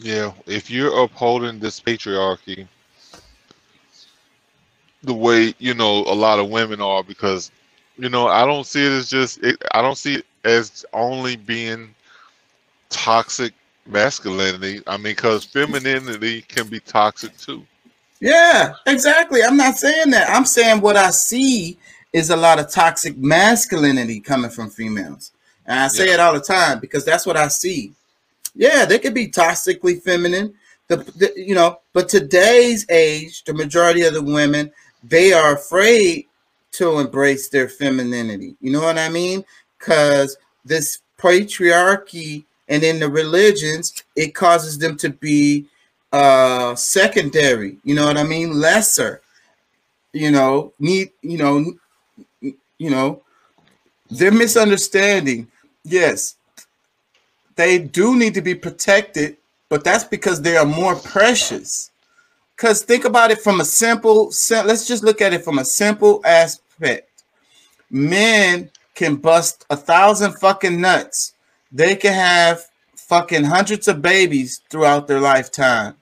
Yeah, 0.02 0.32
if 0.47 0.70
you're 0.70 1.05
upholding 1.05 1.59
this 1.59 1.78
patriarchy 1.78 2.66
the 5.02 5.12
way, 5.12 5.55
you 5.59 5.74
know, 5.74 6.05
a 6.05 6.14
lot 6.14 6.39
of 6.39 6.48
women 6.48 6.81
are, 6.81 7.02
because, 7.02 7.51
you 7.98 8.09
know, 8.09 8.27
I 8.27 8.47
don't 8.47 8.64
see 8.66 8.85
it 8.85 8.93
as 8.93 9.10
just, 9.10 9.43
it, 9.43 9.62
I 9.72 9.82
don't 9.82 9.98
see 9.98 10.16
it 10.16 10.27
as 10.44 10.86
only 10.94 11.36
being 11.36 11.94
toxic 12.89 13.52
masculinity. 13.86 14.82
I 14.86 14.97
mean, 14.97 15.14
because 15.14 15.44
femininity 15.44 16.43
can 16.43 16.66
be 16.68 16.81
toxic 16.81 17.36
too. 17.36 17.62
Yeah, 18.20 18.74
exactly. 18.86 19.43
I'm 19.43 19.56
not 19.56 19.77
saying 19.77 20.10
that. 20.10 20.31
I'm 20.31 20.47
saying 20.47 20.81
what 20.81 20.97
I 20.97 21.10
see 21.10 21.78
is 22.12 22.31
a 22.31 22.36
lot 22.36 22.59
of 22.59 22.70
toxic 22.70 23.18
masculinity 23.18 24.20
coming 24.20 24.51
from 24.51 24.70
females. 24.70 25.32
And 25.66 25.78
I 25.78 25.89
say 25.89 26.09
Yeah. 26.09 26.14
it 26.14 26.20
all 26.20 26.32
the 26.32 26.40
time 26.40 26.81
because 26.81 27.05
that's 27.05 27.27
what 27.27 27.36
I 27.36 27.48
see. 27.48 27.93
Yeah, 28.55 28.85
they 28.85 28.98
could 28.98 29.14
be 29.14 29.28
toxically 29.28 30.02
feminine. 30.02 30.55
The, 30.89 30.97
the 30.97 31.32
you 31.36 31.55
know, 31.55 31.81
but 31.93 32.09
today's 32.09 32.85
age, 32.90 33.44
the 33.44 33.55
majority 33.55 34.02
of 34.02 34.14
the 34.14 34.22
women, 34.22 34.72
they 35.05 35.32
are 35.32 35.55
afraid 35.55 36.27
to 36.72 36.98
embrace 36.98 37.48
their 37.48 37.68
femininity. 37.68 38.56
You 38.60 38.72
know 38.72 38.82
what 38.82 38.98
I 38.98 39.09
mean? 39.09 39.44
Because 39.78 40.36
this 40.64 40.98
patriarchy 41.18 42.44
and 42.68 42.82
in 42.82 43.01
the 43.01 43.09
religions, 43.09 44.02
it 44.16 44.35
causes 44.35 44.78
them 44.78 44.97
to 44.98 45.10
be 45.10 45.66
uh 46.12 46.74
secondary 46.74 47.77
you 47.85 47.94
know 47.94 48.05
what 48.05 48.16
i 48.16 48.24
mean 48.24 48.59
lesser 48.59 49.20
you 50.12 50.31
know 50.31 50.72
need 50.81 51.10
you 51.22 51.39
know 51.39 51.72
you 52.40 52.90
know 52.90 53.22
they're 54.10 54.32
misunderstanding 54.32 55.47
yes 55.85 56.35
they 57.61 57.78
do 57.78 58.16
need 58.16 58.35
to 58.35 58.43
be 58.43 58.55
protected 58.55 59.37
but 59.70 59.85
that's 59.85 60.05
because 60.05 60.43
they 60.43 60.57
are 60.57 60.66
more 60.66 60.97
precious. 60.97 61.91
Because 62.55 62.82
think 62.82 63.07
about 63.07 63.31
it 63.31 63.41
from 63.41 63.61
a 63.61 63.65
simple 63.65 64.31
sim- 64.31 64.66
let's 64.66 64.87
just 64.87 65.03
look 65.03 65.23
at 65.23 65.32
it 65.32 65.43
from 65.43 65.59
a 65.59 65.65
simple 65.65 66.20
aspect. 66.27 67.24
Men 67.89 68.70
can 68.95 69.16
bust 69.16 69.65
a 69.70 69.77
thousand 69.77 70.35
fucking 70.35 70.78
nuts. 70.78 71.35
They 71.73 71.95
can 71.95 72.12
have 72.12 72.66
fucking 72.97 73.45
hundreds 73.45 73.89
of 73.89 74.03
babies 74.03 74.61
throughout 74.69 75.07
their 75.07 75.20
lifetime. 75.20 75.95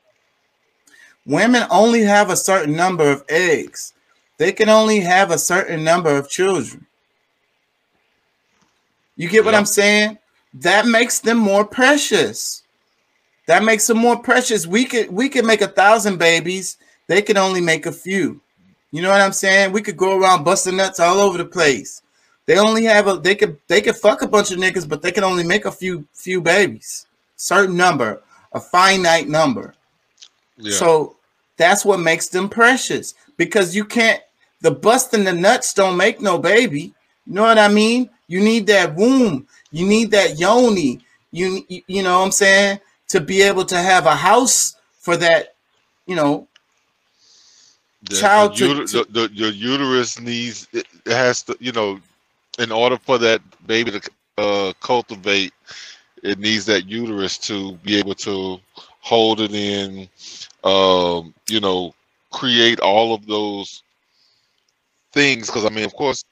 Women 1.27 1.65
only 1.71 2.03
have 2.03 2.31
a 2.31 2.37
certain 2.37 2.75
number 2.75 3.13
of 3.13 3.23
eggs. 3.29 3.93
They 4.39 4.51
can 4.51 4.71
only 4.71 5.01
have 5.01 5.31
a 5.31 5.39
certain 5.39 5.85
number 5.85 6.17
of 6.17 6.31
children. 6.31 6.87
You 9.17 9.29
get 9.29 9.45
what 9.45 9.55
i'm 9.55 9.67
saying 9.67 10.17
that 10.55 10.87
makes 10.87 11.21
them 11.21 11.39
more 11.39 11.65
precious. 11.65 12.63
That 13.47 13.65
makes 13.65 13.87
them 13.87 13.99
more 13.99 14.19
precious. 14.19 14.67
We 14.67 14.85
could 14.85 15.11
we 15.11 15.29
could 15.29 15.45
make 15.45 15.63
a 15.63 15.69
thousand 15.69 16.19
babies. 16.19 16.77
They 17.07 17.23
can 17.23 17.37
only 17.37 17.61
make 17.61 17.87
a 17.87 17.93
few. 17.93 18.41
You 18.91 19.03
know 19.03 19.11
what 19.11 19.21
i'm 19.21 19.33
saying? 19.33 19.73
We 19.73 19.83
could 19.83 19.97
go 19.97 20.19
around 20.19 20.45
busting 20.45 20.77
nuts 20.77 21.01
all 21.01 21.19
over 21.19 21.39
the 21.39 21.45
place. 21.45 22.03
They 22.47 22.59
only 22.59 22.85
have 22.85 23.07
a 23.07 23.17
they 23.17 23.35
could 23.35 23.59
they 23.69 23.81
could 23.81 23.97
fuck 23.97 24.23
a 24.23 24.29
bunch 24.29 24.51
of 24.51 24.59
niggas 24.59 24.89
but 24.89 25.03
they 25.03 25.13
can 25.13 25.25
only 25.25 25.45
make 25.45 25.65
a 25.65 25.73
few 25.73 26.07
few 26.13 26.41
babies. 26.41 27.07
Certain 27.37 27.77
number 27.77 28.23
a 28.53 28.61
finite 28.61 29.29
number. 29.29 29.75
Yeah. 30.57 30.77
so 30.77 31.17
that's 31.57 31.85
what 31.85 32.01
makes 32.01 32.29
them 32.29 32.49
precious. 32.49 33.15
Because 33.37 33.77
you 33.77 33.85
can't 33.85 34.23
the 34.61 34.71
busting 34.71 35.25
the 35.25 35.33
nuts 35.33 35.73
don't 35.73 35.97
make 35.97 36.21
no 36.21 36.39
baby. 36.39 36.93
You 37.27 37.35
know 37.35 37.43
what 37.43 37.59
I 37.59 37.69
mean? 37.69 38.11
You 38.27 38.41
need 38.41 38.67
that 38.67 38.95
womb, 38.95 39.47
you 39.71 39.87
need 39.87 40.11
that 40.13 40.39
yoni, 40.39 41.01
you 41.31 41.65
you, 41.69 42.03
know 42.03 42.19
what 42.19 42.25
I'm 42.27 42.33
saying, 42.33 42.81
to 43.09 43.21
be 43.21 43.43
able 43.43 43.65
to 43.67 43.79
have 43.79 44.07
a 44.07 44.15
house 44.17 44.77
for 44.99 45.17
that, 45.17 45.55
you 46.07 46.17
know, 46.17 46.49
The, 48.03 48.17
child 48.21 48.53
the, 48.55 48.65
uter- 48.65 48.87
to- 48.93 49.07
the, 49.11 49.29
the, 49.29 49.35
your 49.35 49.51
uterus 49.51 50.21
needs 50.21 50.69
it 50.73 50.87
it 51.05 51.13
has 51.13 51.43
to 51.45 51.57
you 51.61 51.73
know 51.73 51.99
in 52.59 52.71
order 52.73 52.97
for 52.97 53.19
that 53.19 53.41
baby 53.67 53.91
to 53.93 54.11
uh, 54.39 54.73
cultivate 54.81 55.53
it 56.23 56.39
needs 56.39 56.65
that 56.67 56.89
uterus 56.89 57.39
to 57.39 57.75
be 57.85 57.99
able 57.99 58.15
to 58.15 58.59
hold 59.01 59.41
it 59.41 59.53
in 59.53 60.09
um, 60.65 61.35
you 61.49 61.61
know 61.61 61.95
create 62.31 62.81
all 62.81 63.15
of 63.15 63.27
those 63.27 63.83
things. 65.13 65.47
Because 65.49 65.65
i 65.65 65.71
mean 65.71 65.85
of 65.85 65.95
course 65.95 66.25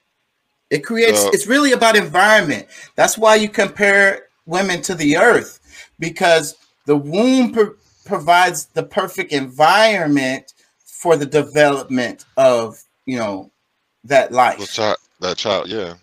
It 0.69 0.79
creates. 0.79 1.25
Uh, 1.25 1.29
it's 1.33 1.47
really 1.47 1.71
about 1.71 1.95
environment. 1.95 2.67
That's 2.95 3.17
why 3.17 3.35
you 3.35 3.49
compare 3.49 4.27
women 4.45 4.81
to 4.83 4.95
the 4.95 5.17
earth, 5.17 5.59
because 5.99 6.55
the 6.85 6.95
womb 6.95 7.53
pro- 7.53 7.75
provides 8.05 8.65
the 8.67 8.83
perfect 8.83 9.31
environment 9.31 10.53
for 10.83 11.15
the 11.15 11.25
development 11.25 12.25
of 12.37 12.81
you 13.05 13.17
know 13.17 13.51
that 14.03 14.31
life. 14.31 14.59
the 14.59 14.65
child 14.65 14.97
that 15.19 15.37
child 15.37 15.67
yeah 15.69 15.95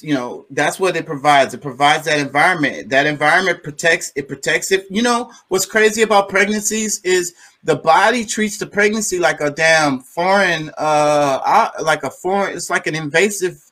you 0.00 0.14
know 0.14 0.46
that's 0.50 0.80
what 0.80 0.96
it 0.96 1.04
provides 1.04 1.52
it 1.52 1.60
provides 1.60 2.06
that 2.06 2.18
environment 2.18 2.88
that 2.88 3.06
environment 3.06 3.62
protects 3.62 4.12
it 4.16 4.26
protects 4.26 4.72
it 4.72 4.86
you 4.90 5.02
know 5.02 5.30
what's 5.48 5.66
crazy 5.66 6.02
about 6.02 6.28
pregnancies 6.28 7.00
is 7.04 7.34
the 7.64 7.76
body 7.76 8.24
treats 8.24 8.58
the 8.58 8.66
pregnancy 8.66 9.18
like 9.18 9.40
a 9.40 9.50
damn 9.50 10.00
foreign 10.00 10.70
uh, 10.78 11.68
like 11.82 12.02
a 12.02 12.10
foreign 12.10 12.56
it's 12.56 12.70
like 12.70 12.86
an 12.86 12.94
invasive 12.94 13.63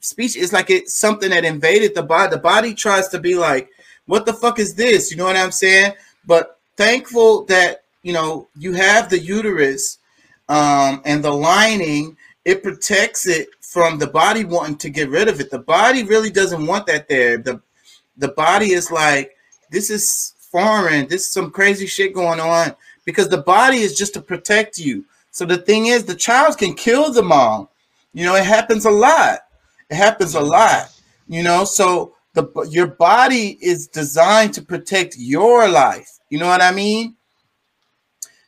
species 0.00 0.42
it's 0.42 0.52
like 0.52 0.70
it's 0.70 0.94
something 0.94 1.30
that 1.30 1.44
invaded 1.44 1.94
the 1.94 2.02
body 2.02 2.30
the 2.30 2.38
body 2.38 2.74
tries 2.74 3.08
to 3.08 3.18
be 3.18 3.34
like 3.34 3.68
what 4.06 4.24
the 4.24 4.32
fuck 4.32 4.58
is 4.58 4.74
this 4.74 5.10
you 5.10 5.16
know 5.16 5.24
what 5.24 5.36
i'm 5.36 5.50
saying 5.50 5.92
but 6.26 6.58
thankful 6.76 7.44
that 7.44 7.82
you 8.02 8.12
know 8.12 8.46
you 8.56 8.72
have 8.72 9.10
the 9.10 9.18
uterus 9.18 9.98
um 10.48 11.02
and 11.04 11.24
the 11.24 11.30
lining 11.30 12.16
it 12.44 12.62
protects 12.62 13.26
it 13.26 13.48
from 13.60 13.98
the 13.98 14.06
body 14.06 14.44
wanting 14.44 14.76
to 14.76 14.88
get 14.90 15.08
rid 15.08 15.26
of 15.26 15.40
it. 15.40 15.50
The 15.50 15.58
body 15.58 16.04
really 16.04 16.30
doesn't 16.30 16.64
want 16.64 16.86
that 16.86 17.08
there. 17.08 17.38
The 17.38 17.60
the 18.16 18.28
body 18.28 18.70
is 18.70 18.92
like, 18.92 19.36
this 19.72 19.90
is 19.90 20.34
foreign, 20.38 21.08
this 21.08 21.22
is 21.22 21.32
some 21.32 21.50
crazy 21.50 21.86
shit 21.86 22.14
going 22.14 22.38
on. 22.38 22.76
Because 23.04 23.28
the 23.28 23.42
body 23.42 23.78
is 23.78 23.98
just 23.98 24.14
to 24.14 24.20
protect 24.20 24.78
you. 24.78 25.04
So 25.32 25.44
the 25.44 25.58
thing 25.58 25.86
is, 25.86 26.04
the 26.04 26.14
child 26.14 26.56
can 26.56 26.74
kill 26.74 27.12
the 27.12 27.24
mom. 27.24 27.68
You 28.12 28.24
know, 28.24 28.36
it 28.36 28.46
happens 28.46 28.84
a 28.84 28.90
lot. 28.90 29.40
It 29.90 29.96
happens 29.96 30.34
a 30.34 30.40
lot. 30.40 30.90
You 31.26 31.42
know, 31.42 31.64
so 31.64 32.14
the 32.34 32.46
your 32.70 32.86
body 32.86 33.58
is 33.60 33.86
designed 33.86 34.54
to 34.54 34.62
protect 34.62 35.16
your 35.16 35.68
life. 35.68 36.18
You 36.30 36.38
know 36.38 36.48
what 36.48 36.62
I 36.62 36.72
mean? 36.72 37.16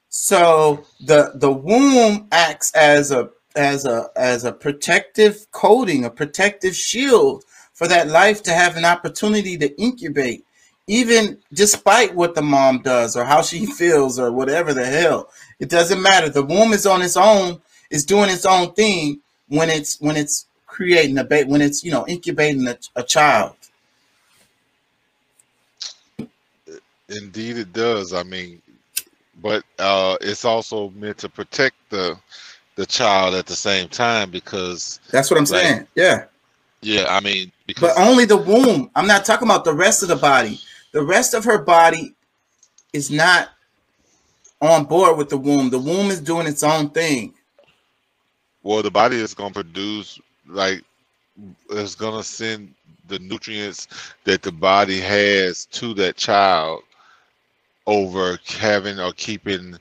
So 0.09 0.85
the 1.01 1.33
the 1.35 1.53
womb 1.53 2.29
acts 2.33 2.73
as 2.75 3.13
a 3.13 3.31
as 3.55 3.85
a 3.85 4.09
as 4.17 4.45
a 4.45 4.53
protective 4.53 5.47
coating, 5.53 6.05
a 6.05 6.11
protective 6.11 6.77
shield 6.77 7.45
for 7.73 7.87
that 7.89 8.09
life 8.09 8.43
to 8.45 8.53
have 8.53 8.77
an 8.77 8.85
opportunity 8.85 9.57
to 9.59 9.81
incubate, 9.81 10.45
even 10.87 11.39
despite 11.53 12.15
what 12.15 12.35
the 12.35 12.43
mom 12.43 12.81
does 12.83 13.17
or 13.17 13.25
how 13.25 13.43
she 13.43 13.67
feels 13.79 14.19
or 14.19 14.33
whatever 14.33 14.75
the 14.75 14.87
hell. 14.87 15.31
It 15.61 15.69
doesn't 15.69 16.03
matter. 16.03 16.29
The 16.29 16.43
womb 16.43 16.73
is 16.73 16.87
on 16.87 17.03
its 17.03 17.17
own, 17.17 17.61
is 17.91 18.05
doing 18.05 18.31
its 18.31 18.47
own 18.47 18.73
thing 18.73 19.21
when 19.49 19.71
it's 19.71 20.01
when 20.01 20.17
it's 20.17 20.47
creating 20.77 21.17
a 21.17 21.25
baby, 21.25 21.51
when 21.51 21.63
it's 21.63 21.83
you 21.83 21.91
know 21.91 22.07
incubating 22.07 22.69
a, 22.69 22.77
a 22.97 23.03
child. 23.03 23.57
Indeed, 27.09 27.57
it 27.57 27.73
does. 27.73 28.13
I 28.13 28.23
mean, 28.25 28.61
but 29.41 29.65
uh, 29.79 30.17
it's 30.21 30.45
also 30.45 30.91
meant 30.91 31.17
to 31.19 31.29
protect 31.29 31.77
the 31.89 32.19
the 32.75 32.85
child 32.85 33.35
at 33.35 33.47
the 33.47 33.57
same 33.57 33.89
time 33.89 34.31
because, 34.31 35.01
That's 35.11 35.31
what 35.31 35.39
I'm 35.39 35.45
Right. 35.45 35.63
saying. 35.63 35.87
Yeah. 35.95 36.25
yeah, 36.83 37.07
I 37.09 37.21
mean, 37.21 37.51
because 37.67 37.89
But 37.95 37.99
only 37.99 38.27
the 38.27 38.37
womb. 38.37 38.91
I'm 38.95 39.07
not 39.07 39.25
talking 39.25 39.49
about 39.49 39.65
the 39.65 39.73
rest 39.73 40.03
of 40.03 40.11
the 40.11 40.17
body. 40.17 40.61
The 40.93 41.03
rest 41.03 41.33
of 41.33 41.43
her 41.45 41.57
body 41.57 42.15
is 42.93 43.11
not 43.11 43.49
on 44.61 44.85
board 44.85 45.17
with 45.17 45.31
the 45.31 45.39
womb. 45.39 45.71
The 45.71 45.79
womb 45.79 46.11
is 46.11 46.21
doing 46.21 46.47
its 46.47 46.63
own 46.63 46.91
thing. 46.91 47.33
well, 48.63 48.83
the 48.83 48.91
body 48.91 49.17
is 49.17 49.33
going 49.33 49.55
to 49.55 49.63
produce 49.63 50.21
like 50.49 50.83
it's 51.71 51.95
going 51.95 52.17
to 52.17 52.23
send 52.23 52.73
the 53.09 53.19
nutrients 53.21 53.89
that 54.25 54.43
the 54.43 54.53
body 54.53 55.01
has 55.01 55.67
to 55.67 55.95
that 55.95 56.17
child 56.17 56.83
over 57.87 58.39
having 58.59 58.99
or 58.99 59.13
keeping 59.13 59.79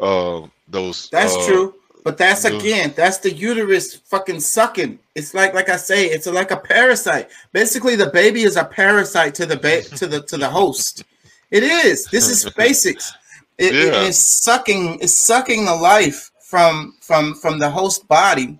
uh, 0.00 0.42
those. 0.68 1.08
That's 1.10 1.34
uh, 1.34 1.46
true. 1.46 1.74
But 2.04 2.16
that's 2.16 2.44
again, 2.44 2.94
that's 2.96 3.18
the 3.18 3.32
uterus 3.32 3.96
fucking 3.96 4.40
sucking. 4.40 4.98
It's 5.14 5.34
like, 5.34 5.52
like 5.52 5.68
I 5.68 5.76
say, 5.76 6.06
it's 6.06 6.26
like 6.26 6.50
a 6.50 6.56
parasite. 6.56 7.28
Basically, 7.52 7.96
the 7.96 8.08
baby 8.10 8.42
is 8.42 8.56
a 8.56 8.64
parasite 8.64 9.34
to 9.36 9.46
the 9.46 9.56
ba- 9.56 9.82
to 9.96 10.06
the 10.06 10.22
to 10.22 10.38
the 10.38 10.48
host. 10.48 11.04
It 11.50 11.62
is. 11.62 12.06
This 12.06 12.28
is 12.28 12.48
basics. 12.56 13.12
It, 13.58 13.74
it 13.74 13.92
Yeah. 13.92 14.02
is 14.04 14.42
sucking. 14.42 15.00
It's 15.00 15.18
sucking 15.26 15.64
the 15.66 15.74
life 15.74 16.30
from 16.40 16.94
from 17.00 17.34
from 17.34 17.58
the 17.58 17.68
host 17.68 18.06
body. 18.08 18.58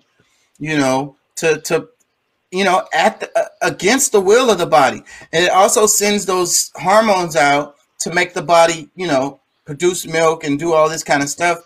You 0.59 0.77
know, 0.77 1.15
to 1.39 1.59
to 1.61 1.89
you 2.51 2.63
know 2.63 2.87
at 2.93 3.19
the, 3.19 3.31
uh, 3.37 3.45
against 3.61 4.11
the 4.11 4.21
will 4.21 4.49
of 4.49 4.57
the 4.57 4.65
body, 4.65 5.03
and 5.33 5.45
it 5.45 5.51
also 5.51 5.85
sends 5.85 6.25
those 6.25 6.71
hormones 6.75 7.35
out 7.35 7.75
to 7.99 8.13
make 8.13 8.33
the 8.33 8.41
body, 8.41 8.89
you 8.95 9.07
know, 9.07 9.39
produce 9.65 10.05
milk 10.07 10.43
and 10.43 10.57
do 10.57 10.73
all 10.73 10.89
this 10.89 11.03
kind 11.03 11.21
of 11.21 11.29
stuff 11.29 11.59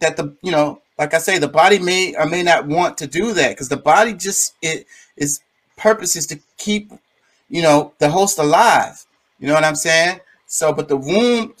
that 0.00 0.16
the 0.16 0.36
you 0.42 0.52
know 0.52 0.80
like 0.98 1.14
i 1.14 1.18
say 1.18 1.38
the 1.38 1.48
body 1.48 1.78
may 1.78 2.14
or 2.16 2.26
may 2.26 2.42
not 2.42 2.66
want 2.66 2.96
to 2.98 3.06
do 3.06 3.32
that 3.32 3.50
because 3.50 3.68
the 3.68 3.76
body 3.76 4.12
just 4.12 4.54
it 4.62 4.86
is 5.16 5.40
purpose 5.76 6.14
is 6.16 6.26
to 6.26 6.38
keep 6.56 6.92
you 7.48 7.62
know 7.62 7.92
the 7.98 8.10
host 8.10 8.38
alive. 8.38 9.04
You 9.38 9.46
know 9.48 9.54
what 9.54 9.64
i'm 9.64 9.76
saying? 9.76 10.20
So 10.46 10.72
but 10.72 10.88
the 10.88 10.96
womb 10.96 11.54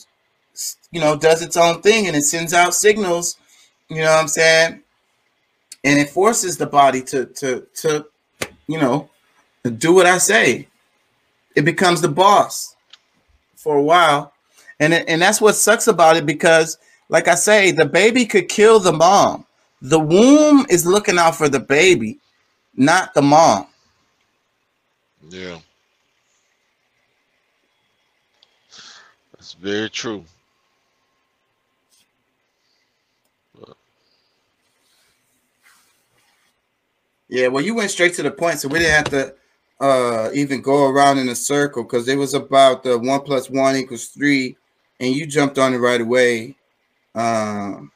you 0.90 1.00
know 1.00 1.16
does 1.16 1.42
its 1.42 1.56
own 1.56 1.80
thing 1.82 2.06
and 2.06 2.16
it 2.16 2.22
sends 2.22 2.52
out 2.52 2.74
signals 2.74 3.36
you 3.88 3.96
know 3.96 4.10
what 4.10 4.20
i'm 4.20 4.28
saying 4.28 4.82
and 5.84 5.98
it 5.98 6.10
forces 6.10 6.56
the 6.56 6.66
body 6.66 7.02
to 7.02 7.26
to 7.26 7.66
to 7.74 8.06
you 8.66 8.78
know 8.78 9.08
do 9.76 9.94
what 9.94 10.06
i 10.06 10.18
say 10.18 10.66
it 11.54 11.64
becomes 11.64 12.00
the 12.00 12.08
boss 12.08 12.76
for 13.56 13.76
a 13.76 13.82
while 13.82 14.32
and 14.80 14.92
it, 14.94 15.04
and 15.08 15.20
that's 15.20 15.40
what 15.40 15.54
sucks 15.54 15.86
about 15.88 16.16
it 16.16 16.26
because 16.26 16.78
like 17.08 17.28
I 17.28 17.34
say, 17.34 17.70
the 17.70 17.86
baby 17.86 18.26
could 18.26 18.48
kill 18.48 18.80
the 18.80 18.92
mom. 18.92 19.46
The 19.80 19.98
womb 19.98 20.66
is 20.68 20.84
looking 20.84 21.18
out 21.18 21.36
for 21.36 21.48
the 21.48 21.60
baby, 21.60 22.18
not 22.74 23.14
the 23.14 23.22
mom. 23.22 23.66
Yeah. 25.28 25.58
That's 29.32 29.54
very 29.54 29.88
true. 29.88 30.24
Yeah, 37.28 37.48
well, 37.48 37.64
you 37.64 37.74
went 37.74 37.90
straight 37.90 38.14
to 38.14 38.22
the 38.22 38.30
point, 38.30 38.60
so 38.60 38.68
we 38.68 38.78
didn't 38.78 38.94
have 38.94 39.10
to 39.10 39.34
uh 39.80 40.30
even 40.34 40.60
go 40.60 40.88
around 40.88 41.18
in 41.18 41.28
a 41.28 41.34
circle 41.36 41.84
because 41.84 42.08
it 42.08 42.16
was 42.16 42.34
about 42.34 42.82
the 42.82 42.98
one 42.98 43.20
plus 43.20 43.48
one 43.48 43.76
equals 43.76 44.06
three, 44.06 44.56
and 45.00 45.14
you 45.14 45.26
jumped 45.26 45.58
on 45.58 45.74
it 45.74 45.78
right 45.78 46.00
away. 46.00 46.56
Um, 47.14 47.90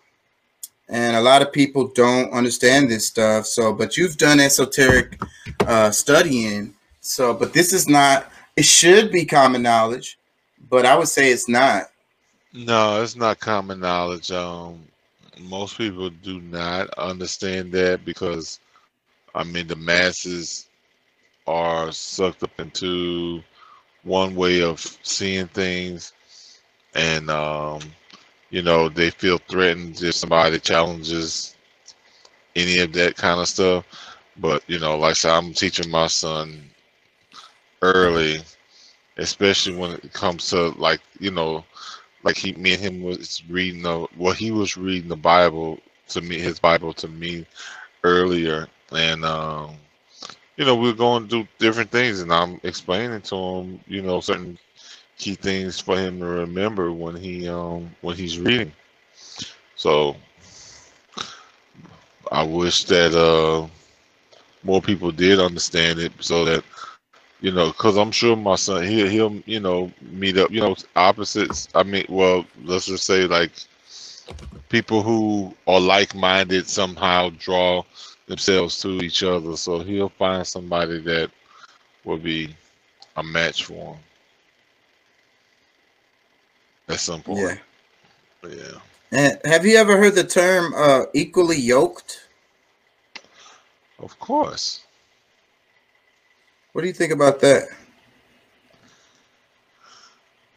and 0.88 1.16
a 1.16 1.20
lot 1.20 1.42
of 1.42 1.52
people 1.52 1.88
don't 1.88 2.30
understand 2.32 2.90
this 2.90 3.06
stuff. 3.06 3.46
So, 3.46 3.72
but 3.72 3.96
you've 3.96 4.18
done 4.18 4.38
esoteric 4.40 5.20
uh, 5.60 5.90
studying. 5.90 6.74
So, 7.00 7.34
but 7.34 7.52
this 7.52 7.72
is 7.72 7.88
not. 7.88 8.30
It 8.56 8.66
should 8.66 9.10
be 9.10 9.24
common 9.24 9.62
knowledge, 9.62 10.18
but 10.68 10.84
I 10.84 10.94
would 10.96 11.08
say 11.08 11.32
it's 11.32 11.48
not. 11.48 11.84
No, 12.52 13.02
it's 13.02 13.16
not 13.16 13.40
common 13.40 13.80
knowledge. 13.80 14.30
Um, 14.30 14.82
most 15.40 15.78
people 15.78 16.10
do 16.10 16.40
not 16.42 16.90
understand 16.98 17.72
that 17.72 18.04
because, 18.04 18.60
I 19.34 19.44
mean, 19.44 19.66
the 19.66 19.76
masses 19.76 20.68
are 21.46 21.92
sucked 21.92 22.42
up 22.42 22.58
into 22.60 23.42
one 24.04 24.34
way 24.34 24.62
of 24.62 24.80
seeing 25.02 25.48
things, 25.48 26.12
and 26.94 27.30
um, 27.30 27.80
you 28.50 28.62
know 28.62 28.88
they 28.88 29.10
feel 29.10 29.38
threatened 29.48 30.02
if 30.02 30.14
somebody 30.14 30.58
challenges 30.58 31.56
any 32.56 32.80
of 32.80 32.92
that 32.94 33.16
kind 33.16 33.40
of 33.40 33.48
stuff. 33.48 33.84
But 34.38 34.62
you 34.66 34.78
know, 34.78 34.98
like 34.98 35.10
I 35.10 35.14
said, 35.14 35.32
I'm 35.32 35.52
teaching 35.54 35.90
my 35.90 36.06
son 36.08 36.62
early, 37.82 38.40
especially 39.18 39.76
when 39.76 39.92
it 39.92 40.12
comes 40.12 40.48
to 40.50 40.70
like 40.70 41.00
you 41.20 41.30
know 41.30 41.64
like 42.22 42.36
he 42.36 42.52
me 42.54 42.74
and 42.74 42.82
him 42.82 43.02
was 43.02 43.42
reading 43.48 43.82
the 43.82 44.06
well 44.16 44.34
he 44.34 44.50
was 44.50 44.76
reading 44.76 45.08
the 45.08 45.16
bible 45.16 45.78
to 46.08 46.20
me 46.20 46.38
his 46.38 46.58
bible 46.58 46.92
to 46.94 47.08
me 47.08 47.46
earlier 48.04 48.68
and 48.96 49.24
um 49.24 49.70
you 50.56 50.64
know 50.64 50.74
we 50.76 50.90
are 50.90 50.94
going 50.94 51.22
to 51.28 51.28
do 51.42 51.48
different 51.58 51.90
things 51.90 52.20
and 52.20 52.32
i'm 52.32 52.60
explaining 52.62 53.20
to 53.22 53.36
him 53.36 53.80
you 53.86 54.02
know 54.02 54.20
certain 54.20 54.58
key 55.18 55.34
things 55.34 55.78
for 55.80 55.96
him 55.98 56.18
to 56.20 56.26
remember 56.26 56.92
when 56.92 57.16
he 57.16 57.48
um 57.48 57.90
when 58.02 58.16
he's 58.16 58.38
reading. 58.38 58.72
So 59.76 60.16
I 62.30 62.42
wish 62.44 62.84
that 62.84 63.14
uh 63.14 63.66
more 64.62 64.82
people 64.82 65.10
did 65.12 65.40
understand 65.40 65.98
it 65.98 66.12
so 66.20 66.44
that 66.44 66.64
you 67.40 67.50
know 67.52 67.68
because 67.68 67.96
i'm 67.96 68.10
sure 68.10 68.36
my 68.36 68.54
son 68.56 68.82
he, 68.84 69.08
he'll 69.08 69.34
you 69.46 69.60
know 69.60 69.90
meet 70.00 70.36
up 70.36 70.50
you 70.50 70.60
know 70.60 70.74
opposites 70.94 71.68
i 71.74 71.82
mean 71.82 72.04
well 72.08 72.44
let's 72.64 72.86
just 72.86 73.04
say 73.04 73.26
like 73.26 73.52
people 74.68 75.02
who 75.02 75.54
are 75.66 75.80
like-minded 75.80 76.66
somehow 76.66 77.30
draw 77.38 77.82
themselves 78.32 78.80
to 78.80 78.88
each 79.02 79.22
other 79.22 79.56
so 79.58 79.80
he'll 79.80 80.08
find 80.08 80.46
somebody 80.46 80.98
that 81.00 81.30
will 82.04 82.16
be 82.18 82.56
a 83.16 83.22
match 83.22 83.64
for 83.66 83.94
him 83.94 84.00
at 86.88 86.98
some 86.98 87.22
point 87.22 87.38
Yeah. 87.40 87.56
Yeah 88.48 88.78
And 89.12 89.38
have 89.44 89.66
you 89.66 89.76
ever 89.76 89.98
heard 89.98 90.14
the 90.14 90.24
term 90.24 90.72
uh, 90.74 91.04
equally 91.14 91.58
yoked? 91.58 92.26
of 93.98 94.18
course 94.18 94.80
What 96.72 96.82
do 96.82 96.88
you 96.88 96.94
think 96.94 97.12
about 97.12 97.40
that? 97.40 97.64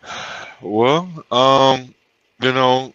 Well, 0.62 1.12
um, 1.32 1.94
you 2.42 2.54
know, 2.54 2.94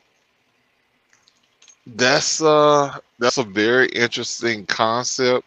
that's 1.87 2.43
uh 2.43 2.99
that's 3.21 3.39
a 3.39 3.45
very 3.45 3.89
interesting 3.89 4.67
concept 4.67 5.47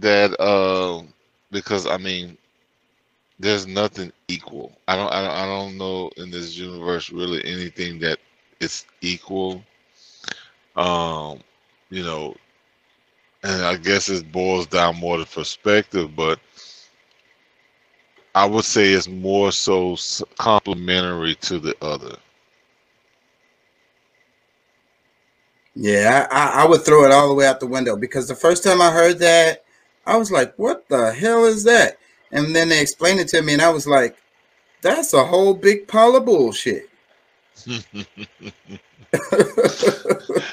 that 0.00 0.38
uh 0.40 1.02
because 1.52 1.86
I 1.86 1.98
mean 1.98 2.38
there's 3.38 3.66
nothing 3.66 4.12
equal. 4.28 4.72
I 4.88 4.96
don't 4.96 5.12
I 5.12 5.22
don't, 5.22 5.32
I 5.32 5.46
don't 5.46 5.78
know 5.78 6.10
in 6.16 6.30
this 6.30 6.56
universe 6.56 7.10
really 7.10 7.44
anything 7.44 8.00
that 8.00 8.18
is 8.60 8.86
equal. 9.02 9.62
Um, 10.76 11.40
you 11.90 12.02
know, 12.02 12.36
and 13.44 13.64
I 13.64 13.76
guess 13.76 14.08
it 14.08 14.32
boils 14.32 14.66
down 14.66 14.96
more 14.98 15.18
to 15.18 15.26
perspective, 15.26 16.16
but 16.16 16.40
I 18.34 18.46
would 18.46 18.64
say 18.64 18.92
it's 18.92 19.08
more 19.08 19.52
so 19.52 19.96
complementary 20.38 21.34
to 21.36 21.58
the 21.58 21.76
other. 21.82 22.16
Yeah, 25.74 26.26
I, 26.30 26.64
I, 26.64 26.66
would 26.66 26.84
throw 26.84 27.04
it 27.04 27.12
all 27.12 27.28
the 27.28 27.34
way 27.34 27.46
out 27.46 27.60
the 27.60 27.66
window 27.66 27.96
because 27.96 28.28
the 28.28 28.34
first 28.34 28.62
time 28.62 28.82
I 28.82 28.90
heard 28.90 29.18
that, 29.20 29.64
I 30.04 30.16
was 30.16 30.30
like, 30.30 30.52
what 30.58 30.86
the 30.88 31.12
hell 31.12 31.46
is 31.46 31.64
that? 31.64 31.96
And 32.30 32.54
then 32.54 32.68
they 32.68 32.82
explained 32.82 33.20
it 33.20 33.28
to 33.28 33.40
me, 33.40 33.54
and 33.54 33.62
I 33.62 33.70
was 33.70 33.86
like, 33.86 34.18
that's 34.82 35.14
a 35.14 35.24
whole 35.24 35.54
big 35.54 35.88
pile 35.88 36.16
of 36.16 36.26
bullshit. 36.26 36.90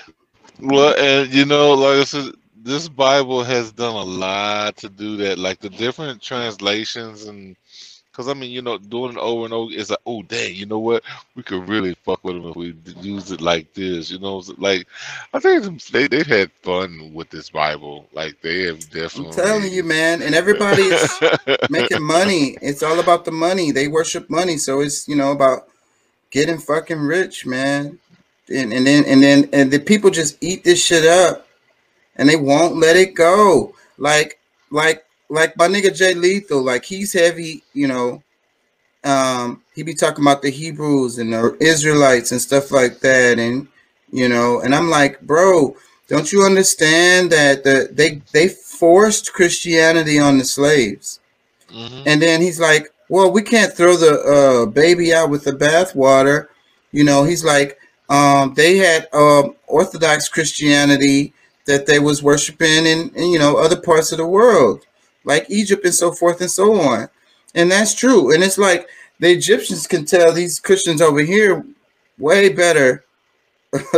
Well, 0.61 0.93
and 0.97 1.33
you 1.33 1.45
know, 1.45 1.73
like 1.73 1.99
I 1.99 2.03
said, 2.03 2.33
this 2.55 2.89
Bible 2.89 3.43
has 3.43 3.71
done 3.71 3.95
a 3.95 4.03
lot 4.03 4.75
to 4.77 4.89
do 4.89 5.15
that. 5.17 5.39
Like 5.39 5.59
the 5.59 5.69
different 5.69 6.21
translations, 6.21 7.25
and 7.25 7.55
because 8.19 8.29
I 8.29 8.37
mean, 8.37 8.51
you 8.51 8.61
know, 8.61 8.77
doing 8.77 9.13
it 9.13 9.17
over 9.17 9.45
and 9.45 9.53
over, 9.53 9.71
it's 9.73 9.91
like, 9.91 9.99
oh, 10.05 10.21
dang, 10.23 10.53
you 10.53 10.65
know 10.65 10.79
what? 10.79 11.03
We 11.35 11.43
could 11.43 11.69
really 11.69 11.93
fuck 12.03 12.21
with 12.25 12.35
them 12.35 12.47
if 12.47 12.55
we 12.57 12.75
use 12.99 13.31
it 13.31 13.39
like 13.39 13.73
this. 13.73 14.11
You 14.11 14.19
know, 14.19 14.43
like 14.57 14.87
I 15.33 15.39
think 15.39 15.81
they 15.85 16.09
they've 16.09 16.27
had 16.27 16.51
fun 16.51 17.13
with 17.13 17.29
this 17.29 17.49
Bible. 17.49 18.09
Like 18.11 18.41
they 18.41 18.63
have 18.63 18.81
definitely. 18.89 19.27
I'm 19.27 19.31
telling 19.31 19.71
you, 19.71 19.85
man. 19.85 20.21
And 20.21 20.35
everybody 20.35 20.81
is 20.81 21.17
making 21.69 22.03
money. 22.03 22.57
It's 22.61 22.83
all 22.83 22.99
about 22.99 23.23
the 23.23 23.31
money. 23.31 23.71
They 23.71 23.87
worship 23.87 24.29
money, 24.29 24.57
so 24.57 24.81
it's 24.81 25.07
you 25.07 25.15
know 25.15 25.31
about 25.31 25.69
getting 26.29 26.57
fucking 26.57 26.99
rich, 26.99 27.45
man. 27.45 27.99
And 28.49 28.73
and 28.73 28.85
then 28.85 29.05
and 29.05 29.23
then 29.23 29.47
and 29.53 29.71
the 29.71 29.79
people 29.79 30.09
just 30.09 30.35
eat 30.43 30.65
this 30.65 30.83
shit 30.83 31.05
up, 31.05 31.47
and 32.17 32.27
they 32.27 32.35
won't 32.35 32.75
let 32.75 32.97
it 32.97 33.15
go. 33.15 33.75
Like 33.97 34.41
like 34.71 35.05
like 35.29 35.57
my 35.57 35.67
nigga 35.67 35.95
Jay 35.95 36.13
Lethal, 36.13 36.63
like 36.63 36.85
he's 36.85 37.13
heavy, 37.13 37.63
you 37.73 37.87
know. 37.87 38.23
Um, 39.03 39.63
he 39.75 39.83
be 39.83 39.93
talking 39.93 40.23
about 40.23 40.41
the 40.41 40.49
Hebrews 40.51 41.17
and 41.19 41.33
the 41.33 41.55
Israelites 41.61 42.31
and 42.31 42.41
stuff 42.41 42.71
like 42.71 42.99
that, 42.99 43.39
and 43.39 43.67
you 44.11 44.27
know, 44.27 44.61
and 44.61 44.75
I'm 44.75 44.89
like, 44.89 45.21
bro, 45.21 45.75
don't 46.07 46.31
you 46.31 46.43
understand 46.43 47.31
that 47.31 47.63
the 47.63 47.89
they 47.91 48.21
they 48.33 48.49
forced 48.49 49.33
Christianity 49.33 50.19
on 50.19 50.37
the 50.37 50.45
slaves? 50.45 51.19
Mhm. 51.71 52.03
And 52.05 52.21
then 52.21 52.41
he's 52.41 52.59
like, 52.59 52.89
"Well, 53.09 53.31
we 53.31 53.41
can't 53.41 53.73
throw 53.73 53.95
the 53.95 54.19
uh, 54.21 54.65
baby 54.67 55.13
out 55.13 55.29
with 55.29 55.43
the 55.43 55.51
bathwater." 55.53 56.47
You 56.91 57.03
know, 57.03 57.23
he's 57.23 57.43
like, 57.43 57.77
um, 58.09 58.53
"They 58.55 58.77
had 58.77 59.07
um, 59.13 59.55
Orthodox 59.67 60.27
Christianity 60.29 61.33
that 61.65 61.85
they 61.85 61.99
was 61.99 62.23
worshiping 62.23 62.85
in, 62.85 63.11
in 63.15 63.29
you 63.29 63.39
know 63.39 63.57
other 63.57 63.79
parts 63.79 64.11
of 64.11 64.17
the 64.17 64.25
world, 64.27 64.85
like 65.29 65.45
Egypt 65.49 65.85
and 65.85 65.95
so 65.95 66.11
forth 66.11 66.41
and 66.41 66.51
so 66.51 66.79
on." 66.81 67.09
And 67.55 67.71
that's 67.71 67.95
true. 67.95 68.33
And 68.33 68.43
it's 68.43 68.57
like 68.57 68.87
the 69.19 69.31
Egyptians 69.31 69.87
can 69.87 70.05
tell 70.05 70.33
these 70.33 70.59
Christians 70.59 71.01
over 71.01 71.21
here 71.21 71.65
way 72.17 72.49
better, 72.49 73.05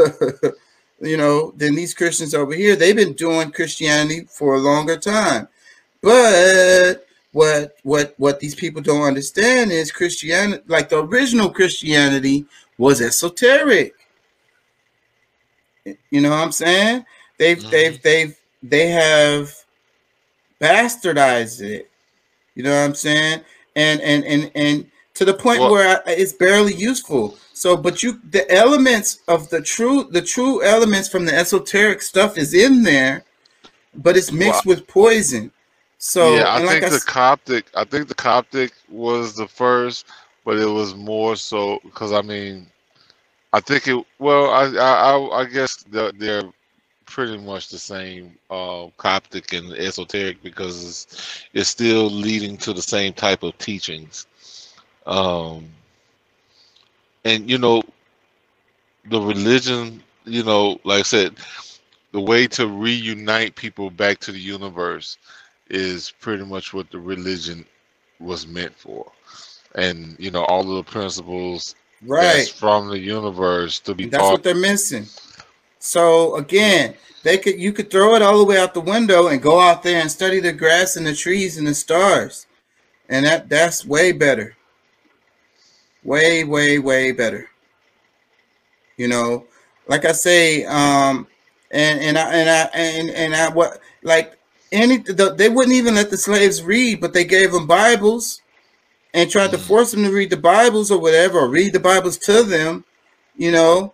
you 1.02 1.18
know, 1.18 1.52
than 1.58 1.76
these 1.76 1.94
Christians 1.94 2.34
over 2.36 2.53
here. 2.53 2.76
They've 2.76 2.95
been 2.95 3.14
doing 3.14 3.52
Christianity 3.52 4.28
for 4.30 4.56
a 4.56 4.60
longer 4.60 4.98
time, 4.98 5.48
but 6.02 7.08
what 7.34 7.76
what 7.84 8.14
what 8.18 8.40
these 8.40 8.56
people 8.56 8.82
don't 8.82 9.03
understand 9.03 9.72
is 9.72 9.91
Christianity, 9.91 10.64
like 10.68 10.90
the 10.90 11.03
original 11.03 11.49
Christianity, 11.49 12.45
was 12.78 13.02
esoteric. 13.02 13.94
You 16.10 16.22
know 16.22 16.32
what 16.32 16.40
I'm 16.40 16.52
saying? 16.52 17.06
They've 17.38 17.64
Mhm. 17.64 17.70
they've 17.72 18.02
they've 18.03 18.38
they 18.64 18.88
have 18.90 19.53
bastardized 20.61 21.61
it. 21.61 21.89
You 22.55 22.63
know 22.63 22.71
what 22.71 22.85
I'm 22.85 22.95
saying? 22.95 23.41
And 23.75 24.01
and 24.01 24.23
and 24.23 24.51
and 24.55 24.91
to 25.15 25.25
the 25.25 25.33
point 25.33 25.59
Well- 25.61 25.71
where 25.71 26.01
I, 26.05 26.11
it's 26.11 26.33
barely 26.33 26.73
useful. 26.73 27.38
So, 27.53 27.77
but 27.77 28.01
you 28.01 28.19
the 28.31 28.49
elements 28.51 29.19
of 29.27 29.49
the 29.49 29.61
true 29.61 30.05
the 30.05 30.21
true 30.21 30.63
elements 30.63 31.09
from 31.09 31.25
the 31.25 31.35
esoteric 31.35 32.01
stuff 32.01 32.38
is 32.38 32.53
in 32.53 32.83
there, 32.83 33.23
but 33.95 34.17
it's 34.17 34.31
mixed 34.31 34.65
with 34.65 34.88
poison. 34.88 35.51
So, 35.99 36.35
yeah, 36.35 36.51
I 36.51 36.65
think 36.65 36.83
I 36.83 36.89
the 36.89 37.03
Coptic. 37.05 37.65
I 37.75 37.83
think 37.83 38.07
the 38.07 38.15
Coptic 38.15 38.71
was 38.89 39.35
the 39.35 39.47
first, 39.47 40.07
but 40.43 40.57
it 40.57 40.65
was 40.65 40.95
more 40.95 41.35
so 41.35 41.79
because 41.83 42.11
I 42.11 42.23
mean, 42.23 42.65
I 43.53 43.59
think 43.59 43.88
it. 43.88 44.03
Well, 44.17 44.49
I 44.49 44.63
I 44.63 45.11
I, 45.11 45.41
I 45.41 45.45
guess 45.45 45.83
they're, 45.83 46.11
they're 46.13 46.43
pretty 47.11 47.38
much 47.38 47.69
the 47.69 47.77
same 47.77 48.35
uh, 48.49 48.88
Coptic 48.97 49.53
and 49.53 49.73
esoteric 49.73 50.41
because 50.41 50.83
it's, 50.83 51.45
it's 51.53 51.69
still 51.69 52.09
leading 52.09 52.57
to 52.57 52.73
the 52.73 52.81
same 52.81 53.13
type 53.13 53.43
of 53.43 53.57
teachings. 53.57 54.27
Um, 55.05 55.65
and 57.25 57.49
you 57.49 57.57
know, 57.57 57.83
the 59.09 59.21
religion. 59.21 60.01
You 60.23 60.43
know, 60.43 60.79
like 60.83 60.99
I 60.99 61.03
said, 61.03 61.35
the 62.11 62.21
way 62.21 62.45
to 62.47 62.67
reunite 62.67 63.55
people 63.55 63.89
back 63.89 64.19
to 64.19 64.31
the 64.31 64.39
universe 64.39 65.17
is 65.69 66.13
pretty 66.19 66.45
much 66.45 66.73
what 66.73 66.91
the 66.91 66.99
religion 66.99 67.65
was 68.19 68.45
meant 68.45 68.75
for. 68.77 69.11
And 69.73 70.15
you 70.19 70.29
know, 70.29 70.43
all 70.45 70.61
of 70.61 70.85
the 70.85 70.91
principles 70.91 71.75
right, 72.05 72.47
from 72.47 72.89
the 72.89 72.99
universe 72.99 73.79
to 73.79 73.95
be 73.95 74.05
that's 74.05 74.21
what 74.21 74.43
they're 74.43 74.53
missing. 74.53 75.05
So 75.84 76.36
again, 76.36 76.94
they 77.24 77.38
could 77.40 77.60
you 77.60 77.74
could 77.74 77.90
throw 77.90 78.16
it 78.16 78.22
all 78.22 78.38
the 78.38 78.45
way 78.45 78.58
out 78.60 78.74
the 78.76 78.82
window 78.82 79.28
and 79.28 79.41
go 79.41 79.60
out 79.60 79.82
there 79.82 79.99
and 79.99 80.12
study 80.12 80.40
the 80.40 80.53
grass 80.53 80.95
and 80.95 81.06
the 81.08 81.16
trees 81.16 81.58
and 81.58 81.66
the 81.68 81.74
stars, 81.74 82.45
and 83.10 83.26
that 83.26 83.49
that's 83.49 83.84
way 83.84 84.12
better. 84.12 84.56
Way, 86.03 86.44
way, 86.44 86.80
way 86.80 87.12
better. 87.12 87.49
You 88.98 89.08
know, 89.08 89.45
like 89.88 90.06
I 90.06 90.12
say, 90.12 90.66
um, 90.66 91.28
and 91.72 91.99
and 91.99 92.18
I 92.18 92.32
and 92.34 92.49
I 92.49 92.62
and 92.74 93.10
and 93.10 93.36
I 93.36 93.49
what 93.49 93.80
like 94.03 94.38
any 94.72 94.98
the, 94.98 95.34
they 95.36 95.49
wouldn't 95.49 95.76
even 95.76 95.95
let 95.95 96.12
the 96.12 96.18
slaves 96.18 96.62
read, 96.62 97.02
but 97.02 97.14
they 97.14 97.26
gave 97.26 97.52
them 97.53 97.66
Bibles 97.66 98.41
and 99.16 99.30
tried 99.32 99.52
to 99.52 99.58
Mm. 99.58 99.68
force 99.68 99.91
them 99.91 100.03
to 100.03 100.12
read 100.12 100.30
the 100.30 100.38
Bibles 100.38 100.91
or 100.91 100.99
whatever, 100.99 101.40
or 101.40 101.49
read 101.49 101.74
the 101.74 101.80
Bibles 101.80 102.18
to 102.20 102.44
them. 102.44 102.86
You 103.36 103.52
know, 103.52 103.94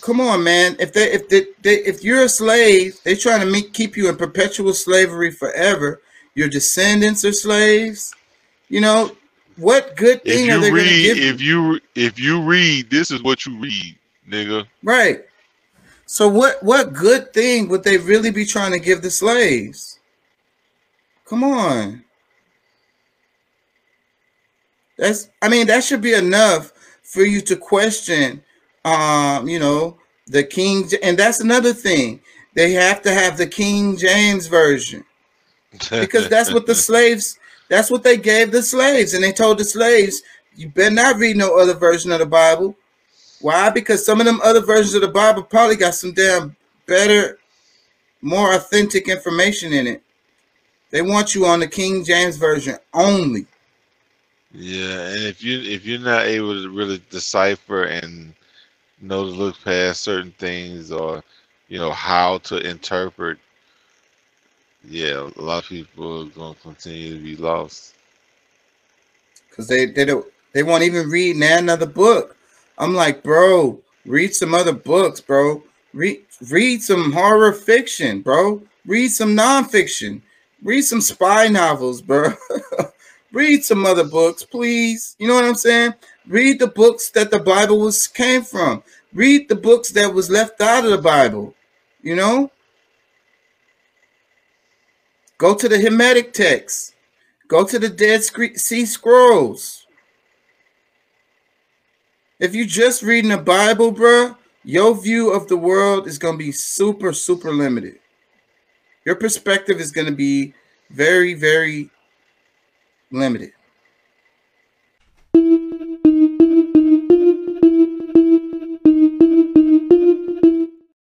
come 0.00 0.20
on, 0.20 0.42
man. 0.42 0.76
If 0.78 0.92
they 0.92 1.12
if 1.12 1.28
they, 1.28 1.46
they 1.62 1.76
if 1.76 2.02
you're 2.02 2.24
a 2.24 2.28
slave, 2.28 2.98
they're 3.04 3.16
trying 3.16 3.40
to 3.40 3.46
make 3.46 3.72
keep 3.72 3.96
you 3.96 4.08
in 4.08 4.16
perpetual 4.16 4.72
slavery 4.74 5.30
forever. 5.30 6.00
Your 6.34 6.48
descendants 6.48 7.24
are 7.24 7.32
slaves. 7.32 8.14
You 8.68 8.80
know, 8.80 9.16
what 9.56 9.96
good 9.96 10.20
If 10.24 10.34
thing 10.34 10.50
are 10.50 10.58
they 10.58 10.70
going 10.70 10.84
to 10.84 11.02
give 11.02 11.18
you? 11.18 11.30
if 11.30 11.40
you 11.40 11.80
if 11.94 12.18
you 12.18 12.42
read, 12.42 12.90
this 12.90 13.10
is 13.10 13.22
what 13.22 13.44
you 13.46 13.58
read, 13.58 13.96
nigga. 14.28 14.66
Right. 14.82 15.24
So 16.06 16.28
what 16.28 16.62
what 16.62 16.92
good 16.92 17.32
thing 17.32 17.68
would 17.68 17.84
they 17.84 17.98
really 17.98 18.30
be 18.30 18.44
trying 18.44 18.72
to 18.72 18.78
give 18.78 19.02
the 19.02 19.10
slaves? 19.10 19.98
Come 21.26 21.44
on. 21.44 22.04
That's 24.98 25.30
I 25.40 25.48
mean 25.48 25.66
that 25.68 25.84
should 25.84 26.02
be 26.02 26.14
enough 26.14 26.72
for 27.02 27.22
you 27.22 27.40
to 27.42 27.56
question 27.56 28.42
um, 28.84 29.48
you 29.48 29.58
know, 29.58 29.98
the 30.26 30.42
King 30.42 30.88
and 31.02 31.18
that's 31.18 31.40
another 31.40 31.72
thing. 31.72 32.20
They 32.54 32.72
have 32.72 33.02
to 33.02 33.12
have 33.12 33.36
the 33.36 33.46
King 33.46 33.96
James 33.96 34.46
version. 34.46 35.04
Because 35.90 36.28
that's 36.28 36.52
what 36.52 36.66
the 36.66 36.74
slaves 36.88 37.38
that's 37.68 37.90
what 37.90 38.02
they 38.02 38.16
gave 38.16 38.50
the 38.50 38.62
slaves 38.62 39.14
and 39.14 39.22
they 39.22 39.32
told 39.32 39.58
the 39.58 39.64
slaves 39.64 40.22
you 40.56 40.68
better 40.68 40.94
not 40.94 41.16
read 41.16 41.36
no 41.36 41.58
other 41.58 41.74
version 41.74 42.10
of 42.12 42.18
the 42.18 42.26
Bible. 42.26 42.76
Why? 43.40 43.70
Because 43.70 44.04
some 44.04 44.20
of 44.20 44.26
them 44.26 44.40
other 44.42 44.60
versions 44.60 44.94
of 44.94 45.00
the 45.00 45.08
Bible 45.08 45.42
probably 45.42 45.76
got 45.76 45.94
some 45.94 46.12
damn 46.12 46.56
better, 46.86 47.38
more 48.20 48.54
authentic 48.54 49.08
information 49.08 49.72
in 49.72 49.86
it. 49.86 50.02
They 50.90 51.02
want 51.02 51.34
you 51.34 51.46
on 51.46 51.60
the 51.60 51.68
King 51.68 52.04
James 52.04 52.36
version 52.36 52.76
only. 52.92 53.46
Yeah, 54.52 55.06
and 55.10 55.22
if 55.22 55.42
you 55.42 55.60
if 55.60 55.86
you're 55.86 56.00
not 56.00 56.26
able 56.26 56.60
to 56.60 56.68
really 56.68 57.00
decipher 57.08 57.84
and 57.84 58.34
know 59.00 59.24
to 59.24 59.30
look 59.30 59.56
past 59.64 60.02
certain 60.02 60.32
things 60.38 60.92
or 60.92 61.22
you 61.68 61.78
know 61.78 61.92
how 61.92 62.38
to 62.38 62.58
interpret, 62.58 63.38
yeah, 64.84 65.28
a 65.36 65.40
lot 65.40 65.62
of 65.62 65.68
people 65.68 66.22
are 66.22 66.26
gonna 66.26 66.54
continue 66.62 67.16
to 67.16 67.22
be 67.22 67.36
lost. 67.36 67.94
Cause 69.54 69.68
they 69.68 69.86
they 69.86 70.04
don't 70.04 70.26
they 70.52 70.62
won't 70.62 70.82
even 70.84 71.08
read 71.08 71.36
another 71.36 71.86
book. 71.86 72.36
I'm 72.78 72.94
like, 72.94 73.22
bro, 73.22 73.78
read 74.06 74.34
some 74.34 74.54
other 74.54 74.72
books, 74.72 75.20
bro. 75.20 75.62
Read 75.92 76.22
read 76.50 76.82
some 76.82 77.12
horror 77.12 77.52
fiction, 77.52 78.22
bro. 78.22 78.62
Read 78.86 79.08
some 79.08 79.36
nonfiction. 79.36 80.22
Read 80.62 80.82
some 80.82 81.00
spy 81.00 81.48
novels, 81.48 82.02
bro. 82.02 82.32
read 83.32 83.64
some 83.64 83.86
other 83.86 84.04
books, 84.04 84.44
please. 84.44 85.16
You 85.18 85.28
know 85.28 85.34
what 85.34 85.44
I'm 85.44 85.54
saying? 85.54 85.94
Read 86.30 86.60
the 86.60 86.68
books 86.68 87.10
that 87.10 87.32
the 87.32 87.40
Bible 87.40 87.80
was 87.80 88.06
came 88.06 88.42
from. 88.42 88.84
Read 89.12 89.48
the 89.48 89.56
books 89.56 89.90
that 89.90 90.14
was 90.14 90.30
left 90.30 90.60
out 90.60 90.84
of 90.84 90.92
the 90.92 90.98
Bible. 90.98 91.56
You 92.02 92.14
know? 92.14 92.52
Go 95.38 95.56
to 95.56 95.68
the 95.68 95.80
Hermetic 95.80 96.32
texts. 96.32 96.94
Go 97.48 97.64
to 97.64 97.80
the 97.80 97.88
Dead 97.88 98.22
Sea 98.22 98.86
Scrolls. 98.86 99.88
If 102.38 102.54
you're 102.54 102.64
just 102.64 103.02
reading 103.02 103.32
the 103.32 103.38
Bible, 103.38 103.90
bro, 103.90 104.36
your 104.62 104.94
view 105.02 105.32
of 105.32 105.48
the 105.48 105.56
world 105.56 106.06
is 106.06 106.16
going 106.16 106.34
to 106.34 106.44
be 106.44 106.52
super, 106.52 107.12
super 107.12 107.50
limited. 107.50 107.98
Your 109.04 109.16
perspective 109.16 109.80
is 109.80 109.90
going 109.90 110.06
to 110.06 110.14
be 110.14 110.54
very, 110.90 111.34
very 111.34 111.90
limited. 113.10 113.50